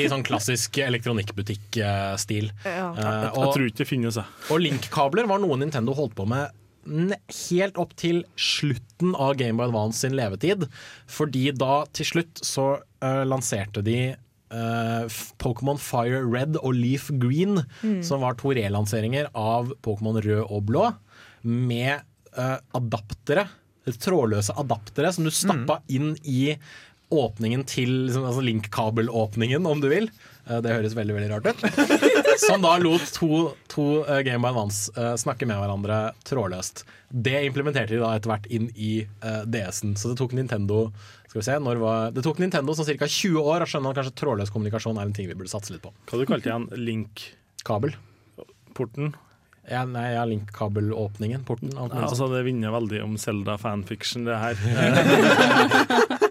I 0.00 0.06
sånn 0.12 0.24
klassisk 0.26 0.78
elektronikkbutikk-stil. 0.84 2.50
Ja. 2.66 2.90
Uh, 2.96 3.26
Jeg 3.30 3.52
tror 3.56 3.66
ikke 3.68 3.82
det 3.84 3.88
finnes, 3.90 4.18
jeg. 4.20 4.38
og 4.52 4.62
linkkabler 4.62 5.28
var 5.30 5.42
noe 5.42 5.58
Nintendo 5.60 5.94
holdt 5.96 6.16
på 6.18 6.26
med 6.28 6.52
helt 6.86 7.78
opp 7.82 7.96
til 7.98 8.20
slutten 8.38 9.16
av 9.18 9.34
Game 9.40 9.58
Boy 9.58 9.66
Advance 9.66 9.98
sin 10.04 10.14
levetid. 10.16 10.68
Fordi 11.10 11.48
da 11.56 11.80
til 11.96 12.06
slutt 12.12 12.42
så 12.46 12.68
uh, 12.78 13.24
lanserte 13.26 13.82
de 13.86 14.14
eh, 14.56 15.04
F- 15.10 15.34
Pokémon 15.42 15.78
Fire 15.80 16.22
Red 16.24 16.56
og 16.62 16.72
Leaf 16.78 17.10
Green, 17.22 17.60
som 18.06 18.24
var 18.24 18.38
to 18.40 18.54
relanseringer 18.56 19.28
av 19.36 19.70
Pokémon 19.84 20.16
Rød 20.24 20.46
og 20.48 20.64
Blå, 20.70 20.88
med 21.46 22.00
uh, 22.38 22.56
adaptere, 22.74 23.46
trådløse 24.02 24.56
adaptere, 24.58 25.12
som 25.14 25.28
du 25.28 25.30
stappa 25.30 25.76
inn 25.94 26.16
i 26.26 26.56
åpningen 27.14 27.62
til 27.70 27.92
liksom, 28.08 28.24
altså 28.26 28.42
linkkabelåpningen, 28.42 29.66
om 29.70 29.78
du 29.84 29.86
vil. 29.92 30.08
Uh, 30.48 30.58
Det 30.64 30.72
høres 30.74 30.96
veldig 30.98 31.14
veldig 31.20 31.30
rart 31.36 31.52
ut. 31.52 31.62
Som 32.42 32.64
da 32.64 32.76
lot 32.82 33.12
to, 33.16 33.28
to 33.72 33.84
uh, 34.04 34.20
Game 34.26 34.42
by 34.44 34.52
Advance 34.52 34.92
uh, 34.96 35.14
snakke 35.20 35.48
med 35.48 35.58
hverandre 35.60 36.00
trådløst. 36.26 36.84
Det 37.08 37.38
implementerte 37.48 37.96
de 37.96 38.02
da 38.02 38.14
etter 38.16 38.32
hvert 38.32 38.48
inn 38.52 38.68
i 38.74 38.98
uh, 39.24 39.44
DS-en. 39.48 39.96
Så 39.96 40.12
det 40.12 40.18
tok 40.20 40.36
Nintendo 40.36 40.86
skal 41.26 41.40
vi 41.40 41.46
se, 41.48 41.58
når 41.60 41.82
var, 41.82 42.14
det 42.16 42.24
tok 42.24 42.40
Nintendo 42.42 42.76
sånn 42.76 42.88
ca. 42.96 43.08
20 43.10 43.52
år 43.52 43.64
å 43.64 43.68
skjønne 43.68 43.92
at 43.92 44.00
kanskje 44.00 44.16
trådløs 44.22 44.52
kommunikasjon 44.54 45.00
er 45.00 45.08
en 45.08 45.16
ting 45.16 45.28
vi 45.28 45.36
burde 45.36 45.52
satse 45.52 45.74
litt 45.74 45.84
på. 45.84 45.92
Hva 46.08 46.20
du 46.20 46.28
kalte 46.28 46.52
igjen 46.52 46.68
link-porten? 46.76 47.62
Kabel. 47.66 49.16
Ja, 49.66 49.82
nei, 49.84 50.12
ja, 50.14 50.24
linkkabelåpningen. 50.24 51.42
Porten. 51.44 51.72
Ja, 51.74 51.88
altså, 52.06 52.28
det 52.30 52.44
vinner 52.46 52.70
veldig 52.70 53.02
om 53.02 53.16
Zelda 53.18 53.56
fanfiction, 53.58 54.24
det 54.28 54.38
her. 54.38 54.54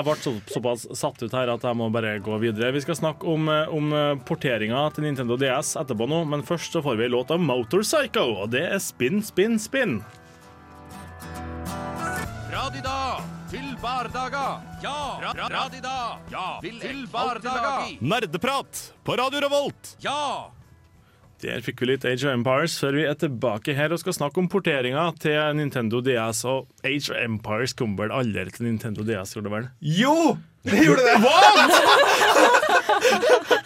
Jeg 0.00 0.06
ble 0.06 0.14
så, 0.16 0.30
såpass 0.48 0.86
satt 0.96 1.20
ut 1.20 1.34
her 1.36 1.50
at 1.52 1.64
jeg 1.66 1.76
må 1.76 1.90
bare 1.92 2.14
gå 2.24 2.38
videre. 2.40 2.70
Vi 2.72 2.80
skal 2.80 2.96
snakke 2.96 3.28
om, 3.28 3.50
eh, 3.52 3.68
om 3.68 3.90
eh, 3.92 4.14
porteringa 4.24 4.86
til 4.96 5.04
Nintendo 5.04 5.36
DS 5.36 5.74
etterpå 5.76 6.06
nå, 6.08 6.22
men 6.30 6.44
først 6.46 6.72
så 6.72 6.80
får 6.80 6.96
vi 6.96 7.04
en 7.04 7.12
låt 7.18 7.34
av 7.34 7.42
Motorpsycho, 7.44 8.24
og 8.40 8.54
det 8.54 8.62
er 8.70 8.80
Spinn, 8.80 9.20
spinn, 9.20 9.58
spinn. 9.60 9.98
Radida 12.50 12.96
til 13.52 13.76
bardaga. 13.82 14.46
Ja. 14.80 14.96
Ra 15.20 15.50
radida. 15.52 15.98
Ja. 16.32 16.46
Til 16.64 17.04
bardaga. 17.12 17.74
Nerdeprat 18.00 18.86
på 19.04 19.20
Radio 19.20 19.44
Revolt! 19.44 19.98
Ja. 20.00 20.48
Der 21.40 21.62
fikk 21.64 21.80
vi 21.80 21.86
litt 21.88 22.04
Age 22.04 22.26
of 22.26 22.34
Empires 22.34 22.74
før 22.80 22.98
vi 22.98 23.04
er 23.08 23.16
tilbake 23.16 23.72
her 23.76 23.94
og 23.94 24.00
skal 24.02 24.12
snakke 24.12 24.42
om 24.42 24.48
porteringa 24.52 25.06
til 25.22 25.38
Nintendo 25.56 26.02
DS. 26.04 26.42
Og 26.50 26.68
Age 26.84 27.14
of 27.14 27.16
Empires 27.16 27.72
kom 27.76 27.94
vel 27.96 28.12
aldri 28.12 28.44
til 28.52 28.68
Nintendo 28.68 29.06
DS, 29.08 29.32
gjorde 29.36 29.48
det 29.48 29.54
vel? 29.54 29.68
Jo! 30.00 30.16
Det 30.68 30.82
gjorde 30.84 31.06
det! 31.06 31.14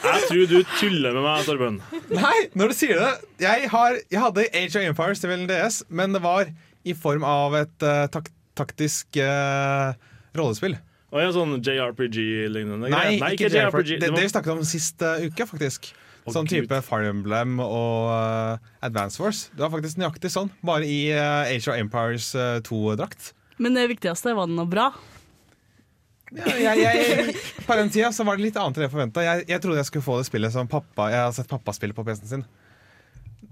Jeg 0.04 0.20
tror 0.28 0.46
du 0.46 0.58
tuller 0.78 1.16
med 1.16 1.24
meg, 1.24 1.42
Torben. 1.48 1.80
Nei, 2.14 2.36
når 2.54 2.70
du 2.70 2.76
sier 2.78 3.00
det 3.00 3.42
Jeg, 3.42 3.66
har, 3.72 3.98
jeg 4.12 4.20
hadde 4.22 4.46
Age 4.54 4.78
of 4.78 4.86
Empires 4.92 5.24
til 5.24 5.46
DS, 5.50 5.82
men 5.90 6.14
det 6.14 6.22
var 6.22 6.52
i 6.84 6.94
form 6.94 7.26
av 7.26 7.56
et 7.64 7.86
uh, 7.86 8.06
tak 8.12 8.30
taktisk 8.54 9.18
uh, 9.18 9.96
rollespill. 10.38 10.76
Og 11.10 11.18
ja, 11.22 11.30
sånn 11.34 11.56
JRPG-lignende 11.58 12.86
Nei, 12.86 13.18
greier. 13.18 13.34
ikke 13.34 13.50
JRPG. 13.50 13.96
Det, 13.96 14.00
Det 14.04 14.14
det 14.14 14.22
vi 14.28 14.30
snakket 14.30 14.54
om 14.54 14.62
sist 14.68 15.02
uh, 15.02 15.18
uke, 15.26 15.46
faktisk. 15.50 15.90
Sånn 16.32 16.46
Gud. 16.48 16.64
type 16.64 16.78
Fire 16.86 17.10
Emblem 17.12 17.58
og 17.60 18.08
uh, 18.08 18.68
Advance 18.84 19.20
Force. 19.20 19.50
Det 19.52 19.60
var 19.60 19.72
faktisk 19.74 20.00
nøyaktig 20.00 20.30
sånn, 20.32 20.48
bare 20.64 20.88
i 20.88 21.10
uh, 21.12 21.44
Age 21.50 21.68
of 21.68 21.76
Empires 21.76 22.30
eh, 22.38 22.60
2-drakt. 22.64 23.34
Men 23.60 23.76
det 23.76 23.84
viktigste 23.92 24.32
var 24.36 24.48
den 24.48 24.56
noe 24.56 24.70
bra. 24.70 24.88
Ja, 26.34 26.54
jeg, 26.58 26.80
jeg, 26.80 27.34
på 27.68 27.76
den 27.78 27.92
tida 27.92 28.08
så 28.16 28.24
var 28.26 28.40
det 28.40 28.48
litt 28.48 28.56
annet 28.58 28.80
enn 28.80 28.86
jeg 28.86 28.94
forventa. 28.94 29.22
Jeg, 29.22 29.44
jeg 29.52 29.62
trodde 29.62 29.82
jeg 29.82 29.90
skulle 29.90 30.06
få 30.06 30.16
det 30.18 30.26
spillet 30.26 30.54
som 30.54 30.70
pappa 30.70 31.10
Jeg 31.12 31.20
har 31.28 31.34
sett 31.36 31.50
pappa 31.50 31.74
spille 31.76 31.94
på 31.94 32.06
PC-en 32.06 32.30
sin. 32.32 32.46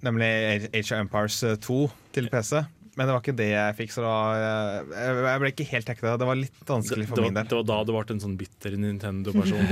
Nemlig 0.02 0.30
Age 0.72 0.88
of 0.88 0.96
Empires 0.96 1.36
2 1.62 1.82
til 2.16 2.32
PC. 2.32 2.64
Men 2.92 3.08
det 3.08 3.14
var 3.14 3.22
ikke 3.22 3.32
det 3.38 3.46
jeg 3.48 3.74
fikk, 3.78 3.92
så 3.94 4.02
da, 4.04 4.16
jeg, 4.36 5.12
jeg 5.24 5.40
ble 5.40 5.48
ikke 5.54 5.64
helt 5.70 5.88
hekta. 5.92 6.10
Det 6.20 6.26
var 6.28 6.36
litt 6.36 6.58
vanskelig 6.68 7.06
for 7.08 7.16
det, 7.16 7.22
min 7.24 7.32
var, 7.38 7.46
del. 7.48 7.50
det 7.50 7.56
var 7.56 7.64
da 7.70 7.76
du 7.88 7.92
ble 7.94 8.02
en 8.12 8.20
sånn 8.20 8.34
bitter 8.36 8.76
Nintendo-person. 8.82 9.62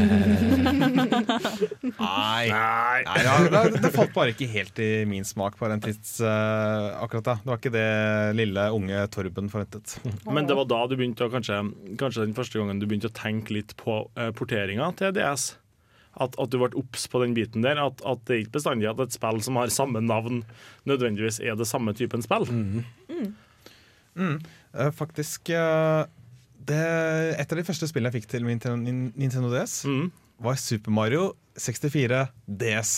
Nei, 2.01 2.49
Nei 2.49 3.19
ja, 3.27 3.35
det, 3.53 3.61
det 3.85 3.91
falt 3.93 4.17
bare 4.17 4.33
ikke 4.33 4.49
helt 4.55 4.73
i 4.81 5.05
min 5.11 5.29
smak 5.29 5.59
på 5.61 5.69
den 5.69 5.85
tids 5.85 6.17
uh, 6.25 6.97
akkurat 7.05 7.29
da. 7.29 7.35
Det 7.43 7.49
var 7.53 7.61
ikke 7.61 7.77
det 7.77 7.93
lille 8.41 8.65
unge 8.79 9.05
Torben 9.13 9.53
forventet. 9.53 10.01
Men 10.25 10.49
det 10.49 10.57
var 10.57 10.65
da 10.73 10.81
du 10.89 10.97
begynte 10.97 11.29
å 11.29 11.33
kanskje, 11.33 11.61
kanskje 12.01 12.25
den 12.25 12.37
første 12.39 12.57
gangen 12.57 12.81
du 12.81 12.89
begynte 12.89 13.13
å 13.13 13.19
tenke 13.21 13.53
litt 13.59 13.77
på 13.81 13.95
uh, 14.17 14.31
porteringa 14.33 14.97
til 14.97 15.13
DS? 15.21 15.61
At, 16.19 16.35
at 16.43 16.51
du 16.51 16.59
ble 16.59 16.73
obs 16.81 17.05
på 17.09 17.21
den 17.23 17.35
biten 17.37 17.63
der? 17.63 17.79
At, 17.79 18.01
at 18.07 18.25
det 18.27 18.35
er 18.35 18.41
ikke 18.45 18.57
bestandig 18.59 18.89
at 18.91 18.99
et 19.05 19.15
spill 19.15 19.39
som 19.47 19.57
har 19.61 19.71
samme 19.71 20.01
navn, 20.03 20.43
nødvendigvis 20.91 21.39
er 21.45 21.55
det 21.61 21.69
samme 21.71 21.95
typen 21.95 22.23
spill? 22.25 22.49
Mm. 22.51 24.41
Eh, 24.75 24.91
faktisk 24.91 25.53
uh, 25.55 26.03
det, 26.67 26.81
Et 27.39 27.53
av 27.53 27.59
de 27.61 27.65
første 27.67 27.87
spillene 27.89 28.11
jeg 28.11 28.21
fikk 28.21 28.31
til 28.35 28.45
min 28.47 29.13
Nintendo 29.15 29.53
DS, 29.55 29.85
var 30.41 30.59
Super 30.61 30.93
Mario 30.95 31.31
64 31.61 32.27
DS. 32.61 32.93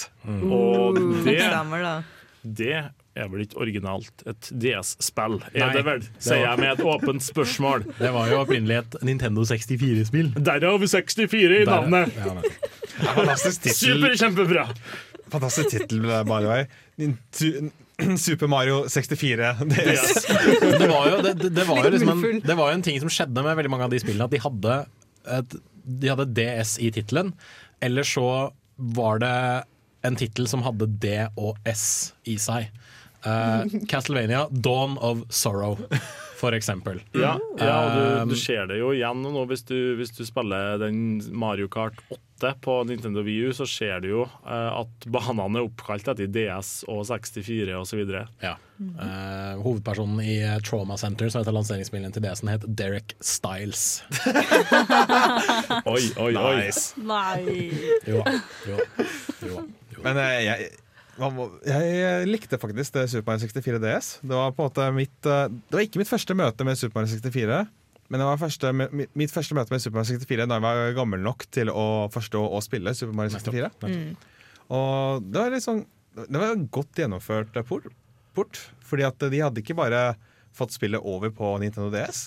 Og 0.48 0.98
det, 1.26 1.38
Stemmer, 1.42 1.82
da. 1.84 1.94
det 2.42 2.74
er 3.12 3.28
vel 3.28 3.42
ikke 3.44 3.58
originalt 3.60 4.22
et 4.30 4.48
DS-spill, 4.56 5.34
er 5.52 5.66
Nei, 5.66 5.72
det 5.76 5.82
vel? 5.84 6.04
Sier 6.22 6.46
jeg 6.46 6.60
med 6.62 6.70
et 6.70 6.84
åpent 6.94 7.24
spørsmål. 7.26 7.84
Det 8.00 8.12
var 8.14 8.30
jo 8.30 8.38
opprinnelig 8.40 8.78
et 8.78 8.96
Nintendo 9.04 9.44
64-spill. 9.44 10.32
Der 10.40 10.64
har 10.64 10.78
vi 10.80 10.88
64 10.88 11.58
i 11.60 11.66
navnet! 11.68 12.16
Ja, 12.16 12.32
men- 12.32 12.46
Ja, 12.48 12.62
fantastisk 13.02 13.66
tittel. 13.68 13.96
Super, 13.96 14.16
kjempebra! 14.20 14.66
Fantastisk 15.32 15.70
tittel, 15.74 16.02
by 16.28 16.40
the 16.42 16.50
way. 16.50 16.66
Super 18.18 18.46
Mario 18.46 18.88
64 18.88 19.52
DS. 19.64 20.26
det 20.60 20.88
var 20.88 21.08
jo, 21.10 21.18
det, 21.50 21.64
var 21.64 21.84
jo 21.84 21.90
liksom 21.90 22.24
en, 22.24 22.40
det 22.44 22.54
var 22.58 22.72
en 22.72 22.82
ting 22.82 22.98
som 23.00 23.10
skjedde 23.12 23.44
med 23.44 23.56
veldig 23.58 23.70
mange 23.72 23.86
av 23.86 23.92
de 23.92 24.00
spillene, 24.02 24.26
at 24.26 24.34
de 24.34 24.40
hadde, 24.42 24.78
et, 25.38 25.56
de 26.02 26.10
hadde 26.10 26.28
DS 26.36 26.78
i 26.82 26.90
tittelen. 26.94 27.32
Eller 27.82 28.06
så 28.06 28.26
var 28.76 29.22
det 29.22 29.36
en 30.06 30.18
tittel 30.18 30.48
som 30.50 30.64
hadde 30.66 30.88
D 31.02 31.14
og 31.36 31.58
S 31.68 32.14
i 32.26 32.38
seg. 32.42 32.72
Uh, 33.22 33.62
Castlevania, 33.90 34.48
Dawn 34.50 34.98
of 34.98 35.22
Sorrow, 35.30 35.78
for 36.40 36.56
eksempel. 36.56 37.00
Ja, 37.14 37.36
ja 37.60 37.78
du, 37.94 38.32
du 38.32 38.36
ser 38.38 38.66
det 38.70 38.80
jo 38.80 38.90
igjen 38.96 39.22
nå 39.22 39.46
hvis 39.50 39.62
du, 39.68 39.94
hvis 40.00 40.14
du 40.16 40.24
spiller 40.26 40.80
den 40.82 41.22
Mario 41.30 41.70
Kart 41.70 42.02
8 42.10 42.18
på 42.64 42.74
Nintendo 42.88 43.22
Wii 43.24 43.48
U, 43.48 43.52
så 43.56 43.66
ser 43.70 44.00
du 44.04 44.08
jo 44.10 44.22
eh, 44.26 44.70
at 44.82 45.06
banene 45.14 45.60
er 45.60 45.66
oppkalt 45.68 46.08
etter 46.12 46.28
DS 46.34 46.70
og 46.90 47.04
64 47.08 47.76
osv. 47.78 48.02
Ja. 48.42 48.54
Eh, 48.82 49.60
hovedpersonen 49.62 50.18
i 50.26 50.36
Trauma 50.66 50.96
Center, 50.98 51.30
som 51.30 51.42
heter 51.44 51.54
lanseringsspillet 51.54 52.16
til 52.16 52.24
DS-en, 52.26 52.50
het 52.56 52.66
Derek 52.78 53.14
Styles. 53.22 54.02
Oi, 55.92 56.02
oi, 56.18 56.32
oi. 56.36 56.54
Nice. 56.64 56.92
Nei. 56.98 57.70
Jo, 58.08 58.22
jo, 58.68 58.78
jo. 59.46 59.62
Men 60.02 60.18
uh, 60.18 60.38
jeg, 60.42 60.70
må- 61.36 61.50
jeg 61.68 62.26
likte 62.30 62.58
faktisk 62.60 62.96
det 62.96 63.06
Super 63.12 63.32
Mario 63.34 63.46
64 63.46 63.80
DS. 63.84 64.10
Det 64.24 64.34
var 64.34 64.50
på 64.56 64.64
en 64.64 64.70
måte 64.70 64.88
mitt 64.96 65.18
Det 65.22 65.76
var 65.76 65.84
ikke 65.86 66.02
mitt 66.02 66.10
første 66.10 66.34
møte 66.38 66.66
med 66.66 66.78
Super 66.80 67.00
Mario 67.02 67.14
64. 67.14 67.62
Men 68.12 68.20
det 68.20 68.26
var 68.28 68.36
første, 68.42 68.70
mitt 69.16 69.32
første 69.32 69.56
møte 69.56 69.72
med 69.72 69.80
Super 69.80 70.02
Mario 70.02 70.18
64 70.18 70.44
da 70.50 70.58
jeg 70.58 70.64
var 70.66 70.90
gammel 70.98 71.22
nok 71.24 71.46
til 71.54 71.70
å 71.72 71.86
forstå 72.12 72.42
og 72.44 72.60
spille 72.60 72.92
Super 72.98 73.16
Mario 73.16 73.32
64. 73.32 73.70
Og 74.76 75.24
det 75.32 75.40
var 75.40 75.54
litt 75.54 75.64
sånn 75.64 75.80
Det 76.12 76.40
var 76.42 76.60
godt 76.76 77.00
gjennomført 77.00 77.56
eh, 77.56 77.64
port, 77.64 77.88
port. 78.36 78.60
Fordi 78.84 79.06
at 79.08 79.24
de 79.32 79.40
hadde 79.40 79.62
ikke 79.64 79.78
bare 79.78 80.02
fått 80.52 80.74
spillet 80.76 81.00
over 81.00 81.32
på 81.32 81.54
Nintendo 81.62 81.88
DS, 81.88 82.26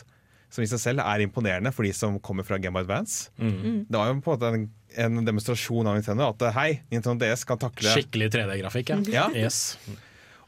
som 0.49 0.65
i 0.65 0.69
seg 0.71 0.81
selv 0.81 1.03
er 1.05 1.21
imponerende 1.21 1.69
for 1.69 1.85
de 1.85 1.91
som 1.93 2.17
kommer 2.17 2.47
fra 2.47 2.57
Game 2.57 2.73
of 2.73 2.87
Advance. 2.87 3.29
Mm. 3.37 3.85
Det 3.85 3.99
var 3.99 4.09
jo 4.09 4.17
på 4.25 4.33
en 4.33 4.39
måte 4.39 4.51
en, 4.57 4.65
en 5.05 5.21
demonstrasjon 5.29 5.85
av 5.85 5.99
Nintendo 5.99 6.31
at 6.33 6.47
eh, 6.49 6.57
hei, 6.57 6.67
Nintendo 6.89 7.21
DS 7.27 7.45
kan 7.45 7.61
takle 7.61 7.93
Skikkelig 7.93 8.31
3D-grafikk, 8.33 8.95
ja. 8.95 8.99
Ja. 9.19 9.29
Yes. 9.37 9.77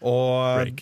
Og 0.01 0.73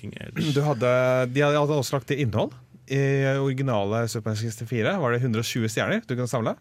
du 0.56 0.62
hadde, 0.64 0.94
de 1.36 1.44
hadde 1.44 1.76
også 1.76 2.00
lagt 2.00 2.08
til 2.12 2.24
innhold. 2.24 2.56
I 2.88 3.02
originale 3.42 4.08
Super 4.08 4.30
Mario 4.36 4.50
64 4.52 4.98
var 5.02 5.12
det 5.16 5.22
120 5.24 5.70
stjerner 5.74 6.02
du 6.06 6.16
kunne 6.16 6.28
samle. 6.30 6.56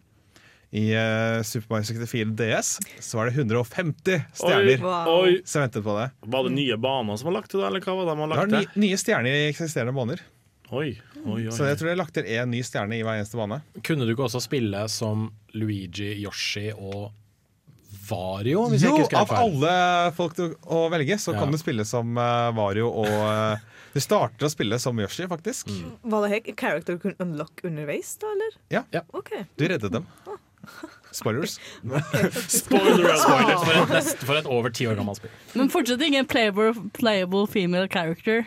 I 0.74 0.88
uh, 0.96 1.42
Super 1.46 1.74
Mario 1.76 1.86
64 1.86 2.32
DS 2.38 2.70
så 3.04 3.18
var 3.20 3.28
det 3.30 3.36
150 3.38 4.22
stjerner 4.34 4.80
Wow. 4.82 5.10
Oi. 5.24 5.34
som 5.46 5.62
ventet 5.62 5.84
på 5.84 5.94
det. 6.00 6.08
Var 6.26 6.48
det 6.48 6.54
nye 6.56 6.76
baner 6.82 7.16
som 7.20 7.28
var 7.30 7.36
lagt 7.40 7.50
til, 7.52 7.60
det? 7.60 7.68
eller 7.68 7.84
hva 7.84 7.94
var 8.00 8.08
det 8.10 8.16
man 8.18 8.32
Det 8.32 8.38
var 8.40 8.46
lagt 8.48 8.56
ny, 8.56 8.62
til? 8.72 8.82
nye 8.88 8.96
stjerner 8.98 9.36
i 9.38 9.44
eksisterende 9.52 9.94
baner. 9.94 10.22
Oi, 10.74 10.88
oi, 11.26 11.44
oi. 11.44 11.50
Så 11.54 11.68
jeg 11.68 11.76
tror 11.78 11.92
jeg 11.92 11.98
lagt 12.00 12.14
til 12.16 12.24
én 12.26 12.48
ny 12.50 12.62
stjerne 12.66 12.96
i 12.96 13.02
hver 13.04 13.20
eneste 13.20 13.36
bane. 13.38 13.60
Kunne 13.84 14.08
du 14.08 14.14
ikke 14.16 14.24
også 14.26 14.40
spille 14.42 14.80
som 14.90 15.28
Luigi, 15.54 16.08
Yoshi 16.24 16.70
og 16.72 17.12
Vario? 18.08 18.64
Hvis 18.72 18.82
jeg 18.82 18.90
Jo, 18.96 19.04
ikke 19.04 19.20
av 19.22 19.30
alle 19.38 19.76
folk 20.16 20.34
du, 20.40 20.48
å 20.66 20.88
velge, 20.92 21.20
så 21.20 21.32
Ja. 21.36 21.40
kan 21.44 21.52
du 21.54 21.58
spille 21.60 21.84
som 21.86 22.16
eh, 22.18 22.50
Vario 22.56 22.88
og 22.90 23.60
Du 23.94 24.00
starter 24.02 24.48
å 24.48 24.50
spille 24.50 24.78
som 24.82 24.98
Yoshi, 24.98 25.28
faktisk. 25.30 25.68
Var 26.02 26.24
det 26.24 26.30
her 26.32 26.54
character 26.58 26.98
kunne 26.98 27.14
unlock 27.22 27.62
underveis, 27.62 28.16
da, 28.18 28.32
eller? 28.34 28.56
Ja, 28.74 29.04
OK. 29.14 29.30
du 29.54 29.68
reddet 29.70 29.92
dem. 29.94 30.08
Spoilers. 31.14 31.60
Spoiler 32.48 33.14
spoilers 33.22 33.62
for 33.68 33.76
et, 33.76 33.88
nest, 33.92 34.24
for 34.26 34.40
et 34.40 34.46
over 34.50 34.72
ti 34.74 34.88
år 34.90 34.98
gammelt 34.98 35.20
spill. 35.20 35.30
Men 35.54 35.70
fortsatt 35.70 36.02
ingen 36.02 36.26
playable, 36.26 36.72
playable 36.96 37.46
female 37.46 37.86
character. 37.88 38.42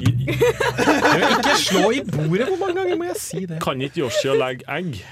Ikke 0.00 1.56
slå 1.60 1.90
i 1.92 2.00
bordet! 2.06 2.46
Hvor 2.48 2.60
mange 2.62 2.78
ganger 2.80 2.96
må 2.96 3.10
jeg 3.10 3.20
si 3.20 3.44
det? 3.50 3.60
Kan 3.60 3.82
ikke 3.84 4.06
Yoshi 4.06 4.30
å 4.32 4.38
legge 4.38 4.64
egg? 4.70 5.02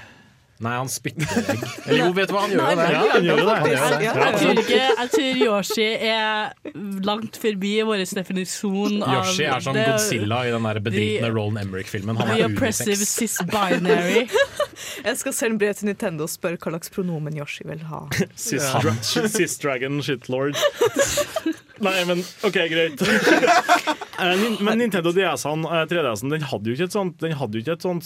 Nei, 0.59 0.73
han 0.75 0.89
spytter 0.91 1.37
egg. 1.53 1.61
Eller 1.87 2.01
jo, 2.01 2.07
vet 2.17 2.27
du 2.27 2.33
hva, 2.35 2.41
han 2.43 2.51
gjør 2.51 2.65
jo 2.65 2.75
det. 2.75 2.87
Ja, 2.91 3.03
han 3.13 3.23
gjør 3.23 3.37
jo 3.39 3.45
det. 3.47 3.69
Jeg 3.71 4.33
tror, 4.41 4.59
ikke, 4.63 4.79
jeg 4.99 5.11
tror 5.13 5.39
Yoshi 5.45 5.85
er 6.09 7.05
langt 7.07 7.39
forbi 7.39 7.71
vår 7.87 8.03
definisjon 8.19 8.97
av 9.05 9.13
Yoshi 9.21 9.47
er 9.47 9.63
som 9.63 9.77
Godzilla 9.79 10.41
i 10.49 10.51
den 10.51 10.67
der 10.67 10.81
bedritne 10.83 11.29
de- 11.29 11.31
Roland 11.37 11.61
Emmerich-filmen. 11.63 12.19
Han 12.19 12.33
er 12.35 12.43
oppressive 12.49 12.97
unisex. 12.97 13.37
cis-binary. 13.39 14.25
Jeg 15.07 15.21
skal 15.23 15.37
sende 15.39 15.61
brev 15.63 15.73
til 15.79 15.91
Nintendo 15.93 16.27
og 16.27 16.33
spørre 16.35 16.59
hva 16.59 16.75
slags 16.75 16.91
pronomen 16.97 17.39
Yoshi 17.39 17.63
vil 17.69 17.85
ha. 17.87 18.03
Sis, 18.49 18.67
dra 18.83 18.95
Sis 19.31 19.55
Dragon 19.63 20.01
Shitlord. 20.03 20.59
Nei, 21.85 22.03
men 22.09 22.23
OK, 22.47 22.59
greit. 22.71 23.03
Eh, 24.19 24.35
Men 24.59 24.81
Nintendo 24.81 25.13
DS-en, 25.15 25.61
eh, 25.63 25.85
3DS-en, 25.87 26.27
den 26.33 26.41
hadde 26.43 26.67
jo 26.67 26.73
ikke 26.75 26.87
et 26.89 26.95
sånt, 26.95 27.13
den 27.23 27.31
hadde 27.39 27.55
jo 27.55 27.61
ikke 27.63 27.75
et 27.77 27.85
sånt 27.85 28.03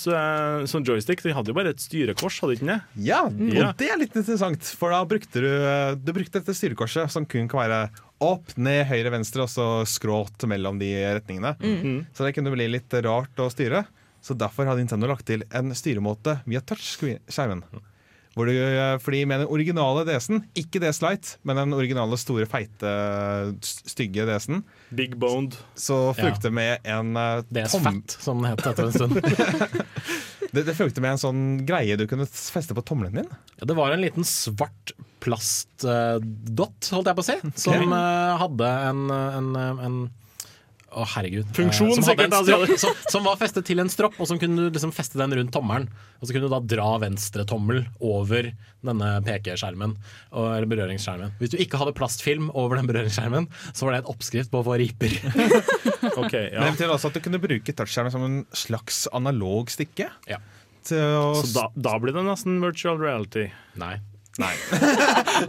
sånn 0.69 0.83
joystick. 0.85 1.23
Den 1.25 1.33
hadde 1.33 1.49
jo 1.49 1.55
bare 1.57 1.71
et 1.73 1.81
styrekors, 1.81 2.35
hadde 2.43 2.53
ikke 2.53 2.67
den 2.67 2.73
det? 2.75 3.07
Ja, 3.07 3.23
og 3.23 3.55
Ja. 3.57 3.71
det 3.79 3.87
er 3.89 3.97
litt 3.97 4.13
interessant, 4.21 4.61
for 4.77 4.93
da 4.93 4.99
brukte 5.09 5.41
du, 5.41 5.49
du 6.05 6.11
brukte 6.13 6.37
dette 6.37 6.53
styrekorset, 6.53 7.09
som 7.09 7.25
kun 7.25 7.49
kan 7.49 7.63
være 7.63 7.79
opp, 8.21 8.53
ned, 8.61 8.85
høyre, 8.91 9.09
venstre, 9.15 9.47
og 9.47 9.49
så 9.49 9.65
skråt 9.89 10.45
mellom 10.53 10.77
de 10.77 10.91
retningene. 11.17 11.55
Mm. 11.57 12.05
Så 12.13 12.27
det 12.29 12.35
kunne 12.37 12.53
bli 12.53 12.69
litt 12.75 12.93
rart 12.93 13.41
å 13.41 13.49
styre. 13.49 13.81
Så 14.21 14.37
derfor 14.37 14.69
har 14.69 14.77
Nintendo 14.77 15.09
lagt 15.09 15.25
til 15.25 15.41
en 15.49 15.73
styremåte 15.73 16.43
via 16.45 16.61
touchskjermen. 16.61 17.65
Hvor 18.33 18.49
du, 18.49 18.53
fordi 19.03 19.19
med 19.29 19.43
den 19.43 19.49
originale 19.53 20.01
DS-en, 20.07 20.39
ikke 20.57 20.79
DS 20.81 21.01
Light, 21.03 21.35
men 21.45 21.59
den 21.59 21.73
originale 21.77 22.17
store, 22.17 22.47
feite, 22.49 22.89
stygge 23.61 24.25
DS-en, 24.25 24.63
Big 24.89 25.13
boned. 25.21 25.53
så 25.77 25.99
Ja. 26.17 26.23
fulgte 26.23 26.49
med 26.51 26.79
en 26.83 27.15
eh, 27.15 27.43
DS 27.53 27.71
tom- 27.75 27.83
Fat, 27.85 28.15
som 28.19 28.41
den 28.41 28.49
het 28.51 28.65
etter 28.65 28.89
en 28.89 28.91
stund. 28.97 29.21
Det, 30.53 30.67
det 30.67 30.75
fulgte 30.77 31.01
med 31.01 31.15
en 31.15 31.17
sånn 31.17 31.43
greie 31.65 31.95
du 31.97 32.03
kunne 32.05 32.27
feste 32.29 32.75
på 32.77 32.83
tommelen 32.85 33.15
din. 33.17 33.29
Ja, 33.57 33.65
det 33.65 33.73
var 33.73 33.89
en 33.95 34.03
liten 34.03 34.21
svart 34.27 34.91
plastdott, 35.23 36.89
holdt 36.93 37.09
jeg 37.09 37.17
på 37.17 37.23
å 37.23 37.25
si, 37.25 37.37
som 37.63 37.93
eh, 37.95 38.33
hadde 38.37 38.69
en, 38.89 38.99
en, 39.09 39.49
en 39.87 39.95
å, 40.93 41.03
herregud. 41.15 41.47
Eh, 41.49 41.55
Funksjon, 41.57 41.91
som, 41.97 42.03
sikkert, 42.07 42.33
altså. 42.37 42.57
stropp, 42.65 42.79
som, 42.83 42.99
som 43.15 43.25
var 43.27 43.39
festet 43.41 43.65
til 43.67 43.81
en 43.83 43.89
stropp, 43.91 44.15
og 44.21 44.29
som 44.29 44.39
kunne 44.41 44.67
du 44.67 44.69
liksom 44.77 44.93
feste 44.95 45.17
den 45.19 45.33
rundt 45.39 45.51
tommelen. 45.55 45.89
Og 46.21 46.27
så 46.29 46.35
kunne 46.35 46.47
du 46.47 46.53
da 46.53 46.59
dra 46.75 46.87
venstre 47.03 47.45
tommel 47.49 47.83
over 47.99 48.51
denne 48.83 49.09
pekeskjermen, 49.25 49.95
og- 50.31 50.49
eller 50.53 50.69
berøringsskjermen. 50.71 51.33
Hvis 51.41 51.53
du 51.53 51.57
ikke 51.63 51.79
hadde 51.81 51.95
plastfilm 51.97 52.49
over 52.53 52.77
den 52.79 52.87
berøringsskjermen, 52.89 53.49
så 53.73 53.87
var 53.87 53.95
det 53.97 54.03
et 54.03 54.11
oppskrift 54.13 54.51
på 54.53 54.61
å 54.61 54.67
få 54.67 54.77
riper. 54.81 55.17
OK, 56.21 56.33
Men 56.33 56.49
ja. 56.53 56.63
det 56.67 56.71
betyr 56.77 56.93
også 56.95 57.11
at 57.11 57.17
du 57.19 57.23
kunne 57.25 57.41
bruke 57.43 57.75
touchskjermen 57.75 58.13
som 58.13 58.25
en 58.27 58.39
slags 58.55 59.05
analog 59.15 59.71
stikke. 59.73 60.09
Ja. 60.29 60.39
Til 60.83 60.99
å 60.99 61.29
Så 61.39 61.53
da, 61.55 61.67
da 61.79 61.93
blir 62.03 62.11
det 62.15 62.25
nesten 62.27 62.57
virtual 62.63 62.99
reality. 62.99 63.49
Nei. 63.79 63.95
Nei. 64.41 64.53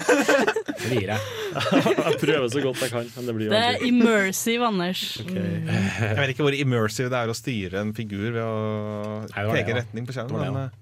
Gir 0.91 1.09
jeg. 1.15 1.21
Jeg 2.05 2.17
prøver 2.21 2.49
så 2.53 2.61
godt 2.61 2.83
jeg 2.83 2.91
kan, 2.93 3.07
men 3.15 3.29
det 3.29 3.35
blir 3.37 3.47
jo 3.47 3.53
Det 3.55 3.61
er 3.65 3.85
immersive, 3.87 4.67
Anders. 4.69 5.05
Jeg 5.25 6.17
vet 6.19 6.33
ikke 6.35 6.45
hvor 6.45 6.57
immersive 6.57 7.13
det 7.13 7.21
er 7.21 7.33
å 7.33 7.37
styre 7.39 7.85
en 7.85 7.93
figur 7.97 8.27
ved 8.35 8.43
å 8.43 9.45
peke 9.55 9.79
retning 9.79 10.09
på 10.09 10.17
skjermen. 10.17 10.43
det, 10.43 10.51
Men, 10.53 10.75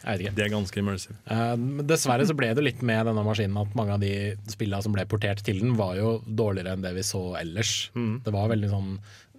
Jeg 0.00 0.08
vet 0.08 0.24
ikke. 0.24 0.34
Det 0.38 0.46
er 0.46 0.52
ganske 0.56 0.82
immersive. 0.82 1.18
Uh, 1.28 1.54
dessverre 1.92 2.26
så 2.26 2.34
ble 2.38 2.50
det 2.56 2.64
litt 2.64 2.82
med 2.82 3.06
denne 3.10 3.26
maskinen 3.26 3.60
at 3.62 3.78
mange 3.78 3.94
av 3.94 4.02
de 4.02 4.12
spillene 4.50 4.82
som 4.82 4.96
ble 4.96 5.06
portert 5.10 5.44
til 5.46 5.62
den, 5.62 5.76
var 5.78 5.94
jo 6.00 6.18
dårligere 6.26 6.74
enn 6.74 6.82
det 6.86 6.96
vi 6.98 7.06
så 7.06 7.22
ellers. 7.38 7.76
Mm. 7.94 8.14
Det 8.26 8.34
var 8.34 8.50
veldig 8.56 8.72
sånn 8.74 8.92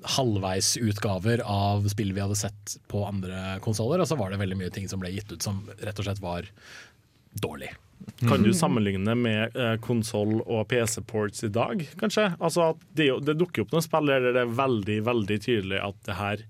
halvveisutgaver 0.08 1.42
av 1.44 1.88
spill 1.92 2.14
vi 2.16 2.22
hadde 2.24 2.38
sett 2.40 2.78
på 2.88 3.02
andre 3.08 3.58
konsoller, 3.66 4.00
og 4.00 4.08
så 4.08 4.16
var 4.20 4.32
det 4.32 4.40
veldig 4.40 4.56
mye 4.62 4.72
ting 4.72 4.88
som 4.88 5.02
ble 5.02 5.12
gitt 5.12 5.32
ut 5.34 5.44
som 5.44 5.66
rett 5.82 6.00
og 6.00 6.08
slett 6.08 6.22
var 6.24 6.48
dårlig. 7.32 7.72
Kan 8.20 8.44
du 8.44 8.54
sammenligne 8.56 9.14
med 9.16 9.56
eh, 9.56 9.76
konsoll 9.84 10.40
og 10.42 10.68
PC-ports 10.72 11.44
i 11.48 11.52
dag, 11.54 11.84
kanskje? 12.00 12.32
Altså 12.40 12.72
at 12.72 12.84
det, 12.98 13.10
det 13.28 13.38
dukker 13.40 13.64
opp 13.64 13.74
noen 13.76 13.86
spill 13.86 14.12
der 14.12 14.32
det 14.32 14.44
er 14.44 14.58
veldig 14.60 15.00
veldig 15.08 15.40
tydelig 15.46 15.82
at 15.84 16.00
det 16.08 16.18
her 16.20 16.46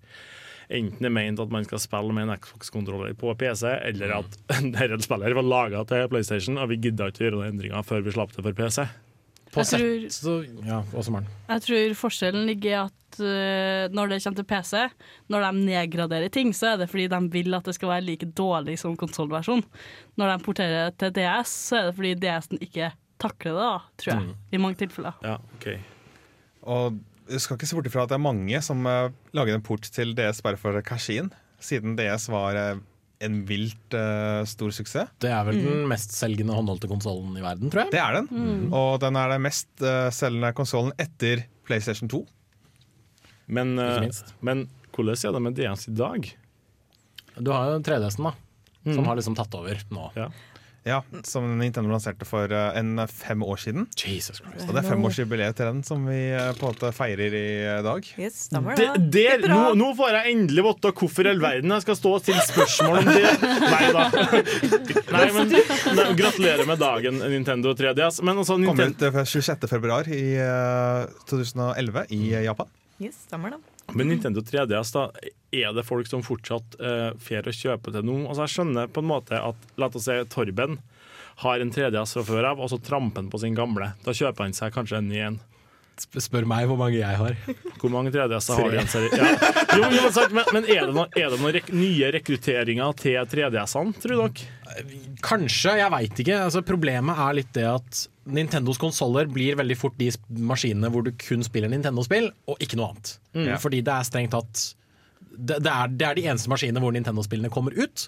enten 0.70 1.10
er 1.10 1.14
ment 1.14 1.42
at 1.42 1.52
man 1.54 1.66
skal 1.66 1.82
spille 1.82 2.14
med 2.14 2.28
en 2.28 2.38
Xbox-kontroller 2.38 3.16
på 3.18 3.34
PC, 3.42 3.66
eller 3.90 4.20
at 4.22 4.40
dette 4.78 5.02
spillet 5.06 5.38
var 5.38 5.48
laga 5.48 5.84
til 5.90 6.10
PlayStation, 6.12 6.62
og 6.62 6.70
vi 6.72 6.82
gidda 6.86 7.10
ikke 7.10 7.26
gjøre 7.26 7.40
noen 7.40 7.56
endringer 7.56 7.86
før 7.86 8.06
vi 8.06 8.14
slapp 8.14 8.36
det 8.36 8.46
for 8.46 8.58
PC. 8.58 8.86
På 9.50 9.64
Jeg 9.64 9.70
tror- 9.72 10.10
sett, 10.10 10.14
så, 10.14 10.34
ja, 10.66 10.84
også 10.94 11.12
Maren. 11.16 11.28
Jeg 11.50 11.62
tror 11.66 11.94
forskjellen 11.98 12.46
ligger 12.46 12.70
i 12.70 12.78
at 12.84 13.20
uh, 13.20 13.90
når 13.96 14.12
det 14.12 14.20
kommer 14.24 14.38
til 14.38 14.48
PC, 14.52 14.74
når 15.34 15.46
de 15.48 15.64
nedgraderer 15.66 16.30
ting, 16.30 16.54
så 16.54 16.74
er 16.74 16.78
det 16.84 16.90
fordi 16.92 17.08
de 17.10 17.20
vil 17.34 17.58
at 17.58 17.66
det 17.66 17.74
skal 17.76 17.90
være 17.90 18.06
like 18.06 18.30
dårlig 18.38 18.78
som 18.80 18.98
konsollversjon. 19.00 19.64
Når 20.22 20.34
de 20.36 20.46
porterer 20.46 20.94
til 21.02 21.14
DS, 21.18 21.56
så 21.72 21.80
er 21.80 21.90
det 21.90 21.96
fordi 21.98 22.14
DS-en 22.22 22.62
ikke 22.62 22.92
takler 23.20 23.58
det, 23.58 23.66
da, 23.66 23.80
tror 23.98 24.14
jeg. 24.14 24.28
Mm. 24.28 24.36
I 24.54 24.58
mange 24.58 24.80
tilfeller. 24.84 25.18
Ja, 25.26 25.38
ok. 25.58 25.68
Og 26.70 27.00
du 27.30 27.40
skal 27.40 27.58
ikke 27.58 27.68
se 27.70 27.76
bort 27.78 27.90
ifra 27.90 28.04
at 28.06 28.10
det 28.14 28.18
er 28.20 28.26
mange 28.30 28.62
som 28.66 28.86
uh, 28.86 29.10
lager 29.34 29.58
en 29.58 29.66
port 29.66 29.90
til 29.90 30.14
DS 30.18 30.42
bare 30.46 30.58
for 30.62 30.78
cash 30.86 31.10
in, 31.14 31.34
siden 31.60 31.98
DS 31.98 32.30
var 32.32 32.56
eh, 32.56 32.78
en 33.22 33.42
vilt 33.50 33.96
uh, 33.98 34.46
stor 34.48 34.72
suksess. 34.72 35.10
Det 35.20 35.32
er 35.34 35.44
vel 35.48 35.58
den 35.66 35.82
mestselgende 35.92 36.56
håndholdte 36.56 36.88
konsollen 36.88 37.36
i 37.36 37.44
verden, 37.44 37.68
tror 37.72 37.84
jeg. 37.86 37.92
Det 37.98 38.00
er 38.00 38.16
den. 38.22 38.30
Mm. 38.32 38.74
Og 38.74 39.00
den 39.04 39.18
er 39.20 39.34
den 39.34 39.44
mest 39.44 39.68
uh, 39.84 40.08
selgende 40.16 40.54
konsollen 40.56 40.94
etter 41.04 41.44
PlayStation 41.68 42.08
2. 42.12 42.22
Men, 43.52 43.74
uh, 43.82 44.08
men 44.46 44.68
hvordan 44.96 45.20
er 45.20 45.36
det 45.36 45.42
med 45.48 45.58
DS 45.60 45.88
i 45.92 45.96
dag? 46.00 46.30
Du 47.40 47.52
har 47.56 47.74
jo 47.74 47.82
3DS-en, 47.84 48.30
da. 48.30 48.36
Som 48.88 49.04
Mm. 49.04 49.08
har 49.10 49.18
liksom 49.20 49.36
tatt 49.36 49.54
over 49.60 49.76
nå. 49.92 50.06
Ja, 50.16 50.30
Som 51.28 51.46
Nintendo 51.60 51.92
lanserte 51.92 52.26
for 52.28 52.52
eh, 52.56 52.78
en 52.80 53.02
fem 53.12 53.44
år 53.44 53.60
siden. 53.62 53.88
Jesus 54.00 54.40
Christ. 54.40 54.66
Og 54.68 54.74
det 54.74 54.82
er 54.84 54.88
femårsjubileet 54.90 55.58
til 55.60 55.70
den 55.70 55.82
som 55.88 56.06
vi 56.08 56.18
eh, 56.32 56.52
på 56.58 56.70
en 56.70 56.74
måte 56.74 56.92
feirer 56.96 57.36
i 57.36 57.46
dag. 57.86 58.10
Yes, 58.20 58.48
Det, 58.54 58.88
det. 59.12 59.26
Det 59.44 59.50
nå, 59.52 59.74
nå 59.80 59.90
får 59.98 60.18
jeg 60.18 60.36
endelig 60.36 60.66
vite 60.70 60.94
hvorfor 61.02 61.28
i 61.28 61.34
all 61.34 61.44
verden 61.44 61.76
jeg 61.76 61.86
skal 61.86 62.00
stå 62.00 62.14
og 62.18 62.24
stille 62.24 62.46
spørsmål 62.48 63.02
om 63.02 63.12
det. 63.12 63.34
Nei 63.44 63.92
da. 63.96 64.06
Nei, 65.16 65.26
men, 65.36 65.54
ne, 65.54 66.08
gratulerer 66.20 66.66
med 66.70 66.82
dagen, 66.82 67.20
Nintendo 67.36 67.76
3DS. 67.78 68.22
Men 68.26 68.42
altså, 68.42 68.60
Kom 68.66 68.80
ut 68.80 69.08
eh, 69.10 69.20
26. 69.24 69.68
februar 69.72 70.10
i 70.12 70.24
eh, 70.40 71.20
2011 71.30 72.08
i 72.16 72.24
eh, 72.34 72.46
Japan. 72.48 72.72
Yes, 73.00 73.26
stemmer 73.28 73.56
det. 73.56 73.62
Men 73.96 74.12
Nintendo 74.12 74.44
3DS, 74.46 74.94
da, 74.96 75.08
er 75.56 75.74
det 75.76 75.86
folk 75.88 76.10
som 76.10 76.24
fortsatt 76.26 76.80
uh, 76.82 77.12
fer 77.22 77.48
å 77.48 77.56
kjøpe 77.56 77.94
til 77.94 78.06
nå? 78.06 78.22
Altså, 78.28 78.46
jeg 78.46 78.56
skjønner 78.58 78.92
på 78.94 79.04
en 79.04 79.12
måte 79.12 79.40
at 79.40 79.70
la 79.80 79.90
oss 79.90 80.06
si 80.08 80.18
Torben 80.32 80.80
har 81.40 81.64
en 81.64 81.72
3DS 81.72 82.18
fra 82.18 82.26
før 82.28 82.50
av, 82.52 82.60
og 82.60 82.72
så 82.72 82.80
tramper 82.84 83.24
han 83.24 83.32
på 83.32 83.40
sin 83.42 83.56
gamle. 83.56 83.94
Da 84.04 84.16
kjøper 84.16 84.46
han 84.46 84.56
seg 84.58 84.76
kanskje 84.76 85.00
en 85.00 85.10
ny 85.12 85.22
en. 85.24 85.40
Spør 86.00 86.46
meg 86.48 86.68
hvor 86.70 86.80
mange 86.80 87.00
jeg 87.00 87.20
har. 87.20 87.36
Hvor 87.80 87.92
mange 87.92 88.12
3DS-er 88.12 88.60
har 88.60 88.72
du? 88.72 88.78
Ja. 89.16 89.28
Jo, 89.76 89.90
jo, 89.92 90.04
men, 90.16 90.32
men, 90.36 90.48
men 90.56 90.66
er 90.68 90.86
det 90.88 90.96
noen, 90.96 91.12
er 91.16 91.32
det 91.32 91.40
noen 91.40 91.54
rek 91.56 91.70
nye 91.76 92.12
rekrutteringer 92.16 92.96
til 93.00 93.18
3DS-ene, 93.32 93.96
tror 94.04 94.24
dere? 94.24 94.86
Kanskje, 95.24 95.76
jeg 95.80 95.94
veit 95.94 96.22
ikke. 96.24 96.40
Altså, 96.46 96.64
problemet 96.68 97.20
er 97.24 97.38
litt 97.40 97.52
det 97.56 97.68
at 97.68 98.02
Nintendos 98.34 98.80
konsoller 98.82 99.30
blir 99.32 99.58
veldig 99.60 99.78
fort 99.80 99.96
de 100.00 100.12
maskinene 100.30 100.92
hvor 100.94 101.06
du 101.06 101.14
kun 101.20 101.46
spiller 101.46 101.72
Nintendo-spill, 101.72 102.30
og 102.50 102.62
ikke 102.64 102.80
noe 102.80 102.92
annet. 102.92 103.16
Mm. 103.38 103.48
Fordi 103.62 103.82
det 103.86 103.96
er 103.96 104.08
strengt 104.08 104.36
tatt 104.36 104.66
det, 105.40 105.60
det, 105.64 105.72
er, 105.72 105.92
det 105.96 106.06
er 106.06 106.18
de 106.18 106.26
eneste 106.28 106.52
maskinene 106.52 106.82
hvor 106.84 106.94
Nintendo-spillene 106.96 107.52
kommer 107.54 107.76
ut. 107.78 108.06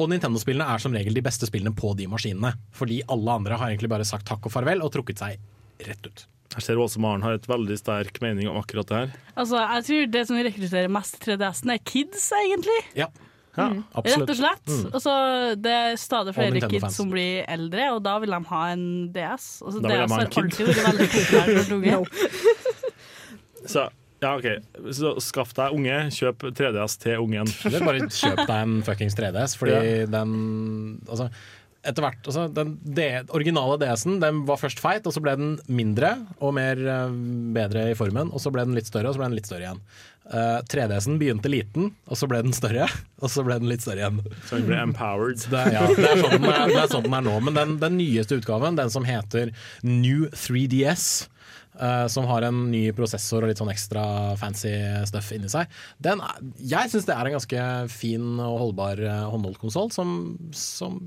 Og 0.00 0.10
Nintendo-spillene 0.10 0.66
er 0.74 0.82
som 0.82 0.94
regel 0.96 1.14
de 1.14 1.24
beste 1.24 1.46
spillene 1.48 1.74
på 1.78 1.92
de 1.98 2.08
maskinene. 2.10 2.54
Fordi 2.74 3.02
alle 3.12 3.38
andre 3.38 3.58
har 3.60 3.70
egentlig 3.70 3.90
bare 3.92 4.06
sagt 4.08 4.26
takk 4.28 4.48
og 4.48 4.54
farvel 4.54 4.82
og 4.82 4.92
trukket 4.94 5.22
seg 5.22 5.86
rett 5.86 6.08
ut. 6.08 6.26
Jeg 6.52 6.66
ser 6.66 6.80
også 6.80 7.00
Maren 7.00 7.22
har 7.24 7.38
et 7.38 7.48
veldig 7.48 7.76
sterk 7.80 8.18
mening 8.24 8.50
om 8.50 8.58
akkurat 8.60 8.88
det 8.88 8.98
her. 8.98 9.12
Altså, 9.40 9.60
jeg 9.62 9.86
tror 9.88 10.10
det 10.16 10.24
som 10.28 10.40
rekrutterer 10.48 10.92
mest 10.92 11.16
til 11.16 11.38
3DS-en, 11.38 11.72
er 11.72 11.84
kids, 11.88 12.26
egentlig. 12.36 12.80
Ja, 12.98 13.08
Ja, 13.56 13.66
mm. 13.68 13.82
Rett 14.06 14.30
og 14.32 14.36
slett. 14.38 14.66
Mm. 14.70 14.84
Altså, 14.96 15.14
det 15.60 15.72
er 15.76 15.96
stadig 16.00 16.32
flere 16.36 16.62
kids 16.72 16.96
som 16.96 17.10
blir 17.12 17.42
eldre, 17.52 17.90
og 17.92 18.02
da 18.06 18.14
vil 18.22 18.32
de 18.32 18.38
ha 18.48 18.62
en 18.72 18.84
DS. 19.12 19.48
Altså, 19.66 19.82
Da 19.84 19.88
vil 19.88 19.98
de 19.98 20.06
DS 20.06 20.12
ha 20.12 20.16
har 20.16 20.24
en 20.24 20.30
kid. 20.32 20.44
alltid 20.44 20.66
vært 20.72 20.86
veldig 20.88 21.08
populært. 21.16 22.72
Så, 23.68 23.84
ja, 24.22 24.30
ok. 24.38 24.48
Så 24.94 25.14
skaff 25.22 25.52
deg 25.58 25.74
unge, 25.76 25.98
kjøp 26.14 26.46
3DS 26.58 26.96
til 27.02 27.20
ungen. 27.22 27.50
Eller 27.68 27.84
bare 27.86 28.06
kjøp 28.08 28.44
deg 28.46 28.54
en 28.58 28.78
fuckings 28.86 29.16
3DS, 29.18 29.56
fordi 29.60 29.74
Ja. 29.76 30.06
den 30.16 30.32
Altså, 31.08 31.28
etter 31.84 32.04
hvert 32.04 32.22
altså, 32.30 32.44
Den 32.54 32.76
de, 32.84 33.06
originale 33.34 33.76
DS-en 33.82 34.20
den 34.22 34.44
var 34.46 34.56
først 34.60 34.78
feit, 34.82 35.06
og 35.06 35.12
så 35.14 35.20
ble 35.22 35.34
den 35.36 35.58
mindre 35.66 36.14
og 36.40 36.54
mer 36.54 36.78
eh, 36.78 37.10
bedre 37.54 37.88
i 37.90 37.94
formen. 37.98 38.30
Og 38.32 38.40
så 38.42 38.52
ble 38.54 38.64
den 38.66 38.74
litt 38.78 38.86
større, 38.90 39.08
og 39.10 39.14
så 39.16 39.22
ble 39.22 39.30
den 39.32 39.38
litt 39.40 39.50
større 39.50 39.66
igjen. 39.68 39.82
Eh, 40.30 40.60
3DS-en 40.70 41.18
begynte 41.18 41.50
liten, 41.50 41.90
og 42.06 42.18
så 42.18 42.28
ble 42.30 42.42
den 42.46 42.54
større, 42.54 42.86
og 43.22 43.32
så 43.32 43.42
ble 43.46 43.58
den 43.58 43.70
litt 43.72 43.82
større 43.82 44.04
igjen. 44.04 44.22
Så 44.46 44.60
den 44.60 44.68
ble 44.70 44.78
empowered. 44.84 45.42
Det, 45.50 45.64
ja, 45.74 45.82
det, 45.90 46.06
er 46.06 46.22
sånn 46.22 46.36
den 46.38 46.48
er, 46.52 46.64
det 46.70 46.78
er 46.84 46.92
sånn 46.92 47.06
den 47.08 47.18
er 47.18 47.26
nå. 47.26 47.34
Men 47.48 47.58
den, 47.58 47.76
den 47.82 47.98
nyeste 47.98 48.38
utgaven, 48.38 48.78
den 48.78 48.92
som 48.94 49.06
heter 49.08 49.50
New 49.82 50.28
3DS, 50.30 51.08
uh, 51.74 52.06
som 52.12 52.28
har 52.30 52.46
en 52.46 52.62
ny 52.70 52.84
prosessor 52.96 53.42
og 53.42 53.50
litt 53.50 53.60
sånn 53.60 53.72
ekstra 53.72 54.04
fancy 54.40 54.72
stuff 55.10 55.32
inni 55.34 55.50
seg, 55.50 55.74
den 56.06 56.22
er, 56.22 56.38
jeg 56.76 56.94
syns 56.94 57.10
det 57.10 57.18
er 57.18 57.28
en 57.28 57.36
ganske 57.40 57.66
fin 57.92 58.30
og 58.38 58.60
holdbar 58.66 59.02
uh, 59.02 59.26
håndholdt 59.34 59.60
konsoll 59.64 59.90
som, 59.94 60.36
som 60.56 61.00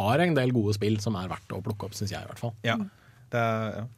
har 0.00 0.20
en 0.20 0.34
del 0.36 0.50
gode 0.52 0.74
spill 0.76 0.98
som 1.00 1.14
er 1.16 1.30
verdt 1.30 1.54
å 1.54 1.62
plukke 1.64 1.86
opp, 1.86 1.96
syns 1.96 2.12
jeg 2.12 2.26
i 2.26 2.32
hvert 2.32 2.42
fall. 2.42 2.56
Ja. 2.66 2.76
Det 3.30 3.40
er, 3.40 3.78
ja. 3.78 3.88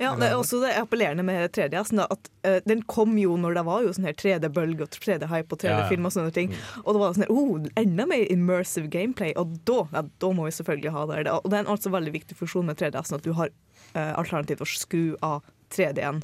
Ja, 0.00 0.14
det 0.16 0.30
er 0.30 0.38
også 0.38 0.60
det 0.62 0.72
appellerende 0.78 1.24
med 1.26 1.50
3DS-en. 1.56 2.02
At 2.06 2.30
uh, 2.46 2.58
Den 2.68 2.82
kom 2.88 3.18
jo 3.20 3.36
når 3.40 3.58
det 3.58 3.64
var 3.68 3.84
jo 3.84 3.94
sånn 3.96 4.08
her 4.08 4.16
3D-bølge 4.16 4.86
og 4.86 4.96
3D-hype 4.96 5.56
og 5.56 5.62
3D-film 5.62 6.08
og 6.08 6.14
sånne 6.16 6.34
ting. 6.36 6.54
Og 6.84 6.94
det 6.94 7.02
var 7.02 7.16
sånn 7.16 7.26
her, 7.26 7.34
oh, 7.34 7.70
enda 7.80 8.08
mer 8.10 8.26
immersive 8.32 8.90
gameplay, 8.92 9.34
og 9.40 9.56
da, 9.68 9.84
ja, 9.94 10.04
da 10.24 10.32
må 10.36 10.48
vi 10.48 10.56
selvfølgelig 10.58 10.94
ha 10.96 11.06
det. 11.10 11.22
Og 11.36 11.48
det 11.50 11.58
er 11.58 11.64
en 11.64 11.72
altså 11.76 11.92
veldig 11.94 12.14
viktig 12.16 12.38
funksjon 12.38 12.68
med 12.70 12.80
3D, 12.80 13.00
sånn 13.06 13.20
at 13.20 13.26
du 13.28 13.32
har 13.38 13.52
uh, 13.52 14.12
alternativ 14.20 14.60
til 14.60 14.68
å 14.68 14.70
skru 14.74 15.04
av 15.26 15.42
3D-en. 15.74 16.22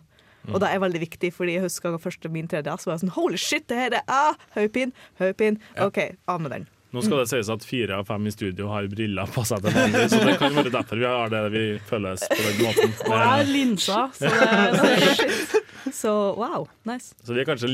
Og 0.55 0.61
det 0.63 0.71
er 0.71 0.79
veldig 0.83 1.03
viktig, 1.03 1.33
fordi 1.35 1.57
jeg 1.57 1.67
husker 1.67 1.99
første 1.99 2.31
min 2.31 2.47
3DS 2.51 2.87
var 2.87 2.95
jeg 2.95 3.05
sånn 3.05 3.15
Holy 3.17 3.41
shit, 3.41 3.67
det 3.71 3.81
her 3.81 3.99
er 3.99 4.07
ah, 4.07 4.39
hodepine, 4.55 4.95
hodepine. 5.19 5.59
OK, 5.83 5.99
av 6.31 6.43
med 6.43 6.55
den. 6.55 6.69
Nå 6.95 7.03
skal 7.03 7.19
det 7.23 7.27
sies 7.33 7.49
at 7.53 7.65
fire 7.67 7.99
av 7.99 8.07
fem 8.09 8.29
i 8.29 8.33
studio 8.33 8.69
har 8.71 8.87
briller 8.91 9.33
på 9.35 9.43
seg 9.49 9.65
til 9.65 9.75
vanlig, 9.75 10.05
så 10.13 10.21
det 10.23 10.37
kan 10.41 10.55
være 10.55 10.73
derfor 10.75 11.03
vi 11.03 11.09
har 11.11 11.33
det 11.33 11.43
vi 11.55 11.65
føles 11.89 12.23
på 12.31 12.39
den 12.45 12.63
måten. 12.63 12.95
Og 13.09 13.17
jeg 13.17 13.27
har 13.33 13.51
linser, 13.51 14.15
så 14.17 14.31
det 14.87 15.93
Så 15.97 16.15
wow, 16.39 16.67
nice. 16.89 17.13
Så 17.27 17.35
vi 17.35 17.43
er 17.43 17.49
kanskje 17.49 17.73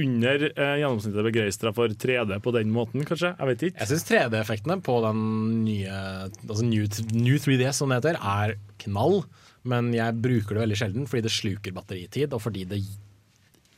under 0.00 0.44
eh, 0.48 0.74
gjennomsnittet 0.80 1.26
begeistra 1.28 1.70
for 1.74 1.88
3D 1.88 2.38
på 2.42 2.52
den 2.56 2.72
måten, 2.74 3.04
kanskje? 3.06 3.30
Jeg 3.38 3.50
vet 3.50 3.64
ikke. 3.68 3.78
Jeg 3.80 3.90
syns 3.92 4.06
3D-effektene 4.08 4.78
på 4.82 4.98
den 5.04 5.20
nye 5.62 5.98
altså 6.48 6.66
New, 6.66 6.88
New 7.14 7.38
3DS, 7.38 7.78
som 7.78 7.92
det 7.92 8.00
heter, 8.00 8.18
er 8.18 8.56
knall. 8.82 9.22
Men 9.70 9.92
jeg 9.94 10.18
bruker 10.20 10.56
det 10.58 10.64
veldig 10.64 10.76
sjelden 10.80 11.06
fordi 11.08 11.24
det 11.24 11.32
sluker 11.32 11.76
batteritid, 11.76 12.34
og 12.36 12.42
fordi 12.44 12.66
det 12.68 12.82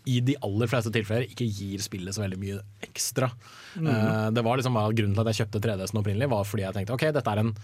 i 0.06 0.20
de 0.22 0.36
aller 0.46 0.70
fleste 0.70 0.92
tilfeller 0.94 1.26
ikke 1.26 1.48
gir 1.50 1.82
spillet 1.82 2.14
så 2.14 2.22
veldig 2.22 2.38
mye 2.38 2.60
ekstra. 2.86 3.28
Mm. 3.74 3.88
Uh, 3.88 4.28
det 4.34 4.44
var 4.46 4.60
liksom 4.60 4.78
Grunnen 4.78 5.16
til 5.16 5.24
at 5.24 5.32
jeg 5.32 5.42
kjøpte 5.42 5.62
3DS-en 5.64 6.00
opprinnelig, 6.00 6.30
var 6.30 6.46
fordi 6.46 6.66
jeg 6.66 6.76
tenkte 6.76 6.94
ok, 6.94 7.08
dette 7.16 7.32
er 7.32 7.42
en 7.42 7.54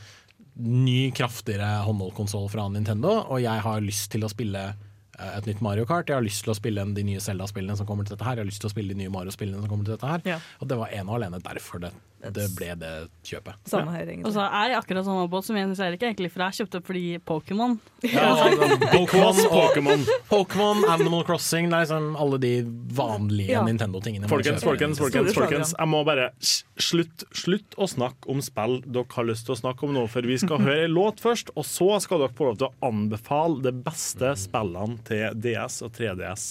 ny, 0.54 1.10
kraftigere 1.16 1.82
håndholdkonsoll 1.86 2.48
fra 2.52 2.66
Nintendo, 2.72 3.14
og 3.24 3.40
jeg 3.42 3.64
har 3.64 3.84
lyst 3.84 4.10
til 4.12 4.26
å 4.26 4.30
spille 4.30 4.64
eh, 4.68 5.30
et 5.32 5.48
nytt 5.48 5.62
Mario 5.64 5.86
Kart. 5.88 6.10
Jeg 6.10 6.18
har 6.18 6.26
lyst 6.26 6.44
til 6.44 6.52
å 6.52 6.58
spille 6.58 6.84
de 6.96 7.04
nye 7.08 7.22
Zelda-spillene 7.24 7.78
som 7.78 7.88
kommer 7.88 8.04
til 8.04 8.16
dette 8.16 8.26
her. 8.26 8.36
Jeg 8.36 8.44
har 8.44 8.50
lyst 8.50 8.64
til 8.64 8.68
å 8.68 8.74
spille 8.74 8.92
de 8.92 9.00
nye 9.00 9.12
Mario-spillene 9.12 9.62
som 9.62 9.70
kommer 9.70 9.88
til 9.88 9.96
dette 9.96 10.10
her. 10.10 10.24
Ja. 10.28 10.40
Og 10.60 10.68
det 10.68 10.78
var 10.82 10.92
ene 10.92 11.08
og 11.08 11.20
alene 11.20 11.40
derfor 11.44 11.86
det, 11.86 11.92
det 12.30 12.44
ble 12.54 12.68
det 12.78 12.90
kjøpet. 13.26 13.56
Samme 13.66 13.90
her, 13.96 14.06
egentlig. 14.06 14.28
Og 14.28 14.34
så 14.36 14.44
er 14.46 14.76
akkurat 14.78 15.06
samme 15.06 15.24
båt 15.32 15.46
som 15.48 15.56
Jens 15.58 15.80
Erik, 15.82 16.04
egentlig, 16.06 16.30
for 16.30 16.44
jeg 16.44 16.60
kjøpte 16.60 16.78
opp 16.78 16.86
fordi 16.92 17.04
Pokémon. 17.26 17.74
Ja, 18.06 18.28
Pokémon, 18.94 19.40
Pokémon. 19.50 20.04
Pokémon, 20.30 20.84
Animal 20.92 21.26
Crossing, 21.26 21.66
Nei, 21.72 21.82
sånn 21.90 22.12
liksom 22.12 22.20
alle 22.22 22.38
de 22.42 22.52
vanlige 22.94 23.56
Ja. 23.56 23.64
Nintendo-tingene. 23.66 24.30
Folkens, 24.30 24.62
folkens, 24.62 25.02
folkens, 25.02 25.34
folkens. 25.34 25.74
Jeg 25.78 25.90
må 25.90 26.04
bare 26.06 26.30
slutt, 26.78 27.26
slutt 27.34 27.74
å 27.76 27.90
snakke 27.90 28.30
om 28.30 28.42
spill 28.44 28.78
dere 28.86 29.10
har 29.16 29.26
lyst 29.28 29.48
til 29.48 29.56
å 29.56 29.60
snakke 29.64 29.88
om 29.88 29.94
nå, 29.96 30.06
for 30.12 30.22
vi 30.22 30.38
skal 30.38 30.62
høre 30.62 30.86
en 30.86 30.94
låt 31.00 31.22
først, 31.24 31.50
og 31.58 31.66
så 31.66 31.96
skal 32.04 32.22
dere 32.22 32.36
få 32.38 32.52
lov 32.52 32.60
til 32.62 32.70
å 32.70 32.90
anbefale 32.92 33.62
de 33.66 33.74
beste 33.82 34.34
spillene 34.38 35.02
til 35.08 35.34
DS 35.42 35.82
og 35.82 35.96
3DS. 35.98 36.46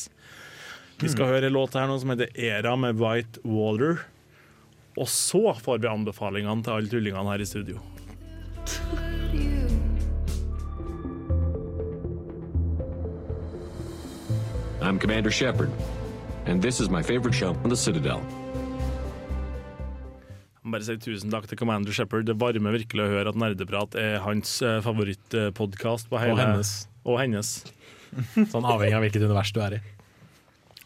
Vi 1.01 1.09
skal 1.09 1.31
høre 1.31 1.47
en 1.49 1.55
låt 1.55 1.73
her 1.73 1.87
nå 1.89 1.95
som 1.97 2.11
heter 2.13 2.29
Era 2.37 2.75
med 2.77 2.99
White 3.01 3.41
Water. 3.47 4.03
Og 4.99 5.07
så 5.07 5.53
får 5.55 5.79
vi 5.79 5.87
anbefalingene 5.87 6.63
til 6.65 6.75
alle 6.75 6.91
tullingene 6.91 7.31
her 7.31 7.43
i 7.43 7.47
studio. 7.47 7.79
I'm 14.81 14.99
Commander 14.99 15.31
Shepard, 15.31 15.69
and 16.45 16.61
this 16.61 16.79
is 16.81 16.89
my 16.89 17.01
favorite 17.03 17.35
show 17.35 17.55
on 17.63 17.69
the 17.69 17.77
Citadel. 17.77 18.19
Bare 20.65 20.83
si 20.85 20.95
tusen 21.01 21.31
takk 21.31 21.47
til 21.49 21.57
Commander 21.57 21.93
Shepherd. 21.95 22.27
Det 22.27 22.35
varmer 22.39 22.75
virkelig 22.75 23.03
å 23.03 23.11
høre 23.11 23.31
at 23.31 23.37
Nerdeprat 23.39 23.95
er 23.99 24.19
hans 24.25 24.59
uh, 24.63 24.79
favorittpodkast. 24.85 26.11
Og 26.11 26.21
hennes. 26.21 26.73
Og 27.05 27.17
hennes. 27.21 27.53
Sånn 28.53 28.67
avhengig 28.67 28.97
av 28.97 29.05
hvilket 29.05 29.25
univers 29.25 29.53
du 29.55 29.61
er 29.63 29.77
i. 29.79 29.81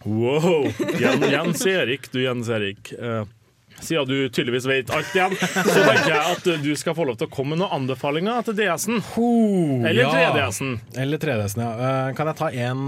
Wow! 0.06 0.70
Jens 1.02 1.66
Erik, 1.66 2.12
du 2.14 2.22
Jens 2.22 2.50
Erik. 2.54 2.92
Eh, 2.94 3.26
siden 3.82 4.08
du 4.08 4.30
tydeligvis 4.30 4.68
vet 4.70 4.94
alt 4.94 5.12
igjen, 5.16 5.36
så 5.36 5.84
tenker 5.84 6.12
jeg 6.12 6.24
at 6.36 6.50
du 6.64 6.72
skal 6.80 6.96
få 6.98 7.08
lov 7.10 7.20
til 7.20 7.30
å 7.30 7.34
komme 7.34 7.56
med 7.56 7.64
noen 7.64 7.82
anbefalinger 7.82 8.48
til 8.48 8.58
DS-en. 8.60 9.02
Eller 9.86 10.10
3DS-en. 10.12 10.74
Eller 11.02 11.22
3DS-en, 11.22 11.64
ja. 11.66 11.72
Eh, 11.76 12.10
kan 12.18 12.32
jeg 12.32 12.40
ta 12.40 12.50
en 12.66 12.82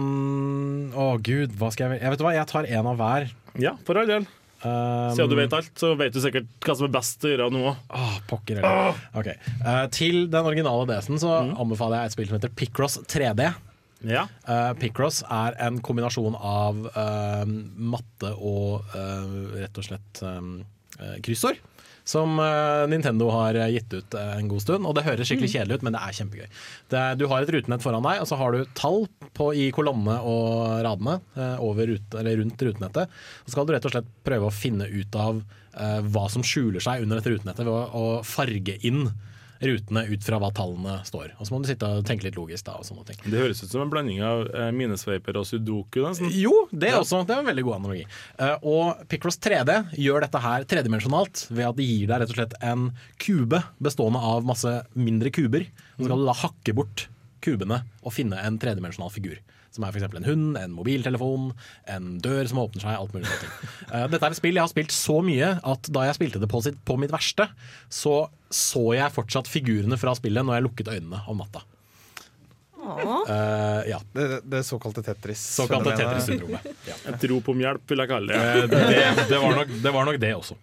Å 0.97 1.11
gud, 1.21 1.53
hva 1.59 1.69
skal 1.73 1.93
jeg 1.93 2.03
Jeg 2.03 2.13
vet 2.13 2.23
hva, 2.25 2.33
jeg 2.35 2.49
tar 2.49 2.67
en 2.71 2.91
av 2.93 2.99
hver. 2.99 3.31
Ja, 3.61 3.75
for 3.85 3.99
all 3.99 4.09
del. 4.09 4.27
Um, 4.57 5.13
Siden 5.13 5.29
du 5.29 5.37
vet 5.37 5.53
alt, 5.53 5.69
så 5.77 5.91
vet 5.99 6.15
du 6.15 6.21
sikkert 6.23 6.49
hva 6.65 6.73
som 6.77 6.87
er 6.87 6.93
best 6.95 7.25
å 7.25 7.29
gjøre 7.29 7.49
nå. 7.53 7.75
Åh, 7.77 8.15
pokker 8.29 8.57
heller. 8.57 8.89
Ah. 8.89 9.01
Okay. 9.19 9.37
Uh, 9.61 9.85
til 9.93 10.25
den 10.33 10.49
originale 10.49 10.87
DS-en 10.89 11.21
så 11.21 11.35
anbefaler 11.45 12.01
jeg 12.01 12.09
et 12.09 12.17
spill 12.17 12.29
som 12.31 12.39
heter 12.39 12.53
Picross 12.57 12.97
3D. 13.05 13.51
Ja. 14.07 14.25
Uh, 14.47 14.71
Picross 14.77 15.21
er 15.23 15.57
en 15.67 15.77
kombinasjon 15.85 16.37
av 16.37 16.81
uh, 16.89 17.43
matte 17.93 18.33
og 18.33 18.97
rett 19.57 19.77
og 19.77 19.87
slett 19.87 20.25
um, 20.25 20.57
kryssord. 21.25 21.59
Som 22.07 22.39
eh, 22.39 22.87
Nintendo 22.87 23.27
har 23.35 23.57
gitt 23.67 23.91
ut 23.93 24.15
eh, 24.15 24.33
en 24.37 24.47
god 24.47 24.63
stund. 24.63 24.87
Og 24.87 24.95
det 24.95 25.03
høres 25.03 25.27
skikkelig 25.27 25.51
kjedelig 25.51 25.79
ut, 25.79 25.83
men 25.83 25.97
det 25.97 26.03
er 26.05 26.15
kjempegøy. 26.15 26.47
Det, 26.93 27.03
du 27.19 27.25
har 27.27 27.43
et 27.43 27.51
rutenett 27.51 27.83
foran 27.83 28.05
deg, 28.05 28.21
og 28.23 28.29
så 28.29 28.39
har 28.39 28.55
du 28.55 28.75
tall 28.79 29.03
på, 29.35 29.49
i 29.51 29.67
kolonne 29.75 30.15
og 30.23 30.79
radene 30.87 31.17
eh, 31.35 31.57
over 31.63 31.91
rundt 31.91 32.63
rutenettet. 32.69 33.17
Så 33.43 33.55
skal 33.55 33.67
du 33.67 33.75
rett 33.75 33.89
og 33.89 33.95
slett 33.97 34.11
prøve 34.27 34.47
å 34.47 34.55
finne 34.55 34.87
ut 34.87 35.19
av 35.19 35.41
eh, 35.43 35.99
hva 36.07 36.27
som 36.31 36.45
skjuler 36.47 36.83
seg 36.83 37.03
under 37.03 37.19
dette 37.19 37.35
rutenettet 37.35 37.67
ved 37.67 37.75
å, 37.75 37.83
å 37.91 38.05
farge 38.27 38.79
inn 38.87 39.09
rutene 39.61 40.03
ut 40.11 40.23
fra 40.23 40.37
hva 40.41 40.49
tallene 40.53 40.99
står. 41.07 41.31
Og 41.39 41.47
så 41.47 41.53
må 41.53 41.61
du 41.63 41.67
sitte 41.69 41.87
og 41.89 42.05
tenke 42.07 42.27
litt 42.27 42.37
logisk 42.37 42.65
da, 42.67 42.75
og 42.79 42.85
sånne 42.87 43.05
ting. 43.09 43.17
Det 43.25 43.39
høres 43.41 43.63
ut 43.63 43.69
som 43.71 43.81
en 43.85 43.89
blanding 43.93 44.21
av 44.25 44.45
eh, 44.53 44.69
minesveiper 44.75 45.37
og 45.39 45.47
sudoku. 45.49 46.01
Nesten. 46.05 46.29
Jo, 46.33 46.67
det 46.71 46.91
Ja. 46.93 46.99
også. 47.01 47.23
Det 47.27 47.35
er 47.35 47.39
en 47.43 47.49
veldig 47.49 47.63
god 47.67 47.75
analogi. 47.79 48.05
Eh, 48.39 48.55
og 48.63 49.03
Picross 49.09 49.39
3D 49.41 49.77
gjør 49.97 50.21
dette 50.27 50.39
her 50.43 50.63
tredimensjonalt 50.69 51.47
ved 51.51 51.65
at 51.67 51.75
det 51.79 51.85
gir 51.89 52.07
deg 52.07 52.21
rett 52.21 52.29
og 52.33 52.39
slett 52.41 52.57
en 52.61 52.91
kube 53.19 53.63
bestående 53.81 54.21
av 54.21 54.43
masse 54.45 54.73
mindre 54.95 55.31
kuber. 55.33 55.65
Så 55.97 56.05
skal 56.05 56.17
du 56.21 56.25
da 56.29 56.33
hakke 56.43 56.73
bort 56.77 57.07
kubene 57.41 57.83
og 58.03 58.13
finne 58.13 58.39
en 58.43 58.57
tredimensjonal 58.59 59.09
figur. 59.13 59.37
Som 59.77 59.85
er 59.87 59.93
f.eks. 59.93 60.09
en 60.17 60.25
hund, 60.27 60.57
en 60.59 60.73
mobiltelefon, 60.73 61.51
en 61.93 62.09
dør 62.25 62.49
som 62.49 62.63
åpner 62.65 62.83
seg. 62.83 62.97
alt 62.97 63.13
mulig. 63.15 63.29
Eh, 63.87 64.03
Dette 64.11 64.19
er 64.25 64.33
et 64.33 64.41
spill 64.41 64.57
jeg 64.57 64.65
har 64.65 64.71
spilt 64.73 64.91
så 64.91 65.21
mye 65.23 65.53
at 65.63 65.87
da 65.95 66.01
jeg 66.09 66.17
spilte 66.17 66.41
det 66.43 66.49
på, 66.51 66.59
sitt, 66.65 66.75
på 66.83 66.97
mitt 66.99 67.13
verste, 67.13 67.45
så 67.87 68.17
så 68.51 68.81
jeg 68.95 69.11
fortsatt 69.15 69.47
figurene 69.51 69.97
fra 69.99 70.13
spillet 70.15 70.43
når 70.47 70.57
jeg 70.57 70.65
lukket 70.67 70.89
øynene 70.91 71.19
om 71.31 71.39
natta. 71.39 71.61
Uh, 72.87 73.83
ja. 73.89 73.97
Det, 74.13 74.41
det 74.47 74.61
såkalte 74.63 75.01
Tetris. 75.03 75.41
Såkalte. 75.57 75.91
Tetris-syndromet. 75.97 76.67
Ja. 76.87 76.95
Et 77.11 77.25
rop 77.31 77.49
om 77.51 77.59
hjelp, 77.63 77.83
vil 77.91 78.03
jeg 78.03 78.11
kalle 78.11 78.37
Eh, 78.37 78.61
det. 78.71 78.79
det, 78.93 79.25
det, 79.31 79.39
var 79.43 79.57
nok, 79.57 79.73
det 79.83 79.93
var 79.95 80.07
nok 80.07 80.19
det 80.21 80.31
også. 80.37 80.55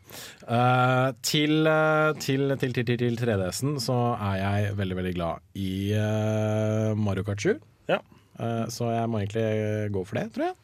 Uh, 0.48 1.10
til, 1.24 1.66
eh, 1.68 2.10
til, 2.24 2.46
til, 2.60 2.72
til, 2.78 2.86
til, 2.88 2.98
til 3.04 3.18
3DS-en 3.20 3.76
så 3.82 3.98
er 4.16 4.38
jeg 4.40 4.76
veldig, 4.80 4.98
veldig 5.02 5.14
glad 5.18 5.44
i 5.60 5.70
uh, 5.98 6.94
Mario 6.96 7.26
Kart 7.28 7.44
7. 7.44 7.58
Ja. 7.92 8.00
Eh, 8.38 8.66
så 8.72 8.90
jeg 8.94 9.10
må 9.10 9.22
egentlig 9.22 9.46
gå 9.94 10.04
for 10.08 10.20
det, 10.20 10.28
tror 10.34 10.50
jeg. 10.50 10.58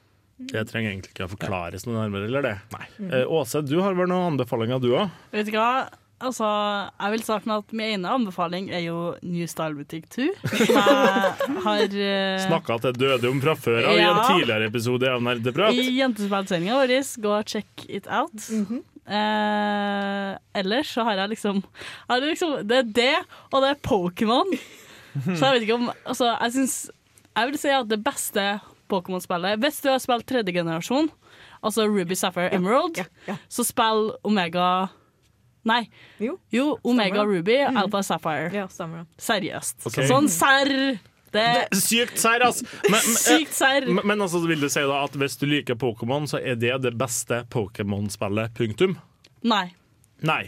Det 0.51 0.63
trenger 0.71 0.95
egentlig 0.95 1.13
ikke 1.13 1.27
å 1.27 1.33
forklares 1.35 1.85
noe 1.85 1.99
nærmere, 2.01 2.29
eller 2.31 2.47
det? 2.47 2.55
Eh, 3.11 3.25
Åse, 3.29 3.61
du 3.67 3.77
har 3.85 3.97
vel 3.99 4.09
noen 4.09 4.35
anbefalinger, 4.35 4.81
du 4.81 4.95
òg? 4.95 5.11
Vet 5.35 5.51
du 5.51 5.57
hva? 5.59 5.89
Altså, 6.21 6.45
jeg 7.01 7.13
vil 7.15 7.23
starte 7.25 7.49
med 7.49 7.63
at 7.63 7.71
min 7.73 7.95
ene 7.95 8.11
anbefaling 8.13 8.67
er 8.77 8.83
jo 8.85 8.97
New 9.25 9.47
Style 9.49 9.73
Butikk 9.73 10.05
2. 10.13 10.27
Som 10.53 10.77
jeg 10.77 11.63
har 11.65 11.95
uh, 11.97 12.43
Snakka 12.45 12.77
til 12.85 12.99
døde 13.01 13.31
om 13.31 13.41
fra 13.41 13.55
før 13.57 13.89
av 13.89 13.97
i 13.97 14.05
en 14.05 14.21
tidligere 14.27 14.69
episode 14.69 15.09
av 15.09 15.25
Nerdeprat. 15.25 15.73
I 15.81 15.97
jentespillsendinga 15.97 16.77
vår. 16.77 16.93
Gå 17.25 17.33
og 17.39 17.49
check 17.49 17.87
it 17.89 18.11
out. 18.13 18.37
eh, 19.09 20.37
ellers 20.61 20.93
så 20.93 21.09
har 21.09 21.23
jeg 21.23 21.33
liksom, 21.39 21.65
jeg 21.65 22.13
har 22.13 22.29
liksom 22.29 22.55
Det 22.69 22.83
er 22.83 22.95
det, 23.01 23.17
og 23.49 23.65
det 23.65 23.73
er 23.73 23.83
Pokémon. 23.89 24.57
Så 25.25 25.41
jeg 25.41 25.55
vet 25.57 25.65
ikke 25.65 25.79
om 25.81 25.89
Altså, 26.05 26.29
jeg 26.37 26.53
syns 26.55 26.75
Jeg 27.41 27.49
vil 27.51 27.59
si 27.63 27.73
at 27.73 27.89
det 27.89 28.01
beste 28.05 28.45
Pokémon-spillet 28.91 29.61
Hvis 29.63 29.81
du 29.85 29.89
har 29.93 30.01
spilt 30.03 30.27
tredje 30.29 30.53
generasjon, 30.53 31.09
altså 31.65 31.87
Ruby 31.89 32.17
Sapphire 32.19 32.51
Emerald, 32.57 32.99
så 33.49 33.65
spill 33.65 34.11
Omega 34.27 34.89
Nei. 35.69 35.83
Jo. 36.21 36.79
Omega 36.89 37.21
Stemmer. 37.21 37.35
Ruby, 37.37 37.57
Mm. 37.69 37.77
Alpha 37.77 38.01
Sapphire. 38.03 38.49
Ja, 38.57 38.63
stemmer. 38.73 39.03
Seriøst. 39.21 39.83
Ok. 39.87 39.99
Sånn 40.09 40.29
serr. 40.33 40.71
Det 41.31 41.45
Sykt 41.77 42.17
serr, 42.19 42.41
altså! 42.47 42.65
Men, 42.89 42.95
men, 42.97 43.19
Sykt 43.21 43.53
serr. 43.55 43.85
men, 43.87 44.01
men 44.09 44.25
altså, 44.25 44.41
vil 44.49 44.65
du 44.65 44.71
si 44.73 44.81
da 44.81 45.03
at 45.05 45.13
hvis 45.21 45.37
du 45.39 45.45
liker 45.47 45.77
Pokémon, 45.79 46.25
så 46.27 46.41
er 46.41 46.57
det 46.59 46.73
det 46.83 46.95
beste 46.99 47.43
Pokémon-spillet? 47.53 48.55
Punktum? 48.57 48.97
Nei. 49.47 49.67
Nei. 50.27 50.41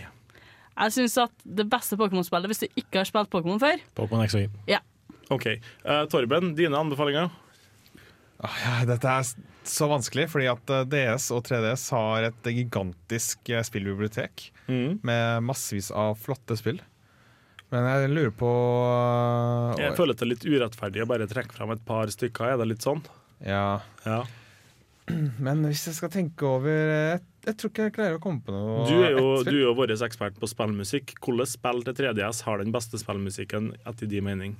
Jeg 0.80 0.96
syns 0.96 1.18
at 1.22 1.44
det 1.44 1.68
beste 1.70 2.00
Pokémon-spillet, 2.00 2.48
hvis 2.50 2.64
du 2.64 2.80
ikke 2.80 3.02
har 3.04 3.06
spilt 3.12 3.30
Pokémon 3.30 3.60
før 3.62 3.84
Pokémon 4.00 4.24
X 4.26 4.34
og 4.40 4.48
Ja. 4.72 4.80
OK. 5.32 5.48
Uh, 5.86 6.04
Torben, 6.12 6.52
dine 6.58 6.78
anbefalinger? 6.78 7.30
Ah, 8.42 8.54
ja, 8.64 8.76
dette 8.88 9.06
er 9.06 9.26
så 9.70 9.86
vanskelig, 9.86 10.24
fordi 10.32 10.48
at 10.50 10.70
eh, 10.74 10.86
DS 10.90 11.28
og 11.30 11.44
3DS 11.46 11.84
har 11.94 12.24
et 12.26 12.48
gigantisk 12.50 13.52
eh, 13.54 13.62
spillbibliotek 13.62 14.48
Mm. 14.70 15.00
med 15.02 15.42
massevis 15.46 15.90
av 15.94 16.14
flotte 16.18 16.56
spill. 16.58 16.78
Men 17.72 17.86
jeg 17.88 18.10
lurer 18.12 18.32
på 18.36 18.50
uh, 18.50 19.72
Jeg 19.80 19.94
føler 19.96 20.14
det 20.14 20.22
er 20.26 20.30
litt 20.30 20.44
urettferdig 20.46 21.02
å 21.04 21.08
bare 21.10 21.26
trekke 21.30 21.54
fram 21.56 21.72
et 21.74 21.82
par 21.88 22.10
stykker. 22.12 22.52
Er 22.52 22.60
det 22.60 22.68
litt 22.70 22.84
sånn? 22.84 23.00
Ja. 23.42 23.80
Ja. 24.06 24.20
Men 25.46 25.64
hvis 25.66 25.86
jeg 25.88 25.96
skal 25.98 26.12
tenke 26.14 26.46
over 26.46 26.70
Jeg, 26.70 27.22
jeg 27.48 27.56
tror 27.58 27.72
ikke 27.72 27.86
jeg 27.88 27.94
klarer 27.96 28.18
å 28.20 28.22
komme 28.22 28.44
på 28.46 28.54
noe 28.54 28.84
Du 28.86 29.00
er 29.02 29.16
jo, 29.16 29.24
du 29.42 29.50
er 29.50 29.64
jo 29.64 29.72
vår 29.78 29.94
ekspert 29.96 30.36
på 30.38 30.50
spillmusikk. 30.50 31.16
Hvilke 31.18 31.48
spill 31.50 31.82
til 31.88 31.96
3DS 32.04 32.44
har 32.46 32.62
den 32.62 32.74
beste 32.74 33.00
spillmusikken 33.02 33.72
etter 33.82 34.10
din 34.10 34.28
mening? 34.28 34.54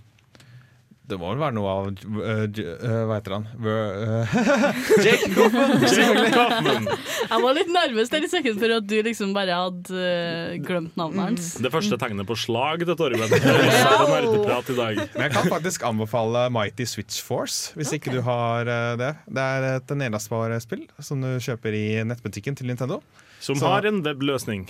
Det 1.03 1.17
må 1.19 1.33
vel 1.33 1.41
være 1.43 1.55
noe 1.57 1.71
av 1.71 1.87
uh, 1.91 2.45
eh, 2.47 2.93
Hva 3.09 3.17
heter 3.17 3.35
han? 3.35 3.47
Uh, 3.59 4.35
Jake 5.05 5.33
Coffman! 5.35 6.87
Jeg 6.87 7.43
var 7.43 7.57
litt 7.59 7.73
nervøs 7.75 8.13
der 8.13 8.23
i 8.23 8.31
sekund 8.31 8.63
for 8.63 8.75
at 8.77 8.87
du 8.87 8.95
liksom 9.03 9.35
bare 9.35 9.57
hadde 9.59 10.61
glemt 10.63 10.95
navnet 11.01 11.25
hans. 11.25 11.51
Det 11.63 11.73
første 11.75 11.99
tegnet 11.99 12.29
på 12.29 12.39
slag 12.39 12.87
til 12.87 12.95
Torben. 12.99 13.27
Det 13.33 13.43
er 13.43 14.07
nerdeprat 14.13 14.71
i 14.71 14.79
dag. 14.79 15.03
Men 15.03 15.27
jeg 15.27 15.35
kan 15.35 15.51
faktisk 15.51 15.87
anbefale 15.91 16.47
Mighty 16.55 16.87
Switch 16.89 17.19
Force, 17.25 17.75
hvis 17.79 17.93
ikke 17.99 18.15
du 18.15 18.23
har 18.23 18.69
det. 19.01 19.13
Det 19.27 19.47
er 19.59 19.69
et 19.75 19.95
nedlastbart-spill 20.05 20.87
som 21.03 21.23
du 21.25 21.35
kjøper 21.43 21.75
i 21.77 21.87
nettbutikken 22.07 22.59
til 22.59 22.71
Nintendo. 22.71 23.03
Som 23.43 23.59
Så- 23.59 23.67
har 23.67 23.91
en 23.91 24.05
webløsning. 24.07 24.69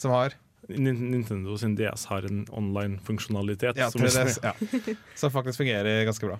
Som 0.00 0.16
har 0.16 0.32
Nintendo 0.76 1.56
sin 1.58 1.74
DS 1.78 2.04
har 2.10 2.22
en 2.28 2.44
online-funksjonalitet. 2.50 3.76
ja, 3.76 3.90
som- 3.90 4.00
3DS, 4.02 4.38
ja. 4.42 4.52
Som 5.14 5.30
faktisk 5.30 5.58
fungerer 5.62 6.04
ganske 6.06 6.26
bra. 6.26 6.38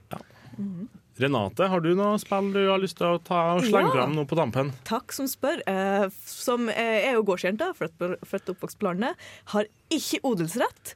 Renate, 1.20 1.66
har 1.68 1.80
du 1.84 1.90
noe 1.94 2.16
spill 2.18 2.52
du 2.54 2.62
har 2.70 2.78
lyst 2.80 2.96
til 2.96 3.06
å 3.06 3.18
ta 3.22 3.40
og 3.56 3.62
slenge 3.66 3.90
Ja. 3.90 3.96
fram 3.98 4.14
nå 4.16 4.24
på 4.26 4.36
tampen? 4.38 4.72
Takk 4.88 5.12
som 5.12 5.26
spør. 5.28 5.60
Eh, 5.68 6.08
som 6.24 6.68
eh, 6.70 7.08
er 7.10 7.12
jo 7.18 7.22
gårdsjente, 7.28 7.74
født 7.76 7.98
født 8.24 8.48
og 8.48 8.56
oppvokst 8.56 8.78
på 8.80 8.88
landet, 8.88 9.16
har 9.52 9.64
ikke 9.92 10.20
odelsrett. 10.24 10.94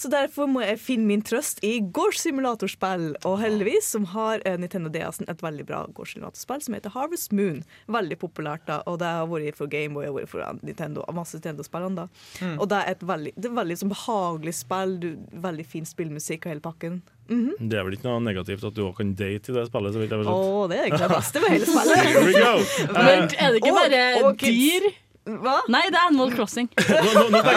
Så 0.00 0.08
derfor 0.08 0.48
må 0.48 0.62
jeg 0.64 0.78
finne 0.80 1.04
min 1.10 1.20
trøst 1.20 1.58
i 1.66 1.74
gårdssimulatorspill. 1.92 3.10
Og 3.28 3.34
heldigvis 3.42 3.90
som 3.92 4.06
har 4.14 4.40
eh, 4.48 4.56
Nintendo 4.60 4.88
DS-en 4.94 5.28
et 5.28 5.42
veldig 5.44 5.66
bra 5.68 5.82
gårdssimulatorspill 5.92 6.62
som 6.64 6.76
heter 6.76 6.94
Harvest 6.94 7.34
Moon. 7.36 7.60
Veldig 7.92 8.16
populært, 8.22 8.64
da, 8.70 8.80
og 8.88 9.00
det 9.02 9.10
har 9.12 9.28
vært 9.28 9.58
for 9.60 9.68
Gameboy 9.70 10.08
og 10.08 10.16
vært 10.22 10.32
for 10.32 10.60
Nintendo, 10.64 11.04
masse 11.16 11.36
Nintendo-spillene. 11.36 12.06
da. 12.06 12.06
Mm. 12.40 12.56
Og 12.56 12.70
det 12.72 12.78
er 12.80 12.94
et 12.94 13.04
veldig, 13.12 13.34
det 13.36 13.50
er 13.50 13.58
veldig 13.60 13.78
sånn 13.82 13.92
behagelig 13.92 14.56
spill, 14.62 14.96
du, 15.02 15.10
veldig 15.48 15.68
fin 15.68 15.88
spillmusikk 15.88 16.46
og 16.48 16.54
hele 16.54 16.64
pakken. 16.64 17.00
Mhm. 17.30 17.52
Det 17.70 17.78
er 17.78 17.84
vel 17.86 17.94
ikke 17.94 18.08
noe 18.08 18.24
negativt 18.24 18.64
at 18.66 18.74
du 18.74 18.82
òg 18.88 18.96
kan 18.98 19.12
date 19.14 19.52
i 19.52 19.54
det 19.54 19.68
spillet? 19.68 19.94
Så 19.94 20.00
vidt 20.02 20.10
jeg 20.16 20.24
vet. 20.24 20.32
Å, 20.32 20.64
det 20.72 20.80
er 20.80 20.88
egentlig 20.88 21.04
det 21.04 21.12
beste 21.20 21.44
med 21.44 21.54
hele 21.54 21.68
spillet. 21.74 22.02
Here 22.08 22.24
we 22.26 22.34
go. 22.40 22.56
Men 22.96 23.28
er 23.36 23.52
det 23.52 23.60
ikke 23.62 23.76
bare 23.76 24.02
og 24.16 24.28
og 24.32 24.42
dyr? 24.48 24.90
Hva? 25.40 25.56
Nei, 25.70 25.82
det 25.92 25.98
er 25.98 26.08
Animal 26.08 26.32
Crossing. 26.34 26.68
Nå, 26.74 27.12
nå, 27.14 27.24
nå 27.30 27.40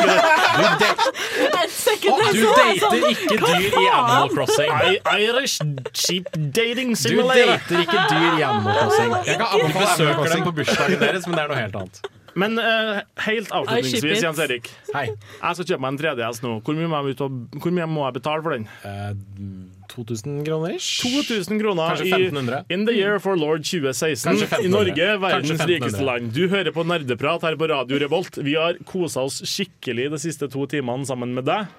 tenker 1.90 2.10
jeg 2.10 2.18
Du 2.18 2.42
så 2.44 2.54
er 2.60 2.72
jeg 2.74 2.80
dater 2.80 2.82
sånn, 2.84 3.06
ikke 3.12 3.38
dyr 3.42 3.68
i 3.68 3.86
Animal? 3.90 4.34
Crossing. 4.34 4.74
I 4.74 5.22
Irish 5.26 5.60
sheep 5.94 6.30
dating 6.56 6.94
simulator. 7.00 7.56
Du 7.68 7.76
dater 7.76 7.86
ikke 7.86 8.02
dyr 8.12 8.42
i 8.42 8.48
Animal 8.50 8.82
Crossing. 8.82 9.16
Jeg 9.30 9.40
kan 9.40 9.48
anbefale 9.60 9.94
Animal 9.94 10.20
Crossing. 10.20 10.44
dem 10.44 10.50
på 10.50 10.58
bursdagen 10.60 11.00
deres, 11.08 11.30
men 11.30 11.40
det 11.40 11.46
er 11.46 11.54
noe 11.54 11.62
helt 11.64 11.80
annet. 11.82 12.04
Men 12.34 12.58
uh, 12.58 13.00
helt 13.28 13.52
avslutningsvis. 13.54 14.24
Jens 14.24 14.42
Erik. 14.42 14.70
Hei. 14.94 15.06
Jeg 15.14 15.58
skal 15.60 15.68
kjøpe 15.70 15.84
meg 15.86 15.94
en 15.94 16.00
3DS 16.02 16.42
nå. 16.46 16.56
Hvor 16.66 16.78
mye, 16.78 16.90
må 16.90 17.04
jeg, 17.06 17.90
må 17.94 18.08
jeg 18.08 18.18
betale 18.18 18.46
for 18.46 18.56
den? 18.58 18.66
Eh, 18.88 19.12
2000 19.94 20.42
kroner 20.48 20.76
ish. 20.76 21.02
2000 21.04 21.62
kroner 21.62 21.94
Kanskje 21.94 22.18
i 22.18 22.74
In 22.74 22.86
the 22.88 22.96
year 22.98 23.20
for 23.22 23.38
Lord 23.38 23.64
2016 23.68 24.66
i 24.66 24.72
Norge, 24.72 25.08
verdens 25.22 25.64
rikeste 25.70 26.04
land. 26.06 26.34
Du 26.34 26.48
hører 26.50 26.74
på 26.74 26.86
Nerdeprat 26.88 27.46
her 27.46 27.58
på 27.60 27.70
Radio 27.70 28.02
Revolt. 28.02 28.38
Vi 28.42 28.58
har 28.58 28.80
kosa 28.90 29.26
oss 29.28 29.42
skikkelig 29.46 30.10
de 30.14 30.22
siste 30.22 30.50
to 30.52 30.66
timene 30.70 31.06
sammen 31.10 31.36
med 31.38 31.46
deg. 31.50 31.70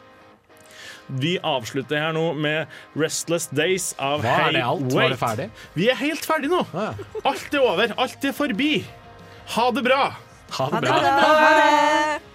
Vi 1.21 1.35
avslutter 1.45 2.01
her 2.01 2.15
nå 2.17 2.31
med 2.39 2.71
Restless 2.97 3.51
Days 3.53 3.91
av 4.01 4.23
Hva 4.25 4.37
er 4.47 4.55
det 4.57 4.63
alt? 4.65 4.87
Wait. 4.89 4.95
Var 4.97 5.13
det 5.13 5.21
ferdig? 5.21 5.49
Vi 5.77 5.91
er 5.93 5.99
helt 6.01 6.25
ferdig 6.25 6.53
nå. 6.53 6.63
Alt 6.73 7.51
er 7.53 7.61
over. 7.61 7.93
Alt 8.01 8.25
er 8.25 8.37
forbi. 8.37 8.79
Ha 9.59 9.67
det 9.77 9.85
bra. 9.85 10.05
Ha 10.55 10.71
Ha 10.71 10.81
det 10.81 10.89
bra. 10.89 11.19
Ha 11.21 11.51
det. 11.59 12.34